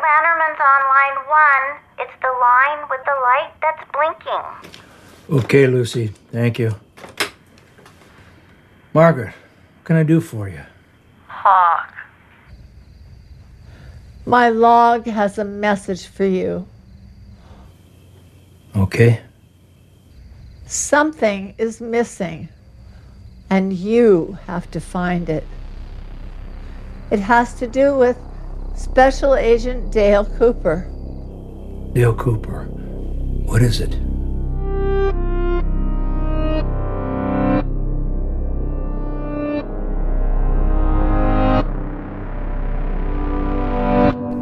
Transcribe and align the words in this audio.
Lanterman's 0.00 0.60
on 0.60 0.82
line 0.96 1.18
one. 1.28 1.66
It's 1.98 2.16
the 2.22 2.32
line 2.40 2.80
with 2.88 3.02
the 3.04 3.16
light 3.20 3.52
that's 3.60 3.84
blinking. 3.92 5.44
Okay, 5.44 5.66
Lucy. 5.66 6.08
Thank 6.32 6.58
you. 6.58 6.74
Margaret, 8.94 9.34
what 9.34 9.84
can 9.84 9.96
I 9.96 10.02
do 10.02 10.20
for 10.20 10.48
you? 10.48 10.62
Hawk. 11.28 11.94
My 14.26 14.48
log 14.48 15.06
has 15.06 15.38
a 15.38 15.44
message 15.44 16.06
for 16.06 16.24
you. 16.24 16.66
Okay. 18.76 19.20
Something 20.66 21.54
is 21.58 21.80
missing, 21.80 22.48
and 23.48 23.72
you 23.72 24.38
have 24.46 24.70
to 24.70 24.80
find 24.80 25.28
it. 25.28 25.44
It 27.10 27.18
has 27.18 27.54
to 27.54 27.66
do 27.66 27.96
with 27.96 28.16
Special 28.80 29.34
Agent 29.36 29.92
Dale 29.92 30.24
Cooper. 30.24 30.88
Dale 31.92 32.14
Cooper. 32.14 32.64
What 32.64 33.60
is 33.60 33.78
it? 33.78 33.90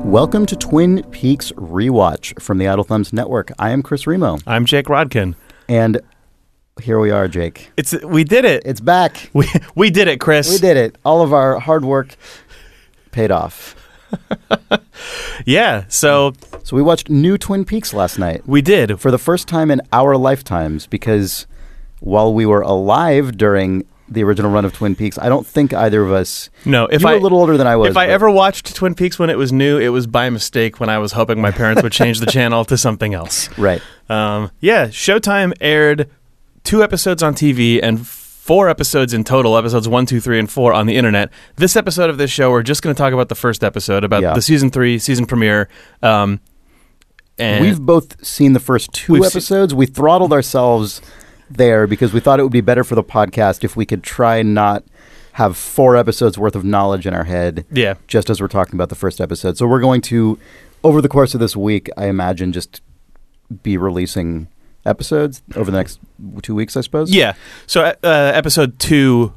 Welcome 0.06 0.46
to 0.46 0.54
Twin 0.54 1.02
Peaks 1.10 1.50
Rewatch 1.56 2.40
from 2.40 2.58
the 2.58 2.68
Idle 2.68 2.84
Thumbs 2.84 3.12
Network. 3.12 3.50
I 3.58 3.70
am 3.70 3.82
Chris 3.82 4.06
Remo, 4.06 4.38
I'm 4.46 4.66
Jake 4.66 4.86
Rodkin. 4.86 5.34
and 5.68 6.00
here 6.80 7.00
we 7.00 7.10
are, 7.10 7.26
Jake. 7.26 7.72
It's 7.76 7.92
we 8.04 8.22
did 8.22 8.44
it. 8.44 8.62
It's 8.64 8.80
back. 8.80 9.30
we 9.32 9.48
we 9.74 9.90
did 9.90 10.06
it, 10.06 10.20
Chris. 10.20 10.48
We 10.48 10.58
did 10.58 10.76
it. 10.76 10.96
All 11.04 11.22
of 11.22 11.32
our 11.32 11.58
hard 11.58 11.84
work 11.84 12.14
paid 13.10 13.32
off. 13.32 13.74
Yeah. 15.46 15.84
So 15.88 16.32
So 16.64 16.76
we 16.76 16.82
watched 16.82 17.08
new 17.08 17.38
Twin 17.38 17.64
Peaks 17.64 17.94
last 17.94 18.18
night 18.18 18.46
we 18.46 18.60
did. 18.60 19.00
for 19.00 19.10
the 19.10 19.18
first 19.18 19.48
time 19.48 19.70
in 19.70 19.80
our 19.92 20.16
lifetimes 20.16 20.86
because 20.86 21.46
while 22.00 22.32
we 22.34 22.44
were 22.46 22.60
alive 22.60 23.36
during 23.36 23.84
the 24.10 24.24
original 24.24 24.50
run 24.50 24.64
of 24.64 24.72
Twin 24.72 24.94
Peaks, 24.96 25.18
I 25.18 25.28
don't 25.28 25.46
think 25.46 25.72
either 25.74 26.02
of 26.02 26.10
us. 26.12 26.48
No, 26.64 26.86
if 26.86 27.02
you 27.02 27.08
I 27.08 27.12
were 27.12 27.18
a 27.18 27.22
little 27.22 27.38
older 27.38 27.56
than 27.56 27.66
I 27.66 27.76
was. 27.76 27.90
if 27.90 27.96
I 27.96 28.06
but- 28.06 28.12
ever 28.12 28.30
watched 28.30 28.74
Twin 28.74 28.94
Peaks 28.94 29.18
when 29.18 29.30
it 29.30 29.36
was 29.38 29.52
new, 29.52 29.78
it 29.78 29.88
was 29.88 30.06
by 30.06 30.30
mistake 30.30 30.80
when 30.80 30.88
I 30.88 30.98
was 30.98 31.12
hoping 31.12 31.40
my 31.40 31.50
parents 31.50 31.82
would 31.82 31.92
change 31.92 32.20
the 32.20 32.26
channel 32.26 32.64
to 32.66 32.76
something 32.78 33.12
else. 33.14 33.48
right, 33.58 33.82
Um, 34.08 34.50
yeah, 34.60 34.86
Showtime 34.88 35.52
aired 35.60 36.08
two 36.64 36.82
episodes 36.82 37.22
on 37.22 37.34
TV 37.34 37.80
and 37.82 38.06
four 38.48 38.70
episodes 38.70 39.12
in 39.12 39.24
total, 39.24 39.58
episodes 39.58 39.86
one, 39.86 40.06
two, 40.06 40.20
three, 40.20 40.38
and 40.38 40.50
four 40.50 40.72
on 40.72 40.86
the 40.86 40.96
internet. 40.96 41.30
This 41.56 41.76
episode 41.76 42.08
of 42.08 42.16
this 42.16 42.30
show, 42.30 42.50
we're 42.50 42.62
just 42.62 42.80
going 42.82 42.94
to 42.94 42.98
talk 42.98 43.12
about 43.12 43.28
the 43.28 43.34
first 43.34 43.62
episode, 43.62 44.04
about 44.04 44.22
Yeah. 44.22 44.32
the 44.32 44.40
season 44.40 44.70
three 44.70 44.98
season 44.98 45.26
premiere. 45.26 45.68
Um, 46.02 46.40
and 47.38 47.62
we've 47.62 47.78
both 47.78 48.24
seen 48.26 48.54
the 48.54 48.60
first 48.60 48.90
2 48.94 49.12
We've 49.12 49.22
se- 49.24 49.36
episodes. 49.36 49.74
we 49.74 49.84
throttled 49.84 50.32
ourselves 50.32 51.02
there 51.50 51.86
because 51.86 52.14
we 52.14 52.20
thought 52.20 52.40
it 52.40 52.42
would 52.42 52.50
be 52.50 52.62
better 52.62 52.84
for 52.84 52.94
the 52.94 53.04
podcast 53.04 53.64
if 53.64 53.76
we 53.76 53.84
could 53.84 54.02
try 54.02 54.36
and 54.36 54.54
not 54.54 54.82
have 55.32 55.54
four 55.54 55.94
episodes 55.94 56.38
worth 56.38 56.56
of 56.56 56.64
knowledge 56.64 57.06
in 57.06 57.12
our 57.12 57.24
head. 57.24 57.66
yeah, 57.70 57.94
just 58.06 58.30
as 58.30 58.40
we're 58.40 58.48
talking 58.48 58.74
about 58.76 58.88
the 58.88 58.94
first 58.96 59.20
episode. 59.20 59.58
So 59.58 59.66
we're 59.66 59.78
going 59.80 60.00
to, 60.02 60.38
over 60.82 61.02
the 61.02 61.08
course 61.08 61.34
of 61.34 61.40
this 61.40 61.54
week, 61.54 61.90
I 61.98 62.06
imagine 62.06 62.52
just 62.52 62.80
be 63.62 63.76
releasing 63.76 64.48
episodes 64.88 65.42
over 65.54 65.70
the 65.70 65.76
next 65.76 66.00
two 66.42 66.54
weeks, 66.54 66.76
I 66.76 66.80
suppose. 66.80 67.10
Yeah. 67.12 67.34
So 67.66 67.82
uh, 67.84 67.94
episode 68.02 68.78
two, 68.78 69.32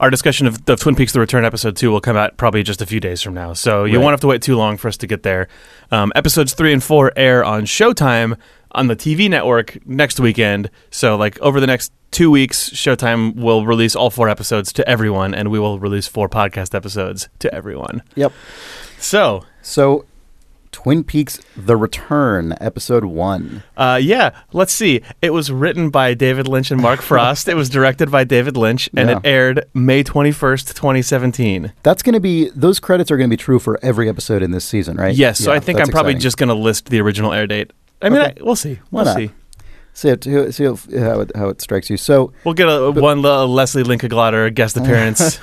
our 0.00 0.10
discussion 0.10 0.46
of 0.46 0.64
the 0.64 0.76
Twin 0.76 0.94
Peaks: 0.96 1.12
The 1.12 1.20
Return 1.20 1.44
episode 1.44 1.76
two 1.76 1.90
will 1.90 2.00
come 2.00 2.16
out 2.16 2.36
probably 2.36 2.62
just 2.62 2.80
a 2.82 2.86
few 2.86 3.00
days 3.00 3.20
from 3.22 3.34
now. 3.34 3.52
So 3.52 3.84
you 3.84 3.98
Right. 3.98 4.02
won't 4.04 4.12
have 4.12 4.20
to 4.22 4.26
wait 4.26 4.42
too 4.42 4.56
long 4.56 4.76
for 4.76 4.88
us 4.88 4.96
to 4.98 5.06
get 5.06 5.22
there. 5.22 5.48
Um, 5.90 6.12
episodes 6.14 6.54
three 6.54 6.72
and 6.72 6.82
four 6.82 7.12
air 7.16 7.44
on 7.44 7.62
Showtime 7.64 8.36
on 8.72 8.86
the 8.88 8.96
TV 8.96 9.28
network 9.30 9.78
next 9.86 10.20
weekend. 10.20 10.70
So 10.90 11.16
like 11.16 11.38
over 11.40 11.58
the 11.60 11.66
next 11.66 11.92
two 12.10 12.30
weeks, 12.30 12.70
Showtime 12.70 13.34
will 13.36 13.66
release 13.66 13.94
all 13.96 14.10
four 14.10 14.28
episodes 14.28 14.72
to 14.74 14.88
everyone, 14.88 15.34
and 15.34 15.50
we 15.50 15.58
will 15.58 15.78
release 15.78 16.06
four 16.06 16.28
podcast 16.28 16.74
episodes 16.74 17.28
to 17.40 17.52
everyone. 17.54 18.02
Yep. 18.14 18.32
So. 18.98 19.44
So, 19.62 20.06
Twin 20.72 21.04
Peaks: 21.04 21.40
The 21.56 21.76
Return, 21.76 22.54
episode 22.60 23.04
one. 23.04 23.62
Uh, 23.76 23.98
yeah, 24.02 24.30
let's 24.52 24.72
see. 24.72 25.02
It 25.22 25.30
was 25.30 25.50
written 25.50 25.90
by 25.90 26.14
David 26.14 26.46
Lynch 26.48 26.70
and 26.70 26.80
Mark 26.80 27.00
Frost. 27.08 27.48
it 27.48 27.54
was 27.54 27.68
directed 27.68 28.10
by 28.10 28.24
David 28.24 28.56
Lynch, 28.56 28.88
and 28.96 29.08
Yeah. 29.08 29.16
it 29.18 29.22
aired 29.26 29.64
May 29.74 30.02
21st, 30.04 30.74
2017. 30.74 31.72
That's 31.82 32.02
going 32.02 32.12
to 32.14 32.20
be 32.20 32.50
those 32.54 32.80
credits 32.80 33.10
are 33.10 33.16
going 33.16 33.28
to 33.30 33.32
be 33.32 33.40
true 33.40 33.58
for 33.58 33.78
every 33.82 34.08
episode 34.08 34.42
in 34.42 34.50
this 34.50 34.64
season, 34.64 34.96
right? 34.96 35.14
Yes, 35.14 35.38
so 35.38 35.52
I 35.52 35.60
think 35.60 35.80
I'm 35.80 35.88
probably 35.88 36.12
exciting. 36.12 36.22
just 36.22 36.36
going 36.36 36.48
to 36.48 36.54
list 36.54 36.90
the 36.90 37.00
original 37.00 37.32
air 37.32 37.46
date. 37.46 37.72
I 38.00 38.08
mean, 38.10 38.20
Okay. 38.20 38.34
I, 38.40 38.42
we'll 38.44 38.56
see. 38.56 38.78
We'll 38.90 39.06
see. 39.06 39.30
see, 39.92 40.08
it, 40.10 40.24
see 40.54 40.64
how 40.64 41.20
it, 41.20 41.32
how 41.34 41.48
it 41.48 41.60
strikes 41.60 41.90
you. 41.90 41.96
So, 41.96 42.32
We'll 42.44 42.54
get 42.54 42.68
a 42.68 42.92
one 42.92 43.22
Le- 43.22 43.46
Lesli 43.48 43.84
Linka 43.84 44.08
Glatter 44.08 44.50
guest 44.50 44.76
appearance. 44.78 45.40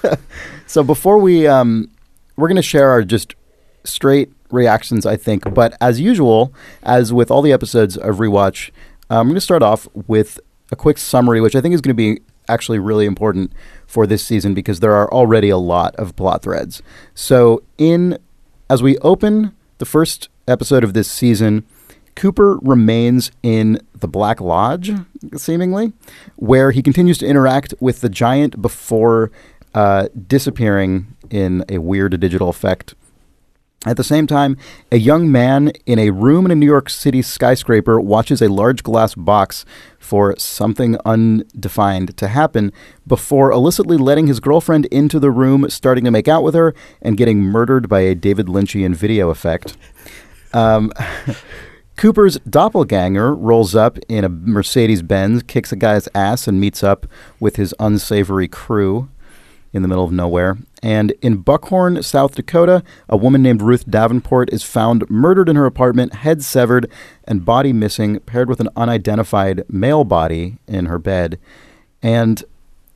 So 0.68 0.84
before 0.84 1.18
we, 1.18 1.48
um, 1.48 1.90
we're 2.38 2.48
going 2.48 2.56
to 2.56 2.62
share 2.62 2.90
our 2.92 3.04
just 3.04 3.36
straight 3.84 4.32
reactions, 4.56 5.06
I 5.06 5.18
think. 5.18 5.54
But 5.54 5.78
as 5.80 6.00
usual, 6.00 6.54
as 6.84 7.14
with 7.14 7.30
all 7.30 7.42
the 7.42 7.52
episodes 7.52 7.98
of 7.98 8.18
Rewatch, 8.18 8.72
um, 9.10 9.20
I'm 9.20 9.28
going 9.28 9.36
to 9.36 9.42
start 9.42 9.62
off 9.62 9.88
with 10.08 10.40
a 10.72 10.76
quick 10.76 10.98
summary, 10.98 11.42
which 11.42 11.56
I 11.56 11.62
think 11.62 11.76
is 11.76 11.82
going 11.82 11.96
to 11.96 12.16
be 12.16 12.22
actually 12.48 12.80
really 12.80 13.06
important 13.06 13.52
for 13.86 14.08
this 14.08 14.26
season 14.26 14.54
because 14.54 14.80
there 14.80 14.94
are 14.94 15.12
already 15.12 15.50
a 15.50 15.58
lot 15.58 15.96
of 15.96 16.16
plot 16.16 16.42
threads. 16.42 16.82
So 17.14 17.64
in 17.78 18.18
as 18.70 18.82
we 18.82 18.98
open 19.00 19.54
the 19.78 19.86
first 19.86 20.30
episode 20.48 20.84
of 20.84 20.94
this 20.94 21.10
season, 21.10 21.66
Cooper 22.16 22.58
remains 22.62 23.32
in 23.44 23.80
the 23.94 24.08
Black 24.08 24.40
Lodge, 24.40 24.92
seemingly, 25.36 25.94
where 26.38 26.72
he 26.72 26.82
continues 26.82 27.18
to 27.20 27.28
interact 27.28 27.74
with 27.80 28.02
the 28.02 28.10
giant 28.10 28.62
before 28.62 29.32
uh, 29.74 30.08
disappearing 30.28 31.08
in 31.30 31.66
a 31.68 31.80
weird 31.80 32.18
digital 32.20 32.50
effect. 32.50 32.96
At 33.86 33.98
the 33.98 34.04
same 34.04 34.26
time, 34.26 34.58
a 34.92 34.98
young 34.98 35.32
man 35.32 35.72
in 35.86 36.00
a 36.00 36.10
room 36.10 36.46
in 36.46 36.52
a 36.52 36.56
New 36.56 36.66
York 36.66 36.90
City 36.90 37.22
skyscraper 37.22 38.02
watches 38.02 38.42
a 38.42 38.50
large 38.50 38.82
glass 38.82 39.14
box 39.14 39.64
for 40.00 40.36
something 40.38 40.98
undefined 41.06 42.18
to 42.18 42.28
happen 42.28 42.74
before 43.06 43.52
illicitly 43.52 43.98
letting 43.98 44.26
his 44.26 44.40
girlfriend 44.40 44.86
into 44.88 45.20
the 45.20 45.30
room, 45.30 45.70
starting 45.70 46.04
to 46.04 46.12
make 46.12 46.28
out 46.28 46.44
with 46.44 46.56
her, 46.56 46.74
and 47.02 47.16
getting 47.16 47.42
murdered 47.42 47.88
by 47.88 48.02
a 48.02 48.16
David 48.16 48.48
Lynchian 48.48 48.96
video 48.96 49.30
effect. 49.30 49.78
Um, 50.52 50.92
Cooper's 51.96 52.38
doppelganger 52.40 53.34
rolls 53.34 53.74
up 53.74 53.98
in 54.10 54.26
a 54.26 54.30
Mercedes 54.30 55.02
Benz, 55.02 55.44
kicks 55.44 55.72
a 55.72 55.78
guy's 55.78 56.10
ass, 56.14 56.48
and 56.48 56.60
meets 56.60 56.84
up 56.84 57.08
with 57.40 57.56
his 57.56 57.74
unsavory 57.80 58.50
crew 58.50 59.10
in 59.76 59.82
the 59.82 59.90
middle 59.90 60.06
of 60.06 60.12
nowhere. 60.12 60.58
And 60.82 61.12
in 61.22 61.38
Buckhorn, 61.38 62.02
South 62.02 62.36
Dakota, 62.36 62.82
a 63.10 63.18
woman 63.18 63.44
named 63.44 63.62
Ruth 63.62 63.90
Davenport 63.90 64.52
is 64.54 64.64
found 64.64 65.08
murdered 65.10 65.50
in 65.50 65.58
her 65.58 65.66
apartment, 65.66 66.16
head 66.16 66.44
severed, 66.44 66.90
and 67.26 67.44
body 67.44 67.74
missing, 67.74 68.22
paired 68.22 68.48
with 68.48 68.62
an 68.62 68.70
unidentified 68.78 69.66
male 69.68 70.06
body 70.06 70.60
in 70.66 70.86
her 70.86 70.98
bed. 70.98 71.38
And 72.02 72.42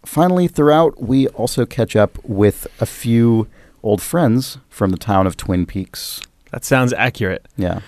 finally, 0.05 0.47
throughout, 0.47 1.01
we 1.03 1.27
also 1.29 1.65
catch 1.65 1.97
up 1.97 2.17
with 2.23 2.65
a 2.79 2.85
few 2.85 3.47
old 3.83 4.01
friends 4.01 4.57
from 4.69 4.91
the 4.91 4.97
town 4.97 5.27
of 5.27 5.35
Twin 5.35 5.65
Peaks. 5.65 6.21
that 6.51 6.63
sounds 6.63 6.93
accurate. 6.93 7.45
Yeah. 7.57 7.81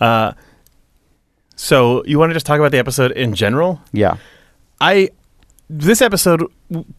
Uh, 0.00 0.32
so 1.54 2.04
you 2.06 2.18
want 2.18 2.30
to 2.30 2.34
just 2.34 2.46
talk 2.46 2.58
about 2.58 2.72
the 2.72 2.78
episode 2.78 3.12
in 3.12 3.36
general? 3.36 3.80
Yeah. 3.92 4.16
I 4.80 5.10
this 5.68 6.02
episode 6.02 6.44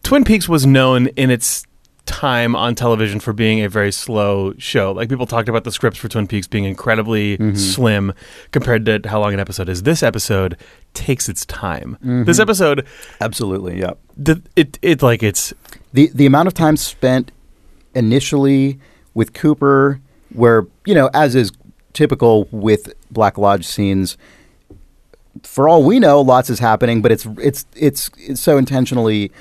Twin 0.02 0.24
Peaks 0.24 0.48
was 0.48 0.66
known 0.66 1.08
in 1.08 1.30
its 1.30 1.64
time 2.06 2.54
on 2.54 2.74
television 2.74 3.18
for 3.18 3.32
being 3.32 3.62
a 3.62 3.68
very 3.68 3.90
slow 3.90 4.52
show. 4.58 4.92
Like 4.92 5.08
people 5.08 5.26
talked 5.26 5.48
about 5.48 5.64
the 5.64 5.72
scripts 5.72 5.98
for 5.98 6.08
Twin 6.08 6.26
Peaks 6.26 6.46
being 6.46 6.64
incredibly 6.64 7.38
mm-hmm. 7.38 7.56
slim 7.56 8.12
compared 8.50 8.84
to 8.86 9.00
how 9.06 9.20
long 9.20 9.32
an 9.32 9.40
episode 9.40 9.68
is. 9.68 9.84
This 9.84 10.02
episode 10.02 10.56
takes 10.92 11.28
its 11.28 11.46
time. 11.46 11.96
Mm-hmm. 12.00 12.24
This 12.24 12.38
episode 12.38 12.86
Absolutely. 13.20 13.80
Yeah. 13.80 13.92
the, 14.16 14.42
it 14.54 14.78
it 14.82 15.02
like 15.02 15.22
it's 15.22 15.52
the 15.92 16.10
the 16.14 16.26
amount 16.26 16.48
of 16.48 16.54
time 16.54 16.76
spent 16.76 17.32
initially 17.94 18.78
with 19.14 19.32
Cooper, 19.32 20.00
where 20.32 20.66
you 20.84 20.94
know, 20.94 21.08
as 21.14 21.34
is 21.34 21.52
typical 21.92 22.48
with 22.50 22.92
Black 23.10 23.38
Lodge 23.38 23.64
scenes, 23.66 24.18
for 25.42 25.68
all 25.68 25.82
we 25.82 25.98
know, 25.98 26.20
lots 26.20 26.50
is 26.50 26.58
happening, 26.58 27.02
but 27.02 27.12
it's 27.12 27.26
it's 27.38 27.66
it's, 27.74 28.10
it's 28.18 28.40
so 28.40 28.56
intentionally 28.56 29.32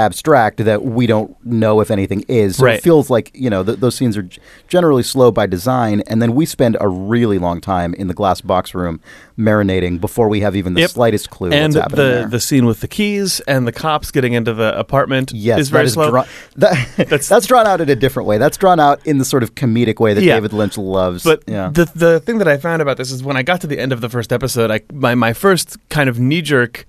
abstract 0.00 0.64
that 0.64 0.82
we 0.84 1.06
don't 1.06 1.34
know 1.44 1.80
if 1.80 1.90
anything 1.90 2.24
is. 2.28 2.56
So 2.56 2.64
Right. 2.64 2.76
it 2.76 2.82
feels 2.82 3.10
like 3.10 3.30
you 3.34 3.48
know 3.50 3.62
th- 3.62 3.78
those 3.80 3.94
scenes 3.94 4.16
are 4.16 4.28
generally 4.68 5.02
slow 5.02 5.30
by 5.30 5.46
design, 5.46 6.02
and 6.06 6.20
then 6.20 6.34
we 6.34 6.46
spend 6.46 6.76
a 6.80 6.88
really 6.88 7.38
long 7.38 7.60
time 7.60 7.94
in 7.94 8.08
the 8.08 8.14
glass 8.14 8.40
box 8.40 8.74
room 8.74 9.00
marinating 9.38 10.00
before 10.00 10.28
we 10.28 10.40
have 10.40 10.54
even 10.56 10.74
the 10.74 10.80
Yep. 10.82 10.90
slightest 10.90 11.30
clue 11.30 11.50
and 11.50 11.72
what's 11.74 11.82
happening 11.82 11.96
the 12.06 12.12
there. 12.12 12.28
the 12.28 12.40
scene 12.40 12.66
with 12.66 12.80
the 12.80 12.88
keys 12.88 13.40
and 13.48 13.66
the 13.66 13.72
cops 13.72 14.10
getting 14.10 14.32
into 14.34 14.52
the 14.52 14.78
apartment 14.78 15.32
Yes, 15.32 15.60
is 15.60 15.68
very 15.70 15.84
is 15.86 15.94
slow. 15.94 16.10
drawn- 16.10 16.26
that- 16.56 17.06
that's, 17.08 17.46
drawn 17.46 17.66
out 17.66 17.80
in 17.80 17.88
a 17.88 17.96
different 17.96 18.26
way. 18.26 18.36
That's 18.38 18.56
drawn 18.58 18.78
out 18.80 19.00
in 19.06 19.18
the 19.18 19.24
sort 19.24 19.42
of 19.42 19.54
comedic 19.54 19.98
way 20.00 20.12
that 20.14 20.22
Yeah. 20.22 20.34
David 20.34 20.52
Lynch 20.52 20.76
loves. 20.76 21.22
But 21.24 21.42
yeah. 21.46 21.70
the 21.72 21.90
the 21.94 22.20
thing 22.20 22.38
that 22.38 22.48
I 22.48 22.56
found 22.58 22.82
about 22.82 22.96
this 22.98 23.10
is 23.10 23.22
when 23.22 23.36
I 23.36 23.42
got 23.42 23.60
to 23.62 23.66
the 23.66 23.78
end 23.78 23.92
of 23.92 24.00
the 24.02 24.08
first 24.08 24.32
episode, 24.32 24.70
I 24.70 24.80
my 24.92 25.14
my 25.14 25.32
first 25.32 25.76
kind 25.88 26.08
of 26.10 26.18
knee 26.18 26.42
jerk 26.42 26.86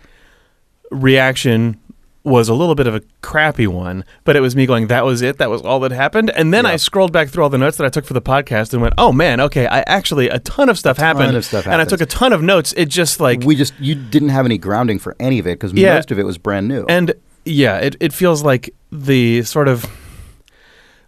reaction 0.90 1.78
was 2.24 2.50
a 2.50 2.54
little 2.54 2.76
bit 2.76 2.86
of 2.86 2.94
a 2.94 3.02
crappy 3.22 3.66
one, 3.66 4.06
but 4.26 4.36
it 4.36 4.42
was 4.42 4.56
me 4.56 4.66
going, 4.68 4.88
"That 4.88 5.06
was 5.06 5.22
it. 5.24 5.38
That 5.40 5.50
was 5.50 5.62
all 5.64 5.80
that 5.80 5.92
happened." 5.92 6.30
And 6.30 6.54
then 6.54 6.66
Yeah. 6.66 6.72
I 6.72 6.76
scrolled 6.76 7.12
back 7.12 7.30
through 7.30 7.44
all 7.44 7.50
the 7.50 7.58
notes 7.58 7.78
that 7.78 7.86
I 7.86 7.90
took 7.90 8.06
for 8.06 8.14
the 8.14 8.22
podcast 8.22 8.74
and 8.74 8.82
went, 8.82 8.94
"Oh 8.98 9.12
man, 9.12 9.40
okay. 9.42 9.66
I 9.66 9.80
actually 9.88 10.30
a 10.30 10.38
ton 10.40 10.70
of 10.70 10.78
stuff 10.78 10.98
happened, 10.98 11.36
of 11.36 11.44
stuff 11.46 11.66
and 11.66 11.82
I 11.82 11.86
took 11.86 12.00
a 12.02 12.06
ton 12.06 12.32
of 12.34 12.42
notes. 12.44 12.74
It 12.78 12.90
just 12.90 13.20
like 13.20 13.42
we 13.44 13.56
just 13.56 13.74
you 13.80 13.96
didn't 13.96 14.30
have 14.30 14.46
any 14.46 14.58
grounding 14.60 15.00
for 15.00 15.16
any 15.20 15.40
of 15.40 15.48
it 15.48 15.60
because 15.60 15.74
Yeah. 15.74 15.96
most 15.96 16.12
of 16.12 16.20
it 16.20 16.24
was 16.26 16.38
brand 16.38 16.68
new. 16.68 16.86
And 16.88 17.14
yeah, 17.44 17.78
it, 17.78 17.96
it 18.00 18.14
feels 18.14 18.44
like 18.44 18.70
the 18.92 19.42
sort 19.42 19.68
of 19.68 19.86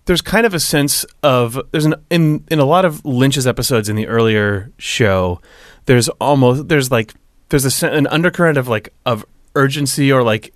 there's 0.06 0.22
kind 0.22 0.46
of 0.46 0.54
a 0.54 0.60
sense 0.60 1.06
of 1.22 1.60
there's 1.72 1.86
an 1.86 1.96
in 2.10 2.44
in 2.50 2.60
a 2.60 2.66
lot 2.66 2.86
of 2.86 3.06
Lynch's 3.06 3.48
episodes 3.48 3.88
in 3.88 3.96
the 3.96 4.08
earlier 4.08 4.72
show, 4.78 5.40
there's 5.86 6.10
almost 6.10 6.68
there's 6.68 6.92
like 6.92 7.14
there's 7.50 7.84
a 7.84 7.92
an 7.92 8.08
undercurrent 8.08 8.58
of 8.58 8.68
like 8.68 8.94
of 9.06 9.24
urgency 9.56 10.12
or 10.12 10.24
like 10.24 10.52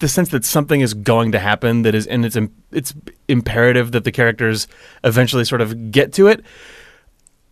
the 0.00 0.08
sense 0.08 0.30
that 0.30 0.44
something 0.44 0.80
is 0.80 0.92
going 0.94 1.32
to 1.32 1.38
happen 1.38 1.82
that 1.82 1.94
is 1.94 2.06
and 2.06 2.26
it's 2.26 2.36
it's 2.72 2.94
imperative 3.28 3.92
that 3.92 4.04
the 4.04 4.12
characters 4.12 4.66
eventually 5.04 5.44
sort 5.44 5.60
of 5.60 5.90
get 5.92 6.12
to 6.14 6.26
it. 6.26 6.44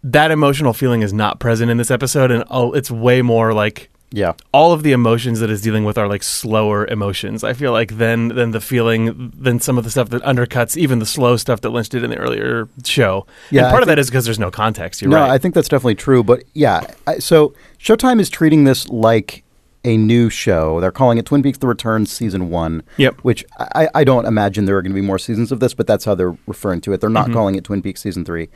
That 0.03 0.31
emotional 0.31 0.73
feeling 0.73 1.03
is 1.03 1.13
not 1.13 1.41
present 1.41 1.71
in 1.71 1.77
this 1.77 1.91
episode, 1.91 2.31
and 2.31 2.45
it's 2.75 2.91
way 2.91 3.23
more 3.23 3.53
like 3.53 3.91
yeah, 4.11 4.33
all 4.53 4.73
of 4.73 4.83
the 4.85 4.93
emotions 4.93 5.41
that 5.41 5.51
it's 5.51 5.61
dealing 5.61 5.85
with 5.85 5.99
are 5.99 6.09
like 6.09 6.23
slower 6.23 6.87
emotions. 6.87 7.45
I 7.45 7.53
feel 7.53 7.73
like 7.73 7.99
than 7.99 8.29
than 8.29 8.53
the 8.53 8.61
feeling 8.61 9.33
than 9.37 9.61
some 9.61 9.77
of 9.77 9.85
the 9.85 9.91
stuff 9.91 10.09
that 10.11 10.23
undercuts 10.23 10.77
even 10.79 10.99
the 10.99 11.05
slow 11.07 11.37
stuff 11.37 11.61
that 11.61 11.71
Lynch 11.71 11.91
did 11.91 12.03
in 12.05 12.11
the 12.11 12.17
earlier 12.17 12.69
show. 12.85 13.27
Yeah, 13.51 13.65
and 13.65 13.71
part 13.71 13.81
I 13.81 13.83
of 13.83 13.87
that 13.89 13.95
think- 13.97 14.01
is 14.01 14.11
because 14.11 14.25
there's 14.25 14.39
no 14.39 14.51
context. 14.51 15.03
You're 15.03 15.11
no, 15.11 15.21
right. 15.21 15.31
I 15.31 15.37
think 15.37 15.55
that's 15.55 15.69
definitely 15.69 15.97
true. 15.97 16.23
But 16.23 16.45
yeah, 16.55 16.87
I, 17.07 17.19
so 17.19 17.53
Showtime 17.79 18.19
is 18.19 18.31
treating 18.31 18.65
this 18.65 18.89
like 18.89 19.45
a 19.85 19.97
new 19.97 20.29
show. 20.29 20.81
They're 20.81 20.91
calling 20.93 21.19
it 21.19 21.27
Twin 21.27 21.43
Peaks: 21.43 21.59
The 21.59 21.67
Return, 21.67 22.07
Season 22.07 22.51
One. 22.51 22.83
Yep. 22.97 23.21
Which 23.21 23.45
I, 23.59 23.89
I 23.95 24.05
don't 24.05 24.27
imagine 24.27 24.65
there 24.65 24.77
are 24.77 24.83
going 24.83 24.93
to 24.93 25.01
be 25.01 25.07
more 25.07 25.19
seasons 25.19 25.53
of 25.53 25.61
this, 25.61 25.75
but 25.75 25.87
that's 25.87 26.05
how 26.05 26.15
they're 26.15 26.37
referring 26.47 26.81
to 26.83 26.93
it. 26.93 27.01
They're 27.01 27.11
not 27.11 27.27
Mm-hmm. 27.27 27.35
calling 27.35 27.55
it 27.55 27.65
Twin 27.65 27.83
Peaks 27.83 28.01
Season 28.03 28.25
Three, 28.25 28.49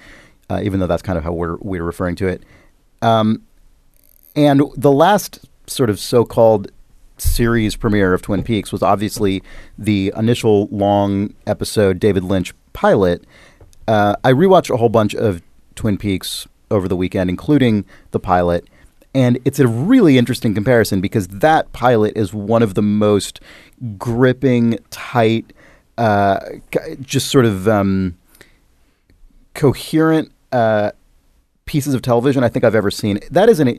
uh, 0.50 0.60
even 0.62 0.80
though 0.80 0.86
that's 0.86 1.02
kind 1.02 1.16
of 1.16 1.24
how 1.24 1.32
we're 1.32 1.56
we're 1.60 1.84
referring 1.84 2.16
to 2.16 2.26
it. 2.26 2.42
Um, 3.02 3.42
and 4.36 4.62
the 4.76 4.90
last 4.92 5.40
sort 5.66 5.90
of 5.90 5.98
so-called 6.00 6.70
series 7.18 7.76
premiere 7.76 8.14
of 8.14 8.22
Twin 8.22 8.42
Peaks 8.42 8.72
was 8.72 8.82
obviously 8.82 9.42
the 9.78 10.12
initial 10.16 10.66
long 10.72 11.34
episode 11.46 12.00
David 12.00 12.24
Lynch 12.24 12.52
pilot. 12.72 13.24
Uh, 13.86 14.16
I 14.24 14.32
rewatched 14.32 14.70
a 14.72 14.76
whole 14.76 14.88
bunch 14.88 15.14
of 15.14 15.42
Twin 15.74 15.98
Peaks 15.98 16.48
over 16.70 16.88
the 16.88 16.96
weekend, 16.96 17.28
including 17.30 17.84
the 18.12 18.18
pilot, 18.18 18.66
and 19.14 19.38
it's 19.44 19.58
a 19.58 19.66
really 19.66 20.18
interesting 20.18 20.54
comparison 20.54 21.00
because 21.00 21.28
that 21.28 21.72
pilot 21.72 22.16
is 22.16 22.32
one 22.32 22.62
of 22.62 22.74
the 22.74 22.82
most 22.82 23.40
gripping, 23.98 24.78
tight, 24.90 25.52
uh, 25.98 26.40
just 27.00 27.30
sort 27.30 27.44
of 27.44 27.68
um, 27.68 28.16
coherent 29.54 30.32
uh, 30.50 30.92
pieces 31.66 31.94
of 31.94 32.02
television 32.02 32.42
I 32.42 32.48
think 32.48 32.64
I've 32.64 32.74
ever 32.74 32.90
seen. 32.90 33.20
That 33.30 33.48
is 33.48 33.60
an 33.60 33.78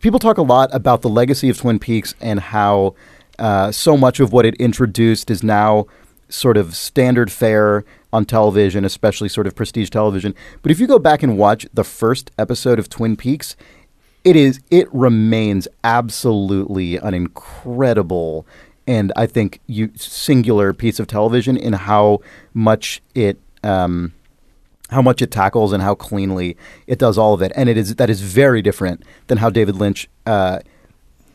people 0.00 0.18
talk 0.18 0.38
a 0.38 0.42
lot 0.42 0.74
about 0.74 1.02
the 1.02 1.08
legacy 1.08 1.48
of 1.48 1.58
Twin 1.58 1.78
Peaks 1.78 2.14
and 2.20 2.40
how 2.40 2.94
uh, 3.38 3.72
so 3.72 3.96
much 3.96 4.20
of 4.20 4.32
what 4.32 4.46
it 4.46 4.54
introduced 4.56 5.30
is 5.30 5.42
now 5.42 5.86
sort 6.28 6.56
of 6.56 6.74
standard 6.74 7.30
fare 7.30 7.84
on 8.12 8.24
television, 8.24 8.84
especially 8.84 9.28
sort 9.28 9.46
of 9.46 9.54
prestige 9.54 9.90
television. 9.90 10.34
But 10.62 10.70
if 10.70 10.80
you 10.80 10.86
go 10.86 10.98
back 10.98 11.22
and 11.22 11.36
watch 11.36 11.66
the 11.72 11.84
first 11.84 12.30
episode 12.38 12.78
of 12.78 12.88
Twin 12.88 13.16
Peaks, 13.16 13.56
it 14.24 14.36
is 14.36 14.60
it 14.70 14.88
remains 14.92 15.68
absolutely 15.84 16.96
an 16.96 17.14
incredible 17.14 18.46
and 18.86 19.12
I 19.16 19.26
think 19.26 19.60
you 19.66 19.90
singular 19.96 20.72
piece 20.72 20.98
of 20.98 21.06
television 21.06 21.56
in 21.56 21.72
how 21.72 22.20
much 22.52 23.02
it 23.14 23.40
um, 23.62 24.12
how 24.90 25.02
much 25.02 25.22
it 25.22 25.30
tackles 25.30 25.72
and 25.72 25.82
how 25.82 25.94
cleanly 25.94 26.56
it 26.86 26.98
does 26.98 27.16
all 27.16 27.34
of 27.34 27.42
it. 27.42 27.52
And 27.56 27.68
it 27.68 27.76
is 27.76 27.96
that 27.96 28.10
is 28.10 28.20
very 28.20 28.62
different 28.62 29.02
than 29.26 29.38
how 29.38 29.50
David 29.50 29.76
Lynch 29.76 30.08
uh, 30.26 30.60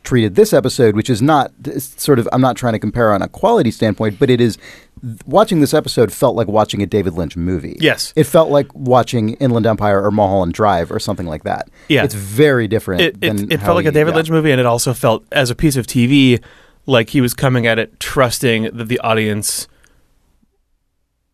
treated 0.03 0.35
this 0.35 0.53
episode, 0.53 0.95
which 0.95 1.09
is 1.09 1.21
not 1.21 1.51
sort 1.77 2.19
of 2.19 2.27
I'm 2.31 2.41
not 2.41 2.55
trying 2.55 2.73
to 2.73 2.79
compare 2.79 3.13
on 3.13 3.21
a 3.21 3.27
quality 3.27 3.71
standpoint, 3.71 4.19
but 4.19 4.29
it 4.29 4.41
is 4.41 4.57
watching 5.25 5.59
this 5.59 5.73
episode 5.73 6.11
felt 6.11 6.35
like 6.35 6.47
watching 6.47 6.81
a 6.81 6.85
David 6.85 7.13
Lynch 7.13 7.37
movie. 7.37 7.77
Yes. 7.79 8.13
It 8.15 8.25
felt 8.25 8.49
like 8.49 8.73
watching 8.73 9.35
Inland 9.35 9.65
Empire 9.65 10.03
or 10.03 10.11
Mulholland 10.11 10.53
Drive 10.53 10.91
or 10.91 10.99
something 10.99 11.25
like 11.25 11.43
that. 11.43 11.69
Yeah. 11.87 12.03
It's 12.03 12.13
very 12.13 12.67
different. 12.67 13.01
it, 13.01 13.21
than 13.21 13.45
it, 13.45 13.53
it 13.53 13.57
felt 13.61 13.75
like 13.75 13.85
a 13.85 13.91
David 13.91 14.11
yeah. 14.11 14.15
Lynch 14.17 14.29
movie, 14.29 14.51
and 14.51 14.59
it 14.59 14.65
also 14.65 14.93
felt 14.93 15.25
as 15.31 15.49
a 15.49 15.55
piece 15.55 15.75
of 15.75 15.87
TV 15.87 16.43
like 16.85 17.09
he 17.09 17.21
was 17.21 17.33
coming 17.33 17.67
at 17.67 17.77
it 17.77 17.99
trusting 17.99 18.63
that 18.63 18.87
the 18.87 18.99
audience 18.99 19.67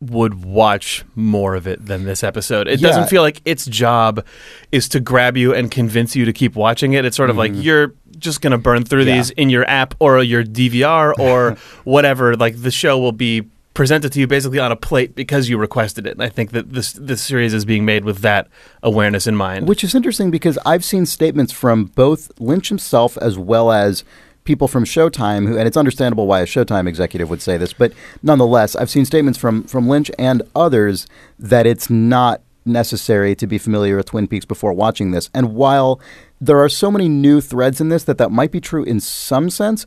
would 0.01 0.43
watch 0.43 1.05
more 1.15 1.55
of 1.55 1.65
it 1.65 1.85
than 1.85 2.03
this 2.03 2.23
episode. 2.23 2.67
It 2.67 2.79
Yeah. 2.79 2.89
doesn't 2.89 3.09
feel 3.09 3.21
like 3.21 3.41
its 3.45 3.65
job 3.65 4.23
is 4.71 4.89
to 4.89 4.99
grab 4.99 5.37
you 5.37 5.53
and 5.53 5.71
convince 5.71 6.15
you 6.15 6.25
to 6.25 6.33
keep 6.33 6.55
watching 6.55 6.93
it. 6.93 7.05
It's 7.05 7.15
sort 7.15 7.29
of 7.29 7.37
like 7.37 7.53
mm-hmm. 7.53 7.61
you're 7.61 7.93
just 8.19 8.41
going 8.41 8.51
to 8.51 8.57
burn 8.57 8.83
through. 8.83 9.03
Yeah. 9.03 9.15
these 9.15 9.29
in 9.31 9.49
your 9.49 9.67
app 9.69 9.95
or 9.99 10.21
your 10.23 10.43
DVR 10.43 11.17
or 11.19 11.51
whatever. 11.83 12.35
Like 12.35 12.61
the 12.61 12.71
show 12.71 12.99
will 12.99 13.11
be 13.11 13.43
presented 13.75 14.11
to 14.13 14.19
you 14.19 14.25
basically 14.25 14.57
on 14.57 14.71
a 14.71 14.75
plate 14.75 15.15
because 15.15 15.49
you 15.49 15.57
requested 15.57 16.07
it. 16.07 16.13
And 16.13 16.23
I 16.23 16.29
think 16.29 16.51
that 16.51 16.73
this 16.73 16.93
this 16.93 17.21
series 17.21 17.53
is 17.53 17.65
being 17.65 17.85
made 17.85 18.03
with 18.03 18.19
that 18.19 18.47
awareness 18.81 19.27
in 19.27 19.35
mind. 19.35 19.67
Which 19.67 19.83
is 19.83 19.93
interesting 19.93 20.31
because 20.31 20.57
I've 20.65 20.83
seen 20.83 21.05
statements 21.05 21.53
from 21.53 21.85
both 21.85 22.31
Lynch 22.39 22.69
himself 22.69 23.17
as 23.17 23.37
well 23.37 23.71
as 23.71 24.03
people 24.45 24.67
from 24.67 24.85
Showtime 24.85 25.47
who 25.47 25.57
and 25.57 25.67
it's 25.67 25.77
understandable 25.77 26.25
why 26.25 26.39
a 26.39 26.45
Showtime 26.45 26.87
executive 26.87 27.29
would 27.29 27.41
say 27.41 27.57
this, 27.57 27.73
but 27.73 27.93
nonetheless, 28.23 28.75
I've 28.75 28.89
seen 28.89 29.05
statements 29.05 29.37
from 29.37 29.63
from 29.63 29.87
Lynch 29.87 30.09
and 30.17 30.41
others 30.55 31.05
that 31.37 31.67
it's 31.67 31.89
not 31.89 32.41
necessary 32.65 33.35
to 33.35 33.45
be 33.45 33.57
familiar 33.57 33.97
with 33.97 34.07
Twin 34.07 34.27
Peaks 34.27 34.45
before 34.45 34.73
watching 34.73 35.11
this. 35.11 35.29
And 35.33 35.53
while 35.53 35.99
there 36.45 36.59
are 36.59 36.69
so 36.69 36.91
many 36.91 37.09
new 37.09 37.41
threads 37.41 37.81
in 37.81 37.89
this 37.89 38.03
that 38.05 38.17
that 38.17 38.31
might 38.31 38.51
be 38.51 38.61
true 38.61 38.83
in 38.83 38.99
some 38.99 39.49
sense, 39.49 39.85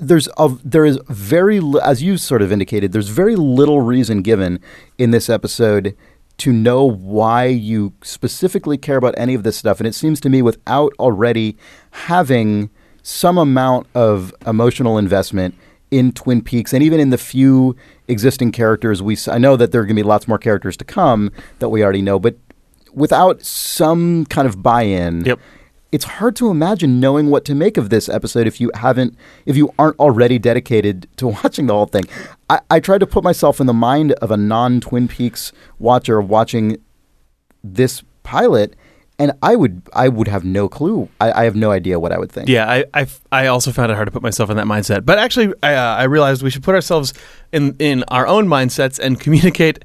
there's 0.00 0.28
a, 0.36 0.56
there 0.64 0.84
is 0.84 0.98
very 1.08 1.60
as 1.82 2.02
you 2.02 2.16
sort 2.16 2.42
of 2.42 2.52
indicated 2.52 2.92
there's 2.92 3.08
very 3.08 3.34
little 3.34 3.80
reason 3.80 4.22
given 4.22 4.60
in 4.96 5.10
this 5.10 5.28
episode 5.28 5.96
to 6.36 6.52
know 6.52 6.84
why 6.84 7.46
you 7.46 7.92
specifically 8.02 8.78
care 8.78 8.96
about 8.96 9.14
any 9.18 9.34
of 9.34 9.42
this 9.42 9.56
stuff. 9.56 9.80
And 9.80 9.88
it 9.88 9.94
seems 9.94 10.20
to 10.20 10.28
me 10.28 10.40
without 10.40 10.92
already 11.00 11.56
having 11.90 12.70
some 13.02 13.38
amount 13.38 13.88
of 13.94 14.32
emotional 14.46 14.98
investment 14.98 15.56
in 15.90 16.12
Twin 16.12 16.42
Peaks 16.42 16.72
and 16.72 16.82
even 16.82 17.00
in 17.00 17.10
the 17.10 17.18
few 17.18 17.74
existing 18.08 18.52
characters 18.52 19.02
we 19.02 19.16
I 19.26 19.38
know 19.38 19.56
that 19.56 19.72
there 19.72 19.80
are 19.80 19.84
going 19.84 19.96
to 19.96 20.02
be 20.02 20.06
lots 20.06 20.28
more 20.28 20.38
characters 20.38 20.76
to 20.76 20.84
come 20.84 21.32
that 21.60 21.70
we 21.70 21.82
already 21.82 22.02
know 22.02 22.18
but 22.18 22.36
without 22.92 23.42
some 23.42 24.24
kind 24.26 24.46
of 24.48 24.62
buy-in 24.62 25.24
Yep. 25.24 25.38
it's 25.92 26.04
hard 26.04 26.36
to 26.36 26.50
imagine 26.50 27.00
knowing 27.00 27.30
what 27.30 27.44
to 27.46 27.54
make 27.54 27.76
of 27.76 27.88
this 27.90 28.08
episode 28.08 28.46
if 28.46 28.60
you 28.60 28.70
haven't 28.74 29.16
if 29.46 29.56
you 29.56 29.72
aren't 29.78 29.98
already 29.98 30.38
dedicated 30.38 31.06
to 31.16 31.28
watching 31.42 31.66
the 31.66 31.74
whole 31.74 31.86
thing 31.86 32.04
i, 32.50 32.60
I 32.70 32.80
tried 32.80 32.98
to 33.00 33.06
put 33.06 33.24
myself 33.24 33.60
in 33.60 33.66
the 33.66 33.74
mind 33.74 34.12
of 34.14 34.30
a 34.30 34.36
non-twin 34.36 35.08
peaks 35.08 35.52
watcher 35.78 36.20
watching 36.20 36.76
this 37.64 38.02
pilot 38.22 38.74
and 39.18 39.32
i 39.42 39.56
would 39.56 39.82
i 39.94 40.08
would 40.08 40.28
have 40.28 40.44
no 40.44 40.68
clue 40.68 41.08
i, 41.20 41.32
I 41.32 41.44
have 41.44 41.56
no 41.56 41.70
idea 41.70 41.98
what 41.98 42.12
i 42.12 42.18
would 42.18 42.30
think 42.30 42.48
Yeah, 42.48 42.68
I, 42.70 42.84
I, 42.94 43.06
I 43.32 43.46
also 43.46 43.72
found 43.72 43.90
it 43.90 43.94
hard 43.94 44.06
to 44.06 44.12
put 44.12 44.22
myself 44.22 44.48
in 44.50 44.56
that 44.56 44.66
mindset. 44.66 45.04
But 45.04 45.18
actually, 45.18 45.52
I, 45.62 45.74
uh, 45.74 45.96
I 45.96 46.04
realized 46.04 46.42
we 46.42 46.50
should 46.50 46.62
put 46.62 46.74
ourselves 46.74 47.14
in, 47.52 47.74
in 47.78 48.04
our 48.08 48.26
own 48.26 48.46
mindsets 48.46 48.98
and 48.98 49.18
communicate. 49.18 49.84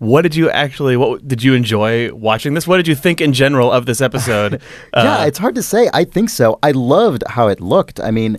What 0.00 0.22
did 0.22 0.34
you 0.34 0.48
actually? 0.50 0.96
What 0.96 1.28
did 1.28 1.42
you 1.42 1.52
enjoy 1.54 2.12
watching 2.14 2.54
this? 2.54 2.66
What 2.66 2.78
did 2.78 2.88
you 2.88 2.94
think 2.96 3.20
in 3.20 3.32
general 3.32 3.70
of 3.70 3.84
this 3.86 4.00
episode? 4.00 4.52
yeah 4.94 5.18
Uh, 5.20 5.26
it's 5.26 5.38
hard 5.38 5.54
to 5.54 5.62
say 5.62 5.88
i 5.92 6.04
think 6.04 6.30
so 6.30 6.58
i 6.62 6.70
loved 6.72 7.22
how 7.36 7.48
it 7.48 7.60
looked 7.60 8.00
i 8.00 8.10
mean 8.10 8.38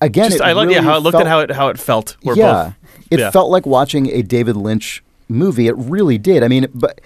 again 0.00 0.30
just, 0.30 0.42
I 0.42 0.52
loved 0.52 0.72
yeah 0.72 0.82
how 0.82 0.96
it 0.96 1.02
looked 1.04 1.14
felt- 1.14 1.22
and 1.24 1.28
how 1.28 1.40
it 1.40 1.50
how 1.52 1.68
it 1.68 1.78
felt. 1.78 2.16
We're 2.24 2.34
yeah, 2.34 2.52
both, 2.52 2.74
it 3.10 3.18
yeah. 3.20 3.30
felt 3.30 3.50
like 3.50 3.66
watching 3.66 4.10
a 4.10 4.22
David 4.22 4.56
Lynch 4.56 5.02
movie. 5.28 5.66
It 5.68 5.76
really 5.76 6.18
did. 6.18 6.42
I 6.42 6.48
mean, 6.48 6.66
but 6.74 7.00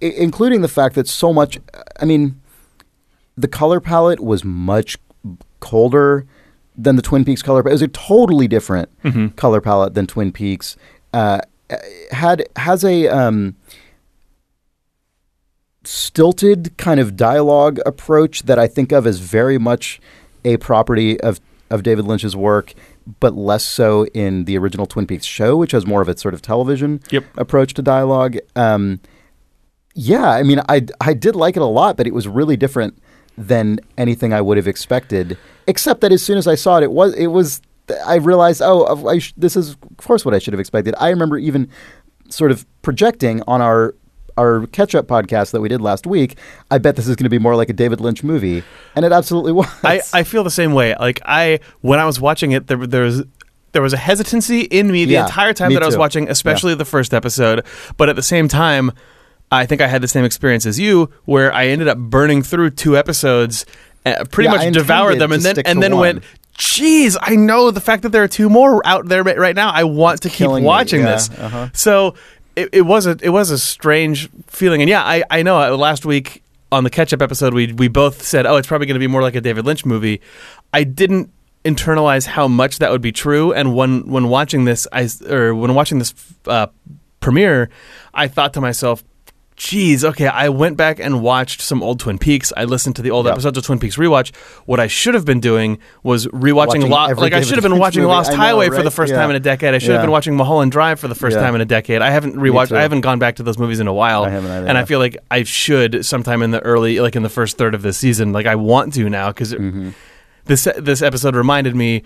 including 0.00 0.62
the 0.62 0.68
fact 0.78 0.94
that 0.96 1.06
so 1.08 1.32
much. 1.32 1.58
I 2.00 2.04
mean, 2.04 2.40
the 3.36 3.48
color 3.48 3.80
palette 3.80 4.20
was 4.20 4.44
much 4.44 4.98
colder. 5.60 6.26
than 6.76 6.96
the 6.96 7.02
Twin 7.02 7.22
Peaks 7.24 7.42
color. 7.42 7.62
But 7.62 7.70
it 7.70 7.74
was 7.78 7.82
a 7.82 7.88
totally 7.88 8.48
different 8.48 8.88
color 9.36 9.60
palette 9.60 9.92
than 9.94 10.06
Twin 10.06 10.32
Peaks. 10.32 10.76
Uh, 11.12 11.40
had 12.10 12.46
has 12.56 12.84
a 12.84 13.08
um, 13.08 13.56
stilted 15.84 16.76
kind 16.76 17.00
of 17.00 17.16
dialogue 17.16 17.78
approach 17.84 18.44
that 18.44 18.58
I 18.58 18.68
think 18.68 18.92
of 18.92 19.06
as 19.06 19.18
very 19.18 19.58
much 19.58 20.00
a 20.44 20.56
property 20.58 21.20
of 21.20 21.40
of 21.70 21.82
David 21.82 22.04
Lynch's 22.04 22.36
work, 22.36 22.74
but 23.18 23.34
less 23.34 23.64
so 23.64 24.04
in 24.08 24.44
the 24.44 24.58
original 24.58 24.84
Twin 24.84 25.06
Peaks 25.06 25.24
show, 25.24 25.56
which 25.56 25.72
has 25.72 25.86
more 25.86 26.02
of 26.02 26.08
a 26.08 26.16
sort 26.18 26.34
of 26.34 26.42
television 26.42 27.00
Yep. 27.10 27.24
approach 27.38 27.72
to 27.74 27.82
dialogue. 27.82 28.36
Um, 28.54 29.00
yeah, 29.94 30.28
I 30.30 30.42
mean, 30.42 30.60
I 30.68 30.86
I 31.00 31.14
did 31.14 31.34
like 31.34 31.56
it 31.56 31.62
a 31.62 31.66
lot, 31.66 31.96
but 31.96 32.06
it 32.06 32.14
was 32.14 32.28
really 32.28 32.56
different 32.56 32.98
than 33.38 33.80
anything 33.96 34.32
I 34.34 34.40
would 34.42 34.56
have 34.58 34.68
expected. 34.68 35.38
Except 35.66 36.00
that 36.02 36.12
as 36.12 36.22
soon 36.22 36.36
as 36.38 36.46
I 36.46 36.54
saw 36.54 36.76
it, 36.78 36.84
it 36.84 36.92
was 36.92 37.14
it 37.14 37.28
was. 37.28 37.60
I 38.06 38.16
realized, 38.16 38.62
oh, 38.62 39.06
I 39.08 39.18
sh- 39.18 39.34
this 39.36 39.56
is 39.56 39.70
of 39.70 39.96
course 39.98 40.24
what 40.24 40.34
I 40.34 40.38
should 40.38 40.52
have 40.52 40.60
expected. 40.60 40.94
I 40.98 41.08
remember 41.10 41.38
even 41.38 41.68
sort 42.28 42.50
of 42.50 42.66
projecting 42.82 43.42
on 43.46 43.60
our 43.62 43.94
our 44.38 44.66
catch 44.68 44.94
up 44.94 45.06
podcast 45.06 45.50
that 45.50 45.60
we 45.60 45.68
did 45.68 45.82
last 45.82 46.06
week. 46.06 46.38
I 46.70 46.78
bet 46.78 46.96
this 46.96 47.06
is 47.06 47.16
going 47.16 47.24
to 47.24 47.30
be 47.30 47.38
more 47.38 47.54
like 47.54 47.68
a 47.68 47.74
David 47.74 48.00
Lynch 48.00 48.22
movie, 48.24 48.62
and 48.96 49.04
it 49.04 49.12
absolutely 49.12 49.52
was. 49.52 49.68
I, 49.84 50.00
I 50.12 50.22
feel 50.24 50.42
the 50.42 50.50
same 50.50 50.72
way. 50.72 50.94
Like 50.98 51.20
I, 51.26 51.60
when 51.82 51.98
I 52.00 52.06
was 52.06 52.18
watching 52.20 52.52
it, 52.52 52.66
there, 52.66 52.78
there 52.86 53.02
was 53.04 53.24
there 53.72 53.82
was 53.82 53.92
a 53.92 53.98
hesitancy 53.98 54.60
in 54.62 54.90
me 54.90 55.04
the 55.04 55.14
Yeah, 55.14 55.24
entire 55.24 55.52
time 55.52 55.68
me 55.70 55.74
that 55.74 55.82
I 55.82 55.86
was 55.86 55.96
watching, 55.98 56.28
especially 56.30 56.74
the 56.74 56.84
first 56.86 57.12
episode. 57.14 57.64
But 57.98 58.08
at 58.08 58.16
the 58.16 58.22
same 58.22 58.48
time, 58.48 58.92
I 59.50 59.66
think 59.66 59.80
I 59.82 59.86
had 59.86 60.02
the 60.02 60.08
same 60.08 60.24
experience 60.24 60.64
as 60.66 60.78
you, 60.78 61.10
where 61.26 61.52
I 61.52 61.66
ended 61.66 61.88
up 61.88 61.98
burning 61.98 62.42
through 62.42 62.70
two 62.70 62.96
episodes, 62.96 63.66
uh, 64.06 64.24
pretty 64.30 64.48
Yeah, 64.50 64.56
much 64.64 64.72
devoured 64.74 65.18
them, 65.18 65.32
and 65.32 65.42
then 65.42 65.58
and 65.66 65.82
then 65.82 65.92
one. 65.92 66.00
went. 66.00 66.24
Geez, 66.64 67.18
I 67.20 67.34
know 67.34 67.70
the 67.72 67.80
fact 67.80 68.02
that 68.04 68.10
there 68.10 68.22
are 68.22 68.28
two 68.28 68.48
more 68.48 68.80
out 68.86 69.08
there 69.08 69.24
right 69.24 69.36
right 69.36 69.56
now. 69.56 69.70
I 69.70 69.82
want 69.84 70.22
to 70.22 70.28
keep 70.28 70.38
killing 70.38 70.62
me. 70.62 70.66
watching 70.68 71.00
Yeah, 71.00 71.12
this. 71.12 71.30
uh-huh. 71.30 71.68
So 71.72 72.14
it, 72.54 72.68
it 72.72 72.82
was 72.82 73.06
a 73.06 73.16
it 73.20 73.30
was 73.30 73.50
a 73.50 73.58
strange 73.58 74.30
feeling, 74.46 74.80
and 74.80 74.88
yeah, 74.88 75.02
I 75.02 75.24
I 75.28 75.42
know. 75.42 75.60
uh, 75.60 75.76
Last 75.76 76.06
week 76.06 76.42
on 76.70 76.84
the 76.84 76.90
catch 76.90 77.12
up 77.12 77.20
episode, 77.20 77.52
we 77.52 77.72
we 77.72 77.88
both 77.88 78.22
said, 78.22 78.46
oh, 78.46 78.56
it's 78.58 78.68
probably 78.68 78.86
going 78.86 78.94
to 78.94 79.00
be 79.00 79.08
more 79.08 79.22
like 79.22 79.34
a 79.34 79.40
David 79.40 79.66
Lynch 79.66 79.84
movie. 79.84 80.20
I 80.72 80.84
didn't 80.84 81.30
internalize 81.64 82.26
how 82.26 82.46
much 82.48 82.78
that 82.78 82.90
would 82.92 83.02
be 83.02 83.12
true, 83.12 83.52
and 83.52 83.74
when 83.74 84.06
when 84.08 84.28
watching 84.28 84.64
this, 84.64 84.86
I 84.92 85.02
s- 85.02 85.20
or 85.22 85.54
when 85.56 85.74
watching 85.74 85.98
this 85.98 86.14
uh, 86.46 86.68
premiere, 87.18 87.70
I 88.14 88.28
thought 88.28 88.54
to 88.54 88.60
myself. 88.60 89.02
Geez, 89.64 90.04
okay. 90.04 90.26
I 90.26 90.48
went 90.48 90.76
back 90.76 90.98
and 90.98 91.22
watched 91.22 91.60
some 91.60 91.84
old 91.84 92.00
Twin 92.00 92.18
Peaks. 92.18 92.52
I 92.56 92.64
listened 92.64 92.96
to 92.96 93.02
the 93.02 93.12
old 93.12 93.26
Yep. 93.26 93.32
episodes 93.34 93.58
of 93.58 93.64
Twin 93.64 93.78
Peaks 93.78 93.96
rewatch. 93.96 94.34
What 94.66 94.80
I 94.80 94.88
should 94.88 95.14
have 95.14 95.24
been 95.24 95.38
doing 95.38 95.78
was 96.02 96.26
rewatching 96.26 96.54
Watching 96.56 96.88
Lo- 96.90 97.06
like 97.16 97.32
I 97.32 97.42
should 97.42 97.54
have 97.54 97.62
been 97.62 97.78
watching 97.78 98.02
movie. 98.02 98.12
Lost 98.12 98.32
know, 98.32 98.38
Highway 98.38 98.70
for 98.70 98.82
the 98.82 98.90
first 98.90 99.12
Yeah. 99.12 99.20
time 99.20 99.30
in 99.30 99.36
a 99.36 99.40
decade. 99.40 99.72
I 99.72 99.78
should 99.78 99.92
have 99.92 100.02
been 100.02 100.10
watching 100.10 100.34
Mulholland 100.34 100.72
Drive 100.72 100.98
for 100.98 101.06
the 101.06 101.14
first 101.14 101.36
Yeah. 101.36 101.42
time 101.44 101.54
in 101.54 101.60
a 101.60 101.64
decade. 101.64 102.02
I 102.02 102.10
haven't 102.10 102.34
rewatched. 102.34 102.72
I 102.76 102.82
haven't 102.82 103.02
gone 103.02 103.20
back 103.20 103.36
to 103.36 103.44
those 103.44 103.56
movies 103.56 103.78
in 103.78 103.86
a 103.86 103.92
while, 103.92 104.24
I 104.24 104.30
haven't 104.30 104.50
either, 104.50 104.66
and 104.66 104.76
I 104.76 104.84
feel 104.84 104.98
like 104.98 105.16
I 105.30 105.44
should 105.44 106.04
sometime 106.04 106.42
in 106.42 106.50
the 106.50 106.60
early, 106.60 106.98
like 106.98 107.14
in 107.14 107.22
the 107.22 107.28
first 107.28 107.56
third 107.56 107.74
of 107.76 107.82
this 107.82 107.96
season. 107.96 108.32
Like 108.32 108.46
I 108.46 108.56
want 108.56 108.94
to 108.94 109.08
now 109.08 109.28
because 109.28 109.52
Mm-hmm. 109.54 109.90
this 110.46 110.66
this 110.76 111.02
episode 111.02 111.36
reminded 111.36 111.76
me 111.76 112.02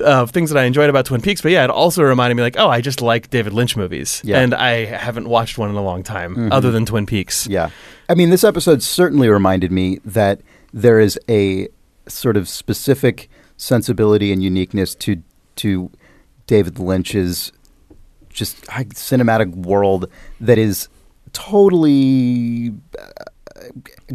of 0.00 0.30
things 0.30 0.50
that 0.50 0.58
I 0.58 0.64
enjoyed 0.64 0.90
about 0.90 1.06
Twin 1.06 1.20
Peaks. 1.20 1.40
But 1.42 1.52
yeah, 1.52 1.64
it 1.64 1.70
also 1.70 2.02
reminded 2.02 2.34
me 2.36 2.42
like, 2.42 2.56
oh, 2.58 2.68
I 2.68 2.80
just 2.80 3.00
like 3.02 3.30
David 3.30 3.52
Lynch 3.52 3.76
movies, 3.76 4.20
Yeah. 4.24 4.40
and 4.40 4.54
I 4.54 4.84
haven't 4.86 5.28
watched 5.28 5.58
one 5.58 5.70
in 5.70 5.76
a 5.76 5.82
long 5.82 6.02
time 6.02 6.50
other 6.52 6.70
than 6.70 6.86
Twin 6.86 7.06
Peaks. 7.06 7.46
Yeah. 7.46 7.70
I 8.08 8.14
mean, 8.14 8.30
this 8.30 8.44
episode 8.44 8.82
certainly 8.82 9.28
reminded 9.28 9.70
me 9.72 10.00
that 10.04 10.40
there 10.72 11.00
is 11.00 11.18
a 11.28 11.68
sort 12.08 12.36
of 12.36 12.48
specific 12.48 13.28
sensibility 13.56 14.32
and 14.32 14.42
uniqueness 14.42 14.94
to 14.96 15.22
to 15.56 15.90
David 16.46 16.78
Lynch's 16.78 17.52
just 18.30 18.64
cinematic 18.66 19.54
world 19.54 20.08
that 20.40 20.56
is 20.58 20.88
totally 21.32 22.72
uh, 22.98 23.62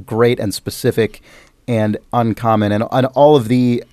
great 0.06 0.40
and 0.40 0.54
specific 0.54 1.22
and 1.68 1.98
uncommon 2.14 2.72
and, 2.72 2.84
on 2.92 3.06
all 3.08 3.36
of 3.36 3.48
the 3.48 3.84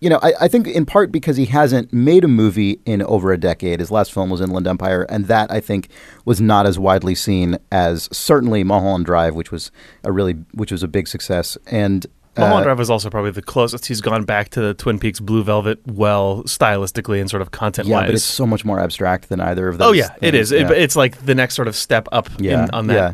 you 0.00 0.08
know, 0.08 0.20
I, 0.22 0.32
I 0.42 0.48
think 0.48 0.68
in 0.68 0.86
part 0.86 1.10
because 1.10 1.36
he 1.36 1.46
hasn't 1.46 1.92
made 1.92 2.24
a 2.24 2.28
movie 2.28 2.80
in 2.86 3.02
over 3.02 3.32
a 3.32 3.38
decade. 3.38 3.80
His 3.80 3.90
last 3.90 4.12
film 4.12 4.30
was 4.30 4.40
Inland 4.40 4.66
Empire, 4.66 5.02
and 5.08 5.26
that 5.26 5.50
I 5.50 5.60
think 5.60 5.88
was 6.24 6.40
not 6.40 6.66
as 6.66 6.78
widely 6.78 7.14
seen 7.14 7.58
as 7.72 8.08
certainly 8.12 8.62
Mulholland 8.62 9.06
Drive, 9.06 9.34
which 9.34 9.50
was 9.50 9.72
a 10.04 10.12
really 10.12 10.34
which 10.54 10.70
was 10.70 10.82
a 10.82 10.88
big 10.88 11.08
success. 11.08 11.58
And 11.66 12.06
uh, 12.36 12.42
Mulholland 12.42 12.64
Drive 12.64 12.80
is 12.80 12.90
also 12.90 13.10
probably 13.10 13.32
the 13.32 13.42
closest 13.42 13.86
he's 13.86 14.00
gone 14.00 14.24
back 14.24 14.50
to 14.50 14.60
the 14.60 14.74
Twin 14.74 15.00
Peaks 15.00 15.18
Blue 15.18 15.42
Velvet 15.42 15.80
well 15.86 16.44
stylistically 16.44 17.20
and 17.20 17.28
sort 17.28 17.42
of 17.42 17.50
content 17.50 17.88
wise. 17.88 18.02
yeah, 18.02 18.06
but 18.06 18.14
it's 18.14 18.24
so 18.24 18.46
much 18.46 18.64
more 18.64 18.78
abstract 18.78 19.28
than 19.28 19.40
either 19.40 19.66
of 19.66 19.78
those. 19.78 19.88
Oh 19.88 19.92
yeah, 19.92 20.14
it 20.20 20.30
things. 20.30 20.34
is. 20.34 20.52
It, 20.52 20.70
it's 20.70 20.94
like 20.94 21.24
the 21.24 21.34
next 21.34 21.56
sort 21.56 21.66
of 21.66 21.74
step 21.74 22.06
up 22.12 22.28
yeah, 22.38 22.64
in, 22.64 22.70
on 22.70 22.86
that. 22.86 22.94
Yeah, 22.94 23.12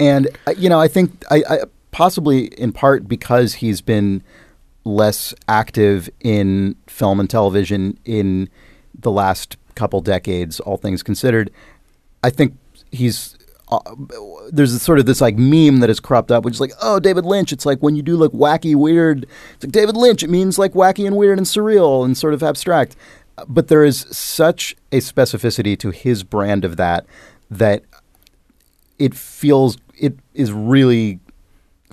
and 0.00 0.28
uh, 0.48 0.54
you 0.56 0.68
know, 0.68 0.80
I 0.80 0.88
think 0.88 1.24
I, 1.30 1.44
I 1.48 1.58
possibly 1.92 2.46
in 2.46 2.72
part 2.72 3.06
because 3.06 3.54
he's 3.54 3.80
been 3.80 4.20
less 4.84 5.34
active 5.48 6.10
in 6.20 6.76
film 6.86 7.20
and 7.20 7.28
television 7.28 7.98
in 8.04 8.48
the 8.98 9.10
last 9.10 9.56
couple 9.74 10.00
decades, 10.00 10.60
all 10.60 10.76
things 10.76 11.02
considered. 11.02 11.50
I 12.22 12.30
think 12.30 12.56
he's 12.92 13.36
uh, 13.68 13.80
there's 14.52 14.80
sort 14.82 14.98
of 14.98 15.06
this 15.06 15.20
like 15.20 15.36
meme 15.36 15.80
that 15.80 15.88
has 15.88 16.00
cropped 16.00 16.30
up, 16.30 16.44
which 16.44 16.54
is 16.54 16.60
like, 16.60 16.72
oh, 16.82 17.00
David 17.00 17.24
Lynch. 17.24 17.52
It's 17.52 17.66
like 17.66 17.80
when 17.80 17.96
you 17.96 18.02
do 18.02 18.16
like 18.16 18.30
wacky, 18.32 18.74
weird. 18.74 19.26
It's 19.54 19.64
like 19.64 19.72
David 19.72 19.96
Lynch. 19.96 20.22
It 20.22 20.30
means 20.30 20.58
like 20.58 20.72
wacky 20.72 21.06
and 21.06 21.16
weird 21.16 21.38
and 21.38 21.46
surreal 21.46 22.04
and 22.04 22.16
sort 22.16 22.34
of 22.34 22.42
abstract. 22.42 22.94
But 23.48 23.68
there 23.68 23.84
is 23.84 24.06
such 24.10 24.76
a 24.92 24.98
specificity 24.98 25.78
to 25.78 25.90
his 25.90 26.22
brand 26.22 26.64
of 26.64 26.76
that 26.76 27.06
that 27.50 27.82
it 28.98 29.14
feels 29.14 29.76
it 29.98 30.18
is 30.34 30.52
really 30.52 31.20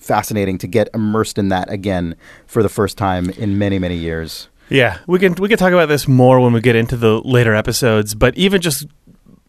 fascinating 0.01 0.57
to 0.57 0.67
get 0.67 0.89
immersed 0.93 1.37
in 1.37 1.49
that 1.49 1.71
again 1.71 2.15
for 2.47 2.61
the 2.63 2.69
first 2.69 2.97
time 2.97 3.29
in 3.31 3.57
many 3.57 3.79
many 3.79 3.95
years. 3.95 4.49
Yeah, 4.69 4.99
we 5.07 5.19
can 5.19 5.35
we 5.35 5.49
can 5.49 5.57
talk 5.57 5.73
about 5.73 5.87
this 5.87 6.07
more 6.07 6.39
when 6.39 6.53
we 6.53 6.61
get 6.61 6.75
into 6.75 6.97
the 6.97 7.19
later 7.21 7.53
episodes. 7.53 8.15
But 8.15 8.35
even 8.37 8.61
just 8.61 8.87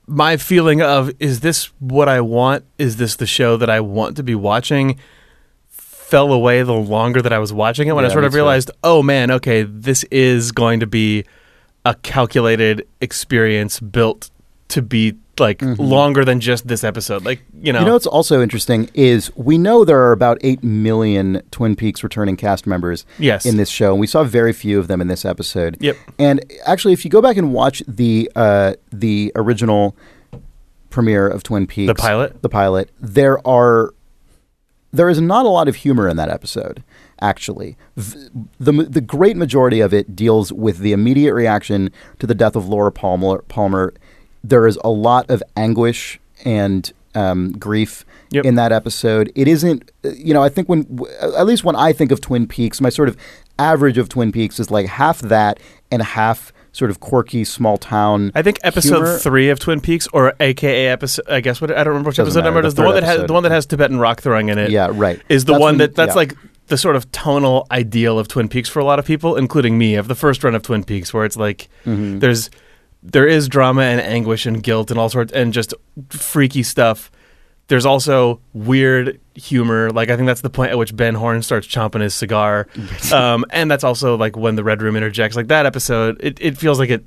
my 0.06 0.36
feeling 0.36 0.82
of 0.82 1.10
is 1.18 1.40
this 1.40 1.66
what 1.78 2.08
I 2.08 2.20
want? 2.20 2.64
Is 2.78 2.96
this 2.96 3.16
the 3.16 3.26
show 3.26 3.56
that 3.56 3.70
I 3.70 3.80
want 3.80 4.16
to 4.16 4.22
be 4.22 4.34
watching? 4.34 4.98
Fell 5.70 6.32
away 6.32 6.62
the 6.62 6.74
longer 6.74 7.22
that 7.22 7.32
I 7.32 7.38
was 7.38 7.54
watching 7.54 7.88
it 7.88 7.92
when 7.92 8.04
I 8.04 8.08
sort 8.08 8.24
of 8.24 8.34
realized, 8.34 8.70
oh 8.84 9.02
man, 9.02 9.30
okay, 9.30 9.62
this 9.62 10.04
is 10.10 10.52
going 10.52 10.80
to 10.80 10.86
be 10.86 11.24
a 11.86 11.94
calculated 11.94 12.86
experience 13.00 13.80
built 13.80 14.30
to 14.72 14.82
be 14.82 15.14
like 15.38 15.62
longer 15.78 16.24
than 16.24 16.40
just 16.40 16.68
this 16.68 16.84
episode. 16.84 17.24
Like 17.24 17.40
you 17.60 17.72
know, 17.72 17.78
Mm-hmm. 17.78 17.84
You 17.84 17.86
know 17.88 17.92
what's 17.94 18.06
also 18.06 18.42
interesting 18.42 18.90
is 18.94 19.30
we 19.36 19.56
know 19.58 19.84
there 19.84 20.00
are 20.00 20.12
about 20.12 20.38
8 20.42 20.62
million 20.62 21.40
Twin 21.50 21.74
Peaks 21.74 22.02
returning 22.04 22.36
cast 22.36 22.66
members 22.66 23.06
Yes. 23.18 23.46
in 23.46 23.56
this 23.56 23.68
show, 23.70 23.92
and 23.92 24.00
we 24.00 24.06
saw 24.06 24.24
very 24.24 24.52
few 24.52 24.78
of 24.78 24.88
them 24.88 25.00
in 25.00 25.08
this 25.08 25.24
episode. 25.24 25.78
Yep. 25.80 25.96
And 26.18 26.44
actually, 26.66 26.92
if 26.92 27.04
you 27.04 27.10
go 27.10 27.22
back 27.22 27.36
and 27.36 27.52
watch 27.52 27.82
the 27.88 28.30
uh, 28.36 28.74
the 28.92 29.32
original 29.34 29.96
premiere 30.90 31.26
of 31.28 31.42
Twin 31.42 31.66
Peaks, 31.66 31.88
The 31.88 31.94
pilot? 31.94 32.42
the 32.42 32.48
pilot, 32.50 32.90
there 33.00 33.44
are 33.46 33.94
there 34.92 35.08
is 35.08 35.20
not 35.20 35.46
a 35.46 35.48
lot 35.48 35.68
of 35.68 35.76
humor 35.76 36.06
in 36.08 36.16
that 36.18 36.28
episode. 36.28 36.84
Actually, 37.20 37.76
V- 37.96 38.28
the 38.58 38.72
the 38.72 39.00
great 39.00 39.36
majority 39.36 39.80
of 39.80 39.94
it 39.94 40.14
deals 40.14 40.52
with 40.52 40.78
the 40.78 40.92
immediate 40.92 41.32
reaction 41.34 41.90
to 42.18 42.26
the 42.26 42.34
death 42.34 42.56
of 42.56 42.68
Laura 42.68 42.92
Palmer. 42.92 43.38
Palmer. 43.48 43.94
There 44.44 44.66
is 44.66 44.78
a 44.84 44.90
lot 44.90 45.30
of 45.30 45.42
anguish 45.56 46.18
and 46.44 46.90
um, 47.14 47.52
grief 47.52 48.04
Yep. 48.30 48.46
in 48.46 48.54
that 48.54 48.72
episode. 48.72 49.30
It 49.34 49.46
isn't, 49.46 49.90
you 50.02 50.32
know, 50.32 50.42
I 50.42 50.48
think 50.48 50.66
when, 50.66 50.98
at 51.20 51.44
least 51.44 51.64
when 51.64 51.76
I 51.76 51.92
think 51.92 52.10
of 52.12 52.22
Twin 52.22 52.46
Peaks, 52.46 52.80
my 52.80 52.88
sort 52.88 53.08
of 53.10 53.16
average 53.58 53.98
of 53.98 54.08
Twin 54.08 54.32
Peaks 54.32 54.58
is 54.58 54.70
like 54.70 54.86
half 54.86 55.18
that 55.20 55.60
and 55.90 56.00
half 56.02 56.50
sort 56.72 56.90
of 56.90 56.98
quirky 57.00 57.44
small 57.44 57.76
town. 57.76 58.32
I 58.34 58.40
think 58.40 58.58
episode 58.64 58.94
humor. 59.04 59.18
three 59.18 59.50
of 59.50 59.58
Twin 59.58 59.82
Peaks, 59.82 60.08
or 60.14 60.32
AKA 60.40 60.88
episode, 60.88 61.26
I 61.28 61.40
guess 61.42 61.60
what 61.60 61.70
I 61.70 61.84
don't 61.84 61.88
remember 61.88 62.08
which 62.08 62.16
Doesn't 62.16 62.30
episode 62.40 62.44
number 62.44 62.60
it 62.60 62.64
is. 62.64 62.74
the 62.74 62.80
The 62.80 62.86
one 62.88 62.94
that 62.94 63.04
has 63.04 63.26
the 63.26 63.32
one 63.34 63.42
that 63.42 63.52
has 63.52 63.66
Tibetan 63.66 63.98
rock 63.98 64.22
throwing 64.22 64.48
in 64.48 64.56
it. 64.56 64.70
Yeah, 64.70 64.88
right. 64.90 65.20
Is 65.28 65.44
the 65.44 65.52
That's 65.52 65.60
one 65.60 65.72
when- 65.74 65.78
that 65.80 65.94
that's 65.94 66.12
yeah. 66.12 66.14
like 66.14 66.34
the 66.68 66.78
sort 66.78 66.96
of 66.96 67.12
tonal 67.12 67.66
ideal 67.70 68.18
of 68.18 68.28
Twin 68.28 68.48
Peaks 68.48 68.70
for 68.70 68.78
a 68.80 68.84
lot 68.84 68.98
of 68.98 69.04
people, 69.04 69.36
including 69.36 69.76
me, 69.76 69.94
of 69.96 70.08
the 70.08 70.14
first 70.14 70.42
run 70.42 70.54
of 70.54 70.62
Twin 70.62 70.82
Peaks, 70.84 71.12
where 71.12 71.26
it's 71.26 71.36
like 71.36 71.68
Mm-hmm. 71.84 72.20
there's 72.20 72.48
there 73.02 73.26
is 73.26 73.48
drama 73.48 73.82
and 73.82 74.00
anguish 74.00 74.46
and 74.46 74.62
guilt 74.62 74.90
and 74.90 74.98
all 75.00 75.08
sorts 75.08 75.32
and 75.32 75.52
just 75.52 75.74
freaky 76.10 76.62
stuff. 76.62 77.10
There's 77.68 77.86
also 77.86 78.40
weird 78.52 79.18
humor. 79.34 79.90
Like 79.90 80.10
I 80.10 80.16
think 80.16 80.26
that's 80.26 80.40
the 80.42 80.50
point 80.50 80.72
at 80.72 80.78
which 80.78 80.94
Ben 80.94 81.14
Horne 81.14 81.42
starts 81.42 81.66
chomping 81.66 82.00
his 82.02 82.14
cigar, 82.14 82.66
um, 83.12 83.44
and 83.50 83.70
that's 83.70 83.84
also 83.84 84.16
like 84.16 84.36
when 84.36 84.56
the 84.56 84.64
Red 84.64 84.82
Room 84.82 84.94
interjects. 84.96 85.36
Like 85.36 85.48
that 85.48 85.64
episode, 85.64 86.18
it, 86.20 86.38
it 86.40 86.58
feels 86.58 86.78
like 86.78 86.90
it 86.90 87.04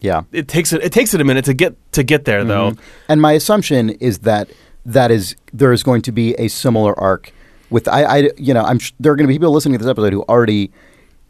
Yeah. 0.00 0.22
it 0.32 0.48
takes 0.48 0.72
it 0.72 0.82
it 0.82 0.92
takes 0.92 1.14
it 1.14 1.20
a 1.20 1.24
minute 1.24 1.44
to 1.44 1.54
get 1.54 1.76
to 1.92 2.02
get 2.02 2.24
there 2.24 2.42
though. 2.44 2.74
And 3.08 3.20
my 3.22 3.32
assumption 3.32 3.90
is 3.90 4.20
that 4.20 4.48
that 4.86 5.10
is 5.10 5.36
there 5.52 5.72
is 5.72 5.82
going 5.82 6.02
to 6.02 6.12
be 6.12 6.34
a 6.34 6.48
similar 6.48 6.98
arc 6.98 7.32
with 7.70 7.86
I, 7.86 8.02
I 8.04 8.30
you 8.38 8.54
know 8.54 8.62
I'm 8.62 8.80
there 8.98 9.12
are 9.12 9.16
going 9.16 9.26
to 9.26 9.32
be 9.32 9.34
people 9.34 9.52
listening 9.52 9.78
to 9.78 9.84
this 9.84 9.90
episode 9.90 10.12
who 10.14 10.22
already 10.22 10.72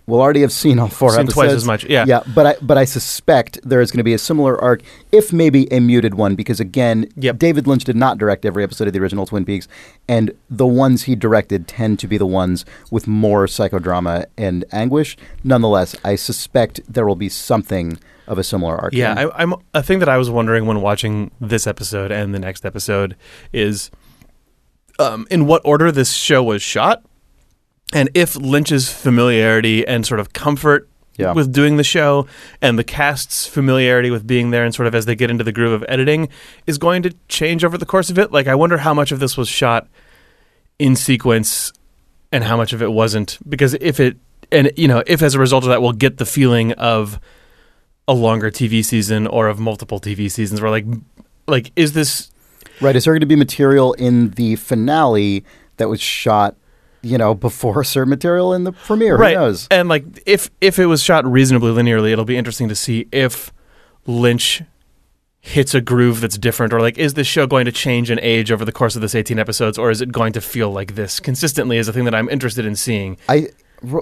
will 0.08 0.20
already 0.20 0.40
have 0.40 0.50
seen 0.52 0.78
all 0.78 0.88
four 0.88 1.10
Seen 1.10 1.20
episodes. 1.20 1.34
twice 1.34 1.50
as 1.52 1.64
much, 1.66 1.84
yeah. 1.84 2.04
yeah. 2.08 2.22
But 2.34 2.46
I 2.46 2.56
but 2.62 2.78
I 2.78 2.84
suspect 2.84 3.60
there 3.62 3.80
is 3.80 3.90
going 3.90 3.98
to 3.98 4.04
be 4.04 4.14
a 4.14 4.18
similar 4.18 4.60
arc, 4.60 4.82
if 5.12 5.32
maybe 5.32 5.70
a 5.72 5.80
muted 5.80 6.14
one, 6.14 6.34
because 6.34 6.58
again, 6.60 7.06
Yep. 7.16 7.38
David 7.38 7.66
Lynch 7.66 7.84
did 7.84 7.94
not 7.96 8.18
direct 8.18 8.44
every 8.44 8.64
episode 8.64 8.86
of 8.88 8.94
the 8.94 9.00
original 9.00 9.26
Twin 9.26 9.44
Peaks, 9.44 9.68
and 10.08 10.32
the 10.50 10.66
ones 10.66 11.02
he 11.04 11.14
directed 11.14 11.68
tend 11.68 11.98
to 12.00 12.08
be 12.08 12.16
the 12.18 12.26
ones 12.26 12.64
with 12.90 13.06
more 13.06 13.46
psychodrama 13.46 14.24
and 14.36 14.64
anguish. 14.72 15.16
Nonetheless, 15.44 15.94
I 16.04 16.16
suspect 16.16 16.80
there 16.88 17.06
will 17.06 17.14
be 17.16 17.28
something 17.28 17.98
of 18.26 18.38
a 18.38 18.44
similar 18.44 18.76
arc. 18.76 18.92
Yeah. 18.94 19.14
I, 19.16 19.42
I'm 19.42 19.54
a 19.74 19.82
thing 19.82 20.00
that 20.00 20.08
I 20.08 20.16
was 20.18 20.28
wondering 20.30 20.66
when 20.66 20.80
watching 20.80 21.30
this 21.40 21.66
episode 21.66 22.10
and 22.10 22.34
the 22.34 22.38
next 22.38 22.64
episode 22.66 23.14
is 23.52 23.90
um, 24.98 25.26
in 25.30 25.46
what 25.46 25.62
order 25.64 25.92
this 25.92 26.12
show 26.12 26.42
was 26.42 26.60
shot, 26.62 27.02
and 27.92 28.10
if 28.14 28.36
Lynch's 28.36 28.92
familiarity 28.92 29.86
and 29.86 30.04
sort 30.06 30.20
of 30.20 30.32
comfort 30.32 30.88
Yeah. 31.16 31.32
with 31.32 31.52
doing 31.52 31.76
the 31.78 31.84
show 31.84 32.26
and 32.62 32.78
the 32.78 32.84
cast's 32.84 33.46
familiarity 33.46 34.10
with 34.10 34.26
being 34.26 34.50
there 34.50 34.64
and 34.64 34.72
sort 34.74 34.86
of 34.86 34.94
as 34.94 35.04
they 35.06 35.16
get 35.16 35.30
into 35.30 35.42
the 35.42 35.50
groove 35.52 35.72
of 35.72 35.84
editing 35.88 36.28
is 36.66 36.78
going 36.78 37.02
to 37.02 37.14
change 37.28 37.64
over 37.64 37.76
the 37.76 37.86
course 37.86 38.08
of 38.10 38.18
it. 38.18 38.30
Like, 38.30 38.46
I 38.46 38.54
wonder 38.54 38.78
how 38.78 38.94
much 38.94 39.10
of 39.10 39.18
this 39.18 39.36
was 39.36 39.48
shot 39.48 39.88
in 40.78 40.94
sequence 40.94 41.72
and 42.30 42.44
how 42.44 42.56
much 42.56 42.72
of 42.72 42.82
it 42.82 42.92
wasn't 42.92 43.38
because 43.48 43.74
if 43.80 43.98
it 43.98 44.16
and 44.52 44.70
you 44.76 44.86
know 44.86 45.02
if 45.06 45.22
as 45.22 45.34
a 45.34 45.38
result 45.40 45.64
of 45.64 45.70
that 45.70 45.82
we'll 45.82 45.92
get 45.92 46.18
the 46.18 46.24
feeling 46.26 46.72
of 46.74 47.18
a 48.06 48.12
longer 48.14 48.50
TV 48.50 48.84
season 48.84 49.26
or 49.26 49.48
of 49.48 49.58
multiple 49.58 49.98
TV 49.98 50.30
seasons 50.30 50.60
where 50.60 50.70
like 50.70 50.84
like 51.48 51.72
is 51.74 51.94
this 51.94 52.30
Right. 52.80 52.94
Is 52.94 53.04
there 53.04 53.12
going 53.14 53.20
to 53.20 53.26
be 53.26 53.34
material 53.34 53.92
in 53.94 54.30
the 54.30 54.54
finale 54.54 55.44
that 55.78 55.88
was 55.88 56.00
shot, 56.00 56.54
you 57.02 57.16
know, 57.18 57.34
before 57.34 57.84
certain 57.94 58.10
material 58.10 58.52
in 58.54 58.64
the 58.64 58.72
premiere? 58.72 59.16
right 59.16 59.34
Who 59.36 59.40
knows? 59.42 59.68
and 59.70 59.88
like 59.88 60.04
if 60.26 60.50
if 60.60 60.78
it 60.78 60.86
was 60.86 61.02
shot 61.02 61.24
reasonably 61.24 61.70
linearly 61.72 62.12
it'll 62.12 62.24
be 62.24 62.36
interesting 62.36 62.68
to 62.68 62.74
see 62.74 63.06
if 63.12 63.52
Lynch 64.06 64.62
hits 65.40 65.74
a 65.74 65.80
groove 65.80 66.20
that's 66.20 66.36
different 66.36 66.72
or 66.72 66.80
like 66.80 66.98
is 66.98 67.14
this 67.14 67.26
show 67.26 67.46
going 67.46 67.64
to 67.64 67.72
change 67.72 68.10
and 68.10 68.18
age 68.20 68.50
over 68.50 68.64
the 68.64 68.72
course 68.72 68.96
of 68.96 69.02
this 69.02 69.14
18 69.14 69.38
episodes 69.38 69.78
or 69.78 69.90
is 69.90 70.00
it 70.00 70.10
going 70.12 70.32
to 70.32 70.40
feel 70.40 70.70
like 70.70 70.94
this 70.96 71.20
consistently 71.20 71.78
is 71.78 71.86
a 71.88 71.92
thing 71.92 72.04
that 72.04 72.14
I'm 72.14 72.28
interested 72.28 72.66
in 72.66 72.74
seeing 72.74 73.16
I 73.28 73.48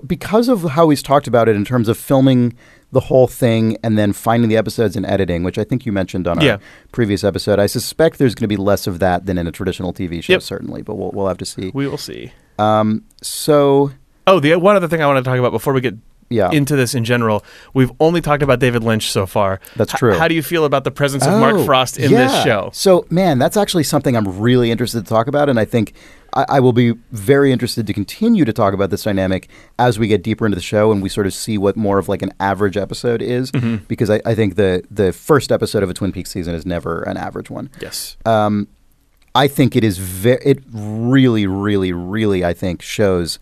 because 0.06 0.48
of 0.48 0.62
how 0.62 0.88
he's 0.88 1.02
talked 1.02 1.26
about 1.26 1.48
it 1.50 1.54
in 1.54 1.62
terms 1.64 1.88
of 1.88 1.98
filming 1.98 2.54
the 2.92 3.00
whole 3.00 3.26
thing 3.26 3.76
and 3.84 3.98
then 3.98 4.14
finding 4.14 4.48
the 4.48 4.56
episodes 4.56 4.96
and 4.96 5.04
editing, 5.04 5.42
which 5.42 5.58
I 5.58 5.64
think 5.64 5.84
you 5.84 5.92
mentioned 5.92 6.26
on 6.26 6.38
our 6.38 6.44
Yeah. 6.44 6.56
previous 6.92 7.22
episode. 7.22 7.58
I 7.58 7.66
suspect 7.66 8.18
there's 8.18 8.34
going 8.34 8.44
to 8.44 8.48
be 8.48 8.56
less 8.56 8.86
of 8.86 9.00
that 9.00 9.26
than 9.26 9.36
in 9.36 9.46
a 9.46 9.52
traditional 9.52 9.92
TV 9.92 10.22
show, 10.22 10.32
Yep. 10.34 10.42
certainly, 10.42 10.80
but 10.80 10.94
we'll 10.94 11.10
we'll 11.12 11.28
have 11.28 11.36
to 11.38 11.44
see. 11.44 11.70
we 11.74 11.86
will 11.86 11.98
see 11.98 12.32
Um, 12.58 13.04
so 13.22 13.90
oh 14.26 14.40
the 14.40 14.54
one 14.56 14.76
other 14.76 14.88
thing 14.88 15.02
I 15.02 15.06
want 15.06 15.22
to 15.24 15.28
talk 15.28 15.38
about 15.38 15.52
before 15.52 15.72
we 15.72 15.80
get 15.80 15.94
yeah, 16.28 16.50
into 16.50 16.74
this 16.74 16.92
in 16.96 17.04
general 17.04 17.44
we've 17.72 17.92
only 18.00 18.20
talked 18.20 18.42
about 18.42 18.58
David 18.58 18.82
Lynch 18.82 19.12
so 19.12 19.26
far 19.26 19.60
That's 19.76 19.94
H- 19.94 19.98
true. 20.00 20.14
how 20.14 20.26
do 20.26 20.34
you 20.34 20.42
feel 20.42 20.64
about 20.64 20.82
the 20.82 20.90
presence 20.90 21.24
of 21.24 21.38
Mark 21.38 21.54
Oh, 21.54 21.64
Frost 21.64 21.98
in 21.98 22.10
yeah. 22.10 22.26
this 22.26 22.42
show 22.42 22.70
So, 22.72 23.06
man, 23.10 23.38
that's 23.38 23.56
actually 23.56 23.84
something 23.84 24.16
I'm 24.16 24.40
really 24.40 24.72
interested 24.72 25.04
to 25.04 25.08
talk 25.08 25.28
about, 25.28 25.48
and 25.48 25.60
I 25.60 25.64
think 25.64 25.92
I, 26.34 26.44
I 26.48 26.60
will 26.60 26.72
be 26.72 26.94
very 27.12 27.52
interested 27.52 27.86
to 27.86 27.92
continue 27.92 28.44
to 28.44 28.52
talk 28.52 28.74
about 28.74 28.90
this 28.90 29.04
dynamic 29.04 29.48
as 29.78 30.00
we 30.00 30.08
get 30.08 30.24
deeper 30.24 30.44
into 30.46 30.56
the 30.56 30.62
show 30.62 30.90
and 30.90 31.00
we 31.00 31.08
sort 31.08 31.28
of 31.28 31.32
see 31.32 31.58
what 31.58 31.76
more 31.76 31.98
of 31.98 32.08
like 32.08 32.22
an 32.22 32.32
average 32.40 32.76
episode 32.76 33.22
is, 33.22 33.52
Mm-hmm. 33.52 33.84
because 33.86 34.10
I, 34.10 34.20
I 34.26 34.34
think 34.34 34.56
the 34.56 34.82
the 34.90 35.12
first 35.12 35.52
episode 35.52 35.84
of 35.84 35.90
a 35.90 35.94
Twin 35.94 36.10
Peaks 36.10 36.30
season 36.32 36.56
is 36.56 36.66
never 36.66 37.02
an 37.04 37.16
average 37.16 37.50
one. 37.50 37.70
yes 37.80 38.16
Um, 38.26 38.66
I 39.36 39.48
think 39.48 39.76
it 39.76 39.84
is 39.84 39.98
very. 39.98 40.42
It 40.44 40.62
really, 40.72 41.46
really, 41.46 41.92
really. 41.92 42.44
I 42.44 42.54
think 42.54 42.82
shows 42.82 43.38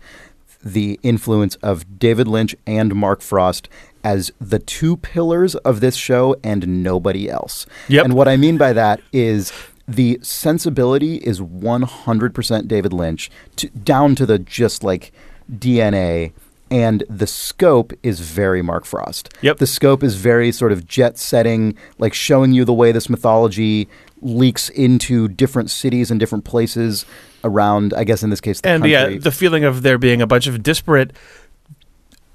the 0.63 0.99
influence 1.03 1.55
of 1.57 1.99
David 1.99 2.27
Lynch 2.27 2.55
and 2.65 2.95
Mark 2.95 3.21
Frost 3.21 3.69
as 4.03 4.31
the 4.39 4.59
two 4.59 4.97
pillars 4.97 5.55
of 5.55 5.79
this 5.79 5.95
show 5.95 6.35
and 6.43 6.83
nobody 6.83 7.29
else. 7.29 7.65
Yep. 7.87 8.05
And 8.05 8.13
what 8.13 8.27
I 8.27 8.37
mean 8.37 8.57
by 8.57 8.73
that 8.73 8.99
is 9.13 9.53
the 9.87 10.19
sensibility 10.21 11.15
is 11.17 11.39
100% 11.39 12.67
David 12.67 12.93
Lynch 12.93 13.29
to, 13.57 13.69
down 13.69 14.15
to 14.15 14.25
the 14.25 14.39
just 14.39 14.83
like 14.83 15.11
DNA 15.51 16.33
and 16.71 17.03
the 17.09 17.27
scope 17.27 17.93
is 18.01 18.19
very 18.19 18.61
Mark 18.61 18.85
Frost. 18.85 19.33
Yep. 19.41 19.57
The 19.57 19.67
scope 19.67 20.03
is 20.03 20.15
very 20.15 20.51
sort 20.51 20.71
of 20.71 20.87
jet 20.87 21.17
setting, 21.17 21.77
like 21.99 22.13
showing 22.13 22.53
you 22.53 22.65
the 22.65 22.73
way 22.73 22.91
this 22.91 23.09
mythology 23.09 23.87
leaks 24.25 24.69
into 24.69 25.27
different 25.27 25.69
cities 25.69 26.09
and 26.11 26.19
different 26.19 26.43
places 26.45 27.05
around, 27.43 27.93
I 27.93 28.03
guess 28.03 28.23
in 28.23 28.29
this 28.31 28.41
case, 28.41 28.59
the 28.61 28.69
and 28.69 28.81
country. 28.83 28.91
yeah, 28.91 29.19
the 29.19 29.31
feeling 29.31 29.63
of 29.63 29.83
there 29.83 29.97
being 29.97 30.21
a 30.21 30.27
bunch 30.27 30.47
of 30.47 30.63
disparate, 30.63 31.13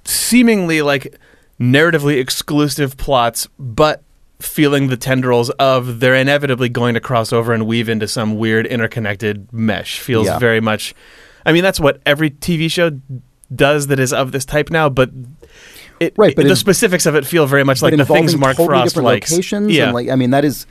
seemingly 0.05 0.83
like 0.83 1.14
narratively 1.61 2.18
exclusive 2.18 2.96
plots, 2.96 3.48
but 3.59 4.03
feeling 4.38 4.88
the 4.88 4.96
tendrils 4.96 5.50
of 5.50 6.00
they're 6.00 6.14
inevitably 6.14 6.68
going 6.68 6.94
to 6.94 7.00
cross 7.00 7.33
over 7.33 7.53
and 7.53 7.66
weave 7.66 7.88
into 7.88 8.09
some 8.09 8.37
weird 8.38 8.66
interconnected 8.66 9.53
mesh 9.53 9.98
feels 10.00 10.26
Yeah. 10.26 10.38
very 10.38 10.61
much. 10.61 10.94
I 11.44 11.53
mean, 11.53 11.62
that's 11.62 11.79
what 11.81 12.00
every 12.07 12.31
TV 12.31 12.70
show 12.70 12.98
does 13.55 13.88
that 13.88 13.98
is 13.98 14.12
of 14.12 14.33
this 14.33 14.44
type 14.44 14.70
now, 14.70 14.88
but. 14.88 15.11
It, 15.98 16.14
Right, 16.16 16.35
but 16.35 16.44
the 16.44 16.50
in- 16.50 16.57
specifics 16.57 17.05
of 17.05 17.14
it 17.14 17.26
feel 17.26 17.46
very 17.46 17.62
much 17.64 17.83
like 17.83 17.94
the 17.94 18.07
things 18.07 18.35
Mark 18.35 18.57
totally 18.57 18.68
Frost 18.79 18.94
different 18.94 19.05
likes. 19.05 19.31
locations 19.33 19.70
yeah, 19.70 19.85
and 19.87 19.92
like 19.94 20.09
I 20.09 20.14
mean 20.16 20.31
that 20.31 20.46
is 20.46 20.64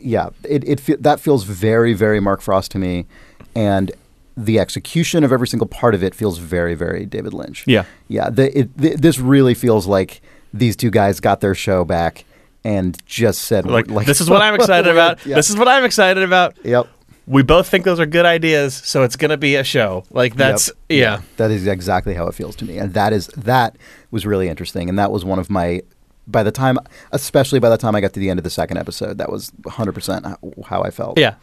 yeah 0.00 0.30
it, 0.44 0.62
it 0.68 0.80
fe- 0.80 0.96
that 0.96 1.20
feels 1.20 1.44
very 1.44 1.92
very 1.94 2.20
Mark 2.20 2.40
Frost 2.40 2.70
to 2.72 2.78
me 2.78 3.06
and 3.54 3.92
the 4.36 4.58
execution 4.60 5.24
of 5.24 5.32
every 5.32 5.48
single 5.48 5.66
part 5.66 5.94
of 5.94 6.02
it 6.02 6.14
feels 6.14 6.38
very 6.38 6.74
very 6.74 7.04
David 7.06 7.32
Lynch 7.34 7.64
Yeah. 7.66 7.84
yeah 8.08 8.30
the, 8.30 8.56
it, 8.58 8.78
th 8.78 8.96
this 8.98 9.18
really 9.18 9.54
feels 9.54 9.86
like 9.86 10.20
these 10.54 10.76
two 10.76 10.90
guys 10.90 11.20
got 11.20 11.40
their 11.40 11.54
show 11.54 11.84
back 11.84 12.24
and 12.64 12.96
just 13.06 13.42
said 13.42 13.66
like, 13.66 13.86
this 14.06 14.20
is 14.20 14.28
what 14.32 14.42
I'm 14.42 14.54
excited 14.54 14.90
about. 14.90 15.24
Yeah. 15.24 15.36
This 15.36 15.48
is 15.50 15.56
what 15.56 15.68
I'm 15.68 15.84
excited 15.84 16.22
about. 16.22 16.56
yep 16.64 16.86
we 17.26 17.42
both 17.42 17.68
think 17.68 17.84
those 17.84 18.00
are 18.00 18.06
good 18.06 18.24
ideas, 18.24 18.72
so 18.74 19.02
it's 19.02 19.14
gonna 19.16 19.36
be 19.36 19.56
a 19.56 19.62
show. 19.62 20.04
Like 20.10 20.34
that's 20.34 20.68
Yep. 20.68 20.76
yeah. 20.88 21.20
That 21.36 21.50
is 21.50 21.66
exactly 21.66 22.14
how 22.14 22.26
it 22.26 22.34
feels 22.34 22.56
to 22.56 22.64
me, 22.64 22.78
and 22.78 22.94
that 22.94 23.12
is 23.12 23.26
that 23.36 23.76
was 24.10 24.24
really 24.24 24.48
interesting, 24.48 24.88
and 24.88 24.98
that 24.98 25.10
was 25.12 25.24
one 25.26 25.38
of 25.38 25.50
my. 25.50 25.82
By 26.30 26.42
the 26.42 26.52
time, 26.52 26.78
especially 27.12 27.58
by 27.58 27.70
the 27.70 27.78
time 27.78 27.94
I 27.94 28.00
got 28.00 28.12
to 28.12 28.20
the 28.20 28.28
end 28.30 28.38
of 28.38 28.44
the 28.44 28.50
second 28.50 28.76
episode, 28.76 29.18
that 29.18 29.30
was 29.32 29.50
100 29.62 29.92
percent 29.92 30.26
how 30.66 30.82
I 30.82 30.90
felt. 30.90 31.18
Yeah. 31.18 31.34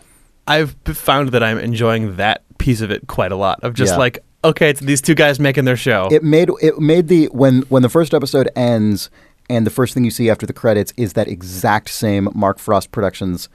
I've 0.47 0.75
found 0.85 1.29
that 1.29 1.41
I'm 1.43 1.57
enjoying 1.57 2.17
that 2.17 2.43
piece 2.59 2.81
of 2.81 2.91
it 2.91 3.07
quite 3.07 3.31
a 3.31 3.35
lot. 3.35 3.59
Of 3.63 3.73
just 3.73 3.93
Yeah. 3.93 3.97
like, 3.97 4.19
okay, 4.43 4.69
it's 4.69 4.79
these 4.79 5.01
two 5.01 5.15
guys 5.15 5.39
making 5.39 5.65
their 5.65 5.75
show. 5.77 6.07
It 6.11 6.23
made 6.23 6.49
it 6.61 6.77
made 6.79 7.07
the 7.07 7.25
when 7.31 7.63
when 7.63 7.81
the 7.81 7.89
first 7.89 8.13
episode 8.13 8.49
ends, 8.55 9.09
and 9.49 9.65
the 9.65 9.71
first 9.71 9.93
thing 9.95 10.03
you 10.05 10.11
see 10.11 10.29
after 10.29 10.45
the 10.45 10.53
credits 10.53 10.93
is 10.97 11.13
that 11.13 11.27
exact 11.27 11.89
same 11.89 12.29
Mark 12.35 12.59
Frost 12.59 12.91
Productions 12.91 13.49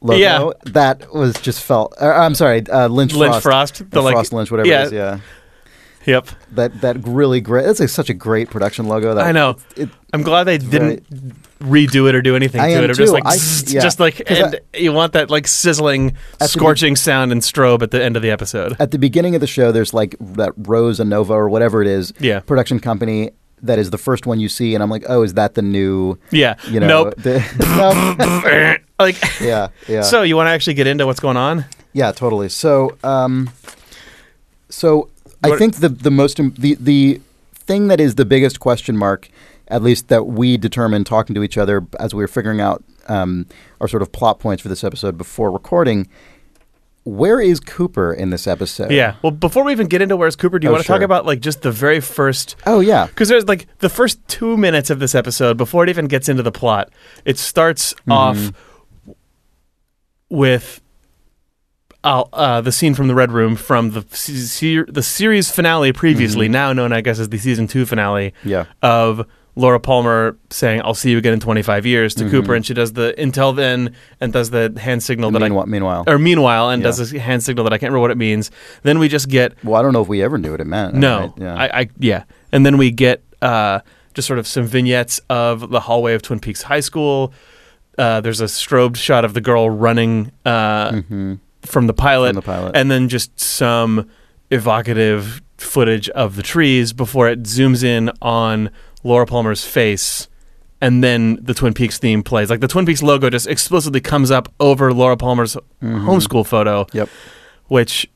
logo. 0.00 0.18
Yeah. 0.18 0.50
that 0.72 1.12
was 1.14 1.34
just 1.42 1.62
felt. 1.62 1.94
Uh, 2.00 2.06
I'm 2.06 2.34
sorry, 2.34 2.66
uh, 2.68 2.88
Lynch, 2.88 3.12
Lynch 3.12 3.32
Frost, 3.42 3.76
Frost, 3.78 3.90
the, 3.90 4.00
like- 4.02 4.14
Frost 4.14 4.32
Lynch, 4.32 4.50
whatever 4.50 4.68
yeah. 4.68 4.80
it 4.82 4.86
is. 4.86 4.92
Yeah, 4.92 5.20
yep. 6.06 6.26
that 6.52 6.80
that 6.82 6.96
really 7.06 7.40
great. 7.40 7.64
That's 7.64 7.80
like 7.80 7.88
such 7.88 8.10
a 8.10 8.14
great 8.14 8.50
production 8.50 8.86
logo. 8.86 9.14
That 9.14 9.26
I 9.26 9.32
know. 9.32 9.56
It, 9.76 9.88
I'm 10.12 10.22
glad 10.22 10.44
they 10.44 10.58
didn't 10.58 11.06
redo 11.60 12.08
it 12.08 12.14
or 12.14 12.22
do 12.22 12.36
anything 12.36 12.60
I 12.60 12.70
to 12.74 12.84
it. 12.84 12.90
Or 12.90 12.94
just 12.94 13.08
too. 13.08 13.12
like, 13.12 13.24
I- 13.26 13.36
yeah. 13.72 13.80
just 13.80 14.00
like 14.00 14.30
and 14.30 14.60
I- 14.74 14.78
you 14.78 14.92
want 14.92 15.12
that 15.14 15.30
like 15.30 15.46
sizzling, 15.46 16.08
the 16.08 16.14
be- 16.40 16.46
scorching 16.46 16.96
sound 16.96 17.32
and 17.32 17.40
strobe 17.40 17.82
at 17.82 17.90
the 17.92 18.02
end 18.02 18.16
of 18.16 18.22
the 18.22 18.30
episode. 18.30 18.76
at 18.80 18.90
the 18.90 18.98
beginning 18.98 19.34
of 19.34 19.40
the 19.40 19.46
show, 19.46 19.72
there's 19.72 19.94
like 19.94 20.16
that 20.20 20.52
Rose 20.56 20.98
Anova 21.00 21.30
or 21.30 21.48
whatever 21.48 21.80
it 21.82 21.88
is, 21.88 22.12
Yeah. 22.20 22.40
production 22.40 22.78
company 22.80 23.30
that 23.64 23.78
is 23.78 23.90
the 23.90 23.98
first 23.98 24.26
one 24.26 24.40
you 24.40 24.48
see, 24.48 24.74
and 24.74 24.82
I'm 24.82 24.90
like, 24.90 25.04
oh, 25.08 25.22
is 25.22 25.34
that 25.34 25.54
the 25.54 25.62
new? 25.62 26.18
yeah. 26.32 26.56
You 26.68 26.80
know, 26.80 27.04
nope. 27.04 27.14
the- 27.16 28.80
like, 28.98 29.16
yeah, 29.40 29.68
yeah. 29.88 30.02
so 30.02 30.22
you 30.22 30.34
want 30.36 30.48
to 30.48 30.50
actually 30.50 30.74
get 30.74 30.88
into 30.88 31.06
what's 31.06 31.20
going 31.20 31.36
on? 31.36 31.64
Yeah, 31.92 32.10
totally. 32.12 32.48
So, 32.48 32.96
um, 33.04 33.50
so 34.68 35.08
I 35.42 35.56
think 35.56 35.76
the 35.76 35.88
the 35.88 36.10
most 36.10 36.36
the 36.36 36.76
the 36.80 37.20
thing 37.54 37.88
that 37.88 38.00
is 38.00 38.16
the 38.16 38.24
biggest 38.24 38.60
question 38.60 38.96
mark, 38.96 39.28
at 39.68 39.82
least 39.82 40.08
that 40.08 40.24
we 40.24 40.56
determined 40.56 41.06
talking 41.06 41.34
to 41.34 41.42
each 41.42 41.56
other 41.58 41.86
as 42.00 42.14
we 42.14 42.22
were 42.22 42.28
figuring 42.28 42.60
out 42.60 42.82
um, 43.08 43.46
our 43.80 43.88
sort 43.88 44.02
of 44.02 44.12
plot 44.12 44.38
points 44.40 44.62
for 44.62 44.68
this 44.68 44.82
episode 44.84 45.16
before 45.18 45.50
recording. 45.50 46.08
Where 47.04 47.40
is 47.40 47.58
Cooper 47.58 48.12
in 48.14 48.30
this 48.30 48.46
episode? 48.46 48.92
Yeah. 48.92 49.16
Well, 49.22 49.32
before 49.32 49.64
we 49.64 49.72
even 49.72 49.88
get 49.88 50.02
into 50.02 50.16
where's 50.16 50.36
Cooper, 50.36 50.60
do 50.60 50.66
you 50.66 50.68
Oh, 50.68 50.74
want 50.74 50.84
to 50.84 50.86
talk 50.86 51.02
about 51.02 51.26
like 51.26 51.40
just 51.40 51.62
the 51.62 51.72
very 51.72 51.98
first 52.00 52.54
Oh 52.64 52.78
yeah. 52.78 53.06
because 53.06 53.28
there's 53.28 53.48
like 53.48 53.66
the 53.80 53.88
first 53.88 54.20
two 54.28 54.56
minutes 54.56 54.88
of 54.88 55.00
this 55.00 55.12
episode 55.16 55.56
before 55.56 55.82
it 55.82 55.88
even 55.90 56.06
gets 56.06 56.28
into 56.28 56.44
the 56.44 56.52
plot 56.52 56.90
it 57.24 57.38
starts 57.38 57.94
Mm-hmm. 58.06 58.12
off 58.12 58.52
with 60.28 60.80
uh, 62.04 62.24
uh, 62.32 62.60
the 62.60 62.72
scene 62.72 62.94
from 62.94 63.06
the 63.08 63.14
red 63.14 63.30
room 63.32 63.54
from 63.56 63.90
the 63.90 64.04
se- 64.10 64.32
se- 64.34 64.84
the 64.88 65.02
series 65.02 65.50
finale 65.50 65.92
previously 65.92 66.48
now 66.48 66.72
known 66.72 66.92
i 66.92 67.00
guess 67.00 67.18
as 67.18 67.28
the 67.28 67.38
season 67.38 67.66
two 67.66 67.86
finale 67.86 68.32
Mm-hmm. 68.40 68.48
Yeah. 68.48 68.64
of 68.82 69.26
laura 69.54 69.78
palmer 69.78 70.36
saying 70.50 70.80
i'll 70.82 70.94
see 70.94 71.10
you 71.10 71.18
again 71.18 71.34
in 71.34 71.38
25 71.40 71.84
years 71.86 72.14
to 72.14 72.28
cooper 72.30 72.54
and 72.54 72.64
she 72.64 72.72
does 72.74 72.94
the 72.94 73.14
until 73.20 73.52
then 73.52 73.94
and 74.20 74.32
does 74.32 74.48
the 74.50 74.72
hand 74.80 75.02
signal 75.02 75.30
that 75.30 75.40
Meanwhile, 75.42 75.64
i 75.64 75.66
meanwhile, 75.66 76.04
or 76.06 76.18
meanwhile 76.18 76.70
and 76.70 76.80
Yeah. 76.82 76.88
does 76.88 77.12
a 77.12 77.18
hand 77.20 77.42
signal 77.42 77.64
that 77.64 77.72
i 77.72 77.78
can't 77.78 77.90
remember 77.90 78.00
what 78.00 78.10
it 78.10 78.16
means 78.16 78.50
then 78.82 78.98
we 78.98 79.08
just 79.08 79.28
get 79.28 79.52
well, 79.62 79.78
I 79.78 79.82
don't 79.82 79.92
know 79.92 80.00
if 80.02 80.08
we 80.08 80.22
ever 80.22 80.38
knew 80.38 80.52
what 80.52 80.60
it 80.60 80.66
meant. 80.66 80.94
no, 80.94 81.18
right? 81.20 81.32
Yeah. 81.36 81.54
I, 81.54 81.80
I 81.82 81.88
yeah, 81.98 82.24
and 82.50 82.64
then 82.66 82.78
we 82.78 82.90
get 82.90 83.22
uh, 83.42 83.80
just 84.14 84.26
sort 84.26 84.38
of 84.38 84.46
some 84.46 84.64
vignettes 84.66 85.20
of 85.28 85.68
the 85.70 85.80
hallway 85.80 86.14
of 86.14 86.22
Twin 86.22 86.38
Peaks 86.40 86.62
High 86.62 86.80
School. 86.80 87.32
Uh, 87.98 88.20
there's 88.22 88.40
a 88.40 88.44
strobed 88.46 88.96
shot 88.96 89.24
of 89.24 89.34
the 89.34 89.40
girl 89.40 89.68
running 89.68 90.32
uh, 90.46 91.02
from 91.64 91.86
the 91.86 91.94
pilot, 91.94 92.28
From 92.30 92.36
the 92.36 92.42
pilot. 92.42 92.76
and 92.76 92.90
then 92.90 93.08
just 93.08 93.38
some 93.38 94.08
evocative 94.50 95.42
footage 95.58 96.08
of 96.10 96.36
the 96.36 96.42
trees 96.42 96.92
before 96.92 97.28
it 97.28 97.42
zooms 97.44 97.82
in 97.82 98.10
on 98.20 98.70
Laura 99.04 99.26
Palmer's 99.26 99.64
face, 99.64 100.28
and 100.80 101.02
then 101.02 101.38
the 101.40 101.54
Twin 101.54 101.72
Peaks 101.74 101.98
theme 101.98 102.22
plays. 102.22 102.50
Like 102.50 102.60
the 102.60 102.68
Twin 102.68 102.84
Peaks 102.86 103.02
logo 103.02 103.30
just 103.30 103.46
explicitly 103.46 104.00
comes 104.00 104.30
up 104.30 104.52
over 104.60 104.92
Laura 104.92 105.16
Palmer's 105.16 105.56
homeschool 105.82 106.46
photo, 106.46 106.86
Yep. 106.92 107.08
which. 107.68 108.08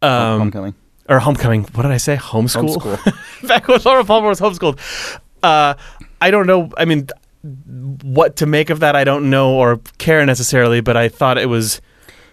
Um, 0.00 0.38
Homecoming. 0.40 0.74
or 1.08 1.18
homecoming. 1.18 1.64
What 1.74 1.82
did 1.82 1.90
I 1.90 1.96
say? 1.96 2.16
Homeschool. 2.16 2.76
Homeschool. 2.76 3.48
Back 3.48 3.66
when 3.66 3.80
Laura 3.84 4.04
Palmer 4.04 4.28
was 4.28 4.40
homeschooled. 4.40 4.78
Uh, 5.42 5.74
I 6.20 6.30
don't 6.30 6.46
know. 6.46 6.70
I 6.76 6.84
mean, 6.84 7.08
what 8.02 8.36
to 8.36 8.46
make 8.46 8.70
of 8.70 8.78
that? 8.80 8.94
I 8.94 9.02
don't 9.04 9.28
know 9.30 9.54
or 9.54 9.80
care 9.98 10.24
necessarily. 10.24 10.80
But 10.80 10.96
I 10.96 11.08
thought 11.08 11.36
it 11.38 11.48
was. 11.48 11.80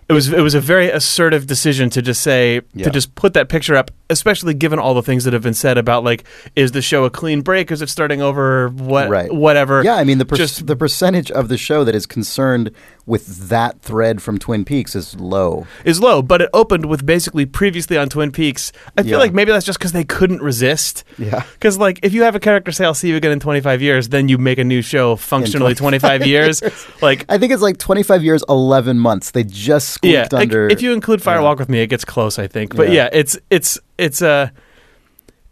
It 0.08 0.14
was 0.14 0.32
it 0.32 0.42
was 0.42 0.54
a 0.54 0.60
very 0.60 0.90
assertive 0.92 1.48
decision 1.48 1.90
to 1.92 2.02
just 2.02 2.22
say 2.22 2.62
Yeah. 2.74 2.86
to 2.86 2.92
just 2.92 3.16
put 3.16 3.34
that 3.34 3.50
picture 3.50 3.76
up, 3.76 3.90
especially 4.10 4.54
given 4.54 4.80
all 4.80 4.94
the 4.94 5.02
things 5.04 5.24
that 5.24 5.34
have 5.34 5.42
been 5.44 5.54
said 5.54 5.78
about 5.78 6.04
like 6.04 6.24
is 6.56 6.72
the 6.72 6.82
show 6.82 7.06
a 7.06 7.10
clean 7.10 7.42
break? 7.42 7.72
Is 7.72 7.82
it 7.82 7.90
starting 7.90 8.22
over? 8.22 8.70
What 8.70 9.10
Right. 9.10 9.32
whatever? 9.34 9.84
Yeah, 9.84 9.96
I 9.96 10.04
mean 10.04 10.18
the 10.18 10.26
per- 10.26 10.36
just 10.36 10.68
the 10.68 10.76
percentage 10.76 11.32
of 11.32 11.48
the 11.50 11.58
show 11.58 11.84
that 11.84 11.96
is 11.96 12.06
concerned 12.06 12.72
with 13.08 13.50
that 13.50 13.80
thread 13.82 14.20
from 14.22 14.40
Twin 14.40 14.66
Peaks 14.66 14.96
is 14.96 15.16
low. 15.20 15.68
is 15.84 16.00
low, 16.02 16.22
but 16.24 16.42
it 16.42 16.50
opened 16.54 16.88
with 16.88 17.06
basically 17.06 17.46
previously 17.46 17.98
on 17.98 18.10
Twin 18.10 18.32
Peaks. 18.32 18.72
I 18.98 19.04
feel 19.04 19.12
Yeah. 19.12 19.18
like 19.18 19.34
maybe 19.34 19.52
that's 19.52 19.66
just 19.66 19.78
because 19.78 19.92
they 19.92 20.04
couldn't 20.04 20.42
resist. 20.42 21.04
Yeah. 21.20 21.44
Because 21.54 21.78
like 21.78 22.00
if 22.04 22.14
you 22.14 22.24
have 22.24 22.34
a 22.36 22.40
character 22.40 22.72
say 22.72 22.84
I'll 22.86 22.94
see 22.96 23.10
you 23.10 23.16
again 23.16 23.32
in 23.32 23.40
25 23.40 23.82
years, 23.82 24.10
then 24.10 24.28
you 24.28 24.38
make 24.40 24.58
a 24.58 24.64
new 24.64 24.82
show 24.82 25.16
functionally 25.16 25.76
25 25.76 26.26
years. 26.26 26.62
Like 27.02 27.26
I 27.30 27.38
think 27.38 27.54
it's 27.54 27.62
like 27.62 27.78
25 27.78 28.24
years, 28.24 28.44
11 28.50 28.98
months. 29.00 29.32
They 29.32 29.44
just 29.44 29.90
squeaked 29.90 30.34
yeah, 30.34 30.40
under. 30.40 30.68
if 30.70 30.82
you 30.82 30.92
include 30.94 31.22
Fire 31.22 31.42
Walk 31.42 31.58
yeah. 31.58 31.62
With 31.62 31.70
Me, 31.70 31.80
it 31.82 31.88
gets 31.88 32.06
close. 32.06 32.40
I 32.40 32.48
think, 32.48 32.76
but 32.76 32.88
Yeah. 32.90 33.04
yeah, 33.04 33.10
it's 33.14 33.38
it's 33.52 33.80
it's 33.98 34.22
a 34.22 34.52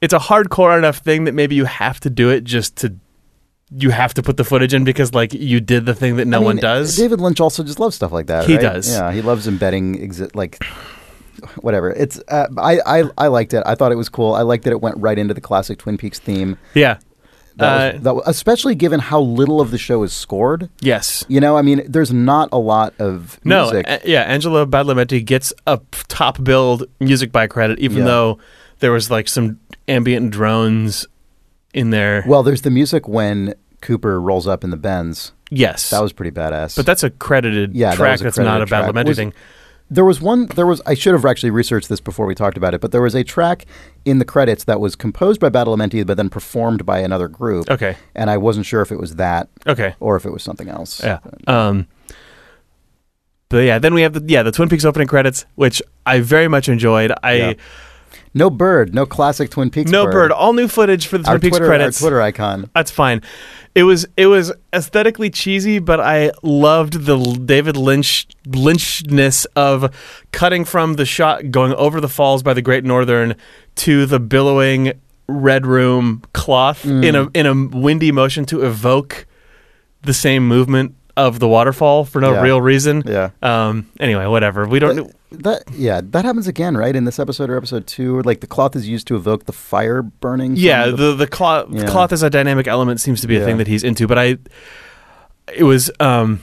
it's 0.02 0.14
a 0.14 0.20
hardcore 0.20 0.78
enough 0.78 0.98
thing 0.98 1.24
that 1.26 1.34
maybe 1.34 1.56
you 1.56 1.66
have 1.66 2.00
to 2.02 2.10
do 2.10 2.30
it 2.30 2.44
just 2.44 2.76
to 2.78 2.96
you 3.76 3.90
have 3.90 4.14
to 4.14 4.22
put 4.22 4.38
the 4.38 4.44
footage 4.44 4.74
in 4.74 4.84
because 4.84 5.14
like 5.14 5.34
you 5.34 5.60
did 5.60 5.86
the 5.86 5.96
thing 5.96 6.18
that 6.18 6.26
no 6.26 6.38
I 6.38 6.40
mean, 6.40 6.46
one 6.46 6.56
does. 6.58 6.96
David 6.96 7.20
Lynch 7.20 7.40
also 7.40 7.64
just 7.64 7.80
loves 7.80 7.96
stuff 7.96 8.12
like 8.12 8.28
that. 8.28 8.46
He 8.46 8.54
right? 8.56 8.62
does. 8.62 8.90
Yeah, 8.92 9.12
he 9.12 9.22
loves 9.22 9.48
embedding 9.48 9.98
exi- 10.00 10.36
like 10.36 10.64
whatever. 11.62 11.92
It's 11.92 12.20
uh, 12.28 12.48
I, 12.58 12.80
I 12.86 13.04
I 13.18 13.28
liked 13.28 13.54
it. 13.54 13.64
I 13.66 13.76
thought 13.76 13.92
it 13.92 13.96
was 13.96 14.10
cool. 14.10 14.34
I 14.34 14.42
liked 14.42 14.66
that 14.66 14.72
it 14.72 14.82
went 14.82 14.98
right 14.98 15.18
into 15.18 15.34
the 15.34 15.42
classic 15.42 15.80
Twin 15.80 15.98
Peaks 15.98 16.20
theme. 16.20 16.58
yeah. 16.74 17.00
That, 17.58 17.66
Uh, 17.66 17.94
was, 17.98 18.04
that 18.04 18.16
was, 18.16 18.24
especially 18.28 18.76
given 18.76 19.00
how 19.00 19.20
little 19.22 19.62
of 19.62 19.72
the 19.72 19.78
show 19.78 20.02
is 20.04 20.12
scored. 20.14 20.70
yes. 20.82 21.24
You 21.28 21.40
know, 21.40 21.56
I 21.58 21.62
mean, 21.62 21.84
there's 21.88 22.12
not 22.12 22.50
a 22.52 22.58
lot 22.58 22.94
of 23.00 23.40
No, 23.44 23.64
music. 23.66 23.86
a- 23.88 24.02
yeah, 24.06 24.22
Angelo 24.22 24.66
Badalamenti 24.66 25.24
gets 25.24 25.54
a 25.68 25.80
top 26.08 26.44
billed 26.44 26.86
music 27.00 27.32
by 27.32 27.48
credit, 27.48 27.80
even 27.80 28.00
Yeah. 28.00 28.04
though 28.06 28.38
there 28.80 28.92
was 28.92 29.12
like 29.12 29.28
some 29.28 29.60
ambient 29.88 30.32
drones 30.32 31.06
in 31.74 31.90
there. 31.92 32.24
well, 32.28 32.44
there's 32.44 32.62
the 32.64 32.70
music 32.72 33.08
when 33.08 33.54
Cooper 33.82 34.20
rolls 34.20 34.48
up 34.48 34.64
in 34.64 34.70
the 34.70 34.78
Benz. 34.78 35.32
yes, 35.52 35.90
That 35.92 36.02
was 36.02 36.14
pretty 36.14 36.32
badass. 36.32 36.76
but 36.76 36.86
that's 36.86 37.04
a 37.04 37.10
credited 37.10 37.76
Yeah, 37.76 37.94
track. 37.96 38.20
a 38.20 38.24
that's 38.24 38.38
not 38.40 38.62
a. 38.62 38.66
Badalamenti 38.66 39.16
thing. 39.16 39.34
There 39.94 40.06
was 40.06 40.20
one. 40.20 40.48
There 40.48 40.66
was. 40.66 40.82
I 40.86 40.94
should 40.94 41.14
have 41.14 41.26
actually 41.26 41.52
researched 41.52 41.88
this 41.90 42.00
before 42.00 42.26
we 42.26 42.34
talked 42.36 42.58
about 42.58 42.74
it. 42.74 42.82
But 42.82 42.92
there 42.92 43.02
was 43.02 43.14
a 43.16 43.24
track 43.24 43.66
in 44.06 44.20
the 44.20 44.26
credits 44.26 44.64
that 44.64 44.80
was 44.80 44.96
composed 44.96 45.40
by 45.40 45.50
Badalamenti, 45.50 46.06
but 46.06 46.18
then 46.18 46.30
performed 46.30 46.86
by 46.86 47.00
another 47.00 47.28
group. 47.28 47.70
Okay, 47.70 47.96
And 48.16 48.30
I 48.30 48.38
wasn't 48.38 48.66
sure 48.66 48.82
if 48.82 48.92
it 48.92 49.00
was 49.00 49.16
that 49.16 49.50
okay, 49.68 49.96
or 50.00 50.16
if 50.16 50.26
it 50.26 50.32
was 50.32 50.42
something 50.42 50.68
else. 50.68 51.04
yeah. 51.04 51.20
Um, 51.48 51.88
but 53.50 53.66
yeah, 53.66 53.78
then 53.78 53.94
we 53.94 54.02
have 54.02 54.14
the 54.14 54.24
yeah 54.26 54.42
the 54.42 54.52
Twin 54.52 54.68
Peaks 54.68 54.84
opening 54.84 55.08
credits, 55.08 55.46
which 55.56 55.80
I 56.08 56.22
very 56.22 56.48
much 56.48 56.68
enjoyed. 56.70 57.14
I 57.22 57.34
Yeah. 57.34 57.54
No 58.36 58.50
bird. 58.50 58.96
No 58.96 59.06
classic 59.06 59.50
Twin 59.52 59.70
Peaks. 59.70 59.92
no 59.92 60.06
bird, 60.06 60.32
all 60.32 60.54
new 60.54 60.68
footage 60.68 61.06
for 61.08 61.18
the 61.20 61.28
Our 61.28 61.34
Twin 61.36 61.42
Peaks 61.42 61.58
Twitter, 61.58 61.68
credits. 61.68 62.02
our 62.02 62.10
Twitter 62.10 62.22
icon. 62.22 62.70
That's 62.74 62.90
fine. 62.92 63.22
It 63.76 63.84
was 63.84 64.08
it 64.18 64.28
was 64.28 64.52
aesthetically 64.74 65.30
cheesy, 65.30 65.80
but 65.80 66.00
I 66.00 66.32
loved 66.42 67.06
the 67.06 67.18
David 67.46 67.76
Lynch 67.78 68.28
Lynchness 68.48 69.46
of 69.56 69.94
cutting 70.32 70.66
from 70.66 70.94
the 70.96 71.06
shot 71.06 71.52
going 71.52 71.74
over 71.74 72.00
the 72.02 72.10
falls 72.10 72.44
by 72.44 72.54
the 72.54 72.62
Great 72.62 72.84
Northern 72.84 73.36
to 73.76 74.06
the 74.06 74.20
billowing 74.20 74.94
red 75.28 75.66
room 75.66 76.22
cloth 76.34 76.86
in 76.86 77.16
a 77.16 77.30
in 77.34 77.46
a 77.46 77.54
windy 77.78 78.12
motion 78.12 78.46
to 78.46 78.64
evoke 78.66 79.26
the 80.02 80.14
same 80.14 80.48
movement 80.48 80.96
of 81.16 81.40
the 81.40 81.48
waterfall 81.48 82.04
for 82.06 82.20
no 82.20 82.34
Yeah. 82.34 82.42
real 82.42 82.62
reason. 82.62 83.04
Yeah. 83.06 83.30
Um. 83.42 83.88
Anyway, 84.00 84.26
whatever. 84.26 84.68
We 84.68 84.80
don't. 84.80 85.12
That 85.34 85.64
yeah, 85.74 86.02
that 86.04 86.26
happens 86.26 86.48
again, 86.48 86.78
right? 86.78 86.96
In 86.96 87.06
this 87.06 87.18
episode 87.20 87.50
or 87.50 87.58
episode 87.58 87.88
two, 87.88 88.22
like 88.22 88.40
the 88.42 88.48
cloth 88.48 88.76
is 88.76 88.88
used 88.88 89.08
to 89.08 89.16
evoke 89.16 89.46
the 89.46 89.52
fire 89.54 90.02
burning. 90.04 90.56
yeah 90.56 90.86
the- 90.88 90.96
the 90.96 91.16
the 91.16 91.28
cloth 91.28 91.68
Yeah. 91.72 91.86
cloth 91.88 92.12
as 92.14 92.22
a 92.24 92.30
dynamic 92.30 92.68
element 92.68 93.02
seems 93.02 93.20
to 93.22 93.28
be 93.28 93.36
a 93.36 93.40
Yeah. 93.40 93.46
thing 93.46 93.58
that 93.58 93.68
he's 93.68 93.84
into 93.84 94.08
but 94.08 94.18
i 94.20 94.38
it 95.54 95.64
was 95.64 95.90
um 96.00 96.42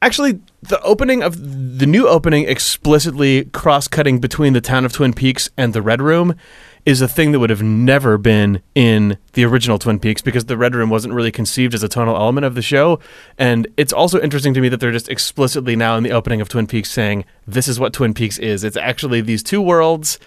actually 0.00 0.40
the 0.62 0.80
opening 0.82 1.22
of 1.22 1.78
the 1.78 1.86
new 1.86 2.08
opening 2.08 2.48
explicitly 2.48 3.44
cross-cutting 3.46 4.20
between 4.20 4.52
the 4.52 4.60
town 4.60 4.84
of 4.84 4.92
twin 4.92 5.12
peaks 5.12 5.50
and 5.56 5.72
the 5.74 5.82
red 5.82 6.00
room 6.00 6.34
is 6.84 7.00
a 7.00 7.06
thing 7.06 7.30
that 7.32 7.38
would 7.38 7.50
have 7.50 7.62
never 7.62 8.18
been 8.18 8.60
in 8.74 9.16
the 9.34 9.44
original 9.44 9.78
twin 9.78 10.00
peaks 10.00 10.20
because 10.20 10.46
the 10.46 10.56
red 10.56 10.74
room 10.74 10.90
wasn't 10.90 11.14
really 11.14 11.30
conceived 11.30 11.74
as 11.74 11.82
a 11.82 11.88
tonal 11.88 12.16
element 12.16 12.44
of 12.44 12.54
the 12.56 12.62
show. 12.62 12.98
And 13.38 13.68
it's 13.76 13.92
also 13.92 14.20
interesting 14.20 14.52
to 14.54 14.60
me 14.60 14.68
that 14.68 14.80
they're 14.80 14.90
just 14.90 15.08
explicitly 15.08 15.76
now 15.76 15.96
in 15.96 16.02
the 16.02 16.10
opening 16.10 16.40
of 16.40 16.48
twin 16.48 16.66
peaks 16.66 16.90
saying 16.90 17.24
this 17.46 17.68
is 17.68 17.78
what 17.78 17.92
twin 17.92 18.14
peaks 18.14 18.38
is. 18.38 18.64
It's 18.64 18.76
actually 18.76 19.20
these 19.20 19.42
two 19.44 19.62
worlds. 19.62 20.18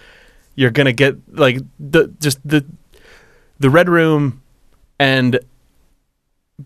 You're 0.54 0.70
gonna 0.70 0.94
get 0.94 1.16
like 1.36 1.58
the 1.78 2.08
just 2.20 2.38
the 2.42 2.64
the 3.58 3.68
red 3.68 3.88
room 3.88 4.42
and 4.98 5.38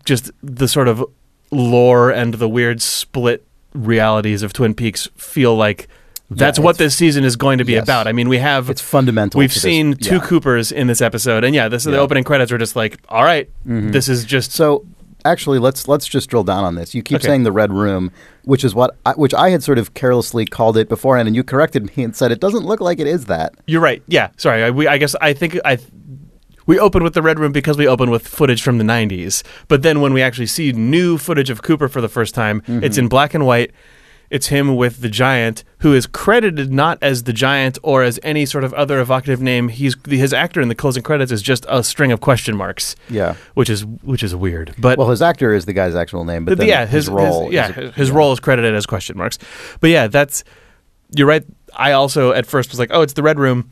just 0.05 0.31
the 0.41 0.67
sort 0.67 0.87
of 0.87 1.03
lore 1.51 2.09
and 2.09 2.35
the 2.35 2.47
weird 2.47 2.81
split 2.81 3.45
realities 3.73 4.43
of 4.43 4.53
Twin 4.53 4.73
Peaks 4.73 5.07
feel 5.15 5.55
like 5.55 5.87
that's 6.35 6.57
Yeah, 6.57 6.63
what 6.65 6.77
this 6.77 6.95
season 6.95 7.23
is 7.23 7.35
going 7.35 7.57
to 7.59 7.63
be 7.65 7.73
Yes. 7.73 7.83
about. 7.83 8.07
I 8.07 8.11
mean, 8.13 8.29
we 8.29 8.37
have 8.39 8.69
it's 8.69 8.81
fundamental. 8.81 9.37
we've 9.39 9.49
to 9.51 9.55
this- 9.55 9.63
seen 9.63 9.93
two 9.95 10.15
yeah. 10.15 10.21
Coopers 10.21 10.71
in 10.71 10.87
this 10.87 11.01
episode, 11.01 11.43
and 11.43 11.53
yeah, 11.53 11.67
this 11.67 11.83
the 11.83 11.91
Yeah. 11.91 11.95
Mm-hmm. 11.97 12.03
opening 12.03 12.23
credits 12.23 12.51
are 12.51 12.57
just 12.57 12.75
like, 12.75 12.97
all 13.09 13.23
right, 13.23 13.49
this 13.65 14.07
is 14.09 14.25
just 14.25 14.51
So 14.51 14.85
actually, 15.23 15.59
let's 15.59 15.87
let's 15.87 16.07
just 16.07 16.29
drill 16.29 16.43
down 16.43 16.63
on 16.63 16.75
this. 16.75 16.95
You 16.95 17.03
keep 17.03 17.17
Okay. 17.17 17.27
saying 17.27 17.43
the 17.43 17.51
red 17.51 17.71
room, 17.71 18.11
which 18.45 18.63
is 18.63 18.73
what 18.73 18.97
I, 19.05 19.11
which 19.11 19.33
I 19.35 19.49
had 19.49 19.61
sort 19.61 19.77
of 19.77 19.93
carelessly 19.93 20.45
called 20.45 20.77
it 20.77 20.89
beforehand, 20.89 21.27
and 21.27 21.35
you 21.35 21.43
corrected 21.43 21.95
me 21.95 22.03
and 22.03 22.15
said 22.15 22.31
it 22.31 22.39
doesn't 22.39 22.65
look 22.65 22.79
like 22.81 22.99
it 22.99 23.07
is 23.07 23.25
that. 23.25 23.53
You're 23.67 23.81
right. 23.81 24.01
Yeah. 24.07 24.29
Sorry. 24.37 24.63
I, 24.63 24.69
we, 24.71 24.87
I 24.87 24.97
guess 24.97 25.15
I 25.21 25.33
think 25.33 25.59
I. 25.65 25.77
We 26.67 26.77
open 26.79 27.03
with 27.03 27.15
the 27.15 27.23
Red 27.23 27.39
Room 27.39 27.51
because 27.51 27.75
we 27.77 27.87
open 27.87 28.11
with 28.11 28.25
footage 28.27 28.61
from 28.61 28.77
the 28.77 28.83
90s. 28.83 29.41
But 29.67 29.81
then 29.81 29.99
when 29.99 30.13
we 30.13 30.21
actually 30.21 30.45
see 30.45 30.71
new 30.71 31.17
footage 31.17 31.49
of 31.49 31.63
Cooper 31.63 31.89
for 31.89 32.01
the 32.01 32.07
first 32.07 32.35
time, 32.35 32.61
it's 32.67 32.97
in 32.99 33.07
black 33.07 33.33
and 33.33 33.45
white. 33.47 33.71
It's 34.31 34.47
him 34.47 34.75
with 34.77 35.01
the 35.01 35.09
giant, 35.09 35.63
who 35.79 35.93
is 35.93 36.07
credited 36.07 36.71
not 36.71 36.97
as 37.01 37.23
the 37.23 37.33
giant 37.33 37.77
or 37.83 38.01
as 38.01 38.17
any 38.23 38.45
sort 38.45 38.63
of 38.63 38.73
other 38.73 38.99
evocative 39.01 39.41
name. 39.41 39.67
He's 39.67 39.95
his 40.07 40.33
actor 40.33 40.61
in 40.61 40.69
the 40.69 40.73
closing 40.75 41.03
credits 41.03 41.31
is 41.33 41.41
just 41.41 41.65
a 41.69 41.83
string 41.83 42.11
of 42.13 42.21
question 42.21 42.55
marks, 42.55 42.95
Yeah. 43.09 43.35
which 43.55 43.69
is 43.69 43.85
which 43.85 44.23
is 44.23 44.33
weird. 44.33 44.73
But 44.79 44.97
Well, 44.97 45.09
his 45.09 45.21
actor 45.21 45.53
is 45.53 45.65
the 45.65 45.73
guy's 45.73 45.95
actual 45.95 46.23
name, 46.25 46.45
but 46.45 46.65
yeah, 46.65 46.85
his, 46.85 47.09
role, 47.09 47.45
his, 47.45 47.53
yeah, 47.53 47.77
is 47.79 47.93
his 47.95 48.09
role 48.09 48.31
is 48.31 48.39
credited 48.39 48.73
as 48.73 48.85
question 48.85 49.17
marks. 49.17 49.37
But 49.81 49.89
yeah, 49.89 50.07
that's 50.07 50.43
you're 51.15 51.27
right. 51.27 51.43
I 51.75 51.91
also 51.91 52.31
at 52.31 52.45
first 52.45 52.71
was 52.71 52.79
like, 52.79 52.89
oh, 52.93 53.01
it's 53.01 53.13
the 53.13 53.23
red 53.23 53.37
room. 53.37 53.69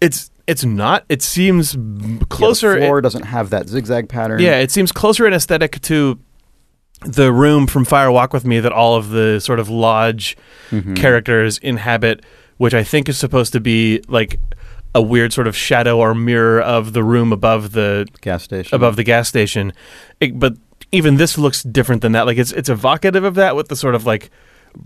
It's 0.00 0.30
it's 0.46 0.64
not. 0.64 1.04
It 1.08 1.22
seems 1.22 1.74
m- 1.74 2.18
Yeah, 2.20 2.26
closer. 2.28 2.74
the 2.78 2.86
floor 2.86 3.00
doesn't 3.00 3.24
have 3.24 3.50
that 3.50 3.68
zigzag 3.68 4.08
pattern. 4.08 4.40
yeah, 4.40 4.58
it 4.58 4.70
seems 4.70 4.92
closer 4.92 5.26
in 5.26 5.32
aesthetic 5.32 5.80
to 5.82 6.18
the 7.04 7.32
room 7.32 7.66
from 7.66 7.84
Fire 7.84 8.10
Walk 8.10 8.32
with 8.32 8.44
Me 8.44 8.60
that 8.60 8.72
all 8.72 8.96
of 8.96 9.10
the 9.10 9.40
sort 9.40 9.60
of 9.60 9.68
lodge 9.68 10.36
Mm-hmm. 10.70 10.94
characters 10.94 11.58
inhabit, 11.58 12.24
which 12.56 12.74
I 12.74 12.82
think 12.82 13.08
is 13.08 13.16
supposed 13.18 13.52
to 13.52 13.60
be 13.60 14.02
like 14.08 14.40
a 14.94 15.02
weird 15.02 15.32
sort 15.32 15.46
of 15.46 15.56
shadow 15.56 15.98
or 15.98 16.14
mirror 16.14 16.60
of 16.60 16.92
the 16.94 17.04
room 17.04 17.32
above 17.32 17.72
the 17.72 18.06
gas 18.22 18.42
station 18.42 18.74
above 18.74 18.96
the 18.96 19.04
gas 19.04 19.28
station. 19.28 19.72
It- 20.20 20.38
but 20.38 20.56
even 20.90 21.16
this 21.16 21.36
looks 21.38 21.62
different 21.62 22.02
than 22.02 22.12
that. 22.12 22.26
Like 22.26 22.38
it's 22.38 22.50
it's 22.52 22.68
evocative 22.68 23.24
of 23.24 23.34
that 23.36 23.54
with 23.56 23.68
the 23.68 23.76
sort 23.76 23.94
of 23.94 24.06
like 24.06 24.30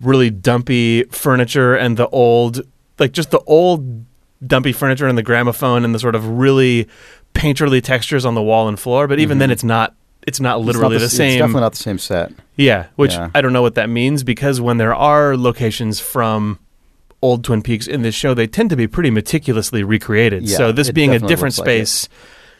really 0.00 0.30
dumpy 0.30 1.04
furniture 1.04 1.74
and 1.74 1.96
the 1.96 2.08
old 2.08 2.60
like 2.98 3.12
just 3.12 3.30
the 3.30 3.40
old 3.46 4.04
dumpy 4.46 4.72
furniture 4.72 5.06
and 5.06 5.16
the 5.16 5.22
gramophone 5.22 5.84
and 5.84 5.94
the 5.94 5.98
sort 5.98 6.14
of 6.14 6.26
really 6.38 6.86
painterly 7.34 7.82
textures 7.82 8.24
on 8.26 8.34
the 8.34 8.42
wall 8.42 8.68
and 8.68 8.78
floor. 8.80 9.06
But 9.08 9.20
even 9.20 9.38
then, 9.38 9.50
it's 9.50 9.64
not 9.64 9.94
it's 10.28 10.40
not 10.40 10.58
It's 10.58 10.66
not 10.66 10.66
literally 10.66 10.98
the, 10.98 11.08
same. 11.08 11.30
It's 11.30 11.38
definitely 11.38 11.60
not 11.62 11.72
the 11.72 11.78
same 11.78 11.98
set. 11.98 12.32
Yeah, 12.56 12.86
which 12.96 13.12
Yeah. 13.12 13.30
I 13.34 13.40
don't 13.40 13.52
know 13.52 13.62
what 13.62 13.74
that 13.76 13.88
means 13.88 14.22
because 14.22 14.60
when 14.60 14.76
there 14.76 14.94
are 14.94 15.36
locations 15.36 16.00
from 16.00 16.58
old 17.22 17.44
Twin 17.44 17.62
Peaks 17.62 17.86
in 17.86 18.02
this 18.02 18.14
show, 18.14 18.34
they 18.34 18.46
tend 18.46 18.70
to 18.70 18.76
be 18.76 18.86
pretty 18.86 19.10
meticulously 19.10 19.82
recreated. 19.82 20.44
Yeah, 20.44 20.56
so 20.56 20.72
this 20.72 20.90
being 20.90 21.10
a 21.14 21.18
different 21.18 21.56
looks 21.56 21.66
like 21.66 21.68
it. 21.68 21.86
space 21.86 22.08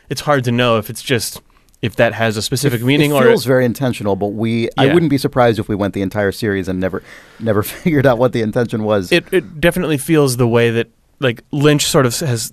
it's 0.09 0.23
hard 0.23 0.45
to 0.45 0.53
know 0.53 0.79
if 0.79 0.91
it's 0.91 1.03
just 1.03 1.41
if 1.81 1.95
that 1.97 2.13
has 2.13 2.37
a 2.37 2.43
specific 2.43 2.83
meaning 2.83 3.13
it 3.13 3.15
or 3.15 3.23
feels 3.23 3.45
very 3.45 3.65
intentional, 3.65 4.17
but 4.17 4.29
we 4.29 4.69
I 4.77 4.93
wouldn't 4.93 5.11
be 5.11 5.19
surprised 5.19 5.59
if 5.59 5.69
we 5.69 5.77
went 5.77 5.95
the 5.95 6.03
entire 6.03 6.33
series 6.33 6.69
and 6.69 6.81
never 6.81 7.03
never 7.39 7.63
figured 7.83 8.07
out 8.07 8.19
what 8.19 8.33
the 8.33 8.43
intention 8.43 8.85
was. 8.85 9.13
it 9.13 9.27
it 9.33 9.61
definitely 9.61 9.99
feels 9.99 10.37
the 10.37 10.49
way 10.49 10.71
that 10.71 10.89
like 11.21 11.43
Lynch 11.53 11.85
sort 11.85 12.07
of 12.07 12.19
has 12.21 12.53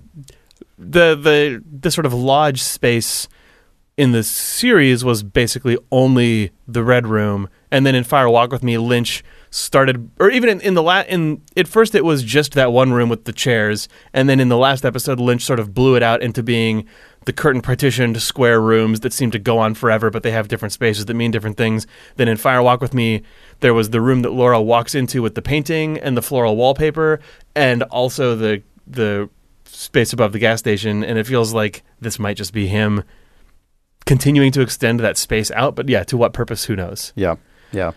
the 0.78 1.16
the 1.16 1.62
the 1.80 1.90
sort 1.90 2.06
of 2.06 2.12
lodge 2.12 2.62
space 2.62 3.28
in 3.96 4.12
the 4.12 4.22
series 4.22 5.04
was 5.04 5.22
basically 5.22 5.78
only 5.90 6.50
the 6.68 6.84
red 6.84 7.06
room 7.06 7.48
and 7.70 7.86
then 7.86 7.94
in 7.94 8.04
Fire 8.04 8.28
Walk 8.28 8.52
with 8.52 8.62
Me 8.62 8.76
Lynch 8.76 9.24
started 9.50 10.10
or 10.20 10.30
even 10.30 10.50
in, 10.50 10.60
in 10.60 10.74
the 10.74 10.82
la- 10.82 11.04
in 11.08 11.40
at 11.56 11.66
first 11.66 11.94
it 11.94 12.04
was 12.04 12.22
just 12.22 12.52
that 12.52 12.72
one 12.72 12.92
room 12.92 13.08
with 13.08 13.24
the 13.24 13.32
chairs 13.32 13.88
and 14.12 14.28
then 14.28 14.38
in 14.38 14.48
the 14.48 14.56
last 14.56 14.84
episode 14.84 15.18
Lynch 15.18 15.42
sort 15.42 15.58
of 15.58 15.72
blew 15.72 15.94
it 15.94 16.02
out 16.02 16.20
into 16.20 16.42
being 16.42 16.86
the 17.24 17.32
curtain 17.32 17.62
partitioned 17.62 18.20
square 18.20 18.60
rooms 18.60 19.00
that 19.00 19.14
seem 19.14 19.30
to 19.30 19.38
go 19.38 19.58
on 19.58 19.72
forever 19.72 20.10
but 20.10 20.22
they 20.22 20.30
have 20.30 20.48
different 20.48 20.72
spaces 20.72 21.06
that 21.06 21.14
mean 21.14 21.30
different 21.30 21.56
things. 21.56 21.86
Then 22.16 22.28
in 22.28 22.36
Fire 22.36 22.62
Walk 22.62 22.82
with 22.82 22.92
Me 22.92 23.22
there 23.60 23.72
was 23.72 23.90
the 23.90 24.02
room 24.02 24.20
that 24.22 24.32
Laura 24.32 24.60
walks 24.60 24.94
into 24.94 25.22
with 25.22 25.34
the 25.34 25.42
painting 25.42 25.98
and 25.98 26.16
the 26.16 26.22
floral 26.22 26.56
wallpaper 26.56 27.18
and 27.54 27.82
also 27.84 28.36
the 28.36 28.62
the 28.86 29.30
space 29.64 30.12
above 30.12 30.32
the 30.32 30.38
gas 30.38 30.58
station 30.58 31.02
and 31.02 31.18
it 31.18 31.26
feels 31.26 31.54
like 31.54 31.82
this 31.98 32.18
might 32.18 32.36
just 32.36 32.52
be 32.52 32.66
him 32.66 33.02
continuing 34.06 34.52
to 34.52 34.60
extend 34.62 35.00
that 35.00 35.16
space 35.18 35.50
out 35.50 35.74
but 35.74 35.88
yeah 35.88 36.02
to 36.04 36.16
what 36.16 36.32
purpose 36.32 36.64
who 36.64 36.74
knows 36.76 37.12
Yeah, 37.16 37.36
yeah. 37.72 37.92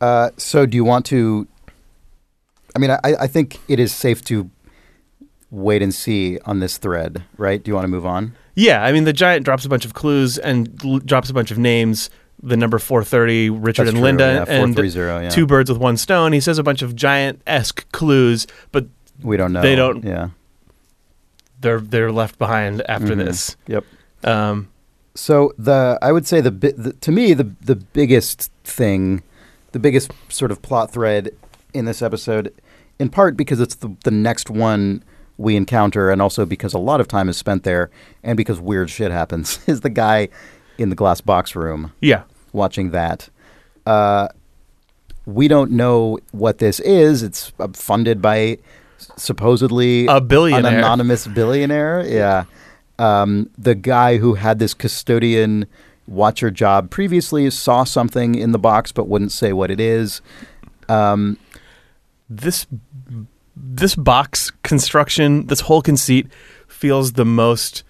Uh, 0.00 0.30
so, 0.36 0.66
do 0.66 0.74
you 0.76 0.82
want 0.84 1.06
to? 1.06 1.46
I 2.74 2.78
mean, 2.80 2.90
I, 2.90 2.98
I 3.04 3.26
think 3.28 3.60
it 3.68 3.78
is 3.78 3.94
safe 3.94 4.24
to 4.24 4.50
wait 5.50 5.80
and 5.82 5.94
see 5.94 6.38
on 6.44 6.58
this 6.58 6.76
thread, 6.78 7.22
right? 7.36 7.62
Do 7.62 7.70
you 7.70 7.74
want 7.76 7.84
to 7.84 7.88
move 7.88 8.04
on? 8.06 8.34
Yeah, 8.56 8.82
I 8.82 8.90
mean, 8.90 9.04
the 9.04 9.12
giant 9.12 9.44
drops 9.44 9.64
a 9.64 9.68
bunch 9.68 9.84
of 9.84 9.94
clues 9.94 10.38
and 10.38 10.68
l- 10.84 10.98
drops 10.98 11.30
a 11.30 11.34
bunch 11.34 11.50
of 11.52 11.58
names. 11.58 12.10
The 12.42 12.56
number 12.56 12.80
430, 12.80 13.50
Richard 13.50 13.82
That's 13.82 13.90
and 13.90 13.96
true, 13.98 14.02
Linda, 14.04 14.44
yeah, 14.48 14.62
and 14.62 14.76
yeah. 15.22 15.28
two 15.30 15.46
birds 15.46 15.70
with 15.70 15.78
one 15.78 15.96
stone. 15.96 16.32
He 16.32 16.40
says 16.40 16.58
a 16.58 16.64
bunch 16.64 16.82
of 16.82 16.96
giant 16.96 17.40
esque 17.46 17.86
clues, 17.92 18.48
but 18.72 18.86
We 19.22 19.36
don't 19.36 19.52
know. 19.52 19.62
They 19.62 19.76
don't- 19.76 20.02
Yeah. 20.02 20.30
they're 21.60 21.78
they're 21.80 22.10
left 22.10 22.38
behind 22.40 22.82
after 22.88 23.14
Mhm. 23.14 23.24
this. 23.24 23.56
Yep. 23.68 23.84
Um, 24.24 24.68
So 25.14 25.52
the 25.58 25.98
I 26.00 26.12
would 26.12 26.26
say 26.26 26.40
the, 26.40 26.50
the 26.50 26.92
to 27.00 27.12
me 27.12 27.34
the 27.34 27.50
the 27.60 27.76
biggest 27.76 28.50
thing, 28.64 29.22
the 29.72 29.78
biggest 29.78 30.10
sort 30.28 30.50
of 30.50 30.62
plot 30.62 30.90
thread 30.90 31.30
in 31.74 31.84
this 31.84 32.00
episode, 32.02 32.52
in 32.98 33.08
part 33.10 33.36
because 33.36 33.60
it's 33.60 33.74
the 33.74 33.94
the 34.04 34.10
next 34.10 34.48
one 34.50 35.04
we 35.36 35.56
encounter, 35.56 36.10
and 36.10 36.22
also 36.22 36.46
because 36.46 36.72
a 36.72 36.78
lot 36.78 37.00
of 37.00 37.08
time 37.08 37.28
is 37.28 37.36
spent 37.36 37.64
there, 37.64 37.90
and 38.22 38.36
because 38.36 38.60
weird 38.60 38.88
shit 38.90 39.10
happens, 39.10 39.58
is 39.66 39.80
the 39.80 39.90
guy 39.90 40.28
in 40.78 40.88
the 40.88 40.96
glass 40.96 41.20
box 41.20 41.54
room 41.54 41.92
yeah, 42.00 42.22
watching 42.52 42.90
that. 42.90 43.28
Uh, 43.84 44.28
we 45.26 45.46
don't 45.48 45.70
know 45.72 46.18
what 46.32 46.58
this 46.58 46.80
is. 46.80 47.22
It's 47.22 47.52
uh, 47.60 47.68
funded 47.74 48.22
by 48.22 48.58
supposedly 49.16 50.06
A 50.06 50.20
billionaire. 50.20 50.72
an 50.72 50.78
anonymous 50.78 51.26
billionaire. 51.26 52.06
Yeah, 52.06 52.44
um, 52.98 53.50
the 53.58 53.74
guy 53.74 54.18
who 54.18 54.34
had 54.34 54.58
this 54.58 54.74
custodian 54.74 55.66
watcher 56.06 56.50
job 56.50 56.90
previously 56.90 57.48
saw 57.50 57.84
something 57.84 58.34
in 58.34 58.52
the 58.52 58.58
box 58.58 58.92
but 58.92 59.08
wouldn't 59.08 59.32
say 59.32 59.52
what 59.52 59.70
it 59.70 59.80
is. 59.80 60.20
Um, 60.88 61.38
this 62.28 62.66
this 63.54 63.94
box 63.94 64.50
construction, 64.62 65.46
this 65.46 65.60
whole 65.60 65.82
conceit 65.82 66.26
feels 66.66 67.12
the 67.12 67.24
most 67.24 67.84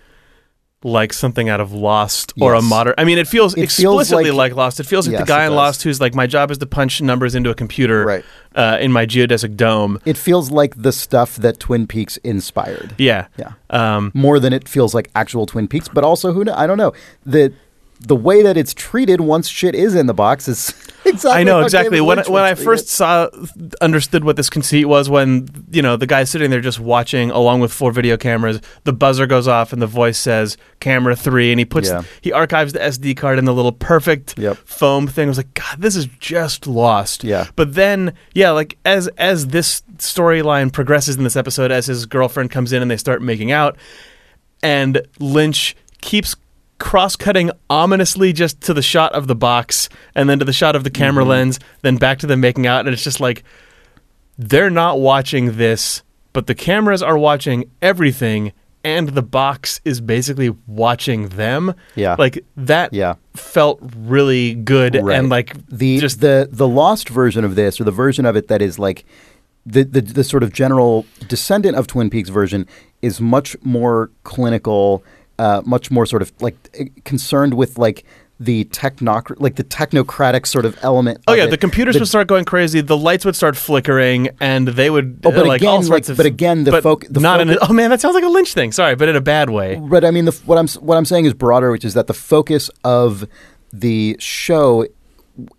like 0.84 1.12
something 1.12 1.48
out 1.48 1.60
of 1.60 1.72
Lost 1.72 2.32
or 2.40 2.54
a 2.54 2.62
modern. 2.62 2.94
I 2.98 3.04
mean, 3.04 3.18
it 3.18 3.28
feels 3.28 3.52
It 3.54 3.70
feels 3.70 4.00
explicitly 4.02 4.30
like- 4.30 4.52
like, 4.52 4.56
Lost. 4.56 4.80
It 4.80 4.84
feels 4.84 5.06
like 5.06 5.12
Yes, 5.12 5.20
the 5.22 5.26
guy 5.26 5.46
in. 5.46 5.54
Lost 5.54 5.82
who's 5.82 6.00
like, 6.00 6.14
my 6.14 6.26
job 6.26 6.50
is 6.50 6.58
to 6.58 6.66
punch 6.66 7.00
numbers 7.00 7.34
into 7.34 7.50
a 7.50 7.54
computer 7.54 8.04
Right. 8.04 8.24
uh, 8.56 8.78
in 8.80 8.90
my 8.92 9.06
geodesic 9.06 9.56
dome. 9.56 9.98
it 10.04 10.16
feels 10.16 10.50
like 10.50 10.74
the 10.82 10.92
stuff 10.92 11.36
that 11.36 11.60
Twin 11.60 11.86
Peaks 11.86 12.16
inspired. 12.18 12.94
Yeah, 12.98 13.26
Yeah. 13.38 13.52
Um, 13.70 14.10
more 14.14 14.38
than 14.40 14.52
it 14.52 14.68
feels 14.68 14.94
like 14.94 15.08
actual 15.14 15.46
Twin 15.46 15.68
Peaks. 15.68 15.88
But 15.88 16.04
also, 16.04 16.32
who? 16.32 16.44
I 16.50 16.66
don't 16.66 16.78
know 16.78 16.92
the 17.24 17.52
the 18.06 18.16
way 18.16 18.42
that 18.42 18.56
it's 18.56 18.74
treated 18.74 19.20
once 19.20 19.48
shit 19.48 19.74
is 19.74 19.94
in 19.94 20.06
the 20.06 20.14
box 20.14 20.48
is 20.48 20.70
exactly. 21.04 21.30
I 21.40 21.44
know 21.44 21.60
exactly. 21.60 21.96
David 21.96 22.06
When 22.06 22.16
Lynch 22.18 22.28
when 22.28 22.42
I 22.42 22.54
first 22.54 22.86
it. 22.86 22.88
saw 22.90 23.28
understood 23.80 24.24
what 24.24 24.36
this 24.36 24.50
conceit 24.50 24.86
was 24.86 25.08
when 25.08 25.48
you 25.70 25.82
know 25.82 25.96
the 25.96 26.06
guy's 26.06 26.28
sitting 26.30 26.50
there 26.50 26.60
just 26.60 26.80
watching 26.80 27.30
along 27.30 27.60
with 27.60 27.72
four 27.72 27.92
video 27.92 28.16
cameras. 28.16 28.60
The 28.84 28.92
buzzer 28.92 29.26
goes 29.26 29.46
off 29.48 29.72
and 29.72 29.80
the 29.80 29.86
voice 29.86 30.18
says 30.18 30.56
"camera 30.80 31.14
three, 31.16 31.52
and 31.52 31.58
he 31.58 31.64
puts 31.64 31.88
Yeah. 31.88 32.02
he 32.20 32.32
archives 32.32 32.72
the 32.72 32.80
SD 32.80 33.16
card 33.16 33.38
in 33.38 33.44
the 33.44 33.54
little 33.54 33.72
perfect 33.72 34.38
Yep. 34.38 34.56
foam 34.64 35.06
thing. 35.06 35.28
I 35.28 35.30
was 35.30 35.36
like, 35.38 35.54
God, 35.54 35.80
this 35.80 35.96
is 35.96 36.06
just 36.18 36.66
lost. 36.66 37.24
Yeah. 37.24 37.46
But 37.56 37.74
then, 37.74 38.14
yeah, 38.34 38.50
like 38.50 38.78
as 38.84 39.08
as 39.18 39.48
this 39.48 39.82
storyline 39.98 40.72
progresses 40.72 41.16
in 41.16 41.24
this 41.24 41.36
episode, 41.36 41.70
as 41.70 41.86
his 41.86 42.06
girlfriend 42.06 42.50
comes 42.50 42.72
in 42.72 42.82
and 42.82 42.90
they 42.90 42.96
start 42.96 43.22
making 43.22 43.52
out, 43.52 43.76
and 44.62 45.02
Lynch 45.18 45.76
keeps 46.00 46.34
cross-cutting 46.82 47.50
ominously 47.70 48.32
just 48.32 48.60
to 48.60 48.74
the 48.74 48.82
shot 48.82 49.12
of 49.12 49.28
the 49.28 49.34
box 49.36 49.88
and 50.14 50.28
then 50.28 50.38
to 50.40 50.44
the 50.44 50.52
shot 50.52 50.74
of 50.76 50.82
the 50.84 50.90
camera 50.90 51.22
mm-hmm. 51.22 51.30
lens 51.30 51.60
then 51.82 51.96
back 51.96 52.18
to 52.18 52.26
them 52.26 52.40
making 52.40 52.66
out 52.66 52.80
and 52.80 52.88
it's 52.92 53.04
just 53.04 53.20
like 53.20 53.44
they're 54.36 54.68
not 54.70 54.98
watching 55.00 55.56
this 55.56 56.02
but 56.32 56.46
the 56.48 56.54
cameras 56.54 57.02
are 57.02 57.16
watching 57.16 57.70
everything 57.80 58.52
and 58.84 59.10
the 59.10 59.22
box 59.22 59.80
is 59.84 60.00
basically 60.00 60.50
watching 60.66 61.28
them 61.28 61.72
Yeah. 61.94 62.16
like 62.18 62.44
that 62.56 62.92
Yeah. 62.92 63.14
felt 63.34 63.78
really 63.96 64.54
good 64.54 64.96
Right. 64.96 65.16
and 65.16 65.28
like 65.28 65.54
the 65.68 65.98
just 66.00 66.20
the 66.20 66.48
the 66.50 66.66
lost 66.66 67.08
version 67.08 67.44
of 67.44 67.54
this, 67.54 67.80
or 67.80 67.84
the 67.84 67.92
version 67.92 68.26
of 68.26 68.34
it 68.34 68.48
that 68.48 68.60
is 68.60 68.78
like 68.80 69.04
the, 69.64 69.84
the 69.84 70.00
the 70.00 70.24
sort 70.24 70.42
of 70.42 70.52
general 70.52 71.06
descendant 71.28 71.76
of 71.76 71.86
Twin 71.86 72.10
Peaks 72.10 72.28
version, 72.28 72.66
is 73.02 73.20
much 73.20 73.56
more 73.62 74.10
clinical, 74.24 75.04
uh, 75.38 75.62
much 75.64 75.90
more 75.90 76.06
sort 76.06 76.22
of 76.22 76.32
like 76.40 76.56
eh, 76.74 76.84
concerned 77.04 77.54
with 77.54 77.78
like 77.78 78.04
the 78.40 78.64
technoc 78.66 79.32
like 79.40 79.54
the 79.54 79.62
technocratic 79.62 80.46
sort 80.46 80.64
of 80.64 80.76
element. 80.82 81.22
Oh 81.28 81.32
of 81.32 81.38
yeah, 81.38 81.44
it. 81.44 81.50
the 81.50 81.56
computers 81.58 81.94
The- 81.94 82.00
would 82.00 82.08
start 82.08 82.26
going 82.26 82.44
crazy. 82.44 82.80
The 82.80 82.96
lights 82.96 83.24
would 83.24 83.36
start 83.36 83.56
flickering, 83.56 84.30
and 84.40 84.66
they 84.68 84.90
would 84.90 85.20
Oh, 85.24 85.30
but 85.30 85.44
uh, 85.44 85.46
like 85.46 85.60
again, 85.60 85.70
all 85.74 85.82
sorts 85.82 86.08
like- 86.08 86.12
of. 86.12 86.16
but 86.16 86.26
again, 86.26 86.64
the 86.64 86.72
but 86.72 86.82
foc- 86.82 87.06
the 87.12 87.20
not 87.20 87.40
in 87.40 87.50
a, 87.50 87.54
focus- 87.54 87.68
oh 87.70 87.72
man, 87.72 87.90
that 87.90 88.00
sounds 88.00 88.14
like 88.14 88.24
a 88.24 88.28
Lynch 88.28 88.52
thing. 88.54 88.72
Sorry, 88.72 88.96
but 88.96 89.08
in 89.08 89.14
a 89.16 89.20
bad 89.20 89.50
way. 89.50 89.76
But 89.80 90.04
I 90.04 90.10
mean, 90.10 90.24
the, 90.24 90.32
what 90.44 90.58
I'm 90.58 90.66
what 90.84 90.96
I'm 90.96 91.04
saying 91.04 91.26
is 91.26 91.34
broader, 91.34 91.70
which 91.70 91.84
is 91.84 91.94
that 91.94 92.08
the 92.08 92.14
focus 92.14 92.68
of 92.82 93.28
the 93.72 94.16
show 94.18 94.86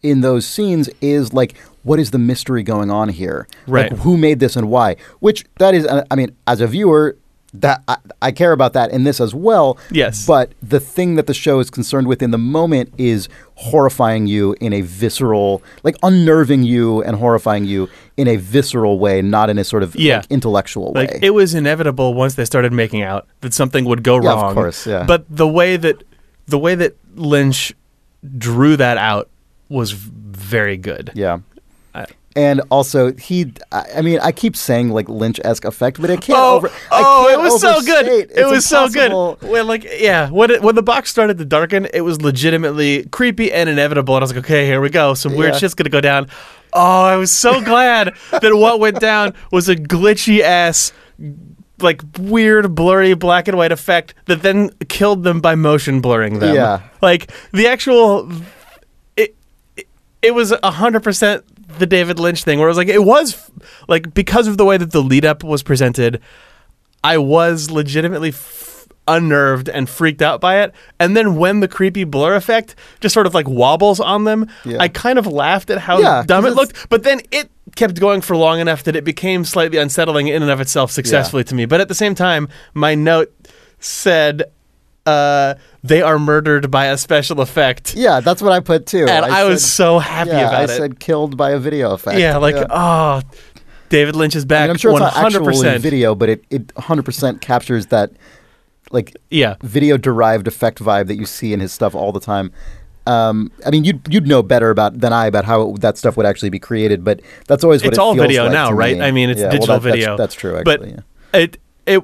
in 0.04 0.22
those 0.22 0.46
scenes 0.46 0.90
is 1.02 1.34
like, 1.34 1.58
what 1.84 2.00
is 2.00 2.12
the 2.12 2.20
mystery 2.20 2.64
going 2.64 2.92
on 2.92 3.10
here? 3.10 3.48
Right. 3.66 3.92
Like, 3.92 4.02
who 4.02 4.18
made 4.18 4.40
this 4.40 4.56
and 4.56 4.70
why? 4.70 4.98
Which 5.20 5.46
that 5.58 5.74
is, 5.74 5.88
I 6.12 6.16
mean, 6.16 6.36
as 6.48 6.62
a 6.62 6.68
viewer, 6.68 7.18
that 7.56 7.84
I, 7.88 7.98
I 8.22 8.32
care 8.32 8.52
about 8.52 8.74
that 8.74 8.92
in 8.92 9.04
this 9.04 9.22
as 9.22 9.34
well. 9.36 9.78
Yes. 9.92 10.26
But 10.26 10.54
the 10.62 10.80
thing 10.80 11.16
that 11.16 11.28
the 11.28 11.34
show 11.34 11.60
is 11.60 11.70
concerned 11.70 12.08
with 12.08 12.22
in 12.24 12.32
the 12.32 12.38
moment 12.38 12.92
is 12.98 13.30
horrifying 13.56 14.26
you 14.28 14.56
in 14.60 14.74
a 14.74 14.82
visceral, 14.82 15.62
like 15.84 15.96
unnerving 16.02 16.64
you 16.64 17.04
and 17.04 17.16
horrifying 17.16 17.66
you 17.66 17.90
in 18.18 18.28
a 18.28 18.38
visceral 18.38 18.98
way, 18.98 19.22
not 19.22 19.50
in 19.50 19.60
a 19.60 19.64
sort 19.64 19.84
of 19.84 19.96
Yeah. 19.96 20.18
like, 20.18 20.32
intellectual 20.32 20.92
Like 20.96 21.12
way. 21.12 21.20
it 21.22 21.30
was 21.32 21.54
inevitable 21.54 22.14
once 22.16 22.34
they 22.36 22.46
started 22.46 22.74
making 22.74 23.04
out 23.04 23.28
that 23.42 23.54
something 23.54 23.86
would 23.86 24.04
go 24.04 24.16
Yeah, 24.22 24.32
of 24.34 24.42
wrong. 24.42 24.54
course, 24.56 24.88
yeah. 24.88 25.04
But 25.04 25.26
the 25.30 25.48
way 25.48 25.78
that 25.78 26.04
the 26.48 26.58
way 26.60 26.76
that 26.76 26.98
Lynch 27.16 27.74
drew 28.38 28.76
that 28.78 28.98
out 28.98 29.30
was 29.70 29.92
very 29.92 30.76
good. 30.78 31.12
Yeah. 31.14 31.40
And 32.36 32.62
also, 32.72 33.14
he, 33.14 33.54
I 33.72 34.02
mean, 34.02 34.20
I 34.22 34.32
keep 34.32 34.56
saying 34.56 34.90
like 34.90 35.08
Lynch 35.08 35.40
esque 35.44 35.66
effect, 35.66 36.02
but 36.02 36.10
it 36.10 36.22
can't 36.22 36.40
Oh, 36.40 36.56
over. 36.56 36.72
Oh, 36.92 37.26
can't 37.30 37.40
it 37.40 37.44
was 37.44 37.62
so 37.62 37.80
good. 37.82 38.08
It 38.08 38.32
It's 38.32 38.50
was 38.52 38.66
so 38.66 38.90
good. 38.90 39.12
When 39.48 39.68
like 39.68 39.84
yeah, 40.00 40.30
when 40.32 40.50
it, 40.50 40.62
when 40.64 40.74
the 40.74 40.82
box 40.82 41.12
started 41.12 41.38
to 41.38 41.46
darken, 41.46 41.88
it 41.94 42.02
was 42.02 42.22
legitimately 42.24 43.06
creepy 43.12 43.52
and 43.54 43.70
inevitable. 43.70 44.16
And 44.16 44.24
I 44.24 44.26
was 44.26 44.34
like, 44.36 44.46
okay, 44.46 44.66
here 44.66 44.82
we 44.82 44.90
go. 44.90 45.14
Some 45.14 45.36
weird 45.36 45.54
Yeah. 45.54 45.60
shit's 45.60 45.76
gonna 45.76 45.92
go 45.92 46.02
down. 46.02 46.28
Oh, 46.74 47.04
I 47.04 47.18
was 47.18 47.30
so 47.30 47.62
glad 47.64 48.16
that 48.32 48.56
what 48.56 48.80
went 48.80 49.00
down 49.00 49.36
was 49.52 49.70
a 49.70 49.76
glitchy 49.76 50.40
ass. 50.40 50.92
Like 51.80 52.02
weird, 52.18 52.74
blurry 52.74 53.14
black 53.14 53.48
and 53.48 53.58
white 53.58 53.72
effect 53.72 54.16
that 54.26 54.42
then 54.42 54.70
killed 54.90 55.24
them 55.24 55.40
by 55.42 55.54
motion 55.56 56.02
blurring 56.02 56.40
them. 56.40 56.56
Yeah. 56.56 56.82
like 57.02 57.30
the 57.52 57.68
actual, 57.68 58.32
it 59.18 59.36
it, 60.22 60.32
was 60.34 60.54
hundred 60.64 61.02
percent 61.04 61.44
the 61.80 61.86
David 61.86 62.20
Lynch 62.20 62.44
thing, 62.44 62.60
where 62.60 62.68
it 62.68 62.72
was 62.72 62.78
like 62.78 62.88
it 62.88 63.04
was 63.04 63.52
like 63.88 64.14
because 64.14 64.48
of 64.48 64.58
the 64.58 64.66
way 64.66 64.78
that 64.78 64.92
the 64.92 65.02
lead 65.02 65.26
up 65.26 65.44
was 65.44 65.64
presented, 65.64 66.22
I 67.04 67.18
was 67.18 67.70
legitimately 67.72 68.30
f- 68.30 68.88
unnerved 69.08 69.68
and 69.70 69.90
freaked 69.90 70.22
out 70.22 70.40
by 70.40 70.62
it. 70.62 70.74
And 71.00 71.16
then 71.18 71.36
when 71.36 71.60
the 71.60 71.68
creepy 71.68 72.04
blur 72.06 72.36
effect 72.36 72.76
just 73.02 73.14
sort 73.14 73.28
of 73.28 73.34
like 73.34 73.48
wobbles 73.48 74.00
on 74.00 74.24
them, 74.24 74.48
Yeah. 74.64 74.78
I 74.80 74.88
kind 74.88 75.20
of 75.20 75.28
laughed 75.28 75.70
at 75.70 75.80
how 75.80 76.00
Yeah, 76.00 76.24
dumb 76.26 76.46
it 76.46 76.52
looked. 76.52 76.88
But 76.90 77.04
then 77.04 77.20
it 77.32 77.50
kept 77.76 78.00
going 78.00 78.22
for 78.22 78.38
long 78.38 78.60
enough 78.60 78.84
that 78.84 78.96
it 78.96 79.04
became 79.04 79.44
slightly 79.44 79.78
unsettling 79.78 80.28
in 80.28 80.42
and 80.42 80.50
of 80.52 80.62
itself 80.62 80.92
successfully 80.92 81.44
to 81.46 81.56
me. 81.56 81.66
But 81.66 81.82
at 81.82 81.88
the 81.90 81.96
same 81.96 82.16
time, 82.16 82.48
my 82.74 82.96
note 82.96 83.34
said 83.80 84.44
uh, 85.06 85.56
they 85.84 86.02
are 86.02 86.18
murdered 86.20 86.72
by 86.72 86.86
a 86.88 86.98
special 86.98 87.42
effect. 87.42 87.96
Yeah, 87.96 88.20
that's 88.22 88.42
what 88.42 88.52
I 88.52 88.60
put 88.60 88.86
too. 88.86 89.06
And 89.08 89.26
I, 89.26 89.44
was 89.46 89.62
said- 89.64 89.70
so 89.70 90.00
happy 90.00 90.32
yeah, 90.32 90.48
about 90.48 90.54
I 90.54 90.64
it. 90.64 90.70
I 90.70 90.78
said 90.78 91.00
killed 91.00 91.36
by 91.38 91.52
a 91.52 91.60
video 91.60 91.92
effect. 91.94 92.20
yeah, 92.20 92.38
like, 92.38 92.56
oh, 92.70 93.22
David 93.90 94.16
Lynch 94.16 94.36
is 94.36 94.44
I 94.44 94.48
back. 94.48 94.62
mean, 94.64 94.70
I'm 94.72 94.78
sure 94.78 94.92
it's 94.92 95.00
not 95.00 95.14
100%. 95.14 95.48
actually 95.50 95.78
video, 95.80 96.16
but 96.16 96.30
it, 96.30 96.44
it 96.50 96.68
100% 96.76 97.42
captures 97.42 97.88
that 97.88 98.12
like 98.92 99.16
Yeah. 99.30 99.56
video 99.62 99.98
derived 99.98 100.48
effect 100.48 100.80
vibe 100.80 101.08
that 101.08 101.16
you 101.16 101.26
see 101.26 101.52
in 101.54 101.60
his 101.60 101.72
stuff 101.74 101.94
all 101.96 102.12
the 102.12 102.20
time. 102.20 102.52
Um, 103.06 103.52
I 103.66 103.70
mean, 103.72 103.84
you'd 103.84 104.02
you'd 104.10 104.28
know 104.28 104.42
better 104.42 104.70
about 104.70 105.00
than 105.02 105.12
I 105.12 105.26
about 105.26 105.44
how 105.44 105.74
that 105.80 105.98
stuff 105.98 106.16
would 106.16 106.26
actually 106.26 106.52
be 106.52 106.60
created, 106.60 107.04
but 107.04 107.20
that's 107.48 107.64
always 107.66 107.82
what 107.84 107.90
it's 107.90 107.98
it 107.98 108.02
all 108.02 108.16
video 108.16 108.44
like 108.44 108.54
now, 108.54 108.72
right? 108.72 108.98
me. 108.98 109.04
I 109.04 109.12
mean, 109.12 109.30
it's 109.30 109.40
Yeah, 109.42 109.48
well, 109.48 109.52
digital 109.52 109.76
that- 109.80 109.84
that's- 109.84 109.96
video. 110.00 110.18
That's, 110.18 110.34
true, 110.36 110.62
but 110.64 110.82
actually. 110.82 110.92
yeah. 111.34 111.40
it 111.42 111.58
it 111.86 112.04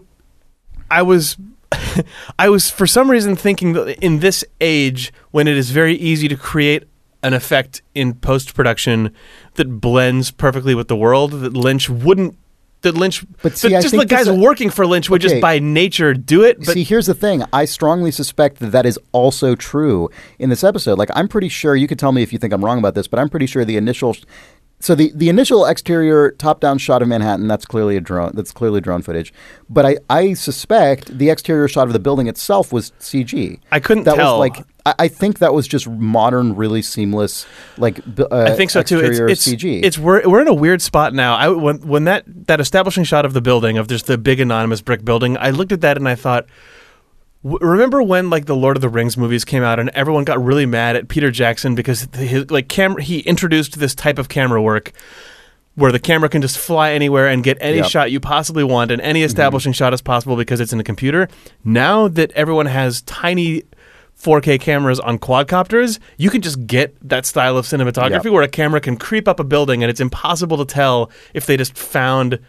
I 0.92 1.02
was 1.04 1.38
I 2.40 2.50
was 2.50 2.70
for 2.70 2.88
some 2.88 3.10
reason 3.12 3.36
thinking 3.36 3.74
that 3.74 4.04
in 4.04 4.20
this 4.20 4.44
age 4.62 5.12
when 5.32 5.48
it 5.48 5.58
is 5.58 5.72
very 5.72 5.96
easy 5.96 6.28
to 6.28 6.36
create 6.36 6.84
an 7.22 7.34
effect 7.34 7.82
in 7.94 8.14
post 8.14 8.56
production 8.56 9.14
that 9.56 9.80
blends 9.82 10.32
perfectly 10.32 10.74
with 10.74 10.88
the 10.88 10.96
world 10.96 11.32
that 11.34 11.54
Lynch 11.54 11.90
wouldn't 11.90 12.38
that 12.82 12.96
Lynch 12.96 13.26
But 13.42 13.58
see, 13.58 13.68
just 13.70 13.92
the 13.92 14.06
guys 14.06 14.28
this- 14.28 14.38
working 14.38 14.70
for 14.70 14.88
Lynch 14.88 15.10
would 15.10 15.22
Okay. 15.22 15.34
just 15.34 15.42
by 15.42 15.60
nature 15.60 16.14
do 16.14 16.44
it 16.44 16.60
but 16.60 16.76
See, 16.76 16.84
here's 16.84 17.08
the 17.08 17.14
thing. 17.14 17.44
I 17.52 17.66
strongly 17.66 18.10
suspect 18.10 18.60
that 18.60 18.72
that 18.72 18.86
is 18.86 18.98
also 19.12 19.54
true 19.54 20.10
in 20.40 20.50
this 20.50 20.64
episode. 20.64 20.98
Like, 20.98 21.10
I'm 21.14 21.28
pretty 21.28 21.50
sure 21.50 21.76
you 21.76 21.90
could 21.90 22.00
tell 22.00 22.14
me 22.14 22.24
if 22.24 22.32
you 22.32 22.40
think 22.40 22.54
I'm 22.54 22.64
wrong 22.64 22.80
about 22.80 22.96
this, 22.96 23.06
but 23.06 23.20
I'm 23.20 23.28
pretty 23.28 23.48
sure 23.48 23.66
the 23.66 23.76
initial. 23.76 24.16
So 24.82 24.96
the, 24.96 25.12
the 25.14 25.28
initial 25.28 25.66
exterior 25.66 26.32
top-down 26.32 26.78
shot 26.78 27.02
of 27.02 27.10
Manhattan 27.10 27.48
that's 27.48 27.66
clearly 27.66 27.98
a 27.98 28.02
drone 28.02 28.32
that's 28.34 28.54
clearly 28.54 28.80
drone 28.80 29.02
footage, 29.02 29.34
but 29.70 29.86
I, 29.86 29.98
I 30.10 30.34
suspect 30.34 31.18
the 31.18 31.30
exterior 31.30 31.68
shot 31.68 31.88
of 31.88 31.94
the 31.94 32.00
building 32.00 32.28
itself 32.28 32.72
was 32.72 32.92
CG. 33.00 33.60
I 33.72 33.80
couldn't 33.82 34.06
that 34.06 34.16
tell. 34.16 34.40
Was 34.40 34.50
like 34.50 34.66
I, 34.86 34.96
I 35.00 35.08
think 35.10 35.40
that 35.40 35.54
was 35.54 35.68
just 35.68 35.88
modern, 35.88 36.56
really 36.56 36.82
seamless, 36.82 37.46
like 37.78 38.00
uh, 38.20 38.28
I 38.32 38.56
think 38.56 38.72
so 38.72 38.82
too. 38.82 39.00
It's, 39.00 39.20
it's, 39.20 39.48
CG. 39.48 39.84
it's 39.84 39.98
we're 39.98 40.28
we're 40.28 40.42
in 40.42 40.48
a 40.48 40.54
weird 40.54 40.82
spot 40.82 41.14
now. 41.14 41.36
I 41.36 41.50
when 41.50 41.86
when 41.86 42.06
that 42.06 42.24
that 42.48 42.62
establishing 42.62 43.04
shot 43.04 43.26
of 43.26 43.34
the 43.34 43.42
building 43.42 43.78
of 43.78 43.88
just 43.88 44.08
the 44.08 44.18
big 44.18 44.40
anonymous 44.40 44.82
brick 44.82 45.04
building, 45.04 45.38
I 45.38 45.50
looked 45.50 45.72
at 45.72 45.82
that 45.82 45.98
and 45.98 46.08
I 46.08 46.16
thought. 46.16 46.48
W- 47.44 47.60
Remember 47.66 48.02
when 48.04 48.30
like 48.30 48.46
the 48.46 48.56
Lord 48.56 48.76
of 48.78 48.82
the 48.82 48.90
Rings 48.90 49.18
movies 49.18 49.46
came 49.46 49.64
out 49.64 49.80
and 49.80 49.90
everyone 49.90 50.24
got 50.24 50.44
really 50.44 50.66
mad 50.66 50.96
at 50.96 51.08
Peter 51.08 51.32
Jackson 51.32 51.76
because 51.76 52.08
his 52.14 52.50
like 52.52 52.68
camera 52.70 53.02
he 53.02 53.20
introduced 53.20 53.80
this 53.80 53.96
type 53.96 54.18
of 54.20 54.30
camera 54.30 54.62
work 54.62 54.92
where 55.76 55.92
the 55.92 56.00
camera 56.00 56.28
can 56.28 56.42
just 56.42 56.58
fly 56.58 56.92
anywhere 56.92 57.28
and 57.28 57.44
get 57.44 57.58
any 57.62 57.78
Yep. 57.78 57.86
Mm-hmm. 57.86 57.90
shot 57.90 58.12
you 58.12 58.20
possibly 58.20 58.64
want 58.66 58.92
and 58.92 59.02
any 59.02 59.24
establishing 59.24 59.72
shot 59.72 59.94
is 59.94 60.02
possible 60.02 60.36
because 60.36 60.60
it's 60.60 60.74
in 60.74 60.80
a 60.80 60.84
computer. 60.84 61.30
Now 61.64 62.08
that 62.10 62.32
everyone 62.34 62.66
has 62.66 63.02
tiny 63.04 63.64
4K 64.22 64.60
cameras 64.60 65.00
on 65.00 65.18
quadcopters, 65.18 65.98
you 66.18 66.30
can 66.30 66.42
just 66.42 66.68
get 66.68 66.94
that 67.08 67.26
style 67.26 67.58
of 67.58 67.66
cinematography 67.66 68.26
Yep. 68.26 68.34
where 68.34 68.44
a 68.44 68.50
camera 68.50 68.82
can 68.82 68.98
creep 68.98 69.30
up 69.30 69.40
a 69.40 69.46
building 69.46 69.82
and 69.82 69.90
it's 69.90 70.02
impossible 70.02 70.58
to 70.58 70.66
tell 70.66 71.10
if 71.34 71.46
they 71.46 71.56
just 71.56 71.78
found 71.78 72.40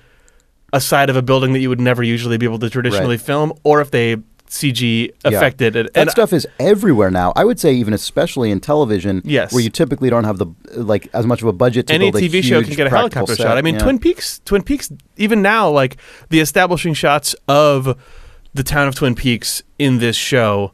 a 0.73 0.81
side 0.81 1.11
of 1.11 1.15
a 1.17 1.23
building 1.23 1.53
that 1.53 1.61
you 1.61 1.69
would 1.69 1.81
never 1.81 2.03
usually 2.03 2.37
be 2.39 2.47
able 2.47 2.59
to 2.59 2.69
traditionally 2.71 3.11
Right. 3.17 3.21
film 3.21 3.53
or 3.63 3.81
if 3.81 3.93
they 3.93 4.17
CG 4.51 5.11
Yeah. 5.25 5.31
affected 5.37 5.77
it. 5.77 5.95
That 5.95 6.11
stuff 6.11 6.33
is 6.33 6.47
everywhere 6.59 7.11
now. 7.11 7.33
I 7.37 7.45
would 7.45 7.61
say 7.61 7.73
even 7.75 7.95
especially 7.95 8.51
in 8.51 8.59
television, 8.61 9.23
Yes. 9.25 9.53
where 9.53 9.63
you 9.63 9.71
typically 9.71 10.11
don't 10.11 10.25
have 10.25 10.39
the 10.39 10.47
like 10.75 11.09
as 11.15 11.25
much 11.25 11.41
of 11.41 11.47
a 11.49 11.53
budget 11.53 11.87
to 11.87 11.95
any 11.95 12.11
build 12.11 12.23
a 12.23 12.29
TV 12.29 12.43
show 12.43 12.61
can 12.63 12.75
get 12.75 12.89
a 12.89 12.91
helicopter 12.91 13.37
set. 13.37 13.45
shot. 13.45 13.57
I 13.59 13.63
mean, 13.63 13.75
Yeah. 13.77 13.83
Twin 13.83 13.99
Peaks, 14.01 14.41
Twin 14.45 14.63
Peaks, 14.63 14.91
even 15.17 15.41
now, 15.41 15.71
like 15.71 15.97
the 16.31 16.41
establishing 16.41 16.95
shots 16.95 17.35
of 17.47 17.97
the 18.53 18.65
town 18.65 18.89
of 18.89 18.97
Twin 18.97 19.15
Peaks 19.15 19.63
in 19.79 19.99
this 19.99 20.17
show 20.17 20.73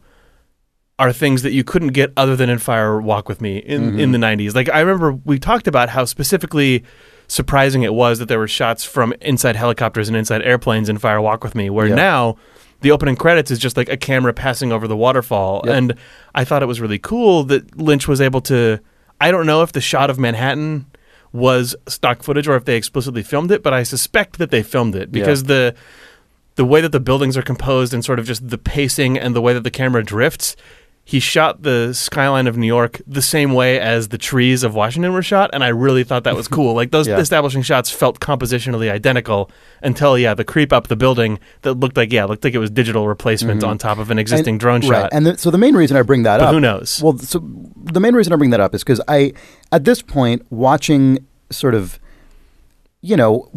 are 0.98 1.12
things 1.12 1.42
that 1.42 1.52
you 1.52 1.62
couldn't 1.62 1.88
get 1.92 2.10
other 2.16 2.34
than 2.34 2.48
in 2.48 2.56
Fire 2.56 2.98
Walk 2.98 3.28
with 3.28 3.42
Me 3.42 3.58
in 3.58 3.82
Mm-hmm. 3.90 4.00
in 4.00 4.12
the 4.12 4.18
'90s. 4.18 4.54
Like 4.54 4.70
I 4.70 4.80
remember 4.80 5.12
we 5.26 5.38
talked 5.38 5.68
about 5.68 5.90
how 5.90 6.06
specifically 6.06 6.82
surprising 7.28 7.82
it 7.82 7.92
was 7.92 8.18
that 8.20 8.28
there 8.28 8.38
were 8.38 8.48
shots 8.48 8.84
from 8.84 9.12
inside 9.20 9.56
helicopters 9.56 10.08
and 10.08 10.16
inside 10.16 10.40
airplanes 10.42 10.88
in 10.88 10.96
Fire 10.96 11.20
Walk 11.20 11.44
with 11.44 11.54
Me, 11.54 11.68
where 11.68 11.88
Yeah. 11.88 11.94
now. 11.96 12.36
The 12.80 12.90
opening 12.90 13.16
credits 13.16 13.50
is 13.50 13.58
just 13.58 13.76
like 13.76 13.88
a 13.88 13.96
camera 13.96 14.32
passing 14.32 14.70
over 14.72 14.86
the 14.86 14.96
waterfall, 14.96 15.62
Yep. 15.64 15.74
and 15.74 15.94
I 16.34 16.44
thought 16.44 16.62
it 16.62 16.66
was 16.66 16.80
really 16.80 16.98
cool 16.98 17.42
that 17.44 17.76
Lynch 17.78 18.06
was 18.06 18.20
able 18.20 18.40
to. 18.42 18.80
I 19.20 19.30
don't 19.30 19.46
know 19.46 19.62
if 19.62 19.72
the 19.72 19.80
shot 19.80 20.10
of 20.10 20.18
Manhattan 20.18 20.86
was 21.32 21.74
stock 21.88 22.22
footage 22.22 22.46
or 22.48 22.54
if 22.56 22.64
they 22.64 22.76
explicitly 22.76 23.22
filmed 23.22 23.50
it, 23.50 23.62
but 23.62 23.72
I 23.72 23.82
suspect 23.82 24.38
that 24.38 24.50
they 24.50 24.62
filmed 24.62 24.94
it 24.94 25.10
because 25.10 25.44
the 25.44 25.74
the 26.56 26.64
way 26.64 26.80
that 26.80 26.92
the 26.92 27.00
buildings 27.00 27.36
are 27.36 27.42
composed 27.42 27.92
and 27.92 28.02
sort 28.04 28.18
of 28.18 28.24
just 28.26 28.48
the 28.48 28.56
pacing 28.58 29.18
and 29.18 29.36
the 29.36 29.42
way 29.42 29.52
that 29.52 29.62
the 29.64 29.70
camera 29.70 30.02
drifts, 30.02 30.56
he 31.08 31.20
shot 31.20 31.62
the 31.62 31.92
skyline 31.94 32.48
of 32.48 32.56
New 32.56 32.66
York 32.66 33.00
the 33.06 33.22
same 33.22 33.54
way 33.54 33.78
as 33.78 34.08
the 34.08 34.18
trees 34.18 34.64
of 34.64 34.74
Washington 34.74 35.12
were 35.12 35.22
shot, 35.22 35.50
and 35.52 35.62
I 35.62 35.68
really 35.68 36.02
thought 36.02 36.24
that 36.24 36.34
was 36.34 36.48
cool. 36.56 36.74
Like 36.74 36.90
those 36.90 37.06
Yeah. 37.06 37.18
establishing 37.20 37.62
shots 37.62 37.92
felt 37.92 38.18
compositionally 38.18 38.90
identical 38.90 39.48
until 39.84 40.18
yeah, 40.18 40.34
the 40.34 40.42
creep 40.42 40.72
up 40.72 40.88
the 40.88 40.96
building 40.96 41.38
that 41.62 41.74
looked 41.74 41.96
like 41.96 42.10
yeah, 42.12 42.24
looked 42.24 42.42
like 42.42 42.54
it 42.54 42.58
was 42.58 42.70
digital 42.70 43.06
replacement 43.06 43.62
on 43.62 43.78
top 43.78 43.98
of 43.98 44.10
an 44.10 44.18
existing 44.18 44.54
And- 44.54 44.60
drone 44.60 44.80
right. 44.80 45.02
shot. 45.02 45.10
And 45.12 45.26
the, 45.26 45.38
so 45.38 45.52
the 45.52 45.58
main 45.58 45.76
reason 45.76 45.96
I 45.96 46.02
bring 46.02 46.24
that 46.24 46.38
But 46.40 46.46
up, 46.48 46.54
who 46.54 46.58
knows? 46.60 47.00
Well, 47.00 47.16
so 47.18 47.38
the 47.84 48.00
main 48.00 48.14
reason 48.16 48.32
I 48.32 48.36
bring 48.36 48.50
that 48.50 48.60
up 48.60 48.74
is 48.74 48.82
because 48.82 49.00
I, 49.06 49.32
at 49.70 49.84
this 49.84 50.02
point, 50.02 50.42
watching 50.50 51.24
sort 51.50 51.76
of, 51.76 52.00
you 53.00 53.16
know, 53.16 53.48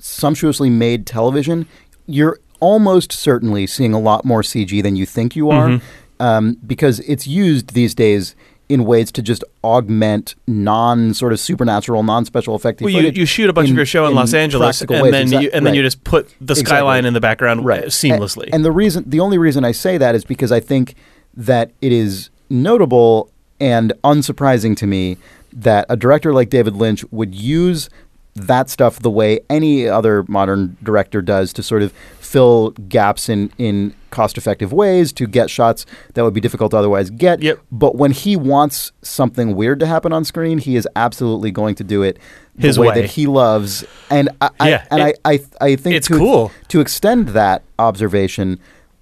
sumptuously 0.00 0.68
made 0.70 1.06
television, 1.06 1.66
you're 2.06 2.38
almost 2.60 3.12
certainly 3.12 3.66
seeing 3.66 3.92
a 3.92 3.98
lot 4.00 4.24
more 4.24 4.42
CG 4.42 4.82
than 4.82 4.96
you 4.96 5.06
think 5.06 5.36
you 5.36 5.50
are, 5.50 5.68
Mm-hmm. 5.68 5.86
Um, 6.22 6.56
because 6.64 7.00
it's 7.00 7.26
used 7.26 7.74
these 7.74 7.94
days 7.94 8.36
in 8.68 8.84
ways 8.84 9.10
to 9.10 9.20
just 9.22 9.42
augment 9.64 10.36
non 10.46 11.12
sort 11.14 11.32
of 11.32 11.40
supernatural, 11.40 12.04
non 12.04 12.24
special 12.24 12.54
effect. 12.54 12.80
Well, 12.80 12.90
you, 12.90 13.10
you 13.10 13.26
shoot 13.26 13.50
a 13.50 13.52
bunch 13.52 13.68
of 13.68 13.76
your 13.76 13.84
show 13.84 14.06
in, 14.06 14.14
Los 14.14 14.32
Angeles, 14.32 14.80
and 14.82 15.12
then 15.12 15.32
you 15.32 15.50
and 15.52 15.66
then 15.66 15.74
you 15.74 15.82
just 15.82 16.04
put 16.04 16.28
the 16.40 16.52
Exactly. 16.52 16.64
skyline 16.64 17.04
in 17.04 17.12
the 17.12 17.20
background 17.20 17.66
right 17.66 17.86
seamlessly. 17.86 18.44
And, 18.44 18.54
and 18.54 18.64
the 18.64 18.70
reason, 18.70 19.02
the 19.04 19.18
only 19.18 19.36
reason 19.36 19.64
I 19.64 19.72
say 19.72 19.98
that 19.98 20.14
is 20.14 20.24
because 20.24 20.52
I 20.52 20.60
think 20.60 20.94
that 21.34 21.72
it 21.80 21.92
is 21.92 22.30
notable 22.48 23.30
and 23.60 23.92
unsurprising 24.04 24.76
to 24.76 24.86
me 24.86 25.16
that 25.52 25.86
a 25.88 25.96
director 25.96 26.32
like 26.32 26.50
David 26.50 26.76
Lynch 26.76 27.04
would 27.10 27.34
use 27.34 27.90
that 28.34 28.70
stuff 28.70 29.00
the 29.00 29.10
way 29.10 29.40
any 29.50 29.86
other 29.88 30.24
modern 30.28 30.76
director 30.82 31.20
does 31.20 31.52
to 31.52 31.62
sort 31.62 31.82
of 31.82 31.92
fill 32.32 32.70
gaps 32.88 33.28
in 33.28 33.50
in 33.58 33.94
cost 34.10 34.36
effective 34.38 34.72
ways 34.72 35.12
to 35.12 35.26
get 35.26 35.48
shots 35.50 35.84
that 36.14 36.22
would 36.24 36.34
be 36.34 36.40
difficult 36.40 36.70
to 36.70 36.76
otherwise 36.76 37.10
get. 37.10 37.42
Yep. 37.42 37.58
But 37.70 37.96
when 37.96 38.10
he 38.10 38.36
wants 38.36 38.92
something 39.02 39.54
weird 39.56 39.80
to 39.80 39.86
happen 39.86 40.12
on 40.12 40.24
screen, 40.24 40.58
he 40.58 40.76
is 40.76 40.86
absolutely 40.96 41.50
going 41.50 41.74
to 41.76 41.84
do 41.84 42.02
it 42.02 42.18
the 42.54 42.66
His 42.68 42.78
way, 42.78 42.88
way. 42.88 42.94
that 43.02 43.10
he 43.10 43.26
loves. 43.26 43.84
And 44.10 44.28
I, 44.40 44.50
Yeah, 44.68 44.84
I 44.90 44.98
and 44.98 45.08
it- 45.10 45.20
I, 45.24 45.32
I 45.32 45.38
I 45.72 45.76
think 45.76 45.96
it's 45.96 46.08
to, 46.08 46.18
cool. 46.18 46.50
to 46.68 46.80
extend 46.80 47.28
that 47.30 47.62
observation, 47.78 48.58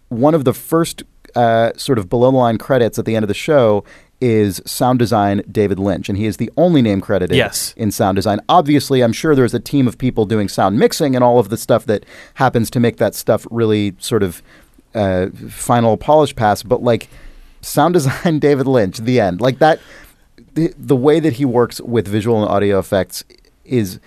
one 0.09 0.35
of 0.35 0.45
the 0.45 0.53
first 0.53 1.03
uh, 1.37 1.71
sort 1.77 1.99
of 1.99 2.09
below 2.09 2.31
the 2.33 2.37
line 2.37 2.59
credits 2.59 2.99
at 2.99 3.05
the 3.05 3.14
end 3.16 3.23
of 3.25 3.29
the 3.29 3.35
show 3.35 3.85
is 4.20 4.61
sound 4.66 4.98
design 4.98 5.42
David 5.50 5.78
Lynch, 5.78 6.09
and 6.09 6.18
he 6.18 6.26
is 6.26 6.37
the 6.37 6.50
only 6.56 6.83
name 6.83 7.00
credited 7.00 7.37
Yes. 7.37 7.72
in 7.76 7.90
sound 7.90 8.16
design. 8.16 8.38
Obviously, 8.48 9.00
I'm 9.02 9.12
sure 9.14 9.35
there's 9.35 9.54
a 9.54 9.61
team 9.61 9.88
of 9.88 9.96
people 9.96 10.26
doing 10.26 10.48
sound 10.48 10.78
mixing 10.78 11.14
and 11.14 11.24
all 11.24 11.38
of 11.38 11.48
the 11.48 11.56
stuff 11.56 11.87
that 11.87 12.04
happens 12.35 12.68
to 12.70 12.80
make 12.80 12.98
that 12.98 13.14
stuff 13.14 13.46
really 13.50 13.94
sort 13.98 14.22
of 14.22 14.42
uh, 14.94 15.28
final 15.48 15.96
polish 15.96 16.37
pass. 16.37 16.62
But 16.62 16.83
like 16.83 17.09
sound 17.62 17.94
design 17.98 18.38
David 18.40 18.66
Lynch, 18.66 18.98
the 18.98 19.20
end, 19.20 19.40
like 19.40 19.59
that. 19.59 19.80
The, 20.54 20.74
the 20.76 20.96
way 20.96 21.20
that 21.20 21.35
he 21.35 21.44
works 21.44 21.80
with 21.80 22.09
visual 22.09 22.42
and 22.42 22.50
audio 22.50 22.78
effects 22.80 23.22
is 23.64 24.00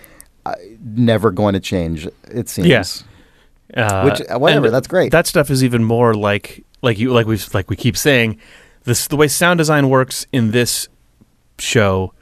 uh, 0.45 0.55
never 0.83 1.31
going 1.31 1.53
to 1.53 1.59
change. 1.61 2.05
It 2.25 2.49
seems. 2.49 2.67
Yes. 2.67 3.03
Uh, 3.73 4.03
Which- 4.09 4.27
whatever, 4.29 4.69
that's 4.69 4.87
great. 4.87 5.11
That 5.13 5.25
stuff 5.25 5.49
is 5.49 5.63
even 5.63 5.83
more 5.85 6.13
like 6.13 6.63
like 6.81 6.99
you 6.99 7.13
like 7.13 7.25
we 7.27 7.39
like 7.53 7.69
we 7.69 7.75
keep 7.77 7.95
saying 7.95 8.39
this 8.83 9.07
the 9.07 9.15
way 9.15 9.27
sound 9.27 9.57
design 9.57 9.89
works 9.89 10.25
in 10.31 10.51
this 10.51 10.87
show 11.59 12.13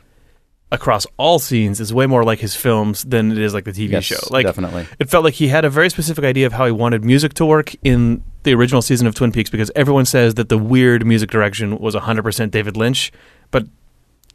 across 0.71 1.05
all 1.17 1.37
scenes 1.37 1.81
is 1.81 1.93
way 1.93 2.05
more 2.05 2.23
like 2.23 2.39
his 2.39 2.55
films 2.55 3.03
than 3.03 3.31
it 3.31 3.37
is 3.37 3.53
like 3.53 3.65
the 3.65 3.71
TV 3.71 3.91
Yes, 3.91 4.05
show. 4.05 4.15
Like 4.29 4.45
definitely. 4.45 4.87
it 4.99 5.09
felt 5.09 5.23
like 5.25 5.33
he 5.33 5.49
had 5.49 5.65
a 5.65 5.69
very 5.69 5.89
specific 5.89 6.23
idea 6.23 6.45
of 6.47 6.53
how 6.53 6.65
he 6.65 6.71
wanted 6.71 7.03
music 7.03 7.33
to 7.35 7.45
work 7.45 7.75
in 7.83 8.23
the 8.43 8.53
original 8.53 8.81
season 8.81 9.05
of 9.05 9.13
Twin 9.13 9.31
Peaks 9.33 9.49
because 9.49 9.69
everyone 9.75 10.05
says 10.05 10.35
that 10.35 10.47
the 10.49 10.57
weird 10.57 11.05
music 11.05 11.29
direction 11.29 11.77
was 11.77 11.93
100% 11.93 12.51
David 12.51 12.77
Lynch, 12.77 13.11
but 13.51 13.67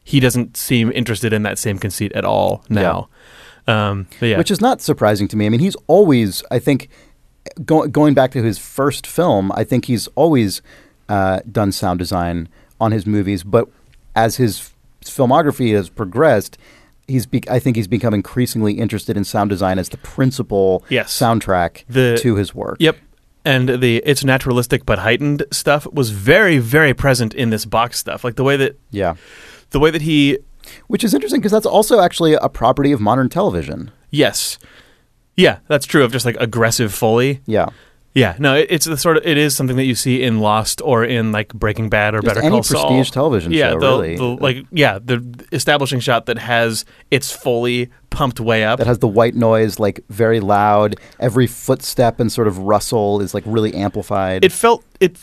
he 0.05 0.21
doesn't 0.21 0.57
seem 0.59 0.93
interested 0.93 1.33
in 1.33 1.43
that 1.45 1.59
same 1.59 1.79
conceit 1.79 2.13
at 2.13 2.25
all 2.25 2.63
now. 2.69 3.09
Um, 3.67 4.07
but 4.21 4.27
yeah. 4.27 4.39
which 4.39 4.51
is 4.51 4.61
not 4.61 4.81
surprising 4.83 5.27
to 5.29 5.37
me. 5.37 5.47
I 5.47 5.49
mean, 5.49 5.61
he's 5.61 5.75
always, 5.87 6.45
I 6.51 6.59
think, 6.59 6.89
go, 7.65 7.89
going 7.89 8.13
back 8.15 8.31
to 8.33 8.43
his 8.43 8.59
first 8.59 9.07
film, 9.07 9.51
I 9.53 9.65
think 9.65 9.87
he's 9.87 10.07
always 10.09 10.61
uh, 11.09 11.41
done 11.51 11.73
sound 11.73 11.99
design 11.99 12.49
on 12.81 12.93
his 12.93 13.07
movies. 13.07 13.43
But 13.45 13.69
as 14.15 14.37
his 14.37 14.71
filmography 15.05 15.75
has 15.75 15.89
progressed, 15.89 16.59
he's 17.07 17.27
be- 17.27 17.43
I 17.49 17.59
think 17.59 17.77
he's 17.77 17.87
become 17.89 18.13
increasingly 18.15 18.75
interested 18.75 19.17
in 19.17 19.25
sound 19.25 19.51
design 19.51 19.79
as 19.79 19.89
the 19.89 19.99
principal 19.99 20.85
Yes. 20.89 21.17
soundtrack 21.17 21.85
The- 21.89 22.19
to 22.21 22.37
his 22.37 22.55
work. 22.55 22.77
Yep. 22.81 22.97
and 23.45 23.69
the 23.81 24.03
it's 24.05 24.25
naturalistic 24.25 24.85
but 24.85 24.99
heightened 24.99 25.45
stuff 25.53 25.87
was 25.93 26.11
very 26.11 26.59
very 26.59 26.93
present 26.93 27.33
in 27.33 27.51
this 27.51 27.65
box 27.65 27.97
stuff. 27.97 28.25
Like 28.25 28.35
the 28.35 28.43
way 28.43 28.57
that 28.57 28.77
Yeah. 28.91 29.15
the 29.71 29.79
way 29.79 29.93
that 29.93 30.03
he 30.03 30.39
Which 30.89 31.05
is 31.05 31.15
interesting 31.15 31.41
because 31.41 31.53
that's 31.53 31.65
also 31.67 32.01
actually 32.01 32.33
a 32.35 32.49
property 32.49 32.91
of 32.91 33.01
modern 33.01 33.29
television. 33.29 33.93
yes. 34.11 34.59
Yeah, 35.37 35.59
that's 35.69 35.87
true 35.87 36.03
of 36.03 36.11
just 36.11 36.25
like 36.27 36.37
aggressive 36.41 36.93
foley. 36.93 37.41
Yeah. 37.47 37.67
Yeah, 38.17 38.35
no, 38.39 38.57
it, 38.57 38.69
it's 38.71 38.87
the 38.87 38.97
sort 38.97 39.19
of 39.19 39.27
it 39.27 39.37
is 39.37 39.55
something 39.55 39.77
that 39.77 39.85
you 39.85 39.95
see 39.95 40.23
in 40.23 40.41
Lost 40.41 40.81
or 40.83 41.05
in 41.05 41.33
like 41.33 41.53
Breaking 41.53 41.91
Bad 41.91 42.15
or 42.15 42.23
Just 42.23 42.35
Better 42.35 42.41
any 42.41 42.57
Call 42.57 42.63
Saul. 42.63 42.87
prestige 42.89 43.11
television 43.11 43.53
yeah, 43.53 43.73
show, 43.73 43.79
the, 43.79 43.87
really. 43.87 44.17
the, 44.17 44.25
like 44.25 44.57
yeah, 44.73 44.99
the 44.99 45.47
establishing 45.53 46.01
shot 46.01 46.25
that 46.25 46.39
has 46.39 46.87
its 47.11 47.31
fully 47.31 47.91
pumped 48.09 48.41
way 48.41 48.65
up. 48.65 48.79
That 48.79 48.87
has 48.87 49.01
the 49.01 49.07
white 49.07 49.35
noise, 49.35 49.79
like 49.79 50.01
very 50.09 50.41
loud. 50.41 50.97
Every 51.21 51.47
footstep 51.47 52.19
and 52.19 52.33
sort 52.33 52.49
of 52.49 52.57
rustle 52.57 53.21
is 53.21 53.35
like 53.35 53.45
really 53.47 53.75
amplified. 53.75 54.47
it 54.47 54.53
felt 54.53 54.83
it. 54.99 55.19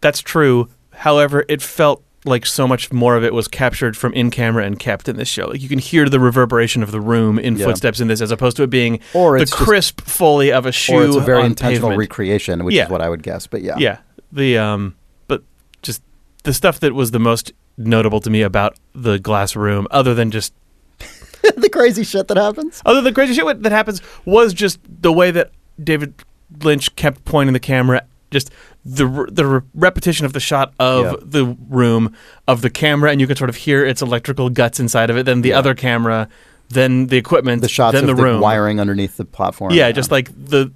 That's 0.00 0.20
true. 0.20 0.70
However, 0.92 1.44
it 1.50 1.60
felt 1.60 2.02
like 2.28 2.46
so 2.46 2.68
much 2.68 2.92
more 2.92 3.16
of 3.16 3.24
it 3.24 3.34
was 3.34 3.48
captured 3.48 3.96
from 3.96 4.12
in 4.12 4.30
camera 4.30 4.64
and 4.64 4.78
kept 4.78 5.08
in 5.08 5.16
this 5.16 5.28
show. 5.28 5.46
Like 5.46 5.60
you 5.62 5.68
can 5.68 5.78
hear 5.78 6.08
the 6.08 6.20
reverberation 6.20 6.82
of 6.82 6.92
the 6.92 7.00
room 7.00 7.38
in 7.38 7.56
Yeah. 7.56 7.66
footsteps 7.66 7.98
in 8.00 8.08
this, 8.08 8.20
as 8.20 8.30
opposed 8.30 8.56
to 8.58 8.62
it 8.62 8.70
being 8.70 9.00
Or 9.14 9.36
the 9.38 9.42
it's 9.42 9.50
just- 9.50 9.62
crisp 9.62 10.00
foley 10.02 10.52
of 10.52 10.66
a 10.66 10.72
shoe 10.72 10.94
or 10.94 11.04
it's 11.06 11.16
a 11.16 11.20
very 11.20 11.40
on 11.40 11.46
intentional 11.46 11.88
pavement. 11.90 11.98
recreation, 11.98 12.64
which 12.64 12.74
Yeah. 12.74 12.84
is 12.84 12.90
what 12.90 13.00
I 13.02 13.08
would 13.08 13.22
guess. 13.22 13.46
But 13.46 13.62
yeah. 13.62 13.74
Yeah. 13.78 13.98
The 14.30 14.58
um 14.58 14.94
but 15.26 15.42
just 15.82 16.02
the 16.44 16.52
stuff 16.54 16.78
that 16.80 16.94
was 16.94 17.10
the 17.10 17.18
most 17.18 17.52
notable 17.76 18.20
to 18.20 18.30
me 18.30 18.42
about 18.42 18.76
the 18.94 19.18
glass 19.18 19.56
room 19.56 19.86
other 19.90 20.14
than 20.14 20.30
just 20.30 20.52
the 21.56 21.68
crazy 21.70 22.04
shit 22.04 22.28
that 22.28 22.36
happens. 22.36 22.82
other 22.84 22.96
than 22.96 23.04
the 23.04 23.12
crazy 23.12 23.32
shit 23.34 23.62
that 23.62 23.72
happens 23.72 24.02
was 24.24 24.52
just 24.52 24.78
the 25.02 25.12
way 25.12 25.30
that 25.30 25.50
David 25.82 26.14
Lynch 26.62 26.94
kept 26.96 27.24
pointing 27.24 27.52
the 27.52 27.60
camera 27.60 28.02
just 28.30 28.50
the 28.84 29.06
the 29.30 29.46
re- 29.46 29.60
repetition 29.74 30.26
of 30.26 30.32
the 30.32 30.40
shot 30.40 30.72
of 30.78 31.04
Yeah. 31.04 31.12
the 31.22 31.56
room 31.68 32.14
of 32.46 32.60
the 32.62 32.70
camera 32.70 33.10
and 33.10 33.20
you 33.20 33.26
can 33.26 33.36
sort 33.36 33.50
of 33.50 33.56
hear 33.56 33.84
its 33.84 34.02
electrical 34.02 34.50
guts 34.50 34.78
inside 34.80 35.10
of 35.10 35.16
it 35.16 35.24
then 35.26 35.42
the 35.42 35.50
Yeah. 35.50 35.58
other 35.58 35.74
camera 35.74 36.28
then 36.70 37.06
the 37.06 37.16
equipment 37.16 37.62
The 37.62 37.68
shots 37.68 37.94
then 37.94 38.04
of 38.04 38.08
the 38.08 38.14
the, 38.14 38.22
room 38.22 38.40
wiring 38.40 38.78
underneath 38.80 39.16
the 39.16 39.24
platform. 39.24 39.72
yeah, 39.72 39.90
just 39.92 40.10
like 40.10 40.30
the 40.36 40.70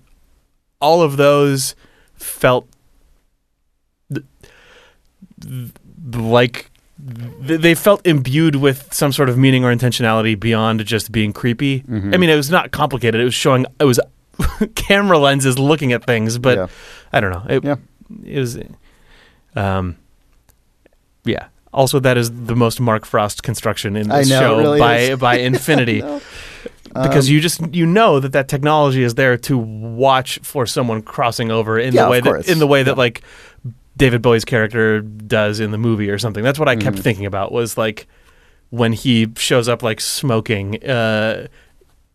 all 0.80 1.02
of 1.02 1.16
those 1.18 1.74
felt 2.14 2.66
th- 4.12 4.24
th- 5.40 5.70
like 6.16 6.70
th- 7.46 7.60
they 7.60 7.74
felt 7.74 8.06
imbued 8.06 8.56
with 8.56 8.92
some 8.92 9.12
sort 9.12 9.28
of 9.28 9.36
meaning 9.38 9.64
or 9.64 9.74
intentionality 9.74 10.38
beyond 10.38 10.84
just 10.86 11.12
being 11.12 11.32
creepy. 11.32 11.80
Mm-hmm. 11.80 12.14
I 12.14 12.16
mean, 12.16 12.30
it 12.30 12.36
was 12.36 12.50
not 12.50 12.70
complicated. 12.70 13.20
It 13.20 13.24
was 13.24 13.34
showing 13.34 13.66
it 13.80 13.84
was 13.84 14.00
camera 14.74 15.18
lenses 15.18 15.58
looking 15.58 15.92
at 15.92 16.04
things, 16.04 16.38
but 16.38 16.58
Yeah. 16.58 16.66
I 17.12 17.20
don't 17.20 17.30
know. 17.30 17.44
It, 17.56 17.64
Yeah. 17.64 17.76
it 18.24 18.38
was 18.38 18.58
um 19.56 19.96
yeah. 21.24 21.46
Also, 21.72 21.98
that 22.00 22.18
is 22.18 22.30
the 22.30 22.54
most 22.56 22.80
Mark 22.80 23.06
Frost 23.06 23.42
construction 23.42 23.96
in 23.96 24.08
this 24.08 24.28
know, 24.28 24.40
show 24.40 24.58
really 24.58 24.78
by 24.78 24.96
is. 24.98 25.18
by 25.18 25.38
infinity 25.50 26.00
No. 26.00 26.20
because 26.88 27.28
Um, 27.28 27.34
you 27.34 27.40
just 27.40 27.74
you 27.74 27.86
know 27.86 28.20
that 28.20 28.32
that 28.32 28.48
technology 28.48 29.02
is 29.02 29.14
there 29.14 29.36
to 29.38 29.56
watch 29.56 30.38
for 30.42 30.66
someone 30.66 31.00
crossing 31.02 31.50
over 31.50 31.78
in 31.78 31.94
Yeah, 31.94 32.04
the 32.04 32.10
way 32.10 32.20
that 32.20 32.48
in 32.48 32.58
the 32.58 32.66
way 32.66 32.82
that 32.82 32.98
like 32.98 33.22
David 33.96 34.20
Bowie's 34.22 34.44
character 34.44 35.00
does 35.00 35.60
in 35.60 35.70
the 35.70 35.78
movie 35.78 36.10
or 36.10 36.18
something. 36.18 36.42
That's 36.42 36.58
what 36.58 36.68
I 36.68 36.76
kept 36.76 36.98
thinking 36.98 37.26
about 37.26 37.52
was 37.52 37.76
like 37.78 38.06
when 38.70 38.92
he 38.94 39.28
shows 39.36 39.68
up 39.68 39.82
like 39.82 40.00
smoking. 40.00 40.82
Uh, 40.84 41.46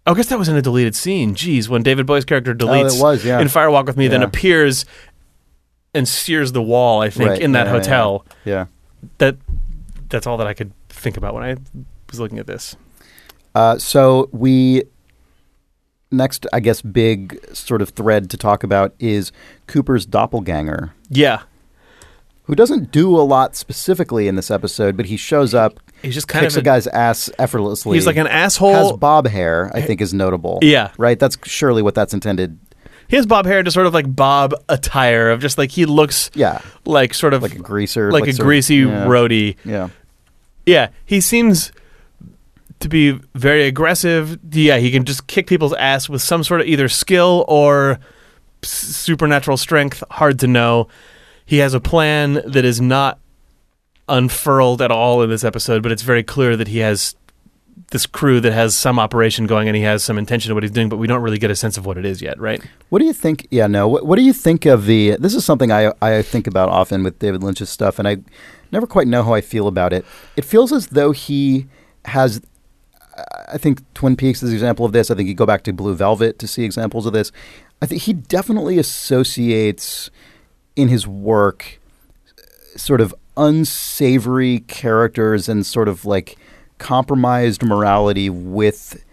I 0.07 0.13
guess 0.13 0.27
that 0.29 0.39
was 0.39 0.47
in 0.49 0.55
a 0.55 0.61
deleted 0.61 0.95
scene. 0.95 1.35
Jeez, 1.35 1.67
when 1.67 1.83
David 1.83 2.05
Bowie's 2.05 2.25
character 2.25 2.55
deletes 2.55 2.99
Oh, 2.99 3.03
was, 3.03 3.25
yeah. 3.25 3.39
in 3.39 3.49
Fire 3.49 3.69
Walk 3.69 3.85
with 3.87 3.97
Me, 3.97 4.07
then 4.07 4.23
appears 4.23 4.85
and 5.93 6.07
sears 6.07 6.51
the 6.53 6.61
wall. 6.61 7.01
I 7.01 7.09
think 7.09 7.29
Right, 7.31 7.41
in 7.41 7.51
that 7.51 7.67
yeah, 7.67 7.73
yeah, 7.73 7.79
hotel. 7.79 8.25
yeah. 8.45 8.65
That 9.19 9.37
that's 10.09 10.25
all 10.25 10.37
that 10.37 10.47
I 10.47 10.53
could 10.53 10.71
think 10.89 11.17
about 11.17 11.33
when 11.33 11.43
I 11.43 11.55
was 12.09 12.19
looking 12.19 12.39
at 12.39 12.47
this. 12.47 12.75
Uh, 13.53 13.77
so 13.77 14.29
we 14.31 14.83
next, 16.11 16.47
I 16.53 16.59
guess, 16.61 16.81
big 16.81 17.37
sort 17.53 17.81
of 17.81 17.89
thread 17.89 18.29
to 18.29 18.37
talk 18.37 18.63
about 18.63 18.93
is 18.99 19.31
Cooper's 19.67 20.05
doppelganger, 20.05 20.93
Yeah, 21.09 21.41
who 22.43 22.55
doesn't 22.55 22.91
do 22.91 23.13
a 23.17 23.21
lot 23.23 23.55
specifically 23.57 24.27
in 24.29 24.35
this 24.35 24.49
episode, 24.49 24.95
but 24.95 25.07
he 25.07 25.17
shows 25.17 25.53
up, 25.53 25.79
he's 26.01 26.13
just 26.13 26.27
kind 26.27 26.43
kicks 26.43 26.55
of 26.55 26.61
a 26.61 26.63
guy's 26.63 26.87
ass 26.87 27.29
effortlessly. 27.39 27.97
He's 27.97 28.05
like 28.05 28.17
an 28.17 28.27
asshole. 28.27 28.73
has 28.73 28.91
bob 28.93 29.27
hair. 29.27 29.71
I 29.73 29.81
think 29.81 30.01
is 30.01 30.13
notable. 30.13 30.59
Yeah. 30.61 30.91
right. 30.97 31.17
That's 31.19 31.37
surely 31.45 31.81
what 31.81 31.95
that's 31.95 32.13
intended. 32.13 32.57
He 33.09 33.15
has 33.15 33.25
bob 33.25 33.45
hair 33.45 33.63
to 33.63 33.71
sort 33.71 33.87
of 33.87 33.93
like 33.93 34.13
bob 34.13 34.53
attire 34.67 35.29
of 35.31 35.39
just 35.39 35.57
like 35.57 35.71
he 35.71 35.85
looks 35.85 36.29
Yeah, 36.33 36.59
like 36.85 37.13
sort 37.13 37.33
of 37.33 37.41
like 37.41 37.55
a 37.55 37.59
greaser, 37.59 38.11
like, 38.11 38.23
a 38.23 38.33
sort 38.33 38.39
of- 38.41 38.45
greasy 38.45 38.75
yeah, 38.77 39.05
roadie. 39.05 39.55
Yeah, 39.63 39.89
Yeah, 40.65 40.89
he 41.05 41.21
seems 41.21 41.71
to 42.81 42.89
be 42.89 43.17
very 43.33 43.63
aggressive. 43.65 44.37
Yeah, 44.51 44.77
he 44.77 44.91
can 44.91 45.05
just 45.05 45.25
kick 45.27 45.47
people's 45.47 45.71
ass 45.73 46.09
with 46.09 46.21
some 46.21 46.43
sort 46.43 46.59
of 46.61 46.67
either 46.67 46.89
skill 46.89 47.45
or 47.47 47.97
supernatural 48.61 49.55
strength. 49.57 50.03
Hard 50.11 50.39
to 50.39 50.47
know. 50.47 50.87
He 51.45 51.57
has 51.59 51.73
a 51.73 51.79
plan 51.79 52.41
that 52.45 52.65
is 52.65 52.81
not 52.81 53.19
unfurled 54.09 54.81
at 54.81 54.91
all 54.91 55.21
in 55.21 55.29
this 55.29 55.43
episode, 55.43 55.83
but 55.83 55.91
it's 55.91 56.01
very 56.01 56.23
clear 56.23 56.55
that 56.55 56.67
he 56.67 56.79
has 56.79 57.15
this 57.91 58.05
crew 58.05 58.41
that 58.41 58.51
has 58.51 58.75
some 58.75 58.99
operation 58.99 59.45
going 59.47 59.67
and 59.67 59.75
he 59.75 59.83
has 59.83 60.03
some 60.03 60.17
intention 60.17 60.51
of 60.51 60.55
what 60.55 60.63
he's 60.63 60.71
doing, 60.71 60.89
but 60.89 60.97
we 60.97 61.07
don't 61.07 61.21
really 61.21 61.37
get 61.37 61.51
a 61.51 61.55
sense 61.55 61.77
of 61.77 61.85
what 61.85 61.97
it 61.97 62.05
is 62.05 62.21
yet, 62.21 62.37
right? 62.39 62.61
What 62.89 62.99
do 62.99 63.05
you 63.05 63.13
think? 63.13 63.47
Yeah, 63.49 63.67
no. 63.67 63.87
What, 63.87 64.05
what 64.05 64.17
do 64.17 64.23
you 64.23 64.33
think 64.33 64.65
of 64.65 64.85
the? 64.85 65.15
This 65.19 65.33
is 65.33 65.45
something 65.45 65.71
I 65.71 65.93
I 66.01 66.21
think 66.21 66.47
about 66.47 66.69
often 66.69 67.03
with 67.03 67.19
David 67.19 67.43
Lynch's 67.43 67.69
stuff, 67.69 67.99
and 67.99 68.07
I 68.07 68.17
never 68.71 68.87
quite 68.87 69.07
know 69.07 69.23
how 69.23 69.33
I 69.33 69.41
feel 69.41 69.67
about 69.67 69.93
it. 69.93 70.05
It 70.35 70.43
feels 70.43 70.73
as 70.73 70.87
though 70.87 71.11
he 71.11 71.67
has. 72.05 72.41
I 73.47 73.57
think 73.57 73.81
Twin 73.93 74.15
Peaks 74.15 74.43
is 74.43 74.49
an 74.49 74.55
example 74.55 74.85
of 74.85 74.91
this. 74.91 75.09
I 75.09 75.15
think 75.15 75.27
you 75.27 75.33
go 75.33 75.45
back 75.45 75.63
to 75.63 75.73
Blue 75.73 75.95
Velvet 75.95 76.37
to 76.39 76.47
see 76.47 76.63
examples 76.63 77.05
of 77.05 77.13
this. 77.13 77.31
I 77.81 77.85
think 77.85 78.03
he 78.03 78.13
definitely 78.13 78.77
associates 78.77 80.11
in 80.75 80.87
his 80.89 81.07
work 81.07 81.79
uh, 82.37 82.77
sort 82.77 83.01
of 83.01 83.15
unsavory 83.37 84.59
characters 84.61 85.47
and 85.47 85.65
sort 85.65 85.87
of 85.87 86.05
like 86.05 86.37
compromised 86.79 87.63
morality 87.63 88.29
with 88.29 89.03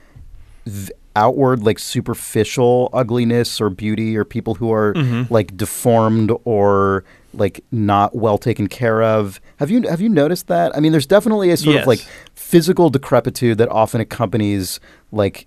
outward 1.17 1.63
like 1.63 1.79
superficial 1.79 2.89
ugliness 2.93 3.61
or 3.61 3.71
beauty 3.71 4.17
or 4.17 4.25
people 4.25 4.55
who 4.55 4.73
are 4.73 4.95
mm-hmm. 4.95 5.33
like 5.33 5.57
deformed 5.57 6.33
or 6.45 7.05
like 7.33 7.63
not 7.71 8.15
well 8.17 8.37
taken 8.39 8.67
care 8.67 9.03
of 9.03 9.41
have 9.59 9.71
you 9.71 9.83
have 9.83 10.01
you 10.01 10.09
noticed 10.09 10.49
that 10.49 10.75
i 10.77 10.81
mean 10.81 10.91
there's 10.91 11.07
definitely 11.07 11.51
a 11.51 11.57
sort 11.57 11.75
Yes. 11.75 11.83
of 11.83 11.87
like 11.87 12.05
physical 12.35 12.91
decrepitude 12.91 13.59
that 13.59 13.69
often 13.69 14.01
accompanies 14.01 14.81
like 15.13 15.47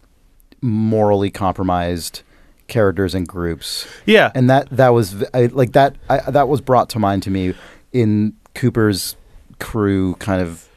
morally 0.62 1.30
compromised 1.30 2.22
characters 2.68 3.14
and 3.14 3.28
groups 3.28 3.88
Yeah. 4.06 4.32
and 4.36 4.50
that 4.50 4.70
that 4.70 4.90
was 4.90 5.24
I, 5.34 5.48
like 5.48 5.74
that 5.74 5.96
I, 6.10 6.20
that 6.32 6.48
was 6.48 6.62
brought 6.62 6.90
to 6.92 7.00
mind 7.00 7.24
to 7.24 7.30
me 7.30 7.56
in 7.92 8.34
Cooper's 8.58 9.16
crew 9.60 10.16
kind 10.16 10.42
of 10.42 10.68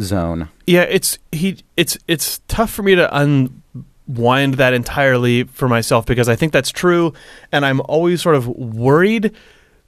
zone. 0.00 0.48
Yeah, 0.66 0.82
it's 0.82 1.18
he. 1.30 1.58
It's 1.76 1.96
it's 2.08 2.40
tough 2.48 2.70
for 2.70 2.82
me 2.82 2.94
to 2.94 3.08
unwind 3.16 4.54
that 4.54 4.72
entirely 4.72 5.44
for 5.44 5.68
myself 5.68 6.06
because 6.06 6.28
I 6.28 6.36
think 6.36 6.52
that's 6.52 6.70
true, 6.70 7.12
and 7.52 7.64
I'm 7.64 7.80
always 7.82 8.22
sort 8.22 8.34
of 8.34 8.48
worried 8.48 9.32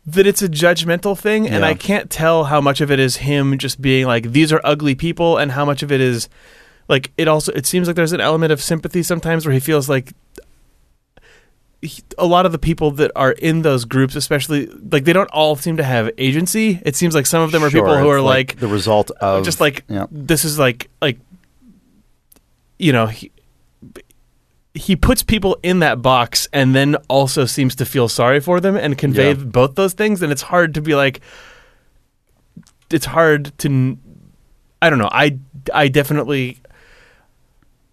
that 0.07 0.27
it's 0.27 0.43
a 0.43 0.49
judgmental 0.49 1.19
thing, 1.19 1.47
and 1.47 1.63
Yeah. 1.63 1.69
I 1.69 1.75
can't 1.75 2.11
tell 2.11 2.45
how 2.45 2.61
much 2.61 2.83
of 2.83 2.91
it 2.91 3.01
is 3.01 3.17
him 3.17 3.57
just 3.57 3.81
being 3.81 4.07
like 4.07 4.33
these 4.33 4.53
are 4.53 4.61
ugly 4.63 4.95
people, 4.95 5.39
and 5.39 5.53
how 5.53 5.65
much 5.65 5.83
of 5.83 5.91
it 5.91 6.01
is 6.01 6.29
like 6.89 7.11
it 7.17 7.27
also. 7.27 7.53
It 7.53 7.65
seems 7.67 7.87
like 7.87 7.97
there's 7.97 8.13
an 8.13 8.21
element 8.21 8.53
of 8.53 8.61
sympathy 8.63 9.03
sometimes 9.03 9.47
where 9.47 9.55
he 9.55 9.61
feels 9.61 9.89
like 9.89 10.13
he- 11.85 12.03
a 12.19 12.27
lot 12.27 12.47
of 12.47 12.53
the 12.53 12.59
people 12.59 12.91
that 12.93 13.11
are 13.15 13.33
in 13.33 13.63
those 13.63 13.85
groups, 13.85 14.17
especially 14.17 14.67
like 14.67 15.05
they 15.05 15.13
don't 15.13 15.31
all 15.31 15.55
seem 15.57 15.77
to 15.77 15.85
have 15.85 16.11
agency. 16.19 16.81
It 16.85 16.97
seems 16.97 17.15
like 17.15 17.27
some 17.27 17.43
of 17.43 17.53
them 17.53 17.63
are 17.63 17.71
people 17.71 17.97
who 17.97 18.09
are 18.09 18.21
like 18.21 18.59
the 18.59 18.69
result 18.69 19.11
of 19.21 19.45
just 19.45 19.61
like 19.61 19.85
yeah. 19.89 20.07
this 20.11 20.45
is 20.45 20.59
like 20.59 20.89
like 21.01 21.19
you 22.79 22.93
know 22.93 23.07
he, 23.07 23.31
he 24.75 24.97
puts 24.97 25.23
people 25.23 25.57
in 25.63 25.79
that 25.79 26.03
box 26.03 26.49
and 26.53 26.75
then 26.75 26.97
also 27.09 27.45
seems 27.45 27.77
to 27.77 27.85
feel 27.85 28.09
sorry 28.09 28.41
for 28.41 28.59
them 28.61 28.77
and 28.77 28.99
convey 28.99 29.29
Yeah. 29.29 29.45
both 29.45 29.77
those 29.77 29.93
things 29.93 30.23
and 30.23 30.33
it's 30.33 30.43
hard 30.43 30.75
to 30.75 30.81
be 30.83 30.95
like 30.97 31.21
it's 32.91 33.07
hard 33.07 33.57
to 33.59 33.97
I 34.83 34.91
don't 34.91 34.99
know 34.99 35.11
I 35.13 35.39
I 35.73 35.89
definitely 35.89 36.59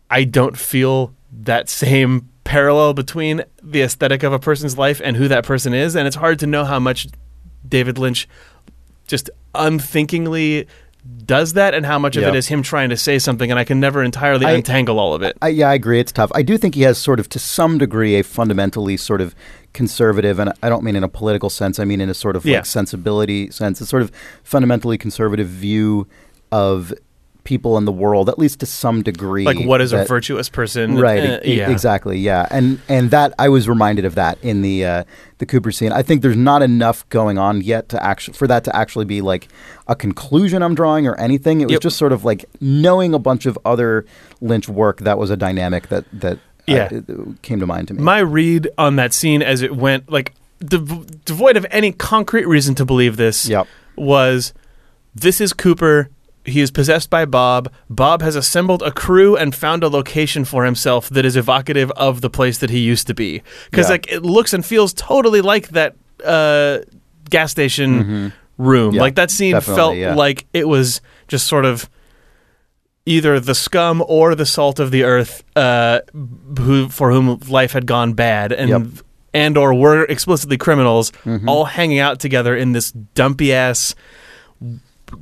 I 0.09 0.23
don't 0.23 0.57
feel 0.57 1.13
that 1.43 1.69
same 1.69 2.27
parallel 2.43 2.93
between 2.93 3.43
the 3.61 3.81
aesthetic 3.81 4.23
of 4.23 4.33
a 4.33 4.39
person's 4.39 4.77
life 4.77 4.99
and 5.03 5.15
who 5.17 5.27
that 5.27 5.45
person 5.45 5.73
is 5.73 5.95
and 5.95 6.07
it's 6.07 6.15
hard 6.17 6.39
to 6.39 6.47
know 6.47 6.65
how 6.65 6.79
much 6.79 7.07
David 7.67 7.97
Lynch 7.97 8.27
just 9.07 9.29
unthinkingly 9.53 10.67
does 11.25 11.53
that 11.53 11.73
and 11.73 11.85
how 11.85 11.97
much 11.97 12.15
of 12.15 12.21
Yeah. 12.23 12.29
it 12.29 12.35
is 12.35 12.47
him 12.47 12.61
trying 12.61 12.89
to 12.89 12.97
say 12.97 13.17
something, 13.17 13.49
and 13.49 13.59
I 13.59 13.63
can 13.63 13.79
never 13.79 14.03
entirely 14.03 14.45
I- 14.45 14.51
untangle 14.51 14.99
all 14.99 15.15
of 15.15 15.23
it. 15.23 15.35
I, 15.41 15.47
yeah, 15.47 15.69
I 15.69 15.73
agree. 15.73 15.99
It's 15.99 16.11
tough. 16.11 16.31
I 16.35 16.43
do 16.43 16.57
think 16.59 16.75
he 16.75 16.83
has 16.83 16.99
sort 16.99 17.19
of, 17.19 17.27
to 17.29 17.39
some 17.39 17.79
degree, 17.79 18.19
a 18.19 18.23
fundamentally 18.23 18.97
sort 18.97 19.19
of 19.19 19.33
conservative, 19.73 20.37
and 20.37 20.53
I 20.61 20.69
don't 20.69 20.83
mean 20.83 20.95
in 20.95 21.03
a 21.03 21.07
political 21.07 21.49
sense. 21.49 21.79
I 21.79 21.85
mean 21.85 22.01
in 22.01 22.09
a 22.09 22.13
sort 22.13 22.35
of 22.35 22.45
Yeah. 22.45 22.57
like 22.57 22.65
sensibility 22.67 23.49
sense. 23.49 23.81
A 23.81 23.85
sort 23.87 24.03
of 24.03 24.11
fundamentally 24.43 24.97
conservative 24.99 25.47
view 25.47 26.07
of 26.51 26.93
people 27.43 27.77
in 27.77 27.85
the 27.85 27.91
world, 27.91 28.29
at 28.29 28.37
least 28.37 28.59
to 28.59 28.65
some 28.65 29.01
degree. 29.01 29.43
like, 29.45 29.59
what 29.65 29.81
is 29.81 29.93
a 29.93 30.05
virtuous 30.05 30.47
person? 30.49 30.97
Right. 30.97 31.23
Uh, 31.23 31.39
e- 31.43 31.57
yeah. 31.57 31.69
Exactly. 31.71 32.17
Yeah. 32.19 32.47
And 32.51 32.79
and 32.87 33.09
that 33.11 33.33
I 33.39 33.49
was 33.49 33.67
reminded 33.67 34.05
of 34.05 34.15
that 34.15 34.37
in 34.43 34.61
the 34.61 34.85
uh, 34.85 35.03
the 35.39 35.45
Cooper 35.45 35.71
scene. 35.71 35.91
I 35.91 36.03
think 36.03 36.21
there's 36.21 36.37
not 36.37 36.61
enough 36.61 37.07
going 37.09 37.37
on 37.37 37.61
yet 37.61 37.89
to 37.89 38.03
actually 38.03 38.35
for 38.35 38.47
that 38.47 38.63
to 38.65 38.75
actually 38.75 39.05
be 39.05 39.21
like 39.21 39.47
a 39.87 39.95
conclusion 39.95 40.61
I'm 40.61 40.75
drawing 40.75 41.07
or 41.07 41.15
anything. 41.19 41.61
It 41.61 41.65
was 41.65 41.73
Yep. 41.73 41.81
just 41.81 41.97
sort 41.97 42.11
of 42.11 42.23
like 42.23 42.45
knowing 42.59 43.13
a 43.13 43.19
bunch 43.19 43.45
of 43.45 43.57
other 43.65 44.05
Lynch 44.39 44.69
work 44.69 44.99
that 44.99 45.17
was 45.17 45.29
a 45.31 45.37
dynamic 45.37 45.87
that 45.89 46.05
that 46.13 46.37
Yeah. 46.67 46.89
came 47.41 47.59
to 47.59 47.65
mind 47.65 47.87
to 47.87 47.95
me. 47.95 48.03
My 48.03 48.19
read 48.19 48.69
on 48.77 48.95
that 48.97 49.13
scene 49.13 49.41
as 49.41 49.61
it 49.63 49.75
went, 49.75 50.11
like 50.11 50.33
dev- 50.63 51.25
devoid 51.25 51.57
of 51.57 51.65
any 51.71 51.91
concrete 51.91 52.45
reason 52.45 52.75
to 52.75 52.85
believe 52.85 53.17
this, 53.17 53.47
Yep. 53.49 53.65
was 53.95 54.53
this 55.15 55.41
is 55.41 55.53
Cooper. 55.53 56.09
He 56.45 56.59
is 56.61 56.71
possessed 56.71 57.09
by 57.09 57.25
Bob. 57.25 57.71
Bob 57.89 58.21
has 58.23 58.35
assembled 58.35 58.81
a 58.81 58.91
crew 58.91 59.35
and 59.37 59.53
found 59.53 59.83
a 59.83 59.87
location 59.89 60.43
for 60.45 60.65
himself 60.65 61.07
that 61.09 61.23
is 61.25 61.35
evocative 61.35 61.91
of 61.91 62.21
the 62.21 62.29
place 62.29 62.57
that 62.59 62.69
he 62.71 62.79
used 62.79 63.05
to 63.07 63.13
be. 63.13 63.43
Because 63.69 63.85
Yeah. 63.87 63.91
like 63.91 64.11
it 64.11 64.23
looks 64.23 64.53
and 64.53 64.65
feels 64.65 64.91
totally 64.93 65.41
like 65.41 65.69
that 65.69 65.95
uh, 66.25 66.79
gas 67.29 67.51
station 67.51 68.31
room. 68.57 68.87
Mm-hmm. 68.89 68.95
Yeah, 68.95 69.01
like 69.01 69.15
that 69.15 69.29
scene 69.31 69.59
felt 69.61 69.95
yeah. 69.97 70.15
like 70.15 70.45
it 70.53 70.67
was 70.67 70.99
just 71.27 71.45
sort 71.47 71.65
of 71.65 71.87
either 73.05 73.39
the 73.39 73.55
scum 73.55 74.03
or 74.07 74.35
the 74.35 74.45
salt 74.45 74.79
of 74.79 74.91
the 74.91 75.03
earth 75.03 75.43
uh, 75.55 76.01
who 76.57 76.87
for 76.89 77.11
whom 77.11 77.39
life 77.49 77.71
had 77.73 77.85
gone 77.85 78.13
bad 78.13 78.51
and 78.51 78.69
Yep. 78.69 78.81
and 79.33 79.57
or 79.57 79.73
were 79.73 80.03
explicitly 80.05 80.57
criminals 80.57 81.11
Mm-hmm. 81.25 81.49
all 81.49 81.65
hanging 81.65 81.99
out 81.99 82.19
together 82.19 82.55
in 82.55 82.73
this 82.73 82.91
dumpy 82.91 83.53
ass 83.53 83.95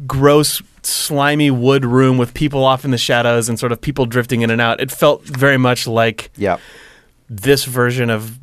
gross 0.06 0.62
slimy 0.86 1.52
wood 1.52 1.86
room 1.86 2.18
with 2.18 2.34
people 2.34 2.64
off 2.64 2.86
in 2.86 2.92
the 2.92 2.98
shadows 2.98 3.50
and 3.50 3.60
sort 3.60 3.72
of 3.72 3.80
people 3.82 4.06
drifting 4.06 4.42
in 4.42 4.50
and 4.50 4.62
out 4.62 4.80
it 4.80 4.92
felt 4.92 5.24
very 5.24 5.58
much 5.58 5.88
like 5.88 6.32
yeah. 6.38 6.58
this 7.30 7.66
version 7.66 8.10
of 8.10 8.38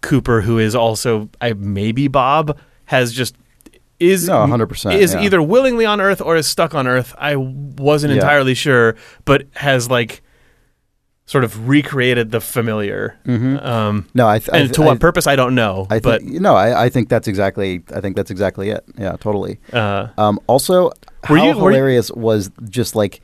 Cooper, 0.00 0.40
who 0.40 0.58
is 0.58 0.74
also 0.74 1.28
I 1.40 1.52
maybe 1.52 2.08
Bob, 2.08 2.58
has 2.86 3.12
just 3.12 3.36
is 4.00 4.26
No, 4.26 4.44
100%, 4.46 4.98
is 4.98 5.14
yeah. 5.14 5.20
either 5.22 5.40
willingly 5.40 5.86
on 5.86 6.00
Earth 6.00 6.20
or 6.20 6.34
is 6.34 6.48
stuck 6.48 6.74
on 6.74 6.88
Earth. 6.88 7.14
I 7.18 7.36
wasn't 7.36 8.14
Yeah. 8.14 8.20
entirely 8.20 8.54
sure, 8.54 8.96
but 9.24 9.46
has 9.54 9.88
like 9.88 10.22
sort 11.32 11.44
of 11.44 11.66
recreated 11.66 12.30
the 12.30 12.40
familiar. 12.40 13.16
Um, 13.26 14.06
No, 14.14 14.28
I, 14.28 14.38
th- 14.38 14.50
I 14.52 14.58
and 14.58 14.68
th- 14.68 14.76
to 14.76 14.82
what 14.82 14.96
I- 14.96 14.98
purpose, 14.98 15.26
I 15.26 15.34
don't 15.34 15.54
know. 15.54 15.86
I 15.90 15.98
but 15.98 16.20
think 16.20 16.40
no, 16.40 16.54
I, 16.54 16.84
I 16.84 16.88
think 16.90 17.08
that's 17.08 17.26
exactly. 17.26 17.82
I 17.94 18.00
think 18.02 18.16
that's 18.16 18.30
exactly 18.30 18.68
it. 18.70 18.84
Yeah, 18.98 19.16
totally. 19.16 19.58
uh, 19.72 20.08
Um, 20.18 20.38
also, 20.46 20.92
how 21.24 21.34
you- 21.34 21.40
were 21.58 21.70
you- 21.72 21.76
hilarious 21.78 22.10
was 22.12 22.50
just 22.68 22.94
like 22.94 23.22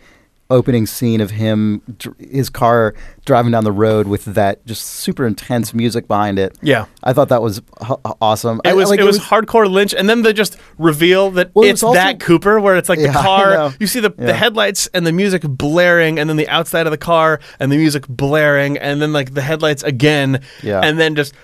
opening 0.51 0.87
scene 0.87 1.21
of 1.21 1.31
him, 1.33 1.83
his 2.19 2.49
car 2.49 2.95
driving 3.27 3.53
down 3.53 3.65
the 3.65 3.73
road 3.73 4.07
with 4.09 4.25
that 4.25 4.65
just 4.65 4.83
super 4.83 5.27
intense 5.27 5.75
music 5.75 6.09
behind 6.09 6.39
it. 6.39 6.57
Yeah. 6.63 6.87
I 7.03 7.13
thought 7.13 7.29
that 7.29 7.43
was 7.43 7.59
h- 7.83 7.91
awesome. 8.23 8.61
it 8.65 8.71
I- 8.71 8.73
was 8.73 8.89
like, 8.89 8.99
it 8.99 9.05
was 9.05 9.19
hardcore 9.19 9.69
Lynch, 9.71 9.93
and 9.93 10.09
then 10.09 10.23
they 10.23 10.33
just 10.33 10.57
reveal 10.79 11.31
that 11.33 11.51
Well, 11.55 11.65
it's 11.67 11.83
was 11.83 11.89
also- 11.89 11.95
that 11.99 12.19
Cooper, 12.21 12.59
where 12.61 12.77
it's 12.77 12.89
like 12.89 12.99
Yeah, 13.01 13.09
the 13.13 13.19
car. 13.19 13.75
You 13.79 13.87
see 13.87 14.01
the, 14.01 14.15
Yeah. 14.19 14.27
the 14.27 14.35
headlights 14.35 14.87
and 14.95 15.07
the 15.07 15.13
music 15.13 15.43
blaring, 15.43 16.19
and 16.19 16.31
then 16.31 16.39
the 16.39 16.49
outside 16.49 16.87
of 16.87 16.93
the 16.93 16.99
car 16.99 17.41
and 17.61 17.71
the 17.71 17.77
music 17.77 18.09
blaring, 18.09 18.79
and 18.79 19.03
then 19.03 19.13
like 19.13 19.35
the 19.35 19.43
headlights 19.43 19.83
again, 19.83 20.41
Yeah. 20.63 20.81
and 20.81 20.99
then 20.99 21.15
just 21.15 21.35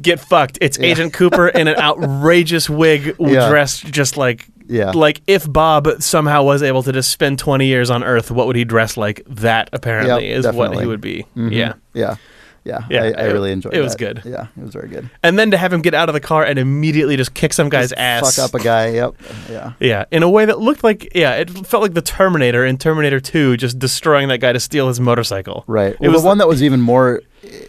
get 0.00 0.20
fucked. 0.20 0.56
It's 0.60 0.78
Agent 0.78 1.12
Cooper 1.14 1.48
in 1.48 1.66
an 1.66 1.76
outrageous 1.78 2.70
wig, 2.70 3.16
Yeah. 3.18 3.48
dressed 3.48 3.86
just 3.86 4.16
like. 4.16 4.46
Yeah. 4.70 4.90
Like 4.92 5.20
if 5.26 5.50
Bob 5.52 5.88
somehow 5.98 6.42
was 6.44 6.62
able 6.62 6.82
to 6.84 6.92
just 6.92 7.10
spend 7.10 7.38
20 7.38 7.66
years 7.66 7.90
on 7.90 8.04
Earth, 8.04 8.30
what 8.30 8.46
would 8.46 8.56
he 8.56 8.64
dress 8.64 8.96
like? 8.96 9.22
That 9.26 9.68
apparently 9.72 10.28
Yep, 10.30 10.38
is 10.38 10.52
what 10.52 10.78
he 10.78 10.86
would 10.86 11.00
be. 11.00 11.26
Mhm. 11.36 11.50
Yeah. 11.52 11.72
yeah, 11.92 12.16
yeah, 12.64 12.84
Yeah, 12.88 13.02
I, 13.02 13.06
I 13.06 13.28
it- 13.28 13.32
really 13.32 13.50
enjoyed. 13.52 13.74
it 13.74 13.80
was 13.80 13.96
good. 13.96 14.22
Yeah, 14.24 14.46
it 14.56 14.62
was 14.62 14.72
very 14.72 14.88
good. 14.88 15.10
And 15.22 15.38
then 15.38 15.50
to 15.50 15.56
have 15.56 15.72
him 15.72 15.82
get 15.82 15.92
out 15.94 16.08
of 16.08 16.12
the 16.12 16.20
car 16.20 16.44
and 16.44 16.58
immediately 16.58 17.16
just 17.16 17.34
kick 17.34 17.52
some 17.52 17.68
guy's 17.68 17.92
ass. 17.92 18.36
Fuck 18.36 18.44
up 18.44 18.60
a 18.60 18.62
guy. 18.62 18.88
Yep. 18.90 19.14
Yeah. 19.50 19.72
Yeah, 19.80 20.04
in 20.12 20.22
a 20.22 20.30
way 20.30 20.44
that 20.44 20.60
looked 20.60 20.84
like 20.84 21.10
yeah, 21.14 21.32
it 21.34 21.50
felt 21.66 21.82
like 21.82 21.94
the 21.94 22.02
Terminator 22.02 22.64
in 22.64 22.76
Terminator 22.78 23.18
2 23.18 23.56
just 23.56 23.78
destroying 23.78 24.28
that 24.28 24.38
guy 24.38 24.52
to 24.52 24.60
steal 24.60 24.86
his 24.88 25.00
motorcycle. 25.00 25.64
Right. 25.66 25.94
It 25.94 26.00
Well, 26.00 26.12
was 26.12 26.22
the 26.22 26.28
one 26.28 26.38
that 26.38 26.48
was 26.48 26.62
even 26.62 26.80
more 26.80 27.22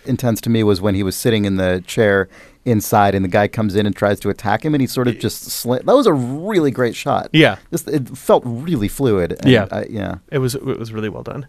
intense 0.06 0.41
to 0.41 0.49
me 0.49 0.64
was 0.64 0.82
when 0.82 0.93
he 0.95 1.02
was 1.04 1.16
sitting 1.16 1.45
in 1.45 1.56
the 1.56 1.82
chair 1.88 2.28
inside, 2.66 3.16
and 3.16 3.24
the 3.26 3.30
guy 3.30 3.47
comes 3.47 3.76
in 3.76 3.86
and 3.86 3.95
tries 3.95 4.20
to 4.22 4.30
attack 4.30 4.64
him, 4.66 4.74
and 4.76 4.82
he 4.82 4.88
sort 4.88 5.07
of 5.07 5.18
just 5.20 5.43
slant. 5.43 5.86
That 5.86 5.95
was 5.95 6.07
a 6.07 6.14
really 6.14 6.72
great 6.72 6.95
shot. 6.95 7.30
Yeah. 7.34 7.57
Just 7.72 7.88
it 7.88 8.09
felt 8.18 8.43
really 8.45 8.88
fluid. 8.88 9.34
and 9.39 9.49
Yeah. 9.51 9.68
I, 9.72 9.86
yeah. 9.89 10.16
It 10.32 10.38
was 10.39 10.55
it 10.55 10.64
was 10.64 10.91
really 10.93 11.09
well 11.09 11.24
done. 11.24 11.47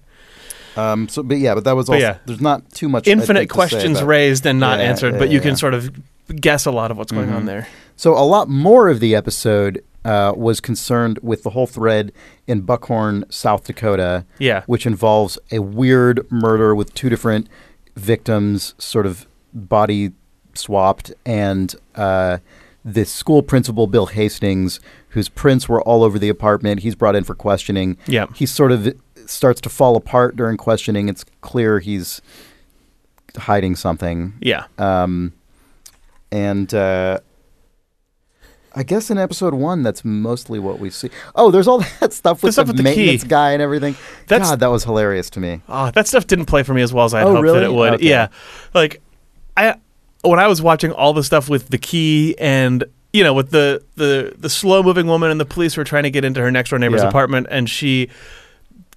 Um. 0.77 1.09
So, 1.09 1.23
but 1.23 1.37
yeah, 1.39 1.55
but 1.55 1.65
that 1.65 1.77
was 1.77 1.89
also. 1.89 2.01
yeah. 2.01 2.19
There's 2.25 2.41
not 2.41 2.71
too 2.73 2.89
much. 2.89 3.07
I 3.07 3.11
Infinite 3.13 3.41
to 3.41 3.43
say 3.45 3.47
questions 3.47 3.99
about- 3.99 4.09
raised 4.09 4.47
and 4.47 4.59
not 4.59 4.79
Yeah, 4.79 4.87
answered, 4.87 5.13
yeah, 5.15 5.19
but 5.19 5.29
you 5.29 5.37
yeah. 5.37 5.43
can 5.43 5.57
sort 5.57 5.75
of 5.75 5.91
guess 6.41 6.65
a 6.65 6.71
lot 6.71 6.91
of 6.91 6.97
what's 6.97 7.13
going 7.13 7.27
Mm-hmm. 7.29 7.37
on 7.37 7.45
there. 7.47 7.69
So 7.97 8.15
a 8.15 8.25
lot 8.25 8.49
more 8.49 8.89
of 8.89 9.01
the 9.01 9.15
episode 9.15 9.85
uh, 10.05 10.33
was 10.35 10.61
concerned 10.61 11.19
with 11.23 11.43
the 11.43 11.51
whole 11.51 11.67
thread 11.67 12.11
in 12.47 12.63
Buckhorn, 12.63 13.25
South 13.29 13.65
Dakota. 13.65 14.25
Yeah. 14.39 14.63
Which 14.67 14.87
involves 14.87 15.39
a 15.51 15.59
weird 15.59 16.27
murder 16.31 16.75
with 16.75 16.95
two 16.95 17.11
different 17.11 17.49
victims, 17.97 18.75
sort 18.79 19.05
of 19.07 19.27
body 19.53 20.13
swapped, 20.59 21.13
and 21.27 21.75
uh, 21.95 22.39
this 22.85 23.11
school 23.13 23.43
principal, 23.43 23.87
Bill 23.87 24.07
Hastings, 24.07 24.81
whose 25.11 25.29
prints 25.29 25.69
were 25.69 25.83
all 25.83 26.03
over 26.03 26.19
the 26.19 26.29
apartment. 26.29 26.81
He's 26.81 26.95
brought 26.95 27.15
in 27.17 27.25
for 27.25 27.35
questioning. 27.35 27.97
Yeah. 28.07 28.27
He 28.35 28.47
sort 28.47 28.73
of 28.73 28.95
starts 29.27 29.61
to 29.63 29.69
fall 29.69 29.97
apart 29.97 30.37
during 30.37 30.57
questioning. 30.57 31.09
It's 31.09 31.25
clear 31.43 31.79
he's 31.79 32.21
hiding 33.37 33.77
something. 33.77 34.35
Yeah. 34.41 34.65
Um, 34.79 35.33
and 36.31 36.73
uh, 36.75 37.21
I 38.75 38.83
guess 38.83 39.11
in 39.11 39.19
episode 39.19 39.53
one, 39.55 39.83
that's 39.83 40.03
mostly 40.05 40.59
what 40.59 40.79
we 40.79 40.89
see. 40.91 41.11
Oh, 41.35 41.51
there's 41.51 41.69
all 41.69 41.79
that 42.01 42.13
stuff 42.13 42.43
with 42.43 42.55
stuff 42.55 42.67
the 42.67 42.71
with 42.73 42.77
the 42.79 42.83
maintenance 42.83 43.23
key. 43.23 43.29
guy 43.29 43.53
and 43.53 43.61
everything. 43.63 43.95
That's- 44.29 44.49
God, 44.51 44.61
that 44.61 44.69
was 44.69 44.85
hilarious 44.85 45.29
to 45.31 45.41
me. 45.41 45.61
Oh, 45.69 45.91
that 45.91 46.07
stuff 46.09 46.27
didn't 46.27 46.47
play 46.47 46.63
for 46.63 46.73
me 46.75 46.83
as 46.83 46.93
well 46.93 47.05
as 47.05 47.13
I 47.15 47.19
had 47.21 47.29
Oh, 47.29 47.33
hoped 47.33 47.43
really? 47.43 47.61
that 47.61 47.67
it 47.67 47.73
would. 47.73 47.93
Okay. 47.95 48.09
Yeah. 48.09 48.29
Like 48.75 49.03
I 49.57 49.77
when 50.23 50.39
I 50.39 50.47
was 50.49 50.63
watching 50.63 50.93
all 50.93 51.13
the 51.13 51.23
stuff 51.25 51.49
with 51.49 51.69
the 51.69 51.79
key 51.79 52.35
and 52.39 52.85
you 53.13 53.23
know, 53.23 53.35
with 53.35 53.51
the 53.51 53.83
the 53.97 54.35
the 54.39 54.49
slow 54.49 54.83
moving 54.83 55.07
woman 55.07 55.31
and 55.31 55.39
the 55.41 55.45
police 55.45 55.77
were 55.77 55.85
trying 55.85 56.05
to 56.05 56.11
get 56.11 56.25
into 56.25 56.41
her 56.41 56.51
next 56.51 56.71
door 56.71 56.79
neighbor's 56.79 57.03
Yeah. 57.03 57.09
apartment 57.09 57.47
and 57.51 57.69
she 57.69 58.09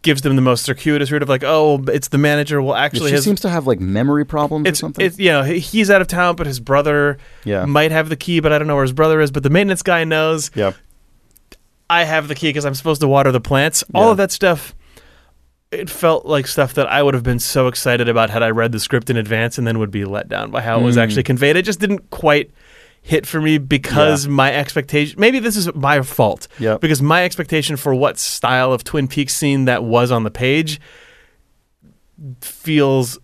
gives 0.03 0.21
them 0.21 0.35
the 0.35 0.41
most 0.41 0.63
circuitous 0.63 1.11
route 1.11 1.23
of 1.23 1.27
like, 1.29 1.43
oh, 1.43 1.83
it's 1.87 2.09
the 2.09 2.17
manager. 2.19 2.61
Well, 2.61 2.75
actually, 2.75 3.09
she 3.09 3.15
his 3.15 3.25
seems 3.25 3.41
to 3.41 3.49
have 3.49 3.65
like 3.67 3.79
memory 3.79 4.23
problems 4.23 4.67
or 4.67 4.69
it's 4.69 4.79
something. 4.79 5.03
it's 5.05 5.17
you 5.19 5.31
know 5.31 5.43
he- 5.43 5.59
he's 5.59 5.89
out 5.89 5.99
of 5.99 6.07
town, 6.07 6.35
but 6.35 6.45
his 6.47 6.59
brother 6.59 7.17
Yeah. 7.43 7.65
might 7.65 7.91
have 7.91 8.07
the 8.09 8.15
key, 8.15 8.39
but 8.39 8.53
I 8.53 8.57
don't 8.59 8.67
know 8.67 8.75
where 8.75 8.83
his 8.85 8.93
brother 8.93 9.19
is. 9.19 9.31
But 9.31 9.43
the 9.43 9.49
maintenance 9.49 9.81
guy 9.81 10.03
knows. 10.03 10.51
yeah. 10.55 10.71
I 11.89 12.03
have 12.03 12.27
the 12.27 12.35
key 12.35 12.49
because 12.49 12.65
I'm 12.65 12.73
supposed 12.75 13.01
to 13.01 13.07
water 13.07 13.31
the 13.31 13.39
plants. 13.41 13.83
All 13.93 14.05
Yeah. 14.05 14.11
of 14.11 14.17
that 14.17 14.31
stuff. 14.31 14.73
It 15.75 15.89
felt 15.89 16.25
like 16.25 16.47
stuff 16.47 16.73
that 16.75 16.87
I 16.91 17.03
would 17.03 17.13
have 17.13 17.23
been 17.23 17.39
so 17.39 17.67
excited 17.67 18.09
about 18.09 18.29
had 18.29 18.41
I 18.43 18.49
read 18.49 18.71
the 18.71 18.79
script 18.79 19.09
in 19.09 19.17
advance, 19.17 19.57
and 19.57 19.65
then 19.67 19.79
would 19.79 19.91
be 19.91 20.05
let 20.05 20.29
down 20.29 20.51
by 20.51 20.61
how 20.61 20.79
it 20.79 20.83
was 20.83 20.95
Mm. 20.95 21.01
actually 21.03 21.23
conveyed. 21.23 21.55
It 21.55 21.65
just 21.65 21.79
didn't 21.79 22.09
quite 22.09 22.51
hit 23.01 23.27
for 23.27 23.39
me 23.39 23.57
because 23.59 24.25
Yeah. 24.25 24.31
my 24.31 24.51
expectation. 24.53 25.19
Maybe 25.19 25.37
this 25.39 25.55
is 25.55 25.71
my 25.75 26.01
fault. 26.01 26.47
Yep. 26.59 26.81
Because 26.81 27.01
my 27.03 27.23
expectation 27.23 27.75
for 27.77 27.93
what 27.93 28.17
style 28.17 28.73
of 28.73 28.83
Twin 28.83 29.07
Peaks 29.07 29.35
scene 29.35 29.65
that 29.65 29.83
was 29.83 30.11
on 30.11 30.23
the 30.23 30.31
page 30.31 30.79
feels 32.41 33.19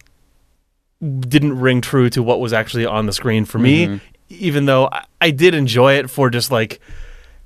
didn't 1.19 1.59
ring 1.59 1.81
true 1.81 2.09
to 2.11 2.21
what 2.21 2.39
was 2.39 2.53
actually 2.53 2.85
on 2.85 3.05
the 3.05 3.13
screen 3.13 3.45
for 3.45 3.57
Mm-hmm. 3.57 3.93
me 3.93 4.01
even 4.29 4.65
though 4.65 4.87
I, 4.91 5.03
I 5.19 5.31
did 5.31 5.53
enjoy 5.55 5.93
it 5.95 6.09
for 6.09 6.29
just 6.29 6.51
like 6.51 6.79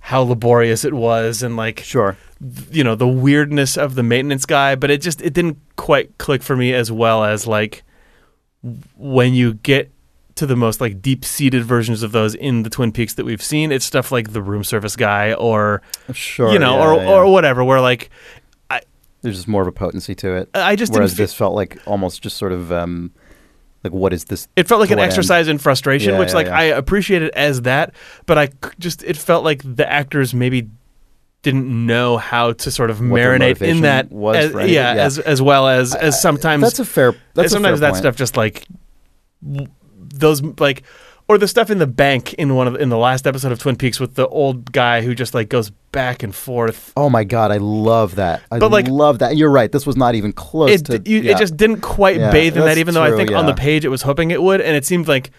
how 0.09 0.21
laborious 0.21 0.85
it 0.85 0.93
was 0.93 1.41
and 1.41 1.55
like 1.57 1.79
Sure. 1.79 2.15
you 2.71 2.83
know 2.83 2.93
the 2.93 3.07
weirdness 3.07 3.75
of 3.75 3.95
the 3.95 4.03
maintenance 4.03 4.45
guy 4.45 4.75
but 4.75 4.91
it 4.91 5.01
just 5.01 5.19
it 5.21 5.33
didn't 5.33 5.57
quite 5.77 6.15
click 6.19 6.43
for 6.43 6.55
me 6.55 6.73
as 6.75 6.91
well 6.91 7.23
as 7.23 7.47
like 7.47 7.81
when 8.97 9.33
you 9.33 9.55
get 9.55 9.91
to 10.35 10.45
the 10.45 10.55
most 10.55 10.79
like 10.81 11.01
deep-seated 11.01 11.63
versions 11.63 12.03
of 12.03 12.11
those 12.11 12.35
in 12.35 12.63
the 12.63 12.69
twin 12.69 12.91
peaks 12.91 13.13
that 13.15 13.25
we've 13.25 13.41
seen 13.41 13.71
it's 13.71 13.85
stuff 13.85 14.11
like 14.11 14.31
the 14.33 14.41
room 14.43 14.63
service 14.63 14.95
guy 14.95 15.33
or 15.33 15.81
Sure. 16.13 16.51
you 16.51 16.59
know 16.59 16.75
yeah, 16.77 16.87
or 16.87 16.95
yeah. 17.01 17.09
or 17.11 17.31
whatever 17.31 17.63
where 17.63 17.81
like 17.81 18.09
I, 18.69 18.81
there's 19.21 19.37
just 19.37 19.47
more 19.47 19.61
of 19.61 19.67
a 19.67 19.71
potency 19.71 20.13
to 20.15 20.35
it. 20.35 20.49
i 20.53 20.75
just 20.75 20.93
Whereas 20.93 21.13
fe- 21.13 21.23
this 21.23 21.33
felt 21.33 21.55
like 21.55 21.79
almost 21.87 22.21
just 22.21 22.37
sort 22.37 22.51
of 22.51 22.71
um, 22.71 23.11
like 23.85 23.93
what 23.93 24.11
is 24.11 24.25
this? 24.25 24.47
It 24.57 24.67
felt 24.67 24.81
like 24.81 24.89
an 24.91 24.97
what 24.97 25.03
end? 25.03 25.11
exercise 25.11 25.47
in 25.47 25.57
frustration, 25.59 26.13
Yeah, 26.13 26.19
which 26.19 26.29
yeah, 26.29 26.35
like 26.35 26.47
yeah. 26.47 26.57
I 26.57 26.63
appreciate 26.63 27.21
it 27.21 27.33
as 27.35 27.61
that, 27.61 27.95
but 28.25 28.37
I 28.37 28.49
just 28.79 29.01
it 29.03 29.15
felt 29.15 29.45
like 29.45 29.61
the 29.63 29.89
actors 29.89 30.33
maybe 30.33 30.69
didn't 31.43 31.85
know 31.85 32.17
how 32.17 32.53
to 32.53 32.71
sort 32.71 32.89
of 32.89 32.99
What 32.99 33.21
marinate 33.21 33.61
in 33.61 33.81
that 33.81 34.11
was 34.11 34.35
as, 34.35 34.55
anything, 34.55 34.73
yeah, 34.73 34.93
as 34.95 35.19
as 35.19 35.41
well 35.41 35.67
as 35.67 35.95
as 35.95 36.19
sometimes 36.21 36.63
That's 36.63 36.79
a 36.79 36.85
fair. 36.85 37.15
That's 37.35 37.51
sometimes 37.53 37.79
a 37.79 37.81
fair 37.81 37.87
that 37.87 37.93
point. 37.93 38.01
stuff 38.01 38.15
just 38.15 38.35
like 38.35 38.65
those 39.41 40.41
like 40.59 40.83
or 41.27 41.37
the 41.37 41.47
stuff 41.47 41.69
in 41.69 41.79
the 41.79 41.87
bank 41.87 42.33
in 42.35 42.55
one 42.55 42.67
of 42.67 42.75
in 42.75 42.89
the 42.89 42.97
last 42.97 43.25
episode 43.25 43.51
of 43.51 43.59
Twin 43.59 43.75
Peaks 43.75 43.99
with 43.99 44.15
the 44.15 44.27
old 44.27 44.71
guy 44.71 45.01
who 45.01 45.15
just 45.15 45.33
like 45.33 45.49
goes 45.49 45.69
back 45.91 46.21
and 46.23 46.35
forth. 46.35 46.91
Oh 46.95 47.09
my 47.09 47.23
god, 47.23 47.51
I 47.51 47.57
love 47.57 48.15
that. 48.15 48.41
I 48.51 48.59
But, 48.59 48.71
like- 48.71 48.87
love 48.87 49.19
that. 49.19 49.35
You're 49.37 49.49
right. 49.51 49.71
This 49.71 49.85
was 49.85 49.95
not 49.97 50.13
even 50.15 50.33
close 50.33 50.71
It 50.81 50.85
to. 50.85 51.01
you, 51.09 51.19
yeah. 51.21 51.31
it 51.31 51.37
just 51.37 51.55
didn't 51.57 51.81
quite 51.81 52.17
Yeah, 52.17 52.31
bathe 52.31 52.57
in 52.57 52.65
that, 52.65 52.77
even 52.77 52.93
though 52.93 53.03
I 53.03 53.09
true, 53.09 53.17
think 53.17 53.31
on 53.31 53.45
the 53.45 53.53
page 53.53 53.85
it 53.85 53.89
was 53.89 54.03
hoping 54.03 54.31
it 54.31 54.41
would, 54.41 54.61
and 54.61 54.75
it 54.75 54.85
seemed 54.85 55.07
like. 55.07 55.31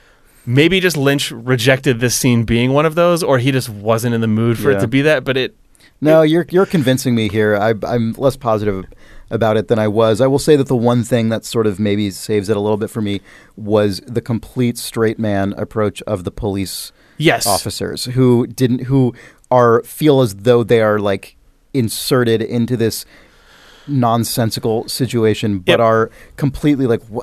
Maybe 0.48 0.78
just 0.78 0.96
Lynch 0.96 1.32
rejected 1.32 1.98
this 1.98 2.14
scene 2.14 2.44
being 2.44 2.72
one 2.72 2.86
of 2.86 2.94
those, 2.94 3.20
or 3.24 3.38
he 3.38 3.50
just 3.50 3.68
wasn't 3.68 4.14
in 4.14 4.20
the 4.20 4.28
mood 4.28 4.56
for 4.60 4.70
Yeah. 4.70 4.76
it 4.78 4.80
to 4.82 4.86
be 4.86 5.02
that. 5.02 5.24
But 5.24 5.36
it, 5.36 5.56
No, 6.00 6.22
you're 6.22 6.46
you're 6.50 6.66
convincing 6.66 7.16
me 7.16 7.28
here. 7.28 7.56
I, 7.56 7.74
I'm 7.84 8.12
less 8.16 8.36
positive 8.36 8.84
about 9.30 9.56
it 9.56 9.68
than 9.68 9.78
I 9.78 9.88
was. 9.88 10.20
I 10.20 10.26
will 10.26 10.38
say 10.38 10.56
that 10.56 10.68
the 10.68 10.76
one 10.76 11.02
thing 11.04 11.28
that 11.30 11.44
sort 11.44 11.66
of 11.66 11.78
maybe 11.80 12.10
saves 12.10 12.48
it 12.48 12.56
a 12.56 12.60
little 12.60 12.76
bit 12.76 12.90
for 12.90 13.00
me 13.02 13.20
was 13.56 14.00
the 14.06 14.20
complete 14.20 14.78
straight 14.78 15.18
man 15.18 15.52
approach 15.54 16.00
of 16.02 16.24
the 16.24 16.30
police 16.30 16.92
yes, 17.18 17.46
officers 17.46 18.04
who 18.06 18.46
didn't 18.46 18.82
who 18.84 19.14
are 19.50 19.82
feel 19.82 20.20
as 20.20 20.34
though 20.36 20.62
they 20.62 20.80
are 20.80 20.98
like 20.98 21.36
inserted 21.74 22.40
into 22.42 22.76
this 22.76 23.04
nonsensical 23.88 24.88
situation, 24.88 25.58
but 25.60 25.72
Yep. 25.72 25.80
are 25.80 26.10
completely 26.36 26.86
like, 26.86 27.02
"Wha- 27.08 27.22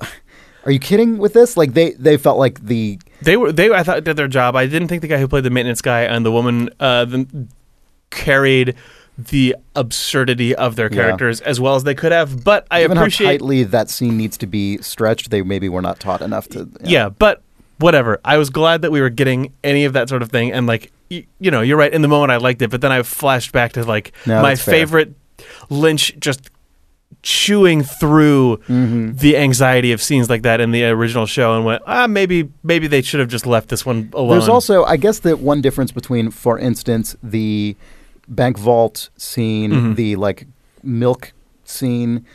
are 0.66 0.72
you 0.72 0.80
kidding 0.80 1.18
with 1.18 1.34
this? 1.34 1.58
Like 1.58 1.74
they 1.74 1.92
they 1.92 2.18
felt 2.18 2.38
like 2.38 2.66
the 2.66 3.00
They 3.22 3.38
were 3.38 3.52
they 3.52 3.70
I 3.72 3.84
thought 3.84 4.04
did 4.04 4.16
their 4.18 4.28
job. 4.28 4.56
I 4.56 4.66
didn't 4.66 4.88
think 4.88 5.02
the 5.02 5.08
guy 5.08 5.18
who 5.20 5.28
played 5.28 5.44
the 5.44 5.50
maintenance 5.50 5.82
guy 5.82 6.02
and 6.04 6.26
the 6.26 6.32
woman 6.32 6.70
uh, 6.80 7.06
the, 7.06 7.48
carried 8.10 8.76
the 9.18 9.56
absurdity 9.76 10.56
of 10.56 10.76
their 10.76 10.90
Yeah. 10.92 11.04
characters 11.04 11.40
as 11.42 11.60
well 11.60 11.76
as 11.76 11.84
they 11.84 11.94
could 11.96 12.12
have. 12.12 12.44
But 12.44 12.66
I 12.72 12.82
given 12.82 12.98
appreciate 12.98 13.26
how 13.28 13.32
tightly 13.34 13.64
that 13.64 13.90
scene 13.90 14.18
needs 14.18 14.38
to 14.38 14.48
be 14.48 14.78
stretched. 14.80 15.30
They 15.30 15.42
maybe 15.44 15.70
were 15.70 15.82
not 15.82 16.00
taut 16.00 16.22
enough 16.22 16.48
to. 16.50 16.68
yeah. 16.84 17.10
but 17.10 17.42
whatever. 17.80 18.20
I 18.26 18.38
was 18.38 18.50
glad 18.50 18.82
that 18.82 18.92
we 18.92 19.02
were 19.02 19.10
getting 19.10 19.52
any 19.64 19.86
of 19.86 19.94
that 19.94 20.10
sort 20.10 20.22
of 20.22 20.30
thing. 20.30 20.52
And 20.52 20.66
like 20.68 20.92
y- 21.12 21.26
you 21.40 21.52
know, 21.52 21.62
you're 21.62 21.78
right. 21.78 21.94
In 21.94 22.02
the 22.02 22.08
moment, 22.08 22.32
I 22.32 22.38
liked 22.38 22.62
it, 22.62 22.70
but 22.72 22.82
then 22.82 22.92
I 22.92 23.02
flashed 23.04 23.52
back 23.52 23.74
to 23.74 23.84
like 23.84 24.14
No, 24.26 24.42
my 24.42 24.56
favorite 24.56 25.14
Lynch 25.70 26.16
just 26.20 26.50
chewing 27.22 27.84
through 27.84 28.58
Mm-hmm. 28.68 29.14
the 29.18 29.38
anxiety 29.38 29.92
of 29.92 30.02
scenes 30.02 30.30
like 30.30 30.42
that 30.42 30.60
in 30.60 30.72
the 30.72 30.84
original 30.86 31.26
show 31.26 31.56
and 31.56 31.64
went 31.64 31.82
ah 31.88 32.08
maybe 32.08 32.50
maybe 32.64 32.88
they 32.88 33.02
should 33.02 33.20
have 33.20 33.30
just 33.30 33.46
left 33.46 33.70
this 33.70 33.86
one 33.86 34.10
alone 34.14 34.32
There's 34.32 34.50
also, 34.50 34.84
I 34.84 34.98
guess, 34.98 35.20
that 35.20 35.40
one 35.40 35.62
difference 35.62 35.92
between, 35.92 36.32
for 36.32 36.58
instance, 36.60 37.16
the 37.24 37.76
bank 38.28 38.58
vault 38.58 39.10
scene, 39.18 39.72
Mhm. 39.72 39.96
the 39.96 40.16
like 40.16 40.48
milk 40.84 41.34
scene. 41.66 42.26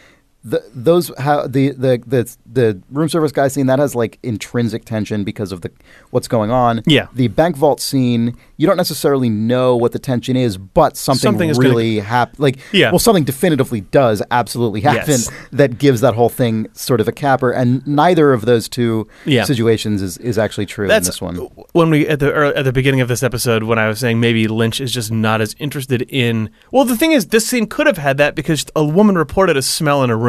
The, 0.44 0.62
those 0.72 1.10
how 1.18 1.48
the, 1.48 1.70
the 1.72 2.00
the 2.06 2.36
the 2.50 2.80
room 2.90 3.08
service 3.08 3.32
guy 3.32 3.48
scene 3.48 3.66
that 3.66 3.80
has 3.80 3.96
like 3.96 4.20
intrinsic 4.22 4.84
tension 4.84 5.24
because 5.24 5.50
of 5.50 5.62
the 5.62 5.70
what's 6.10 6.28
going 6.28 6.52
on. 6.52 6.82
Yeah. 6.86 7.08
The 7.12 7.26
bank 7.26 7.56
vault 7.56 7.80
scene, 7.80 8.36
you 8.56 8.66
don't 8.66 8.76
necessarily 8.76 9.28
know 9.28 9.76
what 9.76 9.90
the 9.92 9.98
tension 9.98 10.36
is, 10.36 10.56
but 10.56 10.96
something, 10.96 11.20
Something 11.52 11.52
really 11.60 11.98
happened. 11.98 12.38
Like, 12.38 12.58
Yeah. 12.72 12.90
well, 12.92 13.00
something 13.00 13.24
definitively 13.24 13.80
does 13.80 14.22
absolutely 14.30 14.80
happen 14.82 15.02
Yes. 15.08 15.30
that 15.52 15.76
gives 15.76 16.00
that 16.02 16.14
whole 16.14 16.28
thing 16.28 16.68
sort 16.72 17.00
of 17.00 17.08
a 17.08 17.12
capper, 17.12 17.50
and 17.50 17.84
neither 17.86 18.32
of 18.32 18.44
those 18.46 18.68
two 18.68 19.08
Yeah. 19.26 19.42
situations 19.42 20.02
is, 20.02 20.18
is 20.18 20.38
actually 20.38 20.66
true 20.66 20.84
in 20.88 21.02
this 21.02 21.20
one. 21.20 21.34
when 21.72 21.90
we 21.90 22.06
at 22.06 22.20
the 22.20 22.52
at 22.56 22.64
the 22.64 22.72
beginning 22.72 23.00
of 23.00 23.08
this 23.08 23.24
episode 23.24 23.64
when 23.64 23.78
I 23.78 23.88
was 23.88 23.98
saying 23.98 24.20
maybe 24.20 24.46
Lynch 24.46 24.80
is 24.80 24.92
just 24.92 25.10
not 25.10 25.40
as 25.40 25.56
interested 25.58 26.02
in. 26.02 26.48
Well, 26.70 26.84
the 26.84 26.96
thing 26.96 27.10
is, 27.10 27.26
this 27.26 27.44
scene 27.46 27.66
could 27.66 27.88
have 27.88 27.98
had 27.98 28.18
that 28.18 28.36
because 28.36 28.64
a 28.76 28.84
woman 28.84 29.18
reported 29.18 29.56
a 29.56 29.62
smell 29.62 30.04
in 30.04 30.10
a 30.10 30.16
room, 30.16 30.27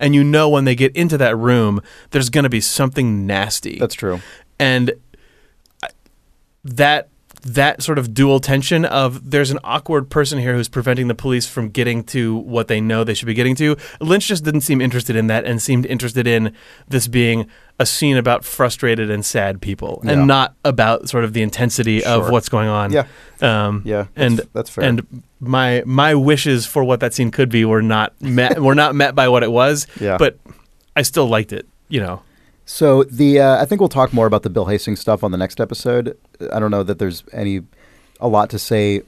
and 0.00 0.14
you 0.14 0.22
know 0.24 0.48
when 0.48 0.64
they 0.64 0.74
get 0.74 0.94
into 0.96 1.16
that 1.18 1.36
room, 1.36 1.80
there's 2.10 2.28
going 2.30 2.44
to 2.44 2.50
be 2.50 2.60
something 2.60 3.26
nasty. 3.26 3.78
That's 3.78 3.94
true. 3.94 4.20
and 4.58 4.92
that 6.64 7.08
that 7.42 7.80
sort 7.80 7.96
of 7.96 8.12
dual 8.12 8.40
tension 8.40 8.84
of 8.84 9.30
there's 9.30 9.52
an 9.52 9.58
awkward 9.62 10.10
person 10.10 10.36
here 10.40 10.54
who's 10.56 10.68
preventing 10.68 11.06
the 11.06 11.14
police 11.14 11.46
from 11.46 11.68
getting 11.68 12.02
to 12.02 12.34
what 12.38 12.66
they 12.66 12.80
know 12.80 13.04
they 13.04 13.14
should 13.14 13.26
be 13.26 13.34
getting 13.34 13.54
to. 13.54 13.76
Lynch 14.00 14.26
just 14.26 14.42
didn't 14.42 14.62
seem 14.62 14.80
interested 14.80 15.14
in 15.14 15.28
that 15.28 15.44
and 15.44 15.62
seemed 15.62 15.86
interested 15.86 16.26
in 16.26 16.52
this 16.88 17.06
being 17.06 17.46
a 17.78 17.86
scene 17.86 18.16
about 18.16 18.44
frustrated 18.44 19.10
and 19.10 19.24
sad 19.24 19.60
people 19.60 20.00
Yeah. 20.04 20.12
and 20.12 20.26
not 20.26 20.56
about 20.64 21.08
sort 21.08 21.22
of 21.22 21.34
the 21.34 21.42
intensity 21.42 22.04
of 22.04 22.30
what's 22.30 22.48
going 22.48 22.68
on. 22.68 22.90
Yeah. 22.90 23.04
Um, 23.40 23.82
Yeah, 23.84 24.06
and 24.16 24.38
that's- 24.38 24.50
that's 24.52 24.70
fair. 24.70 24.84
And 24.84 25.22
my 25.40 25.82
my 25.86 26.14
wishes 26.14 26.66
for 26.66 26.84
what 26.84 27.00
that 27.00 27.14
scene 27.14 27.30
could 27.30 27.48
be 27.48 27.64
were 27.64 27.82
not 27.82 28.20
met 28.20 28.60
were 28.62 28.74
not 28.74 28.94
met 28.94 29.14
by 29.14 29.28
what 29.28 29.42
it 29.42 29.50
was. 29.50 29.86
Yeah. 30.00 30.16
But 30.18 30.38
I 30.94 31.02
still 31.02 31.28
liked 31.28 31.52
it. 31.52 31.66
You 31.88 32.00
know. 32.00 32.22
So 32.64 33.04
the 33.04 33.40
uh, 33.40 33.62
I 33.62 33.64
think 33.64 33.80
we'll 33.80 33.88
talk 33.88 34.12
more 34.12 34.26
about 34.26 34.42
the 34.42 34.50
Bill 34.50 34.66
Hastings 34.66 35.00
stuff 35.00 35.22
on 35.22 35.30
the 35.30 35.38
next 35.38 35.60
episode. 35.60 36.16
I 36.52 36.58
don't 36.58 36.70
know 36.70 36.82
that 36.82 36.98
there's 36.98 37.22
any 37.32 37.62
a 38.20 38.28
lot 38.28 38.50
to 38.50 38.58
say 38.58 39.02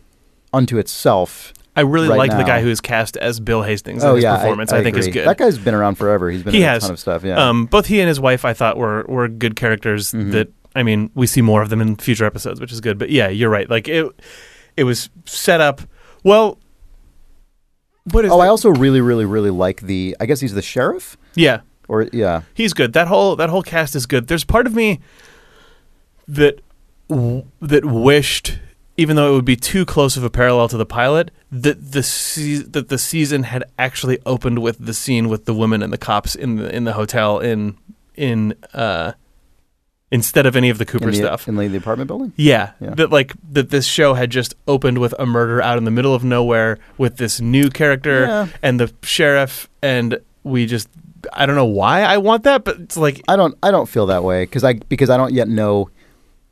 unto 0.53 0.79
itself. 0.79 1.53
I 1.75 1.83
really 1.83 2.09
right 2.09 2.19
like 2.19 2.31
the 2.31 2.39
now. 2.39 2.47
guy 2.47 2.63
who's 2.63 2.81
cast 2.81 3.17
as 3.17 3.39
Bill 3.39 3.63
Hastings. 3.63 4.03
oh 4.03 4.09
and 4.09 4.17
his 4.17 4.25
yeah, 4.25 4.37
performance 4.37 4.73
I, 4.73 4.79
I, 4.79 4.83
think 4.83 4.97
is 4.97 5.09
good. 5.09 5.27
That 5.27 5.39
guy's 5.39 5.59
been 5.59 5.75
around 5.75 5.95
forever. 5.95 6.31
He's 6.31 6.43
been 6.43 6.55
he 6.55 6.63
in 6.63 6.69
has 6.69 6.83
a 6.83 6.87
ton 6.87 6.93
of 6.95 7.01
stuff. 7.01 7.25
Yeah. 7.25 7.49
Um, 7.49 7.67
both 7.67 7.87
he 7.87 8.01
and 8.01 8.09
his 8.09 8.19
wife, 8.19 8.45
I 8.45 8.53
thought, 8.53 8.77
were 8.77 9.05
were 9.09 9.29
good 9.29 9.57
characters. 9.57 10.13
Mhm. 10.13 10.33
That 10.33 10.53
I 10.75 10.83
mean, 10.83 11.11
we 11.15 11.27
see 11.27 11.41
more 11.41 11.63
of 11.63 11.69
them 11.69 11.81
in 11.81 11.97
future 11.97 12.25
episodes, 12.25 12.61
which 12.61 12.73
is 12.73 12.81
good. 12.81 12.99
But 12.99 13.11
yeah, 13.11 13.29
you're 13.29 13.51
right. 13.51 13.69
Like 13.69 13.89
it, 13.89 14.07
it 14.77 14.85
was 14.85 15.09
set 15.25 15.61
up 15.61 15.81
well. 16.25 16.59
What 18.13 18.25
is? 18.25 18.31
oh, 18.31 18.39
the- 18.39 18.45
I 18.45 18.49
also 18.49 18.71
really, 18.71 19.01
really, 19.01 19.25
really 19.27 19.51
like 19.51 19.83
the. 19.83 20.17
I 20.21 20.27
guess 20.27 20.41
he's 20.41 20.55
the 20.55 20.63
sheriff, 20.63 21.17
yeah, 21.35 21.61
or 21.89 22.05
yeah, 22.13 22.43
he's 22.55 22.73
good. 22.73 22.93
That 22.95 23.09
whole 23.09 23.37
that 23.37 23.51
whole 23.51 23.63
cast 23.63 23.95
is 23.95 24.07
good. 24.07 24.29
There's 24.29 24.45
part 24.45 24.67
of 24.67 24.75
me 24.75 25.01
that 26.27 26.61
that 27.09 27.85
wished, 27.85 28.59
even 28.97 29.17
though 29.17 29.33
it 29.33 29.35
would 29.37 29.45
be 29.45 29.57
too 29.57 29.85
close 29.85 30.17
of 30.17 30.25
a 30.25 30.31
parallel 30.31 30.69
to 30.69 30.77
the 30.77 30.87
pilot, 30.87 31.31
that 31.53 31.93
the 31.93 32.03
se- 32.03 32.65
that 32.69 32.89
the 32.89 32.99
season 32.99 33.43
had 33.45 33.65
actually 33.79 34.19
opened 34.25 34.61
with 34.61 34.79
the 34.85 34.95
scene 34.95 35.29
with 35.29 35.45
the 35.45 35.55
women 35.55 35.83
and 35.83 35.93
the 35.93 35.99
cops 35.99 36.35
in 36.35 36.57
the 36.57 36.75
in 36.75 36.85
the 36.85 36.95
hotel 36.95 37.39
in 37.41 37.77
in 38.17 38.55
uh 38.75 39.13
instead 40.11 40.47
of 40.47 40.57
any 40.57 40.71
of 40.71 40.79
the 40.79 40.87
Cooper 40.87 41.05
in 41.07 41.11
the, 41.11 41.17
stuff. 41.17 41.49
in 41.49 41.57
the, 41.57 41.69
the 41.69 41.77
apartment 41.77 42.09
building. 42.09 42.33
Yeah, 42.37 42.71
Yeah. 42.81 42.95
that 42.95 43.11
like 43.11 43.33
that 43.53 43.71
this 43.71 43.87
show 43.87 44.15
had 44.15 44.31
just 44.31 44.55
opened 44.67 44.99
with 44.99 45.15
a 45.19 45.27
murder 45.27 45.61
out 45.61 45.77
in 45.79 45.85
the 45.85 45.91
middle 45.91 46.15
of 46.15 46.25
nowhere 46.25 46.79
with 46.97 47.17
this 47.19 47.41
new 47.41 47.69
character 47.71 48.23
Yeah. 48.23 48.47
and 48.63 48.81
the 48.81 48.93
sheriff 49.03 49.69
and 49.83 50.19
we 50.45 50.67
just 50.67 50.89
I 51.33 51.47
don't 51.47 51.57
know 51.57 51.65
why 51.67 52.03
I 52.03 52.17
want 52.19 52.45
that, 52.45 52.65
but 52.65 52.79
it's 52.79 52.97
like 52.97 53.21
I 53.29 53.35
don't. 53.37 53.55
I 53.63 53.71
don't 53.73 53.89
feel 53.89 54.07
that 54.07 54.23
way 54.23 54.45
because 54.45 54.63
I 54.63 54.75
because 54.75 55.11
I 55.11 55.17
don't 55.17 55.35
yet 55.35 55.49
know 55.49 55.91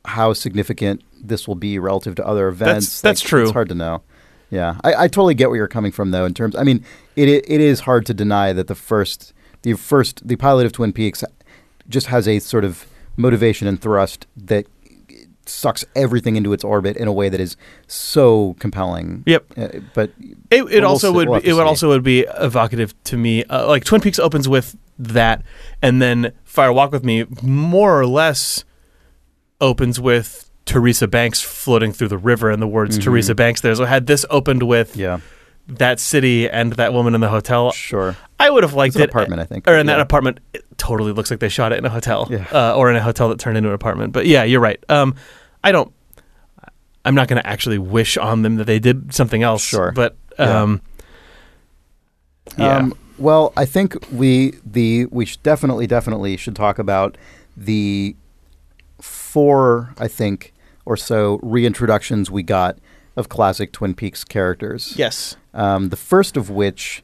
how 0.05 0.33
significant 0.33 1.01
this 1.23 1.47
will 1.47 1.55
be 1.55 1.79
relative 1.79 2.15
to 2.15 2.27
other 2.27 2.47
events. 2.49 2.99
that's 3.01 3.21
true. 3.21 3.43
It's 3.43 3.51
hard 3.53 3.69
to 3.69 3.75
know. 3.75 4.01
Yeah, 4.51 4.75
I, 4.83 4.93
I 4.93 5.07
totally 5.07 5.35
get 5.35 5.49
where 5.49 5.57
you're 5.57 5.67
coming 5.69 5.91
from 5.93 6.11
though. 6.11 6.25
In 6.25 6.33
terms, 6.33 6.53
I 6.55 6.63
mean, 6.63 6.83
it 7.15 7.29
it, 7.29 7.45
it 7.49 7.61
is 7.61 7.79
hard 7.81 8.05
to 8.07 8.13
deny 8.13 8.51
that 8.53 8.67
the 8.67 8.75
first 8.75 9.33
the 9.61 9.73
first 9.73 10.27
the 10.27 10.35
pilot 10.35 10.65
of 10.65 10.73
Twin 10.73 10.91
Peaks 10.93 11.23
just 11.89 12.07
has 12.07 12.27
a 12.27 12.39
sort 12.39 12.65
of 12.65 12.85
motivation 13.17 13.67
and 13.67 13.81
thrust 13.81 14.25
that 14.37 14.65
sucks 15.45 15.85
everything 15.95 16.35
into 16.35 16.51
its 16.51 16.63
orbit 16.63 16.97
in 16.97 17.07
a 17.07 17.11
way 17.13 17.29
that 17.29 17.39
is 17.39 17.55
so 17.87 18.55
compelling. 18.59 19.23
Yep. 19.25 19.45
Uh, 19.57 19.67
but 19.93 20.11
It, 20.51 20.63
it 20.63 20.65
we'll 20.65 20.85
also 20.85 21.09
see- 21.11 21.15
would 21.15 21.29
we'll 21.29 21.39
be, 21.41 21.47
it 21.49 21.53
would 21.53 21.65
also 21.65 21.87
would 21.89 22.03
be 22.03 22.25
evocative 22.37 22.93
to 23.05 23.17
me. 23.17 23.43
Uh, 23.45 23.65
like 23.67 23.83
Twin 23.85 24.01
Peaks 24.01 24.19
opens 24.19 24.47
with 24.49 24.75
that, 24.99 25.43
and 25.81 26.01
then 26.01 26.33
Fire 26.43 26.73
Walk 26.73 26.91
with 26.91 27.03
Me 27.05 27.25
more 27.41 27.97
or 27.99 28.05
less 28.05 28.65
opens 29.61 29.99
with 29.99 30.49
Teresa 30.65 31.07
Banks 31.07 31.41
floating 31.41 31.93
through 31.93 32.09
the 32.09 32.17
river 32.17 32.49
and 32.51 32.61
the 32.61 32.67
words 32.67 32.97
Teresa 32.97 33.33
Banks 33.33 33.61
there. 33.61 33.73
So 33.75 33.85
had 33.85 34.05
this 34.07 34.25
opened 34.29 34.63
with 34.63 34.91
Mm-hmm. 34.91 34.99
yeah, 34.99 35.19
that 35.67 35.99
city 35.99 36.49
and 36.49 36.73
that 36.73 36.93
woman 36.93 37.13
in 37.15 37.21
the 37.21 37.29
hotel, 37.29 37.71
sure. 37.71 38.15
I 38.39 38.49
would 38.49 38.63
have 38.63 38.73
liked 38.73 38.95
It's 38.95 39.03
it. 39.03 39.09
apartment, 39.09 39.41
I 39.41 39.45
think. 39.45 39.67
or 39.67 39.75
in 39.77 39.85
that 39.87 39.99
apartment. 39.99 40.39
It 40.53 40.63
totally 40.77 41.11
looks 41.11 41.29
like 41.31 41.39
they 41.39 41.49
shot 41.49 41.71
it 41.73 41.77
in 41.77 41.85
a 41.85 41.89
hotel, 41.89 42.27
Yeah. 42.29 42.45
uh, 42.51 42.75
or 42.75 42.89
in 42.89 42.95
a 42.95 43.01
hotel 43.01 43.29
that 43.29 43.39
turned 43.39 43.57
into 43.57 43.69
an 43.69 43.75
apartment. 43.75 44.13
But 44.13 44.25
yeah, 44.27 44.43
you're 44.43 44.61
right. 44.61 44.81
Um, 44.89 45.15
I 45.63 45.71
don't. 45.71 45.91
I'm 47.03 47.15
not 47.15 47.27
going 47.29 47.41
to 47.41 47.47
actually 47.47 47.77
wish 47.77 48.17
on 48.17 48.41
them 48.41 48.55
that 48.57 48.65
they 48.65 48.79
did 48.79 49.13
something 49.13 49.41
else. 49.43 49.63
Sure. 49.63 49.91
but 49.93 50.15
Yeah. 50.37 50.61
um, 50.61 50.81
yeah. 52.57 52.77
Um, 52.77 52.93
well, 53.17 53.51
I 53.57 53.65
think 53.65 53.95
we 54.11 54.53
the 54.65 55.05
we 55.07 55.25
should 55.25 55.41
definitely 55.43 55.87
definitely 55.87 56.37
should 56.37 56.55
talk 56.55 56.79
about 56.79 57.17
the 57.55 58.15
four 59.01 59.93
I 59.97 60.07
think 60.07 60.53
or 60.85 60.95
so 60.97 61.39
reintroductions 61.39 62.29
we 62.29 62.43
got 62.43 62.77
of 63.15 63.29
classic 63.29 63.71
Twin 63.71 63.93
Peaks 63.95 64.23
characters. 64.23 64.93
yes. 64.97 65.35
Um, 65.57 65.89
the 65.89 65.97
first 65.97 66.37
of 66.37 66.49
which, 66.49 67.03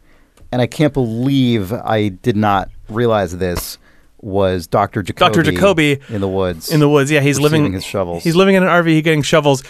and 0.51 0.62
I 0.62 0.68
can't 0.68 0.93
believe 0.93 1.74
I 1.74 2.10
did 2.10 2.38
not 2.38 2.70
realize 2.88 3.38
this, 3.38 3.78
was 4.22 4.68
Doctor 4.68 5.04
Jacoby. 5.04 5.34
Dr. 5.34 5.43
Jacoby 5.51 5.99
in 6.10 6.22
the 6.22 6.28
woods. 6.30 6.72
in 6.72 6.80
the 6.80 6.88
woods. 6.88 7.12
Yeah, 7.12 7.20
he's 7.20 7.39
living 7.39 7.74
his 7.74 7.84
shovels. 7.84 8.24
He's 8.24 8.36
living 8.38 8.56
in 8.56 8.64
an 8.64 8.70
RV. 8.70 8.88
He's 8.88 9.01
getting 9.01 9.22
shovels. 9.22 9.64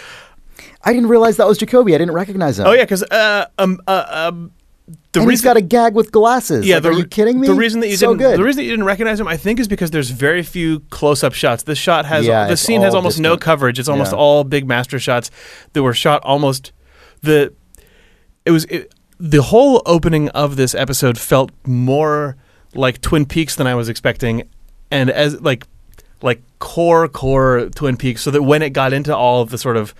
I 0.84 0.92
didn't 0.92 1.08
realize 1.08 1.38
that 1.38 1.48
was 1.48 1.58
Jacoby. 1.58 1.94
I 1.94 1.98
didn't 1.98 2.14
recognize 2.14 2.58
him. 2.58 2.66
Oh 2.66 2.72
yeah, 2.72 2.82
because 2.84 3.02
uh, 3.04 3.46
um, 3.58 3.80
uh, 3.88 4.04
um, 4.08 4.52
the 5.12 5.20
and 5.20 5.30
he's 5.30 5.40
reason 5.40 5.44
got 5.44 5.56
a 5.56 5.62
gag 5.62 5.94
with 5.94 6.12
glasses. 6.12 6.66
yeah, 6.66 6.74
Like, 6.76 6.82
the, 6.82 6.88
are 6.90 6.92
you 6.92 7.06
kidding 7.06 7.40
me? 7.40 7.46
The 7.48 7.54
reason 7.54 7.80
that 7.80 7.88
you 7.88 7.96
so 7.96 8.08
didn't 8.08 8.18
good. 8.20 8.38
the 8.38 8.44
reason 8.44 8.58
that 8.58 8.64
you 8.64 8.70
didn't 8.70 8.84
recognize 8.84 9.18
him, 9.18 9.26
I 9.26 9.38
think, 9.38 9.58
is 9.58 9.66
because 9.66 9.90
there's 9.90 10.10
very 10.10 10.42
few 10.42 10.80
close-up 10.90 11.32
shots. 11.32 11.62
This 11.62 11.78
shot 11.78 12.04
has 12.04 12.26
Yeah, 12.26 12.46
the 12.46 12.56
scene 12.58 12.82
has 12.82 12.94
almost 12.94 13.18
no 13.18 13.36
coverage. 13.38 13.78
It's 13.78 13.88
almost 13.88 14.12
Yeah. 14.12 14.18
all 14.18 14.44
big 14.44 14.68
master 14.68 14.98
shots 14.98 15.30
that 15.72 15.82
were 15.82 15.94
shot 15.94 16.22
almost 16.22 16.72
the. 17.22 17.54
It 18.44 18.50
was 18.50 18.64
it, 18.66 18.92
the 19.18 19.42
whole 19.42 19.82
opening 19.86 20.28
of 20.30 20.56
this 20.56 20.74
episode 20.74 21.18
felt 21.18 21.50
more 21.66 22.36
like 22.74 23.00
Twin 23.00 23.24
Peaks 23.26 23.56
than 23.56 23.66
I 23.66 23.74
was 23.74 23.88
expecting, 23.88 24.48
and 24.90 25.10
as 25.10 25.40
like 25.40 25.66
like 26.22 26.42
core 26.58 27.08
core 27.08 27.68
Twin 27.74 27.96
Peaks. 27.96 28.22
So 28.22 28.30
that 28.30 28.42
when 28.42 28.62
it 28.62 28.70
got 28.70 28.92
into 28.92 29.14
all 29.16 29.40
of 29.42 29.50
the 29.50 29.58
sort 29.58 29.76
of 29.76 29.94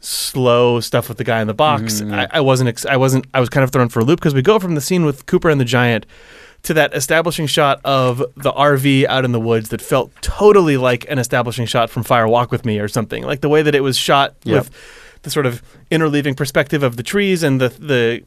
slow 0.00 0.80
stuff 0.80 1.08
with 1.08 1.18
the 1.18 1.24
guy 1.24 1.40
in 1.40 1.46
the 1.46 1.54
box, 1.54 2.00
Mm-hmm. 2.00 2.12
I, 2.14 2.28
I 2.32 2.40
wasn't. 2.40 2.68
Ex- 2.68 2.86
I 2.86 2.96
wasn't. 2.96 3.26
I 3.32 3.40
was 3.40 3.48
kind 3.48 3.64
of 3.64 3.70
thrown 3.70 3.88
for 3.88 4.00
a 4.00 4.04
loop 4.04 4.20
because 4.20 4.34
we 4.34 4.42
go 4.42 4.58
from 4.58 4.74
the 4.74 4.80
scene 4.80 5.04
with 5.04 5.26
Cooper 5.26 5.48
and 5.50 5.60
the 5.60 5.64
giant 5.64 6.06
to 6.64 6.74
that 6.74 6.94
establishing 6.94 7.46
shot 7.46 7.78
of 7.84 8.18
the 8.36 8.50
RV 8.52 9.04
out 9.06 9.24
in 9.24 9.32
the 9.32 9.40
woods 9.40 9.68
that 9.68 9.82
felt 9.82 10.10
totally 10.22 10.76
like 10.78 11.04
an 11.10 11.18
establishing 11.18 11.66
shot 11.66 11.90
from 11.90 12.02
Fire 12.02 12.26
Walk 12.26 12.50
with 12.50 12.64
Me 12.64 12.78
or 12.78 12.88
something. 12.88 13.22
Like 13.22 13.40
the 13.42 13.50
way 13.50 13.60
that 13.62 13.74
it 13.74 13.80
was 13.80 13.96
shot 13.98 14.34
Yep. 14.44 14.54
with 14.64 14.70
the 15.24 15.30
sort 15.30 15.44
of 15.46 15.62
interleaving 15.90 16.36
perspective 16.36 16.82
of 16.82 16.96
the 16.96 17.02
trees 17.02 17.42
and 17.42 17.60
the 17.60 17.68
the 17.68 18.22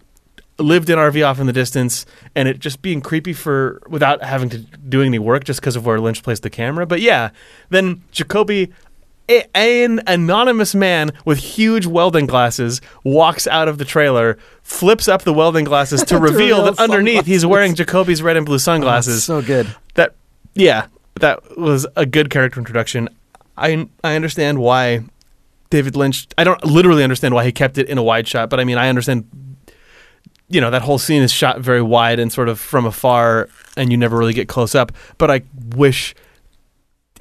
lived 0.60 0.90
in 0.90 0.98
RV 0.98 1.24
off 1.26 1.40
in 1.40 1.46
the 1.46 1.54
distance 1.54 2.06
and 2.36 2.48
it 2.50 2.58
just 2.60 2.82
being 2.82 3.00
creepy 3.00 3.32
for 3.32 3.80
without 3.88 4.24
having 4.24 4.50
to 4.50 4.58
do 4.58 5.02
any 5.04 5.20
work 5.20 5.44
just 5.44 5.60
because 5.62 5.76
of 5.76 5.86
where 5.86 6.00
Lynch 6.00 6.24
placed 6.24 6.42
the 6.44 6.50
camera. 6.50 6.86
But 6.88 7.00
yeah, 7.00 7.30
then 7.70 8.02
Jacoby 8.12 8.74
a- 9.30 9.46
an 9.56 10.02
anonymous 10.08 10.74
man 10.74 11.12
with 11.26 11.38
huge 11.38 11.86
welding 11.86 12.26
glasses 12.26 12.82
walks 13.04 13.46
out 13.46 13.68
of 13.68 13.78
the 13.78 13.86
trailer, 13.86 14.38
flips 14.64 15.08
up 15.08 15.22
the 15.24 15.34
welding 15.34 15.66
glasses 15.66 16.02
to 16.06 16.18
reveal 16.20 16.38
reveal 16.64 16.64
that 16.74 16.80
underneath 16.80 17.26
he's 17.28 17.46
wearing 17.46 17.76
Jacoby's 17.76 18.24
red 18.24 18.36
and 18.38 18.46
blue 18.46 18.56
Oh, 18.56 18.58
sunglasses. 18.58 19.24
so 19.26 19.42
good. 19.44 19.68
that 19.94 20.16
yeah, 20.56 20.88
that 21.20 21.56
was 21.58 21.86
a 21.96 22.06
good 22.08 22.32
character 22.32 22.60
introduction. 22.60 23.10
I 23.56 23.88
I 24.04 24.16
understand 24.16 24.58
why 24.58 25.02
David 25.70 25.96
Lynch. 25.96 26.28
I 26.38 26.44
don't 26.44 26.64
literally 26.66 27.04
understand 27.04 27.34
why 27.34 27.44
he 27.46 27.52
kept 27.52 27.78
it 27.78 27.90
in 27.90 27.98
a 27.98 28.04
wide 28.04 28.28
shot, 28.28 28.50
but 28.50 28.60
I 28.60 28.64
mean 28.64 28.78
I 28.78 28.90
understand. 28.90 29.26
You 30.50 30.62
know 30.62 30.72
that 30.72 30.82
whole 30.82 30.98
scene 30.98 31.22
is 31.24 31.32
shot 31.34 31.60
very 31.60 31.82
wide 31.82 32.20
and 32.20 32.32
sort 32.32 32.48
of 32.48 32.58
from 32.60 32.86
afar, 32.86 33.50
and 33.76 33.92
you 33.92 33.98
never 33.98 34.16
really 34.18 34.34
get 34.34 34.48
close 34.48 34.76
up. 34.76 34.94
But 35.18 35.30
I 35.30 35.42
wish, 35.76 36.16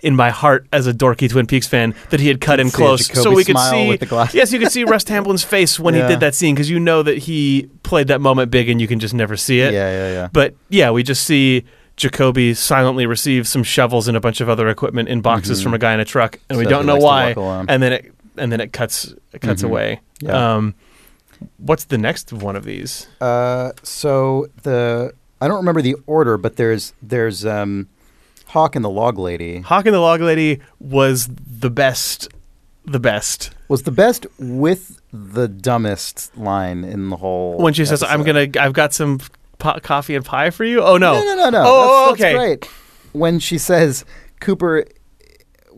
in 0.01 0.15
my 0.15 0.31
heart, 0.31 0.69
as 0.73 0.87
a 0.87 0.93
dorky 0.95 1.29
Twin 1.29 1.47
Peaks 1.49 1.67
fan, 1.67 1.93
that 2.11 2.21
he 2.21 2.29
had 2.29 2.41
cut 2.41 2.61
in 2.61 2.71
close 2.71 3.07
so 3.09 3.33
we 3.35 3.43
could 3.45 3.59
see. 3.59 3.89
with 3.89 3.99
the 3.99 4.07
glass. 4.07 4.33
yes, 4.33 4.53
you 4.53 4.61
could 4.61 4.71
see 4.71 4.85
Russ 4.95 5.03
Tamblyn's 5.03 5.43
face 5.43 5.81
when 5.81 5.95
Yeah. 5.95 6.03
he 6.07 6.09
did 6.15 6.21
that 6.21 6.37
scene 6.37 6.55
because 6.55 6.71
you 6.71 6.79
know 6.79 7.03
that 7.03 7.19
he 7.19 7.69
played 7.83 8.07
that 8.09 8.21
moment 8.21 8.53
big, 8.53 8.69
and 8.69 8.81
you 8.81 8.87
can 8.87 9.01
just 9.01 9.13
never 9.15 9.37
see 9.37 9.59
it. 9.59 9.73
Yeah, 9.75 9.91
yeah, 9.91 10.13
yeah. 10.13 10.29
But 10.33 10.55
yeah, 10.69 10.93
we 10.93 11.03
just 11.03 11.25
see 11.25 11.65
Jacoby 11.97 12.55
silently 12.55 13.07
receive 13.07 13.49
some 13.49 13.65
shovels 13.65 14.07
and 14.07 14.17
a 14.17 14.21
bunch 14.21 14.41
of 14.41 14.49
other 14.49 14.69
equipment 14.69 15.09
in 15.09 15.21
boxes 15.21 15.61
from 15.61 15.75
a 15.75 15.79
guy 15.79 15.95
in 15.95 15.99
a 15.99 16.05
truck, 16.05 16.39
and 16.49 16.59
we 16.59 16.65
don't 16.65 16.87
know 16.87 16.97
why. 16.99 17.33
And 17.69 17.83
then 17.83 17.93
it 17.93 18.13
and 18.39 18.51
then 18.53 18.61
it 18.61 18.73
cuts 18.73 19.15
it 19.33 19.41
cuts 19.41 19.63
Mhm. 19.63 19.67
away. 19.67 20.01
Yeah. 20.21 20.55
Um, 20.57 20.75
what's 21.59 21.85
the 21.85 21.99
next 21.99 22.33
one 22.33 22.57
of 22.57 22.65
these? 22.65 23.07
Uh, 23.21 23.73
so 23.83 24.47
the 24.63 25.13
I 25.41 25.49
don't 25.49 25.59
remember 25.59 25.83
the 25.83 25.97
order, 26.07 26.37
but 26.39 26.57
there's 26.57 26.93
there's 27.03 27.45
um, 27.45 27.89
Hawk 28.47 28.77
and 28.77 28.85
the 28.85 28.91
Log 28.91 29.19
Lady 29.19 29.61
Hawk 29.61 29.87
and 29.87 29.95
the 29.95 30.01
Log 30.01 30.21
Lady 30.21 30.61
was 30.81 31.29
the 31.61 31.71
best. 31.71 32.29
The 32.89 33.01
best 33.01 33.51
was 33.67 33.83
the 33.83 33.91
best 33.91 34.27
with 34.39 35.01
the 35.13 35.49
dumbest 35.49 36.37
line 36.39 36.85
in 36.85 37.09
the 37.11 37.17
whole. 37.17 37.59
when 37.59 37.75
she 37.75 37.85
says, 37.85 38.03
"I'm 38.05 38.23
gonna, 38.23 38.47
I've 38.61 38.75
got 38.75 38.95
some 38.95 39.19
po- 39.59 39.81
coffee 39.83 40.15
and 40.15 40.25
pie 40.25 40.51
for 40.51 40.63
you." 40.65 40.83
Oh 40.83 40.97
no, 40.97 41.15
No, 41.15 41.25
no, 41.25 41.35
no, 41.35 41.51
no. 41.51 41.63
Oh, 41.67 42.07
that's, 42.11 42.21
that's 42.21 42.31
okay. 42.31 42.37
great. 42.37 42.69
When 43.13 43.41
she 43.41 43.59
says 43.59 44.05
Cooper 44.41 44.85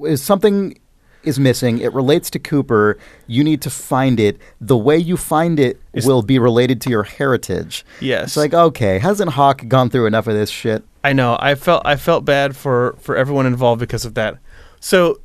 is 0.05 0.23
something 0.23 0.79
is 1.25 1.39
missing, 1.39 1.79
it 1.79 1.93
relates 1.93 2.31
to 2.31 2.39
Cooper. 2.39 2.99
You 3.27 3.43
need 3.45 3.61
to 3.62 3.71
find 3.71 4.19
it. 4.21 4.41
The 4.61 4.77
way 4.77 4.97
you 4.97 5.16
find 5.16 5.59
it 5.59 5.81
Is- 5.93 6.07
will 6.07 6.23
be 6.23 6.39
related 6.39 6.81
to 6.83 6.91
your 6.91 7.03
heritage. 7.03 7.85
Yes, 8.01 8.29
It's 8.29 8.37
like, 8.37 8.55
okay, 8.55 8.99
hasn't 8.99 9.31
Hawk 9.31 9.66
gone 9.69 9.91
through 9.91 10.07
enough 10.07 10.27
of 10.27 10.35
this 10.35 10.51
shit? 10.51 10.85
I 11.05 11.12
know. 11.12 11.37
I 11.41 11.55
felt 11.55 11.83
I 11.87 11.97
felt 11.97 12.25
bad 12.25 12.57
for 12.57 12.97
for 13.01 13.16
everyone 13.16 13.47
involved 13.47 13.81
because 13.81 14.05
of 14.05 14.14
that. 14.14 14.39
So, 14.81 15.21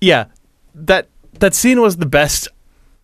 yeah, 0.00 0.26
that 0.74 1.08
that 1.38 1.54
scene 1.54 1.80
was 1.80 1.98
the 1.98 2.06
best. 2.06 2.48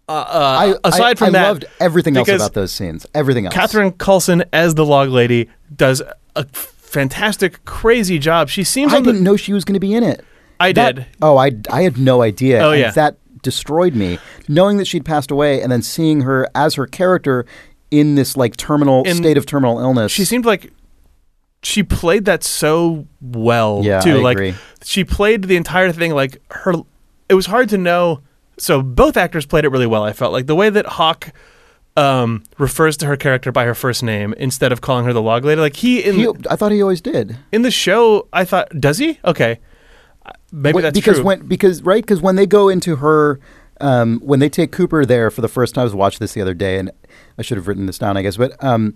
Uh, 0.09 0.13
uh, 0.13 0.75
I, 0.85 0.89
aside 0.89 1.11
I, 1.11 1.15
from 1.15 1.29
I 1.29 1.31
that, 1.33 1.49
loved 1.49 1.65
everything 1.81 2.17
else 2.17 2.29
about 2.29 2.55
those 2.55 2.73
scenes. 2.73 3.07
Everything 3.15 3.45
else. 3.45 3.55
Catherine 3.55 3.93
Coulson 3.93 4.43
as 4.55 4.75
the 4.75 4.85
log 4.87 5.11
lady 5.11 5.51
does 5.77 6.03
a 6.35 6.47
fantastic, 6.47 7.63
crazy 7.67 8.19
job. 8.19 8.49
She 8.49 8.65
seems 8.65 8.93
like 8.93 9.03
I 9.03 9.05
didn't 9.05 9.23
know 9.23 9.37
she 9.37 9.53
was 9.53 9.65
going 9.65 9.75
to 9.75 9.81
be 9.81 9.95
in 9.95 10.03
it. 10.03 10.25
I 10.61 10.73
That- 10.73 10.95
did. 10.97 11.07
Oh, 11.23 11.37
I, 11.37 11.53
I 11.71 11.83
had 11.83 11.99
no 11.99 12.23
idea. 12.23 12.61
Oh, 12.61 12.71
and 12.73 12.81
yeah. 12.81 12.91
That 12.93 13.17
destroyed 13.43 13.95
me. 13.95 14.19
Knowing 14.49 14.79
that 14.79 14.87
she'd 14.87 15.05
passed 15.05 15.31
away 15.31 15.63
and 15.63 15.71
then 15.71 15.83
seeing 15.83 16.23
her 16.23 16.49
as 16.55 16.75
her 16.75 16.87
character 16.87 17.47
in 17.91 18.15
this 18.17 18.37
like 18.37 18.57
terminal 18.57 19.03
In- 19.05 19.17
state 19.17 19.37
of 19.39 19.47
terminal 19.47 19.79
illness. 19.81 20.11
She 20.13 20.25
seemed 20.25 20.45
like 20.45 20.73
she 21.63 21.83
played 21.83 22.25
that 22.27 22.45
so 22.45 23.07
well 23.21 23.81
Yeah, 23.85 24.01
too. 24.01 24.19
I 24.19 24.21
like 24.21 24.37
agree. 24.37 24.55
she 24.85 25.05
played 25.05 25.45
the 25.45 25.57
entire 25.57 25.93
thing 25.93 26.13
like 26.15 26.41
her. 26.51 26.75
It 27.29 27.35
was 27.35 27.47
hard 27.47 27.69
to 27.71 27.79
know. 27.79 28.21
So 28.59 28.83
both 28.83 29.17
actors 29.17 29.47
played 29.47 29.65
it 29.65 29.69
really 29.71 29.87
well. 29.87 30.03
I 30.03 30.13
felt 30.13 30.33
like 30.33 30.47
the 30.47 30.55
way 30.57 30.71
that 30.71 30.87
Hawk. 30.87 31.33
Um, 31.97 32.45
refers 32.59 32.97
to 32.99 33.07
her 33.07 33.17
character 33.17 33.51
by 33.51 33.65
her 33.65 33.75
first 33.75 34.05
name 34.05 34.33
instead 34.39 34.71
of 34.71 34.81
calling 34.81 35.05
her 35.05 35.13
the 35.13 35.21
log 35.21 35.45
lady. 35.45 35.61
Like 35.61 35.75
he 35.75 36.01
in 36.05 36.15
He, 36.15 36.29
I 36.49 36.55
thought 36.55 36.71
he 36.71 36.81
always 36.81 37.01
did. 37.01 37.37
in 37.51 37.63
the 37.63 37.73
show, 37.73 38.29
I 38.33 38.45
thought 38.45 38.69
does 38.79 38.99
he? 38.99 39.19
Okay, 39.25 39.59
maybe 40.53 40.81
that's 40.81 40.99
because 40.99 41.17
true. 41.17 41.25
when 41.25 41.47
because 41.47 41.83
right 41.83 42.03
because 42.03 42.21
when 42.21 42.37
they 42.37 42.47
go 42.47 42.69
into 42.69 42.97
her 42.97 43.39
um, 43.81 44.21
when 44.21 44.41
they 44.41 44.49
take 44.49 44.73
Cooper 44.73 45.05
there 45.05 45.31
for 45.31 45.41
the 45.41 45.49
first 45.49 45.75
time 45.75 45.83
I 45.83 45.85
was 45.85 45.95
watching 45.95 46.19
this 46.21 46.33
the 46.33 46.41
other 46.41 46.55
day 46.55 46.79
and 46.79 46.91
I 47.39 47.43
should 47.43 47.57
have 47.59 47.69
written 47.69 47.87
this 47.87 47.99
down 47.99 48.17
I 48.17 48.23
guess 48.23 48.37
but 48.37 48.63
um, 48.63 48.95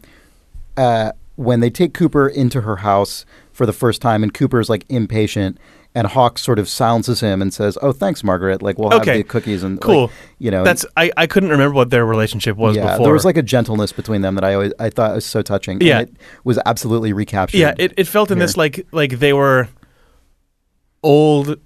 uh, 0.77 1.13
when 1.37 1.61
they 1.61 1.71
take 1.71 1.95
Cooper 1.95 2.29
into 2.29 2.63
her 2.63 2.77
house 2.77 3.25
for 3.53 3.67
the 3.67 3.73
first 3.73 4.03
time 4.03 4.23
and 4.23 4.33
Cooper's 4.35 4.69
like 4.69 4.85
impatient 4.89 5.59
and 5.95 6.07
Hawk 6.07 6.39
sort 6.39 6.59
of 6.59 6.69
silences 6.71 7.21
him 7.21 7.43
and 7.43 7.53
says 7.53 7.77
oh 7.83 7.93
thanks 7.93 8.25
Margaret 8.25 8.63
like 8.63 8.79
we'll 8.79 8.91
have 8.91 9.05
the 9.05 9.23
cookies 9.23 9.63
and 9.63 9.75
like, 9.77 9.83
Cool. 9.83 10.11
you 10.39 10.51
know 10.51 10.65
that's 10.65 10.87
I, 10.97 11.13
I 11.17 11.27
couldn't 11.27 11.51
remember 11.51 11.75
what 11.75 11.91
their 11.91 12.07
relationship 12.07 12.57
was 12.57 12.77
yeah 12.77 12.93
before. 12.93 13.05
there 13.07 13.13
was 13.13 13.25
like 13.27 13.37
a 13.37 13.43
gentleness 13.43 13.93
between 13.93 14.23
them 14.23 14.35
that 14.37 14.45
I 14.45 14.55
always 14.55 14.73
I 14.79 14.89
thought 14.91 15.15
was 15.15 15.27
so 15.27 15.43
touching 15.43 15.75
and 15.75 15.83
Yeah. 15.83 16.01
it 16.01 16.13
was 16.45 16.59
absolutely 16.65 17.13
recaptured 17.13 17.61
yeah, 17.61 17.75
it, 17.79 17.93
it 17.99 18.07
felt 18.09 18.31
in 18.31 18.39
this 18.39 18.57
like 18.57 18.87
like 18.91 19.19
they 19.19 19.33
were 19.35 19.69
old 21.03 21.57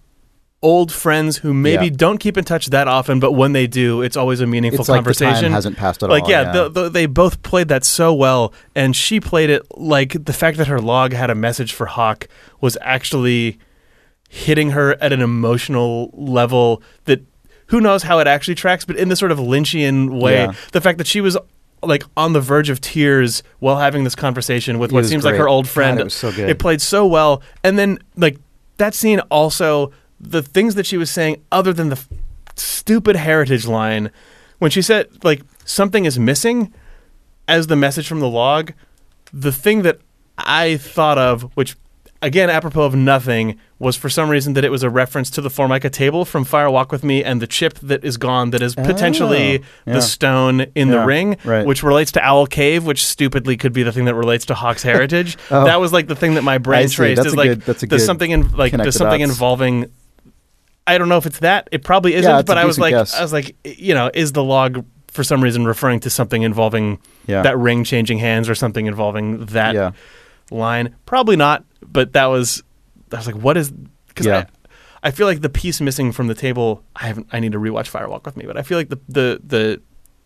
old 0.63 0.91
friends 0.91 1.37
who 1.39 1.53
maybe 1.55 1.85
Yeah. 1.87 1.93
don't 1.95 2.19
keep 2.19 2.37
in 2.37 2.43
touch 2.45 2.67
that 2.69 2.89
often, 2.89 3.21
but 3.21 3.33
when 3.33 3.53
they 3.53 3.67
do, 3.67 4.01
it's 4.03 4.17
always 4.17 4.41
a 4.41 4.47
meaningful 4.47 4.81
it's 4.81 4.89
like 4.89 4.97
the 4.97 4.99
conversation. 5.03 5.43
time 5.45 5.53
hasn't 5.53 5.77
passed 5.77 6.03
at 6.03 6.09
like 6.11 6.25
all 6.25 6.31
yeah, 6.31 6.51
the- 6.51 6.69
the- 6.71 6.89
they 6.89 7.07
both 7.07 7.43
played 7.43 7.69
that 7.69 7.85
so 7.85 8.13
well, 8.13 8.53
and 8.75 8.97
she 8.97 9.21
played 9.21 9.51
it 9.51 9.63
like 9.77 10.25
the 10.25 10.33
fact 10.33 10.57
that 10.57 10.67
her 10.67 10.81
log 10.81 11.13
had 11.13 11.31
a 11.31 11.35
message 11.35 11.73
for 11.73 11.87
Hawk 11.87 12.27
was 12.61 12.77
actually 12.81 13.59
hitting 14.29 14.71
her 14.71 14.97
at 15.01 15.13
an 15.13 15.21
emotional 15.21 16.11
level 16.15 16.83
that 17.05 17.23
who 17.67 17.81
knows 17.81 18.03
how 18.05 18.19
it 18.19 18.27
actually 18.27 18.55
tracks, 18.55 18.85
but 18.85 18.97
in 18.97 19.09
this 19.09 19.19
sort 19.19 19.31
of 19.31 19.39
Lynchian 19.39 20.21
way, 20.21 20.35
Yeah. 20.47 20.53
the 20.73 20.81
fact 20.81 20.99
that 20.99 21.07
she 21.07 21.21
was 21.21 21.37
like 21.83 22.03
on 22.17 22.33
the 22.33 22.41
verge 22.41 22.71
of 22.71 22.81
tears 22.81 23.43
while 23.61 23.77
having 23.77 24.03
this 24.05 24.15
conversation 24.17 24.79
with 24.79 24.91
It 24.91 24.95
what 24.95 25.05
seems 25.05 25.23
like 25.25 25.37
her 25.37 25.49
old 25.49 25.67
God, 25.67 25.71
friend. 25.71 26.01
it 26.01 26.05
was 26.05 26.15
so. 26.15 26.29
It 26.31 26.59
played 26.59 26.81
so 26.81 27.07
well, 27.07 27.43
and 27.63 27.79
then 27.79 27.99
like 28.17 28.39
that 28.79 28.95
scene 28.95 29.21
also 29.31 29.93
the 30.21 30.43
things 30.43 30.75
that 30.75 30.87
she 30.87 30.97
was 30.97 31.11
saying 31.11 31.43
other 31.53 31.73
than 31.73 31.89
the 31.89 31.97
f- 31.97 32.09
stupid 32.57 33.17
heritage 33.17 33.67
line 33.67 34.11
when 34.59 34.71
she 34.71 34.83
said 34.83 35.09
like 35.25 35.43
something 35.65 36.05
is 36.05 36.19
missing 36.19 36.73
as 37.49 37.67
the 37.67 37.77
message 37.77 38.09
from 38.09 38.21
the 38.21 38.29
log 38.29 38.73
the 39.33 39.53
thing 39.53 39.83
that 39.83 40.01
i 40.39 40.77
thought 40.77 41.19
of 41.19 41.43
which 41.55 41.77
again 42.23 42.49
apropos 42.51 42.83
of 42.83 42.95
nothing 42.95 43.59
was 43.79 43.95
for 43.97 44.09
some 44.09 44.29
reason 44.31 44.55
that 44.55 44.65
it 44.65 44.71
was 44.71 44.83
a 44.83 44.89
reference 44.91 45.29
to 45.31 45.41
the 45.41 45.51
formica 45.51 45.91
table 45.91 46.25
from 46.25 46.45
fire 46.45 46.71
walk 46.71 46.91
with 46.91 47.05
me 47.05 47.23
and 47.23 47.43
the 47.43 47.47
chip 47.47 47.79
that 47.81 48.03
is 48.05 48.17
gone 48.17 48.51
that 48.51 48.63
is 48.63 48.75
potentially 48.75 49.59
Oh, 49.59 49.63
yeah. 49.87 49.93
the 49.95 50.03
stone 50.03 50.61
in 50.75 50.89
the 50.89 51.05
ring 51.05 51.37
right. 51.45 51.67
which 51.67 51.83
relates 51.83 52.13
to 52.13 52.21
owl 52.25 52.47
cave 52.47 52.87
which 52.87 53.05
stupidly 53.05 53.57
could 53.57 53.73
be 53.73 53.83
the 53.83 53.93
thing 53.93 54.07
that 54.07 54.15
relates 54.15 54.47
to 54.47 54.55
hawk's 54.55 54.83
heritage 54.93 55.37
Oh. 55.51 55.65
that 55.65 55.79
was 55.81 55.93
like 55.93 56.07
the 56.09 56.17
thing 56.17 56.35
that 56.35 56.43
my 56.43 56.59
brain 56.59 56.89
traced 56.89 57.17
That's 57.17 57.29
is 57.29 57.37
like 57.37 57.49
good- 57.51 57.63
that's 57.63 57.83
a 57.83 57.87
good 57.87 58.01
something 58.01 58.31
in 58.31 58.51
like 58.57 58.71
connect 58.73 58.87
does 58.87 58.95
the 58.95 58.99
something 58.99 59.21
dots. 59.21 59.31
involving 59.33 59.91
I 60.89 60.99
don't 60.99 61.09
know 61.09 61.17
if 61.17 61.27
it's 61.27 61.41
that. 61.41 61.69
It 61.73 61.83
probably 61.83 62.15
isn't, 62.15 62.31
Yeah, 62.31 62.43
but 62.43 62.59
I 62.59 62.65
was 62.65 62.79
like, 62.79 62.93
guess. 62.93 63.13
I 63.13 63.21
was 63.21 63.33
like, 63.33 63.57
you 63.65 63.93
know, 63.93 64.09
is 64.15 64.31
the 64.31 64.45
log 64.45 64.85
for 65.09 65.25
some 65.25 65.43
reason 65.43 65.65
referring 65.67 65.99
to 65.99 66.11
something 66.11 66.43
involving 66.43 67.01
Yeah. 67.27 67.43
that 67.43 67.59
ring 67.59 67.83
changing 67.83 68.19
hands 68.19 68.49
or 68.49 68.55
something 68.55 68.87
involving 68.87 69.47
that 69.47 69.75
yeah 69.75 69.91
line? 70.51 70.95
Probably 71.07 71.37
not, 71.37 71.65
but 71.83 72.13
that 72.15 72.27
was. 72.27 72.63
I 73.13 73.17
was 73.17 73.27
like, 73.27 73.37
what 73.37 73.57
is? 73.57 73.71
Because 74.09 74.27
Yeah. 74.27 74.47
I 75.03 75.11
feel 75.13 75.27
like 75.27 75.41
the 75.41 75.49
piece 75.49 75.81
missing 75.81 76.11
from 76.13 76.27
the 76.27 76.35
table. 76.35 76.83
I 76.97 77.07
haven't. 77.07 77.29
I 77.33 77.39
need 77.41 77.53
to 77.53 77.59
rewatch 77.59 77.87
Fire 77.87 78.09
Walk 78.09 78.27
with 78.27 78.37
me, 78.37 78.45
but 78.47 78.57
I 78.57 78.63
feel 78.63 78.77
like 78.79 78.89
the 78.89 78.99
the 79.09 79.41
the 79.47 79.81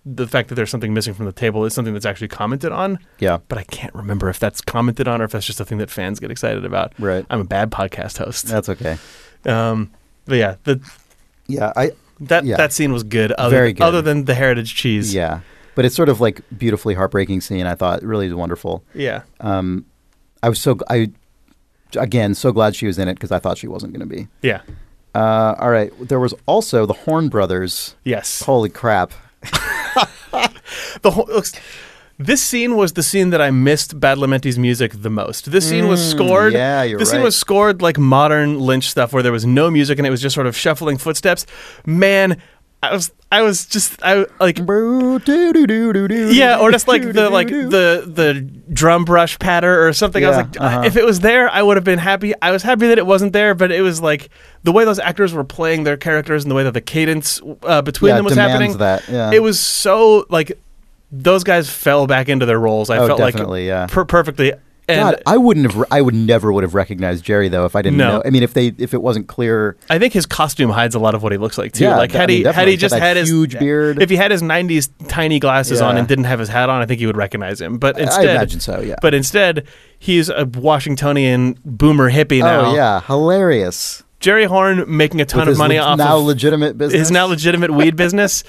the 0.06 0.26
fact 0.26 0.48
that 0.48 0.54
there's 0.54 0.70
something 0.70 0.94
missing 0.94 1.12
from 1.12 1.26
the 1.26 1.32
table 1.32 1.66
is 1.66 1.74
something 1.74 1.92
that's 1.92 2.06
actually 2.06 2.28
commented 2.28 2.72
on. 2.72 2.98
Yeah. 3.18 3.38
But 3.48 3.58
I 3.58 3.64
can't 3.64 3.94
remember 3.94 4.30
if 4.30 4.38
that's 4.38 4.62
commented 4.62 5.06
on 5.06 5.20
or 5.20 5.24
if 5.24 5.32
that's 5.32 5.44
just 5.44 5.60
a 5.60 5.64
thing 5.66 5.76
that 5.78 5.90
fans 5.90 6.18
get 6.18 6.30
excited 6.30 6.64
about. 6.64 6.94
Right. 6.98 7.26
I'm 7.28 7.40
a 7.40 7.44
bad 7.44 7.70
podcast 7.70 8.16
host. 8.16 8.46
That's 8.46 8.70
okay. 8.70 8.96
Um, 9.44 9.90
but 10.24 10.36
yeah, 10.36 10.54
the 10.64 10.80
Yeah, 11.48 11.72
I 11.76 11.90
that 12.20 12.44
Yeah. 12.46 12.56
that 12.56 12.72
scene 12.72 12.92
was 12.94 13.02
good. 13.02 13.32
Other, 13.32 13.50
Very 13.54 13.72
good. 13.74 13.82
Other 13.82 14.00
than 14.00 14.24
the 14.24 14.34
heritage 14.34 14.74
cheese. 14.74 15.12
yeah, 15.14 15.40
but 15.74 15.84
it's 15.84 15.94
sort 15.94 16.08
of 16.08 16.18
like 16.22 16.40
beautifully 16.56 16.94
heartbreaking 16.94 17.42
scene. 17.42 17.66
I 17.66 17.74
thought 17.74 18.02
really 18.02 18.32
wonderful. 18.32 18.82
Yeah. 18.94 19.22
Um, 19.40 19.84
I 20.42 20.48
was 20.48 20.60
so 20.60 20.78
I 20.88 21.10
again 21.96 22.34
so 22.34 22.52
glad 22.52 22.76
she 22.76 22.86
was 22.86 22.98
in 22.98 23.08
it 23.08 23.14
because 23.14 23.32
I 23.32 23.38
thought 23.38 23.58
she 23.58 23.68
wasn't 23.68 23.92
going 23.92 24.08
to 24.08 24.14
be. 24.14 24.28
Yeah. 24.42 24.62
Uh, 25.14 25.56
all 25.58 25.70
right, 25.70 25.92
there 26.00 26.20
was 26.20 26.34
also 26.46 26.86
the 26.86 26.92
Horne 26.92 27.28
Brothers. 27.28 27.96
Yes. 28.04 28.42
Holy 28.42 28.70
crap! 28.70 29.12
the 31.02 31.10
whole 31.10 31.26
looks, 31.26 31.52
this 32.20 32.42
scene 32.42 32.76
was 32.76 32.92
the 32.92 33.02
scene 33.02 33.30
that 33.30 33.40
I 33.40 33.50
missed 33.50 33.98
Badalamenti's 33.98 34.58
music 34.58 34.92
the 34.94 35.08
most. 35.08 35.50
This 35.50 35.66
scene 35.66 35.88
was 35.88 36.06
scored. 36.10 36.52
Mm, 36.52 36.56
yeah, 36.56 36.82
you're 36.82 36.98
This 36.98 37.10
scene 37.10 37.22
was 37.22 37.34
scored 37.34 37.80
like 37.80 37.98
modern 37.98 38.60
Lynch 38.60 38.90
stuff, 38.90 39.14
where 39.14 39.22
there 39.22 39.32
was 39.32 39.46
no 39.46 39.70
music 39.70 39.98
and 39.98 40.06
it 40.06 40.10
was 40.10 40.20
just 40.20 40.34
sort 40.34 40.46
of 40.46 40.54
shuffling 40.54 40.98
footsteps. 40.98 41.46
Man, 41.86 42.40
I 42.82 42.94
was, 42.94 43.12
I 43.30 43.42
was 43.42 43.66
just, 43.66 44.02
I 44.02 44.24
like, 44.40 44.58
yeah, 44.58 44.64
or 46.60 46.70
just 46.72 46.88
like 46.88 47.02
the 47.02 47.28
like 47.30 47.48
the 47.48 48.04
the 48.06 48.40
drum 48.72 49.04
brush 49.04 49.38
patter 49.38 49.86
or 49.86 49.92
something. 49.92 50.24
I 50.24 50.28
was 50.28 50.36
like, 50.38 50.58
uh-huh. 50.60 50.82
if 50.86 50.96
it 50.96 51.04
was 51.04 51.20
there, 51.20 51.50
I 51.50 51.62
would 51.62 51.76
have 51.76 51.84
been 51.84 51.98
happy. 51.98 52.32
I 52.40 52.50
was 52.50 52.62
happy 52.62 52.88
that 52.88 52.96
it 52.98 53.04
wasn't 53.04 53.34
there, 53.34 53.54
but 53.54 53.70
it 53.70 53.82
was 53.82 54.00
like 54.00 54.30
the 54.62 54.72
way 54.72 54.86
those 54.86 54.98
actors 54.98 55.34
were 55.34 55.44
playing 55.44 55.84
their 55.84 55.98
characters 55.98 56.42
and 56.44 56.50
the 56.50 56.54
way 56.54 56.64
that 56.64 56.72
the 56.72 56.80
cadence 56.80 57.40
uh, 57.64 57.82
between 57.82 58.10
Yeah, 58.10 58.16
them 58.16 58.24
was 58.24 58.34
happening. 58.34 58.76
that, 58.78 59.06
yeah. 59.08 59.30
It 59.30 59.42
was 59.42 59.60
so 59.60 60.24
like 60.30 60.52
those 61.12 61.44
guys 61.44 61.68
fell 61.68 62.06
back 62.06 62.30
into 62.30 62.46
their 62.46 62.58
roles. 62.58 62.88
I 62.88 62.96
Oh, 62.98 63.08
felt 63.08 63.20
like 63.20 63.34
yeah. 63.66 63.86
per- 63.88 64.06
perfectly. 64.06 64.54
And 64.90 65.16
God, 65.16 65.22
I 65.26 65.36
wouldn't 65.36 65.72
have. 65.72 65.84
I 65.90 66.00
would 66.00 66.14
never 66.14 66.52
would 66.52 66.62
have 66.64 66.74
recognized 66.74 67.24
Jerry 67.24 67.48
though 67.48 67.64
if 67.64 67.76
I 67.76 67.82
didn't 67.82 67.98
No. 67.98 68.18
know. 68.18 68.22
I 68.24 68.30
mean, 68.30 68.42
if 68.42 68.54
they 68.54 68.68
if 68.78 68.94
it 68.94 69.02
wasn't 69.02 69.28
clear. 69.28 69.76
I 69.88 69.98
think 69.98 70.12
his 70.12 70.26
costume 70.26 70.70
hides 70.70 70.94
a 70.94 70.98
lot 70.98 71.14
of 71.14 71.22
what 71.22 71.32
he 71.32 71.38
looks 71.38 71.58
like 71.58 71.72
too. 71.72 71.84
Yeah, 71.84 71.96
like 71.96 72.14
I 72.14 72.18
had 72.18 72.28
mean, 72.28 72.44
he 72.44 72.52
had 72.52 72.68
he 72.68 72.76
just 72.76 72.94
had 72.94 73.16
his 73.16 73.28
huge 73.28 73.58
beard. 73.58 74.02
if 74.02 74.10
he 74.10 74.16
had 74.16 74.30
his 74.30 74.42
'90s 74.42 74.90
tiny 75.08 75.38
glasses 75.38 75.80
on 75.80 75.96
and 75.96 76.06
didn't 76.06 76.24
have 76.24 76.38
his 76.38 76.48
hat 76.48 76.68
on, 76.68 76.82
I 76.82 76.86
think 76.86 77.00
you 77.00 77.06
would 77.06 77.16
recognize 77.16 77.60
him. 77.60 77.78
But 77.78 77.98
instead, 77.98 78.28
I 78.28 78.32
imagine 78.32 78.60
so, 78.60 78.80
yeah. 78.80 78.96
But 79.00 79.14
instead, 79.14 79.66
he's 79.98 80.28
a 80.28 80.44
Washingtonian 80.44 81.58
boomer 81.64 82.10
hippie 82.10 82.42
oh, 82.42 82.46
now. 82.46 82.70
Oh 82.70 82.74
yeah, 82.74 83.00
hilarious. 83.00 84.02
Jerry 84.20 84.44
Horne 84.44 84.84
making 84.86 85.20
a 85.20 85.24
ton 85.24 85.46
With 85.46 85.54
of 85.54 85.58
money 85.58 85.78
le- 85.78 85.84
off 85.84 85.98
now 85.98 86.18
of 86.18 86.24
legitimate 86.24 86.76
business. 86.76 86.98
his 86.98 87.10
now 87.10 87.26
legitimate 87.26 87.70
weed 87.70 87.96
business 87.96 88.44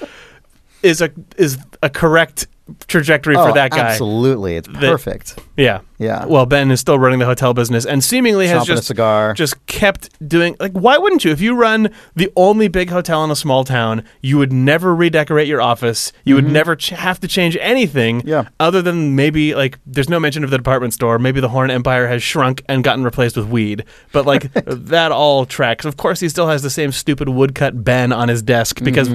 is 0.82 1.00
a 1.00 1.10
is 1.36 1.56
a 1.82 1.88
correct 1.88 2.46
trajectory 2.88 3.36
oh, 3.36 3.46
for 3.48 3.52
that 3.54 3.70
guy. 3.70 3.78
Absolutely, 3.90 4.56
it's 4.56 4.68
perfect. 4.68 5.38
Yeah. 5.56 5.80
Yeah. 5.98 6.24
Well, 6.26 6.46
Ben 6.46 6.70
is 6.72 6.80
still 6.80 6.98
running 6.98 7.20
the 7.20 7.26
hotel 7.26 7.54
business 7.54 7.86
and 7.86 8.02
seemingly 8.02 8.48
has 8.48 8.62
Chomping 8.62 8.72
a 8.72 8.74
just 8.74 8.86
cigar. 8.88 9.34
just 9.34 9.64
kept 9.66 10.08
doing 10.28 10.56
like 10.58 10.72
why 10.72 10.98
wouldn't 10.98 11.24
you? 11.24 11.30
If 11.30 11.40
you 11.40 11.54
run 11.54 11.90
the 12.16 12.32
only 12.34 12.66
big 12.68 12.90
hotel 12.90 13.22
in 13.22 13.30
a 13.30 13.36
small 13.36 13.62
town, 13.62 14.02
you 14.20 14.36
would 14.38 14.52
never 14.52 14.94
redecorate 14.94 15.46
your 15.46 15.62
office. 15.62 16.12
You 16.24 16.34
would 16.34 16.48
never 16.50 16.74
ch- 16.74 16.88
have 16.90 17.20
to 17.20 17.28
change 17.28 17.56
anything 17.60 18.02
Mm-hmm. 18.20 18.28
Yeah. 18.28 18.48
other 18.58 18.82
than 18.82 19.14
maybe 19.14 19.54
like 19.54 19.78
there's 19.86 20.08
no 20.08 20.18
mention 20.18 20.42
of 20.44 20.50
the 20.50 20.56
department 20.58 20.92
store. 20.92 21.18
Maybe 21.20 21.40
the 21.40 21.48
Horne 21.48 21.70
Empire 21.70 22.08
has 22.08 22.22
shrunk 22.22 22.62
and 22.68 22.82
gotten 22.82 23.04
replaced 23.04 23.36
with 23.36 23.46
weed. 23.48 23.84
But 24.12 24.26
like 24.26 24.52
that 24.66 25.12
all 25.12 25.46
tracks. 25.46 25.84
Of 25.84 25.96
course 25.96 26.18
he 26.20 26.28
still 26.28 26.48
has 26.48 26.62
the 26.62 26.70
same 26.70 26.90
stupid 26.90 27.28
woodcut 27.28 27.84
Ben 27.84 28.12
on 28.12 28.28
his 28.28 28.42
desk 28.42 28.82
because 28.82 29.08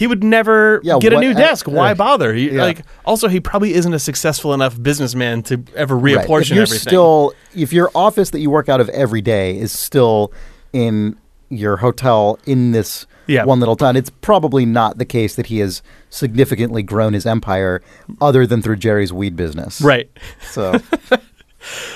he 0.00 0.06
would 0.06 0.24
never. 0.24 0.80
Yeah, 0.82 0.98
get 0.98 1.12
a 1.12 1.16
what- 1.16 1.20
new 1.20 1.30
uh, 1.32 1.34
desk. 1.34 1.68
Why 1.68 1.94
bother? 1.94 2.32
He, 2.34 2.50
yeah. 2.50 2.62
Like 2.64 2.82
also 3.04 3.28
he 3.28 3.38
probably 3.38 3.74
isn't 3.74 3.92
a 3.94 3.98
successful 3.98 4.52
enough 4.54 4.82
businessman 4.82 5.42
to 5.44 5.62
ever 5.76 5.96
Right. 5.96 6.16
reapportion 6.16 6.40
If 6.40 6.48
you're 6.50 6.62
everything. 6.62 6.78
still, 6.88 7.32
if 7.54 7.72
your 7.72 7.90
office 7.94 8.30
that 8.30 8.40
you 8.40 8.50
work 8.50 8.68
out 8.68 8.80
of 8.80 8.88
every 8.88 9.20
day 9.20 9.56
is 9.58 9.70
still 9.70 10.32
in 10.72 11.16
your 11.50 11.76
hotel 11.76 12.38
in 12.46 12.72
this 12.72 13.06
Yeah. 13.26 13.44
one 13.44 13.60
little 13.60 13.76
town, 13.76 13.94
it's 13.96 14.10
probably 14.22 14.64
not 14.64 14.98
the 14.98 15.04
case 15.04 15.34
that 15.34 15.46
he 15.46 15.58
has 15.58 15.82
significantly 16.08 16.82
grown 16.82 17.12
his 17.12 17.26
empire, 17.26 17.82
other 18.20 18.46
than 18.46 18.62
through 18.62 18.76
Jerry's 18.76 19.12
weed 19.12 19.36
business. 19.36 19.80
right. 19.82 20.08
So, 20.50 20.80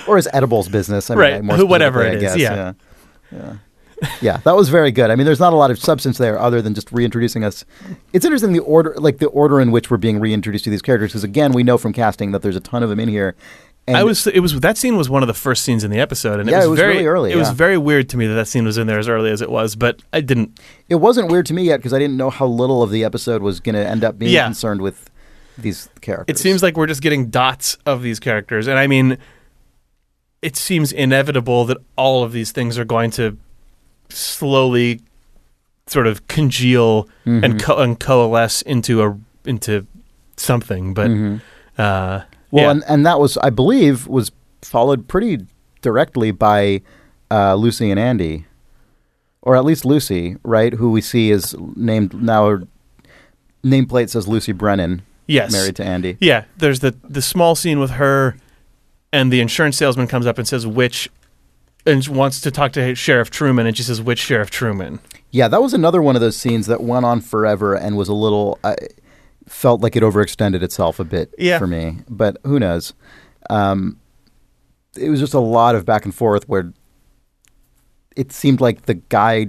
or 0.06 0.16
his 0.16 0.28
edibles 0.32 0.68
business. 0.68 1.10
I 1.10 1.14
mean, 1.14 1.20
Right. 1.46 1.56
Who- 1.58 1.66
whatever 1.66 2.02
it 2.04 2.16
is, 2.16 2.22
guess, 2.22 2.36
yeah. 2.36 2.72
yeah. 3.32 3.52
Yeah. 4.20 4.34
Yeah, 4.34 4.36
that 4.38 4.56
was 4.56 4.68
very 4.68 4.90
good. 4.90 5.10
I 5.10 5.16
mean, 5.16 5.26
there's 5.26 5.40
not 5.40 5.52
a 5.52 5.56
lot 5.56 5.70
of 5.70 5.78
substance 5.78 6.18
there 6.18 6.38
other 6.38 6.62
than 6.62 6.74
just 6.74 6.90
reintroducing 6.92 7.44
us. 7.44 7.64
It's 8.12 8.24
interesting 8.24 8.52
the 8.52 8.60
order, 8.60 8.94
like 8.96 9.18
the 9.18 9.26
order 9.28 9.60
in 9.60 9.70
which 9.70 9.90
we're 9.90 9.96
being 9.98 10.18
reintroduced 10.20 10.64
to 10.64 10.70
these 10.70 10.82
characters, 10.82 11.10
because 11.10 11.24
again, 11.24 11.52
we 11.52 11.62
know 11.62 11.76
from 11.78 11.92
casting 11.92 12.32
that 12.32 12.42
there's 12.42 12.56
a 12.56 12.60
ton 12.60 12.82
of 12.82 12.88
them 12.90 13.00
in 13.00 13.08
here. 13.08 13.34
And 13.86 13.98
I 13.98 14.02
was. 14.04 14.26
It 14.26 14.40
was 14.40 14.58
that 14.60 14.78
scene 14.78 14.96
was 14.96 15.10
one 15.10 15.22
of 15.22 15.26
the 15.26 15.34
first 15.34 15.62
scenes 15.62 15.84
in 15.84 15.90
the 15.90 16.00
episode, 16.00 16.40
and 16.40 16.48
Yeah, 16.48 16.56
it 16.56 16.58
was, 16.60 16.66
it 16.66 16.70
was 16.70 16.80
very 16.80 16.92
really 16.94 17.06
early, 17.06 17.32
It 17.32 17.36
was 17.36 17.50
very 17.50 17.76
weird 17.76 18.08
to 18.10 18.16
me 18.16 18.26
that 18.26 18.32
that 18.34 18.48
scene 18.48 18.64
was 18.64 18.78
in 18.78 18.86
there 18.86 18.98
as 18.98 19.08
early 19.08 19.30
as 19.30 19.42
it 19.42 19.50
was, 19.50 19.76
but 19.76 20.00
I 20.12 20.22
didn't. 20.22 20.58
It 20.88 20.94
wasn't 20.94 21.30
weird 21.30 21.44
to 21.46 21.54
me 21.54 21.64
yet 21.64 21.76
because 21.76 21.92
I 21.92 21.98
didn't 21.98 22.16
know 22.16 22.30
how 22.30 22.46
little 22.46 22.82
of 22.82 22.90
the 22.90 23.04
episode 23.04 23.42
was 23.42 23.60
going 23.60 23.74
to 23.74 23.86
end 23.86 24.02
up 24.02 24.18
being 24.18 24.32
Yeah. 24.32 24.46
concerned 24.46 24.80
with 24.80 25.10
these 25.58 25.90
characters. 26.00 26.34
It 26.34 26.40
seems 26.40 26.62
like 26.62 26.78
we're 26.78 26.86
just 26.86 27.02
getting 27.02 27.28
dots 27.28 27.76
of 27.84 28.00
these 28.02 28.18
characters, 28.18 28.66
and 28.68 28.78
I 28.78 28.86
mean, 28.86 29.18
it 30.40 30.56
seems 30.56 30.90
inevitable 30.90 31.66
that 31.66 31.76
all 31.96 32.24
of 32.24 32.32
these 32.32 32.52
things 32.52 32.78
are 32.78 32.84
going 32.86 33.10
to 33.12 33.36
slowly 34.08 35.00
sort 35.86 36.06
of 36.06 36.26
congeal 36.28 37.04
Mm-hmm. 37.26 37.44
and, 37.44 37.62
co- 37.62 37.78
and 37.78 37.98
coalesce 37.98 38.62
into 38.62 39.02
a 39.02 39.18
into 39.46 39.86
something. 40.36 40.92
But 40.94 41.06
uh, 41.10 41.14
Mm-hmm. 41.14 41.36
well, 41.76 42.64
yeah. 42.64 42.70
and, 42.70 42.84
and 42.88 43.06
that 43.06 43.18
was, 43.18 43.36
I 43.38 43.50
believe, 43.50 44.06
was 44.06 44.30
followed 44.62 45.08
pretty 45.08 45.46
directly 45.82 46.30
by 46.30 46.82
uh, 47.30 47.54
Lucy 47.54 47.90
and 47.90 47.98
Andy, 48.00 48.44
or 49.42 49.56
at 49.56 49.64
least 49.64 49.84
Lucy, 49.84 50.36
right? 50.42 50.72
Who 50.74 50.90
we 50.90 51.00
see 51.00 51.30
is 51.30 51.54
named 51.76 52.14
now. 52.22 52.60
Nameplate 53.64 54.10
says 54.10 54.28
Lucy 54.28 54.52
Brennan, 54.52 55.00
yes, 55.26 55.50
married 55.52 55.76
to 55.76 55.84
Andy. 55.84 56.18
Yeah, 56.20 56.44
there's 56.58 56.80
the 56.80 56.94
the 57.02 57.22
small 57.22 57.54
scene 57.54 57.80
with 57.80 57.92
her, 57.92 58.36
and 59.12 59.32
the 59.32 59.40
insurance 59.40 59.78
salesman 59.78 60.06
comes 60.06 60.26
up 60.26 60.36
and 60.36 60.46
says 60.46 60.66
which, 60.66 61.08
and 61.86 62.06
wants 62.08 62.40
to 62.42 62.50
talk 62.50 62.72
to 62.72 62.94
Sheriff 62.94 63.30
Truman, 63.30 63.66
and 63.66 63.76
she 63.76 63.82
says 63.82 64.00
which 64.00 64.18
Sheriff 64.18 64.50
Truman. 64.50 65.00
Yeah, 65.30 65.48
that 65.48 65.60
was 65.60 65.74
another 65.74 66.00
one 66.00 66.14
of 66.16 66.20
those 66.22 66.36
scenes 66.36 66.66
that 66.66 66.82
went 66.82 67.04
on 67.04 67.20
forever 67.20 67.74
and 67.74 67.96
was 67.96 68.08
a 68.08 68.14
little. 68.14 68.58
I 68.64 68.76
felt 69.46 69.80
like 69.82 69.94
it 69.96 70.02
overextended 70.02 70.62
itself 70.62 70.98
a 71.00 71.04
bit 71.04 71.34
Yeah. 71.38 71.58
for 71.58 71.66
me, 71.66 71.98
but 72.08 72.36
who 72.44 72.58
knows? 72.58 72.94
Um, 73.50 73.98
it 74.96 75.10
was 75.10 75.20
just 75.20 75.34
a 75.34 75.40
lot 75.40 75.74
of 75.74 75.84
back 75.84 76.04
and 76.04 76.14
forth 76.14 76.48
where 76.48 76.72
it 78.16 78.32
seemed 78.32 78.60
like 78.60 78.82
the 78.82 78.94
guy 78.94 79.48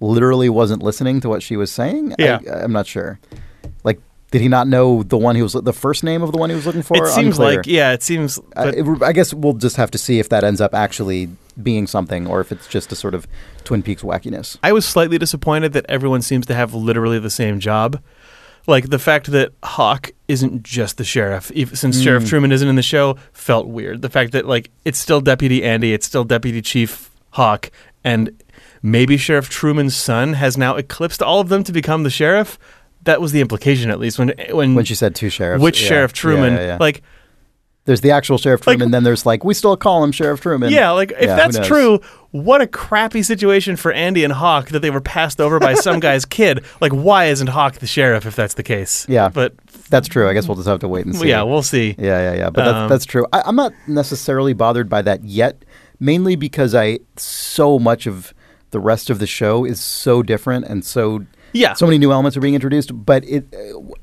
literally 0.00 0.48
wasn't 0.48 0.82
listening 0.82 1.20
to 1.20 1.28
what 1.28 1.42
she 1.42 1.56
was 1.56 1.70
saying. 1.70 2.14
Yeah. 2.18 2.38
I, 2.50 2.60
I'm 2.64 2.72
not 2.72 2.86
sure. 2.86 3.18
Like, 3.84 4.00
did 4.30 4.40
he 4.40 4.48
not 4.48 4.66
know 4.66 5.02
the 5.02 5.18
one 5.18 5.36
he 5.36 5.42
was 5.42 5.52
the 5.52 5.72
first 5.72 6.04
name 6.04 6.22
of 6.22 6.32
the 6.32 6.38
one 6.38 6.50
he 6.50 6.56
was 6.56 6.66
looking 6.66 6.82
for? 6.82 6.96
it 6.96 7.08
seems 7.10 7.38
Unclear. 7.38 7.58
like 7.58 7.66
yeah, 7.66 7.92
it 7.92 8.02
seems. 8.02 8.38
But 8.54 8.74
it- 8.74 9.02
I 9.02 9.12
guess 9.12 9.32
we'll 9.34 9.52
just 9.54 9.76
have 9.76 9.90
to 9.92 9.98
see 9.98 10.18
if 10.18 10.30
that 10.30 10.42
ends 10.42 10.60
up 10.60 10.74
actually 10.74 11.28
being 11.62 11.86
something, 11.86 12.26
or 12.26 12.40
if 12.40 12.52
it's 12.52 12.66
just 12.66 12.92
a 12.92 12.96
sort 12.96 13.14
of 13.14 13.26
Twin 13.64 13.82
Peaks 13.82 14.02
wackiness. 14.02 14.56
I 14.62 14.72
was 14.72 14.86
slightly 14.86 15.18
disappointed 15.18 15.72
that 15.72 15.86
everyone 15.88 16.22
seems 16.22 16.46
to 16.46 16.54
have 16.54 16.74
literally 16.74 17.18
the 17.18 17.30
same 17.30 17.60
job. 17.60 18.00
Like 18.66 18.90
the 18.90 18.98
fact 18.98 19.30
that 19.32 19.52
Hawk 19.62 20.10
isn't 20.28 20.62
just 20.62 20.98
the 20.98 21.04
sheriff, 21.04 21.50
ev- 21.56 21.76
since 21.78 22.00
Sheriff 22.02 22.24
Mm. 22.24 22.28
Truman 22.28 22.52
isn't 22.52 22.68
in 22.68 22.76
the 22.76 22.82
show, 22.82 23.16
felt 23.32 23.66
weird. 23.66 24.02
The 24.02 24.10
fact 24.10 24.32
that 24.32 24.44
like 24.46 24.70
it's 24.84 24.98
still 24.98 25.20
Deputy 25.22 25.64
Andy, 25.64 25.94
it's 25.94 26.06
still 26.06 26.24
Deputy 26.24 26.60
Chief 26.60 27.10
Hawk, 27.30 27.70
and 28.04 28.30
maybe 28.82 29.16
Sheriff 29.16 29.48
Truman's 29.48 29.96
son 29.96 30.34
has 30.34 30.58
now 30.58 30.76
eclipsed 30.76 31.22
all 31.22 31.40
of 31.40 31.48
them 31.48 31.64
to 31.64 31.72
become 31.72 32.02
the 32.02 32.10
sheriff. 32.10 32.58
That 33.04 33.22
was 33.22 33.32
the 33.32 33.40
implication, 33.40 33.90
at 33.90 33.98
least 33.98 34.18
when 34.18 34.34
when 34.52 34.74
When 34.74 34.84
she 34.84 34.94
said 34.94 35.14
two 35.14 35.30
sheriffs, 35.30 35.62
which 35.62 35.80
yeah. 35.82 35.88
Sheriff 35.88 36.12
Truman, 36.12 36.54
yeah, 36.54 36.66
yeah. 36.66 36.76
like 36.78 37.02
there's 37.88 38.02
the 38.02 38.10
actual 38.10 38.36
Sheriff 38.38 38.66
Like- 38.66 38.80
and 38.80 38.92
then 38.92 39.02
there's 39.02 39.24
like 39.24 39.44
we 39.44 39.54
still 39.54 39.74
call 39.76 40.04
him 40.04 40.12
Sheriff 40.12 40.42
Truman. 40.42 40.70
Yeah, 40.70 40.90
like 40.90 41.10
if 41.12 41.22
Yeah, 41.22 41.36
that's 41.36 41.58
true, 41.66 42.00
what 42.32 42.60
a 42.60 42.66
crappy 42.66 43.22
situation 43.22 43.76
for 43.76 43.90
Andy 43.92 44.22
and 44.24 44.32
Hawk 44.34 44.68
that 44.68 44.80
they 44.80 44.90
were 44.90 45.00
passed 45.00 45.40
over 45.40 45.58
by 45.58 45.72
some 45.72 45.98
guy's 46.06 46.26
kid. 46.26 46.64
Like, 46.82 46.92
why 46.92 47.24
isn't 47.26 47.46
Hawk 47.48 47.78
the 47.78 47.86
sheriff 47.86 48.26
if 48.26 48.36
that's 48.36 48.52
the 48.54 48.62
case? 48.62 49.06
Yeah. 49.08 49.30
but 49.30 49.54
that's 49.88 50.06
true. 50.06 50.28
I 50.28 50.34
guess 50.34 50.46
we'll 50.46 50.56
just 50.56 50.68
have 50.68 50.80
to 50.80 50.88
wait 50.88 51.06
and 51.06 51.16
see. 51.16 51.28
yeah, 51.30 51.42
we'll 51.42 51.62
see. 51.62 51.94
yeah, 51.98 52.30
yeah, 52.32 52.34
yeah. 52.38 52.50
But 52.50 52.64
that's, 52.66 52.76
Um, 52.76 52.88
that's 52.90 53.04
true. 53.06 53.26
I, 53.32 53.42
I'm 53.46 53.56
not 53.56 53.72
necessarily 53.86 54.52
bothered 54.52 54.90
by 54.90 55.00
that 55.02 55.24
yet, 55.24 55.64
mainly 55.98 56.36
because 56.36 56.74
I 56.74 56.98
so 57.16 57.78
much 57.78 58.06
of 58.06 58.34
the 58.70 58.80
rest 58.80 59.08
of 59.08 59.18
the 59.18 59.26
show 59.26 59.64
is 59.64 59.80
so 59.80 60.22
different 60.22 60.66
and 60.66 60.84
so 60.84 61.24
Yeah. 61.54 61.72
so 61.72 61.86
many 61.86 61.96
new 61.96 62.12
elements 62.12 62.36
are 62.36 62.40
being 62.40 62.54
introduced. 62.54 62.90
But 63.06 63.24
it, 63.24 63.46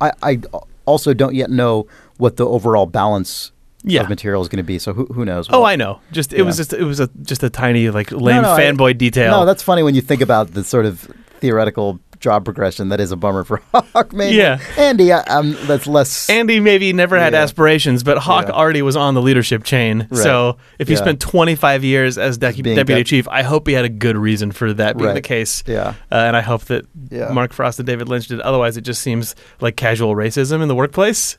I, 0.02 0.12
I 0.24 0.40
also 0.86 1.14
don't 1.14 1.36
yet 1.36 1.52
know 1.52 1.86
what 2.18 2.38
the 2.38 2.48
overall 2.48 2.88
balance 2.88 3.52
Yeah. 3.86 4.02
of 4.02 4.10
material 4.10 4.42
is 4.42 4.48
going 4.50 4.58
to 4.58 4.64
be. 4.64 4.80
So 4.80 4.94
who 4.94 5.06
who 5.06 5.24
knows? 5.26 5.48
Oh, 5.52 5.64
I 5.64 5.76
know. 5.76 6.00
Just 6.12 6.34
it 6.34 6.42
was 6.44 6.58
just 6.58 6.74
it 6.74 6.84
was 6.84 7.00
a 7.00 7.08
just 7.22 7.44
a 7.44 7.50
tiny 7.50 7.90
like 7.90 8.12
lame 8.12 8.42
no, 8.42 8.54
I- 8.54 8.60
fanboy 8.62 8.98
detail. 8.98 9.32
No, 9.40 9.46
that's 9.46 9.64
funny 9.64 9.84
when 9.84 9.96
you 9.96 10.02
think 10.02 10.22
about 10.22 10.52
the 10.54 10.64
sort 10.64 10.86
of 10.86 11.08
theoretical 11.40 12.00
job 12.20 12.46
progression. 12.46 12.90
That 12.90 13.00
is 13.02 13.12
a 13.12 13.16
bummer 13.18 13.44
for 13.44 13.62
Hawk. 13.74 14.14
Maybe. 14.14 14.38
Yeah. 14.38 14.60
Andy, 14.78 15.12
I, 15.12 15.20
um, 15.24 15.56
that's 15.68 15.86
less. 15.86 16.30
Andy 16.30 16.60
maybe 16.60 16.92
never 16.94 17.20
had 17.20 17.34
Yeah. 17.34 17.42
aspirations, 17.44 18.04
but 18.04 18.18
Hawk 18.18 18.46
Yeah. 18.48 18.54
already 18.54 18.82
was 18.82 18.96
on 18.96 19.14
the 19.14 19.22
leadership 19.22 19.64
chain. 19.64 20.08
Right. 20.10 20.24
So 20.24 20.58
if 20.80 20.88
he 20.88 20.94
Yeah. 20.96 21.02
spent 21.02 21.20
25 21.20 21.84
years 21.84 22.18
as 22.18 22.38
de- 22.38 22.52
deputy 22.54 22.76
dep- 23.02 23.06
chief, 23.06 23.28
I 23.28 23.44
hope 23.44 23.68
he 23.68 23.74
had 23.74 23.86
a 23.86 23.90
good 23.90 24.18
reason 24.18 24.52
for 24.54 24.74
that 24.74 24.98
being 24.98 25.08
Right. 25.10 25.14
the 25.14 25.22
case. 25.22 25.62
yeah. 25.68 25.90
Uh, 26.12 26.16
and 26.16 26.36
I 26.38 26.42
hope 26.42 26.64
that 26.66 26.86
Yeah. 27.12 27.30
Mark 27.32 27.52
Frost 27.54 27.80
and 27.80 27.86
David 27.86 28.08
Lynch 28.10 28.28
did. 28.30 28.40
Otherwise, 28.40 28.78
it 28.78 28.82
just 28.82 29.02
seems 29.02 29.36
like 29.62 29.76
casual 29.76 30.16
racism 30.16 30.62
in 30.62 30.68
the 30.70 30.76
workplace. 30.76 31.38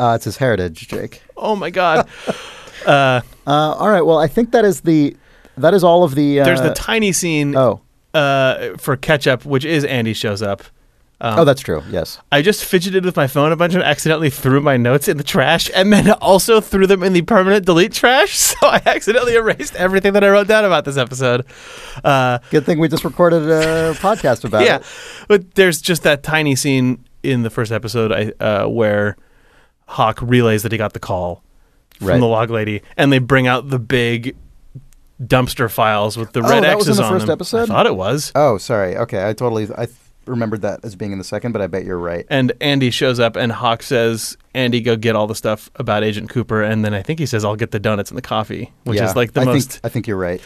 Uh, 0.00 0.14
it's 0.14 0.24
his 0.24 0.38
heritage, 0.38 0.88
Jake. 0.88 1.22
Oh 1.36 1.54
my 1.54 1.70
God. 1.70 2.08
uh, 2.86 3.20
Uh, 3.46 3.74
all 3.74 3.90
right. 3.90 4.02
Well, 4.02 4.18
I 4.18 4.28
think 4.28 4.52
that 4.52 4.64
is 4.64 4.82
the 4.82 5.16
that 5.56 5.74
is 5.74 5.82
all 5.82 6.04
of 6.04 6.14
the. 6.14 6.40
Uh, 6.40 6.44
there's 6.44 6.60
the 6.60 6.72
tiny 6.72 7.12
scene 7.12 7.56
oh. 7.56 7.80
uh, 8.14 8.76
for 8.78 8.96
Ketchup, 8.96 9.44
which 9.44 9.64
is 9.64 9.84
Andy 9.84 10.12
shows 10.12 10.40
up. 10.40 10.62
Um, 11.22 11.40
oh, 11.40 11.44
that's 11.44 11.60
true. 11.60 11.82
Yes. 11.90 12.18
I 12.32 12.40
just 12.40 12.64
fidgeted 12.64 13.04
with 13.04 13.14
my 13.16 13.26
phone 13.26 13.52
a 13.52 13.56
bunch 13.56 13.74
and 13.74 13.82
accidentally 13.82 14.30
threw 14.30 14.60
my 14.60 14.78
notes 14.78 15.06
in 15.06 15.18
the 15.18 15.24
trash 15.24 15.68
and 15.74 15.92
then 15.92 16.10
also 16.22 16.62
threw 16.62 16.86
them 16.86 17.02
in 17.02 17.12
the 17.12 17.22
permanent 17.22 17.66
delete 17.66 17.92
trash. 17.92 18.38
So 18.60 18.66
I 18.66 18.80
accidentally 18.86 19.34
erased 19.34 19.74
everything 19.76 20.14
that 20.14 20.24
I 20.24 20.28
wrote 20.28 20.48
down 20.48 20.64
about 20.64 20.84
this 20.84 20.96
episode. 20.96 21.44
Uh, 22.04 22.38
Good 22.50 22.64
thing 22.64 22.78
we 22.78 22.88
just 22.88 23.04
recorded 23.04 23.42
a 23.42 23.94
podcast 23.94 24.44
about 24.44 24.64
yeah. 24.64 24.76
it. 24.76 24.82
Yeah. 24.82 25.24
But 25.28 25.54
there's 25.56 25.80
just 25.82 26.04
that 26.04 26.22
tiny 26.22 26.56
scene 26.56 27.04
in 27.22 27.42
the 27.42 27.50
first 27.50 27.70
episode 27.70 28.12
I, 28.12 28.32
uh, 28.42 28.68
where 28.68 29.16
Hawk 29.90 30.20
relays 30.22 30.62
that 30.62 30.72
he 30.72 30.78
got 30.78 30.92
the 30.92 31.00
call 31.00 31.42
from 31.98 32.06
Right. 32.08 32.20
the 32.20 32.26
log 32.26 32.50
lady 32.50 32.82
and 32.96 33.12
they 33.12 33.18
bring 33.18 33.46
out 33.46 33.68
the 33.70 33.78
big 33.78 34.36
dumpster 35.22 35.70
files 35.70 36.16
with 36.16 36.32
the 36.32 36.42
red 36.42 36.50
Oh, 36.50 36.54
red 36.54 36.64
that 36.64 36.76
was 36.78 36.88
in 36.88 36.96
the 36.96 37.02
on 37.02 37.10
first 37.12 37.26
them. 37.26 37.32
episode? 37.32 37.62
I 37.64 37.66
thought 37.74 37.86
it 37.86 37.96
was. 37.96 38.32
Oh, 38.34 38.56
sorry. 38.58 38.96
Okay, 38.96 39.28
I 39.28 39.32
totally 39.32 39.64
I 39.76 39.86
th- 39.86 39.96
remembered 40.26 40.62
that 40.62 40.80
as 40.84 40.94
being 40.96 41.12
in 41.12 41.18
the 41.18 41.24
second, 41.24 41.52
but 41.52 41.60
I 41.60 41.66
bet 41.66 41.84
you're 41.84 41.98
right. 41.98 42.24
And 42.30 42.52
Andy 42.60 42.90
shows 42.90 43.18
up, 43.20 43.36
and 43.36 43.50
Hawk 43.52 43.82
says, 43.82 44.36
"Andy, 44.54 44.80
go 44.80 44.94
get 44.96 45.16
all 45.16 45.26
the 45.26 45.34
stuff 45.34 45.70
about 45.76 46.04
Agent 46.04 46.30
Cooper." 46.30 46.62
And 46.62 46.84
then 46.84 46.94
I 46.94 47.02
think 47.02 47.18
he 47.18 47.26
says, 47.26 47.44
"I'll 47.44 47.56
get 47.56 47.70
the 47.72 47.80
donuts 47.80 48.10
and 48.10 48.16
the 48.18 48.22
coffee," 48.22 48.72
which 48.84 48.98
Yeah, 48.98 49.08
is 49.10 49.16
like 49.16 49.32
the 49.32 49.40
I 49.40 49.44
most. 49.44 49.70
Think, 49.72 49.80
I 49.84 49.88
think 49.88 50.06
you're 50.06 50.16
right. 50.16 50.40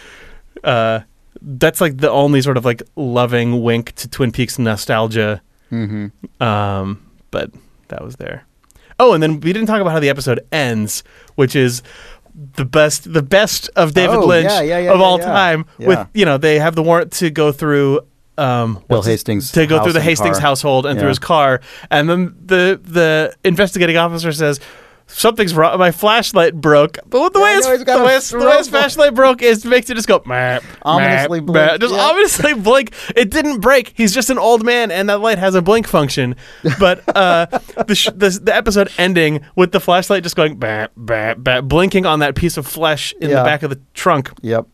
uh, 0.65 1.01
that's 1.43 1.81
like 1.81 1.99
the 1.99 2.11
only 2.11 2.41
sort 2.41 2.57
of 2.57 2.65
like 2.65 2.83
loving 2.97 3.63
wink 3.63 3.93
to 3.97 4.09
Twin 4.09 4.33
Peaks 4.33 4.59
nostalgia. 4.59 5.43
Mm-hmm. 5.71 6.43
Um, 6.43 7.03
but 7.31 7.51
that 7.89 8.03
was 8.05 8.17
there. 8.17 8.45
Oh, 8.99 9.13
and 9.13 9.23
then 9.23 9.41
we 9.41 9.53
didn't 9.53 9.67
talk 9.67 9.81
about 9.81 9.91
how 9.91 10.01
the 10.01 10.09
episode 10.09 10.41
ends, 10.53 11.03
which 11.35 11.57
is 11.57 11.83
the 12.57 12.65
best, 12.65 13.13
the 13.13 13.23
best 13.23 13.71
of 13.77 13.95
David 13.95 14.17
Oh, 14.17 14.27
Lynch 14.27 14.51
yeah, 14.51 14.61
yeah, 14.61 14.79
yeah, 14.79 14.93
of 14.93 15.01
all 15.01 15.19
time. 15.19 15.67
With 15.79 16.07
you 16.15 16.25
know, 16.25 16.39
they 16.39 16.59
have 16.59 16.75
the 16.75 16.83
warrant 16.83 17.13
to 17.15 17.31
go 17.31 17.53
through. 17.53 18.01
Um, 18.37 18.83
Bill 18.89 19.03
Hastings' 19.03 19.53
to 19.53 19.65
go 19.67 19.83
through 19.85 19.93
the 19.93 20.01
Hastings 20.01 20.39
car. 20.39 20.43
household 20.49 20.87
and 20.87 20.99
through 20.99 21.09
his 21.11 21.21
car, 21.21 21.61
and 21.91 22.11
then 22.11 22.35
the 22.45 22.81
the 22.83 23.35
investigating 23.45 23.97
officer 23.97 24.33
says. 24.33 24.61
Something's 25.07 25.55
wrong. 25.55 25.79
My 25.79 25.91
flashlight 25.91 26.55
broke. 26.55 26.99
But 27.07 27.33
the 27.35 27.39
Yeah, 27.39 27.45
way 27.45 27.55
his, 27.55 27.67
know, 27.67 27.73
he's 27.73 27.85
got 27.85 27.99
the 27.99 28.05
way 28.05 28.15
his, 28.15 28.31
the 28.31 28.39
way 28.39 28.57
his 28.57 28.69
flashlight 28.69 29.15
broke 29.15 29.43
is 29.43 29.65
makes 29.65 29.89
it 29.91 29.95
just 29.95 30.09
go 30.09 30.23
meh, 30.27 30.59
Ominously 30.83 31.41
meh, 31.41 31.45
blink, 31.47 31.55
meh. 31.73 31.79
Just 31.79 31.95
yeah. 31.95 32.01
ominously 32.01 32.55
blink. 32.63 32.95
It 33.15 33.31
didn't 33.31 33.61
break. 33.61 33.93
He's 33.95 34.13
just 34.15 34.31
an 34.31 34.39
old 34.39 34.65
man, 34.65 34.91
and 34.91 35.09
that 35.11 35.19
light 35.21 35.39
has 35.39 35.55
a 35.55 35.63
blink 35.63 35.87
function. 35.87 36.35
But 36.81 37.05
uh, 37.17 37.47
the, 37.87 37.95
sh- 37.95 38.09
the 38.15 38.41
the 38.43 38.55
episode 38.55 38.91
ending 38.99 39.41
with 39.57 39.73
the 39.73 39.81
flashlight 39.81 40.23
just 40.23 40.37
going 40.37 40.57
bah, 40.57 40.89
bah, 40.97 41.35
bah, 41.35 41.61
blinking 41.61 42.07
on 42.07 42.19
that 42.21 42.35
piece 42.35 42.57
of 42.57 42.67
flesh 42.67 43.15
in 43.21 43.29
the 43.31 43.37
back 43.37 43.63
of 43.63 43.71
the 43.71 43.81
trunk 43.95 44.33
Yep. 44.43 44.67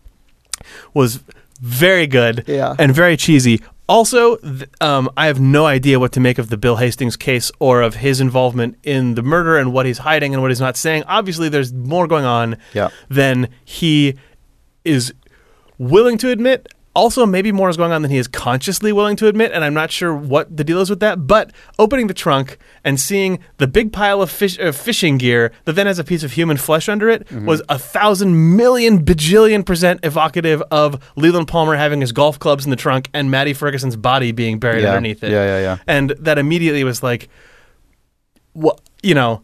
was 0.94 1.20
very 1.60 2.06
good 2.06 2.44
Yeah. 2.46 2.74
and 2.78 2.94
very 2.94 3.16
cheesy. 3.16 3.60
Also, 3.90 4.36
th- 4.36 4.70
um, 4.80 5.10
I 5.16 5.26
have 5.26 5.40
no 5.40 5.66
idea 5.66 5.98
what 5.98 6.12
to 6.12 6.20
make 6.20 6.38
of 6.38 6.48
the 6.48 6.56
Bill 6.56 6.76
Hastings 6.76 7.16
case 7.16 7.50
or 7.58 7.82
of 7.82 7.96
his 7.96 8.20
involvement 8.20 8.76
in 8.84 9.14
the 9.16 9.22
murder 9.22 9.58
and 9.58 9.72
what 9.72 9.84
he's 9.84 9.98
hiding 9.98 10.32
and 10.32 10.40
what 10.42 10.50
he's 10.52 10.60
not 10.60 10.76
saying. 10.76 11.02
Obviously, 11.08 11.48
there's 11.48 11.72
more 11.72 12.06
going 12.06 12.24
on 12.24 12.56
Yeah. 12.72 12.90
than 13.08 13.48
he 13.64 14.14
is 14.84 15.12
willing 15.76 16.18
to 16.18 16.30
admit. 16.30 16.68
Also, 16.92 17.24
maybe 17.24 17.52
more 17.52 17.68
is 17.70 17.76
going 17.76 17.92
on 17.92 18.02
than 18.02 18.10
he 18.10 18.16
is 18.18 18.26
consciously 18.26 18.92
willing 18.92 19.14
to 19.14 19.28
admit, 19.28 19.52
and 19.52 19.62
I'm 19.64 19.72
not 19.74 19.92
sure 19.92 20.12
what 20.12 20.56
the 20.56 20.64
deal 20.64 20.80
is 20.80 20.90
with 20.90 20.98
that. 21.00 21.24
But 21.28 21.52
opening 21.78 22.08
the 22.08 22.14
trunk 22.14 22.58
and 22.82 22.98
seeing 22.98 23.38
the 23.58 23.68
big 23.68 23.92
pile 23.92 24.20
of 24.20 24.28
fish, 24.28 24.58
uh, 24.58 24.72
fishing 24.72 25.16
gear 25.16 25.52
that 25.66 25.74
then 25.74 25.86
has 25.86 26.00
a 26.00 26.04
piece 26.04 26.24
of 26.24 26.32
human 26.32 26.56
flesh 26.56 26.88
under 26.88 27.08
it 27.08 27.28
Mm-hmm. 27.28 27.46
was 27.46 27.62
a 27.68 27.78
thousand 27.78 28.56
million 28.56 29.04
bajillion 29.04 29.64
percent 29.64 30.00
evocative 30.02 30.62
of 30.72 31.00
Leland 31.14 31.46
Palmer 31.46 31.76
having 31.76 32.00
his 32.00 32.10
golf 32.10 32.40
clubs 32.40 32.64
in 32.64 32.70
the 32.70 32.76
trunk 32.76 33.08
and 33.14 33.30
Maddy 33.30 33.52
Ferguson's 33.52 33.94
body 33.94 34.32
being 34.32 34.58
buried 34.58 34.82
Yeah. 34.82 34.88
underneath 34.88 35.22
it. 35.22 35.30
Yeah, 35.30 35.44
yeah, 35.44 35.60
yeah. 35.60 35.78
And 35.86 36.10
that 36.18 36.38
immediately 36.38 36.82
was 36.82 37.04
like, 37.04 37.28
what 38.52 38.80
you 39.02 39.14
know, 39.14 39.42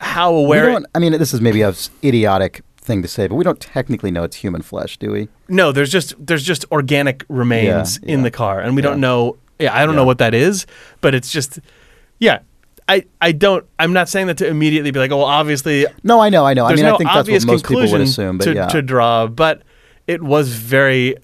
how 0.00 0.34
aware. 0.34 0.80
I 0.94 0.98
mean, 0.98 1.12
this 1.12 1.32
is 1.32 1.40
maybe 1.40 1.62
a 1.62 1.72
idiotic 2.02 2.62
thing 2.82 3.00
to 3.02 3.08
say, 3.08 3.26
but 3.28 3.36
we 3.36 3.44
don't 3.44 3.60
technically 3.60 4.10
know 4.10 4.24
it's 4.24 4.36
human 4.36 4.60
flesh, 4.62 4.96
do 4.98 5.10
we? 5.12 5.28
No, 5.48 5.72
there's 5.72 5.90
just 5.90 6.14
there's 6.18 6.42
just 6.42 6.64
organic 6.70 7.24
remains 7.28 7.98
Yeah, 8.02 8.14
in 8.14 8.22
the 8.22 8.30
car, 8.30 8.60
and 8.60 8.76
we 8.76 8.82
Yeah. 8.82 8.90
don't 8.90 9.00
know. 9.00 9.36
Yeah, 9.58 9.74
I 9.76 9.86
don't 9.86 9.94
know 9.96 10.04
what 10.04 10.18
that 10.18 10.34
is, 10.34 10.66
but 11.00 11.14
it's 11.14 11.30
just, 11.30 11.60
yeah. 12.18 12.40
I, 12.88 13.04
I 13.20 13.30
don't. 13.30 13.64
I'm 13.78 13.92
not 13.92 14.08
saying 14.08 14.26
that 14.26 14.38
to 14.38 14.46
immediately 14.48 14.90
be 14.90 14.98
like, 14.98 15.12
oh, 15.12 15.18
well, 15.18 15.26
obviously, 15.26 15.86
No, 16.02 16.18
I 16.20 16.30
know, 16.30 16.44
I 16.44 16.52
know. 16.54 16.64
I 16.66 16.74
mean, 16.74 16.84
no 16.84 16.96
I 16.96 16.98
think 16.98 17.10
that's 17.10 17.28
what 17.30 17.46
most 17.46 17.64
people 17.68 17.88
would 17.88 18.00
assume, 18.00 18.38
but 18.38 18.44
to, 18.44 18.54
yeah. 18.54 18.66
to 18.66 18.82
draw. 18.82 19.28
But 19.28 19.62
it 20.08 20.20
was 20.20 20.48
very, 20.52 21.14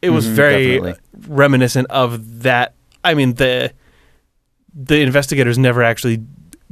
it 0.00 0.10
was 0.10 0.26
Mhm, 0.26 0.30
very 0.30 0.74
definitely. 0.76 1.00
reminiscent 1.26 1.90
of 1.90 2.42
that. 2.44 2.74
I 3.02 3.14
mean, 3.14 3.34
the 3.34 3.72
the 4.72 5.00
investigators 5.00 5.58
never 5.58 5.82
actually 5.82 6.22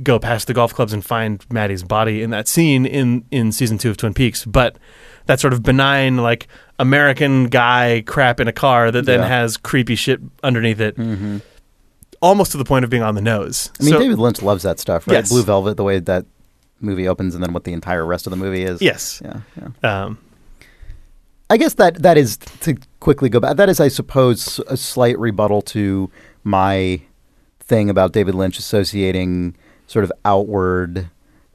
go 0.02 0.18
past 0.18 0.46
the 0.46 0.54
golf 0.54 0.74
clubs 0.74 0.92
and 0.92 1.04
find 1.04 1.44
Maddy's 1.50 1.82
body 1.82 2.22
in 2.22 2.30
that 2.30 2.48
scene 2.48 2.84
in 2.86 3.24
in 3.30 3.52
season 3.52 3.78
two 3.78 3.90
of 3.90 3.96
Twin 3.96 4.12
Peaks, 4.14 4.44
but 4.44 4.76
that 5.26 5.40
sort 5.40 5.52
of 5.52 5.62
benign 5.62 6.18
like 6.18 6.46
American 6.78 7.46
guy 7.46 8.02
crap 8.06 8.38
in 8.38 8.46
a 8.48 8.52
car 8.52 8.90
that 8.90 9.06
then 9.06 9.20
Yeah. 9.20 9.26
has 9.28 9.56
creepy 9.56 9.94
shit 9.94 10.20
underneath 10.44 10.80
it, 10.80 10.96
Mhm. 10.96 11.40
almost 12.20 12.52
to 12.52 12.58
the 12.58 12.64
point 12.64 12.84
of 12.84 12.90
being 12.90 13.02
on 13.02 13.14
the 13.14 13.22
nose. 13.22 13.70
I 13.80 13.84
mean, 13.84 13.92
So- 13.94 13.98
David 14.00 14.18
Lynch 14.18 14.42
loves 14.42 14.62
that 14.64 14.78
stuff, 14.78 15.06
right? 15.08 15.14
Yes. 15.14 15.28
Blue 15.30 15.42
Velvet, 15.42 15.76
the 15.76 15.84
way 15.84 15.98
that 15.98 16.26
movie 16.80 17.08
opens, 17.08 17.34
and 17.34 17.42
then 17.42 17.52
what 17.54 17.64
the 17.64 17.72
entire 17.72 18.04
rest 18.04 18.26
of 18.26 18.30
the 18.30 18.36
movie 18.36 18.62
is. 18.62 18.82
yes, 18.82 19.22
Yeah, 19.24 19.40
yeah. 19.82 20.04
um, 20.04 20.18
I 21.48 21.56
guess 21.56 21.74
that 21.74 22.02
that 22.02 22.18
is 22.18 22.36
to 22.60 22.74
quickly 23.00 23.28
go 23.28 23.40
back. 23.40 23.56
That 23.56 23.68
is, 23.68 23.80
I 23.80 23.88
suppose, 23.88 24.60
a 24.68 24.76
slight 24.76 25.18
rebuttal 25.18 25.62
to 25.62 26.10
my 26.44 27.00
thing 27.60 27.88
about 27.88 28.12
David 28.12 28.34
Lynch 28.34 28.58
associating 28.58 29.54
sort 29.86 30.04
of 30.04 30.12
outward, 30.24 31.08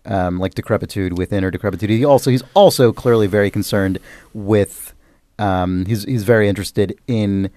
um, 0.05 0.39
like 0.39 0.55
decrepitude 0.55 1.17
with 1.17 1.34
inner 1.34 1.51
decrepitude. 1.51 1.89
He 1.89 2.05
also 2.05 2.32
he's 2.32 2.43
also 2.53 2.91
clearly 2.91 3.27
very 3.27 3.49
concerned 3.49 3.99
with. 4.34 4.93
Um, 5.39 5.86
he's 5.86 6.03
he's 6.03 6.23
very 6.23 6.47
interested 6.47 6.95
in 7.07 7.49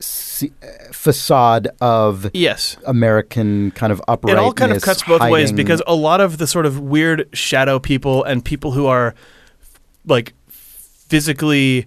uh, 0.00 0.46
facade 0.92 1.68
of 1.80 2.30
yes. 2.34 2.76
American 2.86 3.70
kind 3.70 3.90
of 3.90 4.00
it 4.28 4.36
all 4.36 4.52
kind 4.52 4.70
of 4.70 4.82
cuts 4.82 5.02
both 5.02 5.22
ways 5.22 5.52
because 5.52 5.82
a 5.86 5.94
lot 5.94 6.20
of 6.20 6.36
the 6.36 6.46
sort 6.46 6.66
of 6.66 6.78
weird 6.78 7.28
shadow 7.32 7.78
people 7.78 8.22
and 8.22 8.44
people 8.44 8.72
who 8.72 8.86
are 8.86 9.14
like 10.04 10.34
physically 10.48 11.86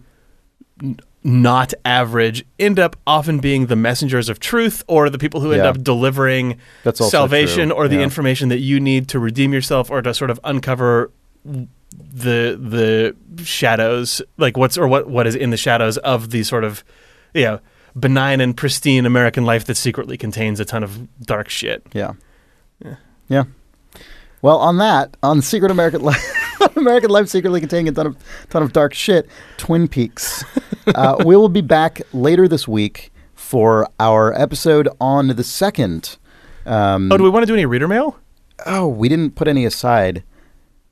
not 1.23 1.73
average 1.83 2.45
end 2.57 2.79
up 2.79 2.95
often 3.05 3.39
being 3.39 3.65
the 3.65 3.75
messengers 3.75 4.29
of 4.29 4.39
truth 4.39 4.83
or 4.87 5.09
the 5.09 5.17
people 5.17 5.41
who 5.41 5.51
end 5.51 5.63
Yeah. 5.63 5.69
up 5.69 5.83
delivering 5.83 6.57
salvation 6.93 7.69
true, 7.69 7.77
or 7.77 7.87
the 7.89 7.97
yeah. 7.97 8.03
information 8.03 8.47
that 8.49 8.59
you 8.59 8.79
need 8.79 9.09
to 9.09 9.19
redeem 9.19 9.51
yourself 9.53 9.91
or 9.91 10.01
to 10.01 10.13
sort 10.13 10.31
of 10.31 10.39
uncover 10.45 11.11
the 11.43 13.13
the 13.35 13.43
shadows 13.43 14.21
like 14.37 14.55
what's 14.55 14.77
or 14.77 14.87
what 14.87 15.09
what 15.09 15.27
is 15.27 15.35
in 15.35 15.49
the 15.49 15.57
shadows 15.57 15.97
of 15.99 16.29
the 16.29 16.43
sort 16.43 16.63
of 16.63 16.83
you 17.33 17.43
know 17.43 17.59
benign 17.99 18.39
and 18.39 18.55
pristine 18.55 19.05
American 19.05 19.43
life 19.45 19.65
that 19.65 19.75
secretly 19.75 20.17
contains 20.17 20.59
a 20.59 20.65
ton 20.65 20.83
of 20.83 21.17
dark 21.25 21.49
shit. 21.49 21.85
Yeah. 21.93 22.13
Yeah. 23.27 23.43
Well, 24.41 24.57
on 24.59 24.77
that, 24.77 25.17
on 25.21 25.41
Secret 25.41 25.69
American 25.69 26.01
Life, 26.01 26.23
American 26.75 27.09
Life 27.09 27.27
secretly 27.29 27.59
containing 27.59 27.87
a 27.89 27.91
ton 27.91 28.07
of 28.07 28.17
ton 28.49 28.63
of 28.63 28.73
dark 28.73 28.93
shit, 28.93 29.27
Twin 29.57 29.87
Peaks. 29.87 30.43
uh, 30.95 31.15
we 31.25 31.35
will 31.35 31.49
be 31.49 31.61
back 31.61 32.01
later 32.13 32.47
this 32.47 32.67
week 32.67 33.11
for 33.35 33.87
our 33.99 34.33
episode 34.33 34.87
on 34.99 35.27
the 35.27 35.43
second. 35.43 36.17
Um, 36.65 37.11
Oh, 37.11 37.17
do 37.17 37.23
we 37.23 37.29
want 37.29 37.43
to 37.43 37.47
do 37.47 37.53
any 37.53 37.65
reader 37.65 37.87
mail? 37.87 38.17
oh, 38.65 38.87
we 38.87 39.07
didn't 39.07 39.35
put 39.35 39.47
any 39.47 39.65
aside. 39.65 40.23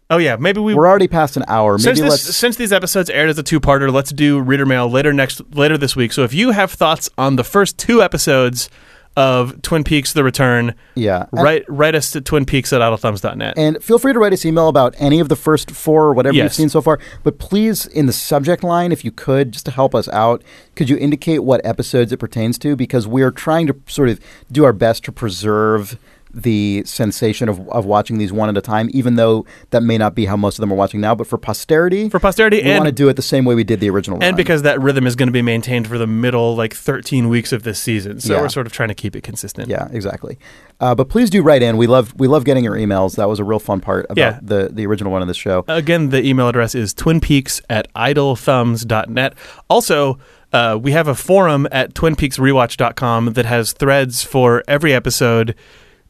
Oh 0.09 0.17
yeah, 0.17 0.37
maybe 0.37 0.61
we. 0.61 0.73
We're 0.73 0.87
already 0.87 1.09
past 1.09 1.35
an 1.35 1.43
hour. 1.49 1.77
since 1.77 1.99
this, 1.99 2.09
let's. 2.09 2.35
since 2.35 2.55
these 2.55 2.71
episodes 2.71 3.09
aired 3.09 3.29
as 3.29 3.37
a 3.37 3.43
two-parter, 3.43 3.91
let's 3.91 4.11
do 4.11 4.39
reader 4.39 4.65
mail 4.65 4.89
later 4.89 5.11
next 5.11 5.41
later 5.53 5.77
this 5.77 5.97
week. 5.97 6.13
So 6.13 6.23
if 6.23 6.33
you 6.33 6.51
have 6.51 6.71
thoughts 6.71 7.09
on 7.17 7.35
the 7.35 7.43
first 7.43 7.77
two 7.77 8.01
episodes 8.01 8.69
of 9.17 9.61
Twin 9.63 9.83
Peaks: 9.83 10.13
The 10.13 10.23
Return, 10.23 10.75
Yeah. 10.95 11.25
And- 11.33 11.43
write 11.43 11.65
write 11.67 11.95
us 11.95 12.11
to 12.11 12.21
Twin 12.21 12.45
Peaks 12.45 12.71
at 12.71 12.79
idlethumbs.net. 12.81 13.55
And 13.57 13.83
feel 13.83 13.99
free 13.99 14.13
to 14.13 14.19
write 14.19 14.31
us 14.31 14.45
email 14.45 14.69
about 14.69 14.95
any 14.99 15.19
of 15.19 15.27
the 15.27 15.35
first 15.35 15.71
four 15.71 16.05
or 16.05 16.13
whatever 16.13 16.35
you've 16.43 16.53
seen 16.53 16.69
so 16.69 16.81
far. 16.81 16.99
But 17.23 17.39
please, 17.39 17.85
in 17.87 18.05
the 18.05 18.13
subject 18.13 18.63
line, 18.63 18.91
if 18.91 19.03
you 19.03 19.11
could, 19.11 19.51
just 19.51 19.65
to 19.65 19.71
help 19.71 19.93
us 19.95 20.07
out, 20.09 20.43
could 20.75 20.89
you 20.89 20.97
indicate 20.97 21.39
what 21.39 21.59
episodes 21.65 22.11
it 22.11 22.17
pertains 22.17 22.57
to? 22.59 22.75
Because 22.75 23.07
we 23.07 23.23
are 23.23 23.31
trying 23.31 23.67
to 23.67 23.75
sort 23.87 24.09
of 24.09 24.19
do 24.51 24.63
our 24.63 24.73
best 24.73 25.03
to 25.05 25.11
preserve 25.11 25.97
the 26.33 26.83
sensation 26.85 27.49
of, 27.49 27.67
of 27.69 27.85
watching 27.85 28.17
these 28.17 28.31
one 28.33 28.49
at 28.49 28.57
a 28.57 28.61
time, 28.61 28.89
even 28.93 29.15
though 29.15 29.45
that 29.71 29.81
may 29.83 29.97
not 29.97 30.13
be 30.15 30.25
how 30.25 30.35
most 30.37 30.57
of 30.57 30.61
them 30.61 30.71
are 30.71 30.75
watching 30.75 30.99
now. 31.01 31.15
But 31.15 31.27
for 31.27 31.37
posterity, 31.37 32.09
For 32.09 32.19
posterity 32.19 32.61
we 32.63 32.71
want 32.71 32.85
to 32.85 32.91
do 32.91 33.09
it 33.09 33.13
the 33.15 33.21
same 33.21 33.45
way 33.45 33.55
we 33.55 33.63
did 33.63 33.79
the 33.79 33.89
original 33.89 34.17
and 34.17 34.23
run. 34.33 34.35
because 34.35 34.61
that 34.63 34.79
rhythm 34.81 35.07
is 35.07 35.15
going 35.15 35.27
to 35.27 35.33
be 35.33 35.41
maintained 35.41 35.87
for 35.87 35.97
the 35.97 36.07
middle 36.07 36.55
like 36.55 36.73
13 36.73 37.29
weeks 37.29 37.51
of 37.51 37.63
this 37.63 37.79
season 37.79 38.19
so 38.19 38.33
Yeah. 38.33 38.41
we're 38.41 38.49
sort 38.49 38.67
of 38.67 38.73
trying 38.73 38.89
to 38.89 38.95
keep 38.95 39.15
it 39.15 39.21
consistent 39.21 39.69
Yeah, 39.69 39.87
exactly. 39.91 40.37
Uh, 40.79 40.93
but 40.93 41.09
please 41.09 41.29
do 41.29 41.41
write 41.41 41.63
in. 41.63 41.75
We 41.77 41.87
love 41.87 42.13
we 42.17 42.27
love 42.27 42.45
getting 42.45 42.63
your 42.63 42.75
emails. 42.75 43.15
That 43.15 43.27
was 43.27 43.39
a 43.39 43.43
real 43.43 43.59
fun 43.59 43.79
part 43.81 44.05
about 44.09 44.17
Yeah. 44.17 44.39
the 44.41 44.69
the 44.71 44.85
original 44.85 45.11
one 45.11 45.21
of 45.23 45.27
this 45.27 45.37
show. 45.37 45.65
Again, 45.67 46.09
the 46.09 46.23
email 46.23 46.47
address 46.47 46.75
is 46.75 46.93
twinpeaks 46.93 47.61
at 47.69 47.91
idlethumbs.net. 47.95 49.33
Also, 49.69 50.19
uh, 50.53 50.77
we 50.81 50.91
have 50.91 51.07
a 51.07 51.15
forum 51.15 51.67
at 51.71 51.93
twinpeaksrewatch.com 51.93 53.33
that 53.33 53.45
has 53.45 53.73
threads 53.73 54.23
for 54.23 54.63
every 54.67 54.93
episode. 54.93 55.55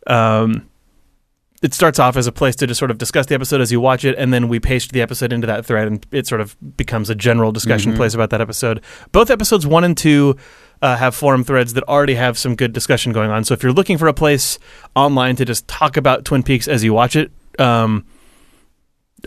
Um, 0.08 0.70
it 1.62 1.74
starts 1.74 1.97
off 1.97 2.16
as 2.16 2.28
a 2.28 2.32
place 2.32 2.55
to 2.58 2.68
just 2.68 2.78
sort 2.78 2.91
of 2.91 2.97
discuss 2.97 3.26
the 3.26 3.36
episode 3.36 3.62
as 3.62 3.72
you 3.72 3.82
watch 3.82 4.05
it, 4.05 4.16
and 4.18 4.32
then 4.32 4.47
we 4.47 4.60
paste 4.60 4.91
the 4.91 5.01
episode 5.01 5.34
into 5.34 5.47
that 5.47 5.66
thread, 5.66 5.88
and 5.88 6.05
it 6.12 6.28
sort 6.28 6.39
of 6.39 6.55
becomes 6.78 7.10
a 7.10 7.16
general 7.16 7.51
discussion 7.51 7.95
place 7.95 8.14
about 8.14 8.30
that 8.30 8.41
episode. 8.41 8.82
Both 9.12 9.32
episodes 9.32 9.66
one 9.66 9.84
and 9.84 9.97
two 9.97 10.38
uh, 10.82 10.95
have 10.97 11.16
forum 11.16 11.43
threads 11.43 11.74
that 11.74 11.84
already 11.86 12.14
have 12.14 12.38
some 12.38 12.55
good 12.55 12.74
discussion 12.74 13.12
going 13.12 13.32
on. 13.32 13.43
So 13.43 13.55
if 13.55 13.64
you're 13.64 13.74
looking 13.74 13.97
for 13.97 14.08
a 14.08 14.14
place 14.14 14.60
online 14.95 15.36
to 15.38 15.45
just 15.45 15.68
talk 15.68 15.97
about 15.97 16.26
Twin 16.26 16.43
Peaks 16.43 16.68
as 16.68 16.84
you 16.84 16.93
watch 16.93 17.16
it, 17.16 17.32
um, 17.58 18.05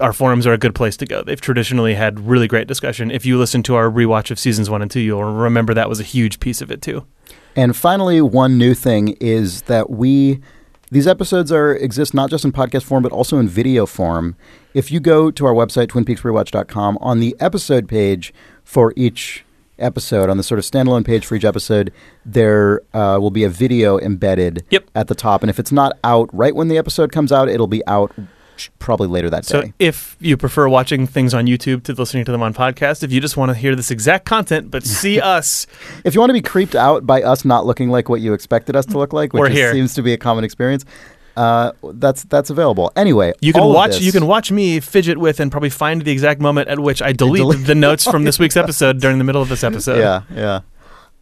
our 0.00 0.12
forums 0.12 0.46
are 0.46 0.52
a 0.52 0.58
good 0.58 0.74
place 0.74 0.96
to 0.98 1.06
go. 1.06 1.24
They've 1.24 1.40
traditionally 1.40 1.94
had 1.94 2.20
really 2.20 2.46
great 2.46 2.68
discussion. 2.68 3.10
If 3.10 3.26
you 3.26 3.38
listen 3.38 3.64
to 3.64 3.74
our 3.74 3.90
rewatch 3.90 4.30
of 4.30 4.38
seasons 4.38 4.70
one 4.70 4.82
and 4.82 4.90
two, 4.90 5.00
you'll 5.00 5.24
remember 5.24 5.74
that 5.74 5.88
was 5.88 5.98
a 5.98 6.04
huge 6.04 6.38
piece 6.38 6.62
of 6.62 6.70
it 6.70 6.80
too. 6.80 7.04
And 7.56 7.76
finally, 7.76 8.20
one 8.20 8.56
new 8.56 8.74
thing 8.74 9.16
is 9.20 9.62
that 9.62 9.90
we 9.90 10.40
these 10.90 11.06
episodes 11.06 11.52
are 11.52 11.72
exist 11.74 12.14
not 12.14 12.30
just 12.30 12.44
in 12.44 12.52
podcast 12.52 12.82
form 12.84 13.02
but 13.02 13.12
also 13.12 13.38
in 13.38 13.48
video 13.48 13.86
form. 13.86 14.36
If 14.74 14.90
you 14.90 15.00
go 15.00 15.30
to 15.30 15.46
our 15.46 15.54
website 15.54 15.86
twinpeaksrewatch.com 15.88 16.98
on 17.00 17.20
the 17.20 17.36
episode 17.40 17.88
page 17.88 18.32
for 18.64 18.92
each 18.96 19.44
episode 19.78 20.28
on 20.28 20.36
the 20.36 20.42
sort 20.42 20.58
of 20.58 20.64
standalone 20.64 21.04
page 21.04 21.24
for 21.24 21.34
each 21.34 21.44
episode, 21.44 21.92
there 22.24 22.82
uh, 22.92 23.18
will 23.20 23.30
be 23.30 23.44
a 23.44 23.48
video 23.48 23.98
embedded 23.98 24.64
Yep. 24.70 24.90
at 24.94 25.08
the 25.08 25.14
top. 25.14 25.42
And 25.42 25.48
if 25.50 25.58
it's 25.58 25.72
not 25.72 25.98
out 26.04 26.28
right 26.34 26.54
when 26.54 26.68
the 26.68 26.76
episode 26.76 27.12
comes 27.12 27.32
out, 27.32 27.48
it'll 27.48 27.66
be 27.66 27.84
out 27.86 28.12
sh- 28.60 28.68
probably 28.78 29.08
later 29.08 29.28
that 29.30 29.44
So 29.44 29.62
day. 29.62 29.68
So 29.68 29.72
if 29.78 30.16
you 30.20 30.36
prefer 30.36 30.68
watching 30.68 31.06
things 31.06 31.34
on 31.34 31.46
YouTube 31.46 31.82
to 31.84 31.92
listening 31.94 32.24
to 32.26 32.32
them 32.32 32.42
on 32.42 32.54
podcast, 32.54 33.02
if 33.02 33.10
you 33.12 33.20
just 33.20 33.36
want 33.36 33.50
to 33.50 33.54
hear 33.56 33.74
this 33.74 33.90
exact 33.90 34.24
content 34.26 34.70
but 34.70 34.84
see 34.84 35.20
us, 35.36 35.66
If 36.04 36.14
you 36.14 36.20
want 36.20 36.30
to 36.30 36.34
be 36.34 36.42
creeped 36.42 36.74
out 36.74 37.06
by 37.06 37.22
us 37.22 37.44
not 37.44 37.66
looking 37.66 37.90
like 37.90 38.08
what 38.08 38.20
you 38.20 38.32
expected 38.32 38.76
us 38.76 38.86
to 38.86 38.98
look 38.98 39.12
like, 39.12 39.32
which 39.32 39.54
seems 39.54 39.94
to 39.94 40.02
be 40.02 40.12
a 40.12 40.18
common 40.18 40.44
experience, 40.44 40.84
uh, 41.36 41.72
that's 41.94 42.24
that's 42.24 42.50
available. 42.50 42.92
Anyway, 42.96 43.32
you 43.40 43.52
can 43.52 43.64
watch 43.64 43.92
this- 43.92 44.02
you 44.02 44.12
can 44.12 44.26
watch 44.26 44.50
me 44.52 44.80
fidget 44.80 45.16
with 45.18 45.40
and 45.40 45.50
probably 45.50 45.70
find 45.70 46.02
the 46.02 46.10
exact 46.10 46.40
moment 46.40 46.68
at 46.68 46.78
which 46.80 47.00
I 47.00 47.12
delete, 47.12 47.40
delete- 47.40 47.66
the 47.66 47.74
notes 47.74 48.04
from 48.04 48.24
this 48.24 48.38
week's 48.38 48.56
episode 48.64 49.00
during 49.00 49.18
the 49.18 49.24
middle 49.24 49.40
of 49.40 49.48
this 49.48 49.64
episode. 49.64 49.98
Yeah, 50.00 50.22
yeah. 50.34 50.60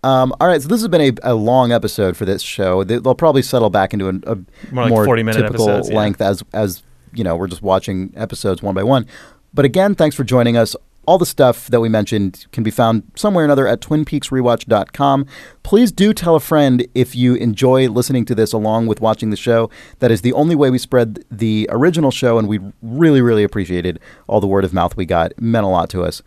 Um, 0.04 0.32
all 0.40 0.46
right, 0.46 0.62
so 0.62 0.68
this 0.68 0.80
has 0.80 0.86
been 0.88 1.00
a, 1.24 1.32
a 1.32 1.34
long 1.34 1.72
episode 1.72 2.16
for 2.16 2.24
this 2.24 2.40
show. 2.40 2.84
They, 2.84 2.98
they'll 2.98 3.16
probably 3.16 3.42
settle 3.42 3.68
back 3.68 3.92
into 3.92 4.08
an, 4.08 4.22
a 4.28 4.36
More 4.72 4.88
more, 4.88 5.00
like 5.00 5.08
40-minute 5.08 5.40
typical 5.42 5.68
episodes, 5.68 5.90
yeah. 5.90 5.96
length 5.96 6.20
as 6.20 6.42
as 6.52 6.82
you 7.12 7.24
know 7.24 7.36
we're 7.36 7.48
just 7.48 7.62
watching 7.62 8.12
episodes 8.16 8.62
one 8.62 8.74
by 8.74 8.82
one. 8.82 9.06
But 9.54 9.64
again, 9.64 9.94
thanks 9.94 10.14
for 10.14 10.24
joining 10.24 10.56
us. 10.56 10.76
All 11.06 11.16
the 11.16 11.24
stuff 11.24 11.68
that 11.68 11.80
we 11.80 11.88
mentioned 11.88 12.44
can 12.52 12.62
be 12.62 12.70
found 12.70 13.10
somewhere 13.16 13.42
or 13.42 13.46
another 13.46 13.66
at 13.66 13.80
twinpeaksrewatch.com. 13.80 15.26
Please 15.62 15.90
do 15.90 16.12
tell 16.12 16.34
a 16.34 16.40
friend 16.40 16.86
if 16.94 17.16
you 17.16 17.34
enjoy 17.34 17.88
listening 17.88 18.26
to 18.26 18.34
this 18.34 18.52
along 18.52 18.88
with 18.88 19.00
watching 19.00 19.30
the 19.30 19.36
show. 19.36 19.70
That 20.00 20.10
is 20.10 20.20
the 20.20 20.34
only 20.34 20.54
way 20.54 20.68
we 20.70 20.76
spread 20.76 21.24
the 21.30 21.66
original 21.70 22.10
show, 22.10 22.38
and 22.38 22.46
we 22.46 22.60
really, 22.82 23.22
really 23.22 23.42
appreciated 23.42 24.00
all 24.26 24.40
the 24.42 24.46
word 24.46 24.66
of 24.66 24.74
mouth 24.74 24.98
we 24.98 25.06
got. 25.06 25.30
It 25.30 25.40
meant 25.40 25.64
a 25.64 25.68
lot 25.68 25.88
to 25.90 26.02
us. 26.02 26.22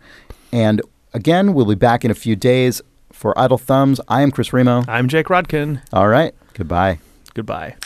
And 0.52 0.82
again, 1.14 1.54
we'll 1.54 1.66
be 1.66 1.76
back 1.76 2.04
in 2.04 2.10
a 2.10 2.14
few 2.14 2.34
days 2.34 2.82
for 3.12 3.38
Idle 3.38 3.58
Thumbs. 3.58 4.00
I 4.08 4.22
am 4.22 4.32
Chris 4.32 4.52
Remo. 4.52 4.82
I'm 4.88 5.06
Jake 5.06 5.26
Rodkin. 5.26 5.80
All 5.92 6.08
right, 6.08 6.34
goodbye. 6.54 6.98
Goodbye. 7.34 7.76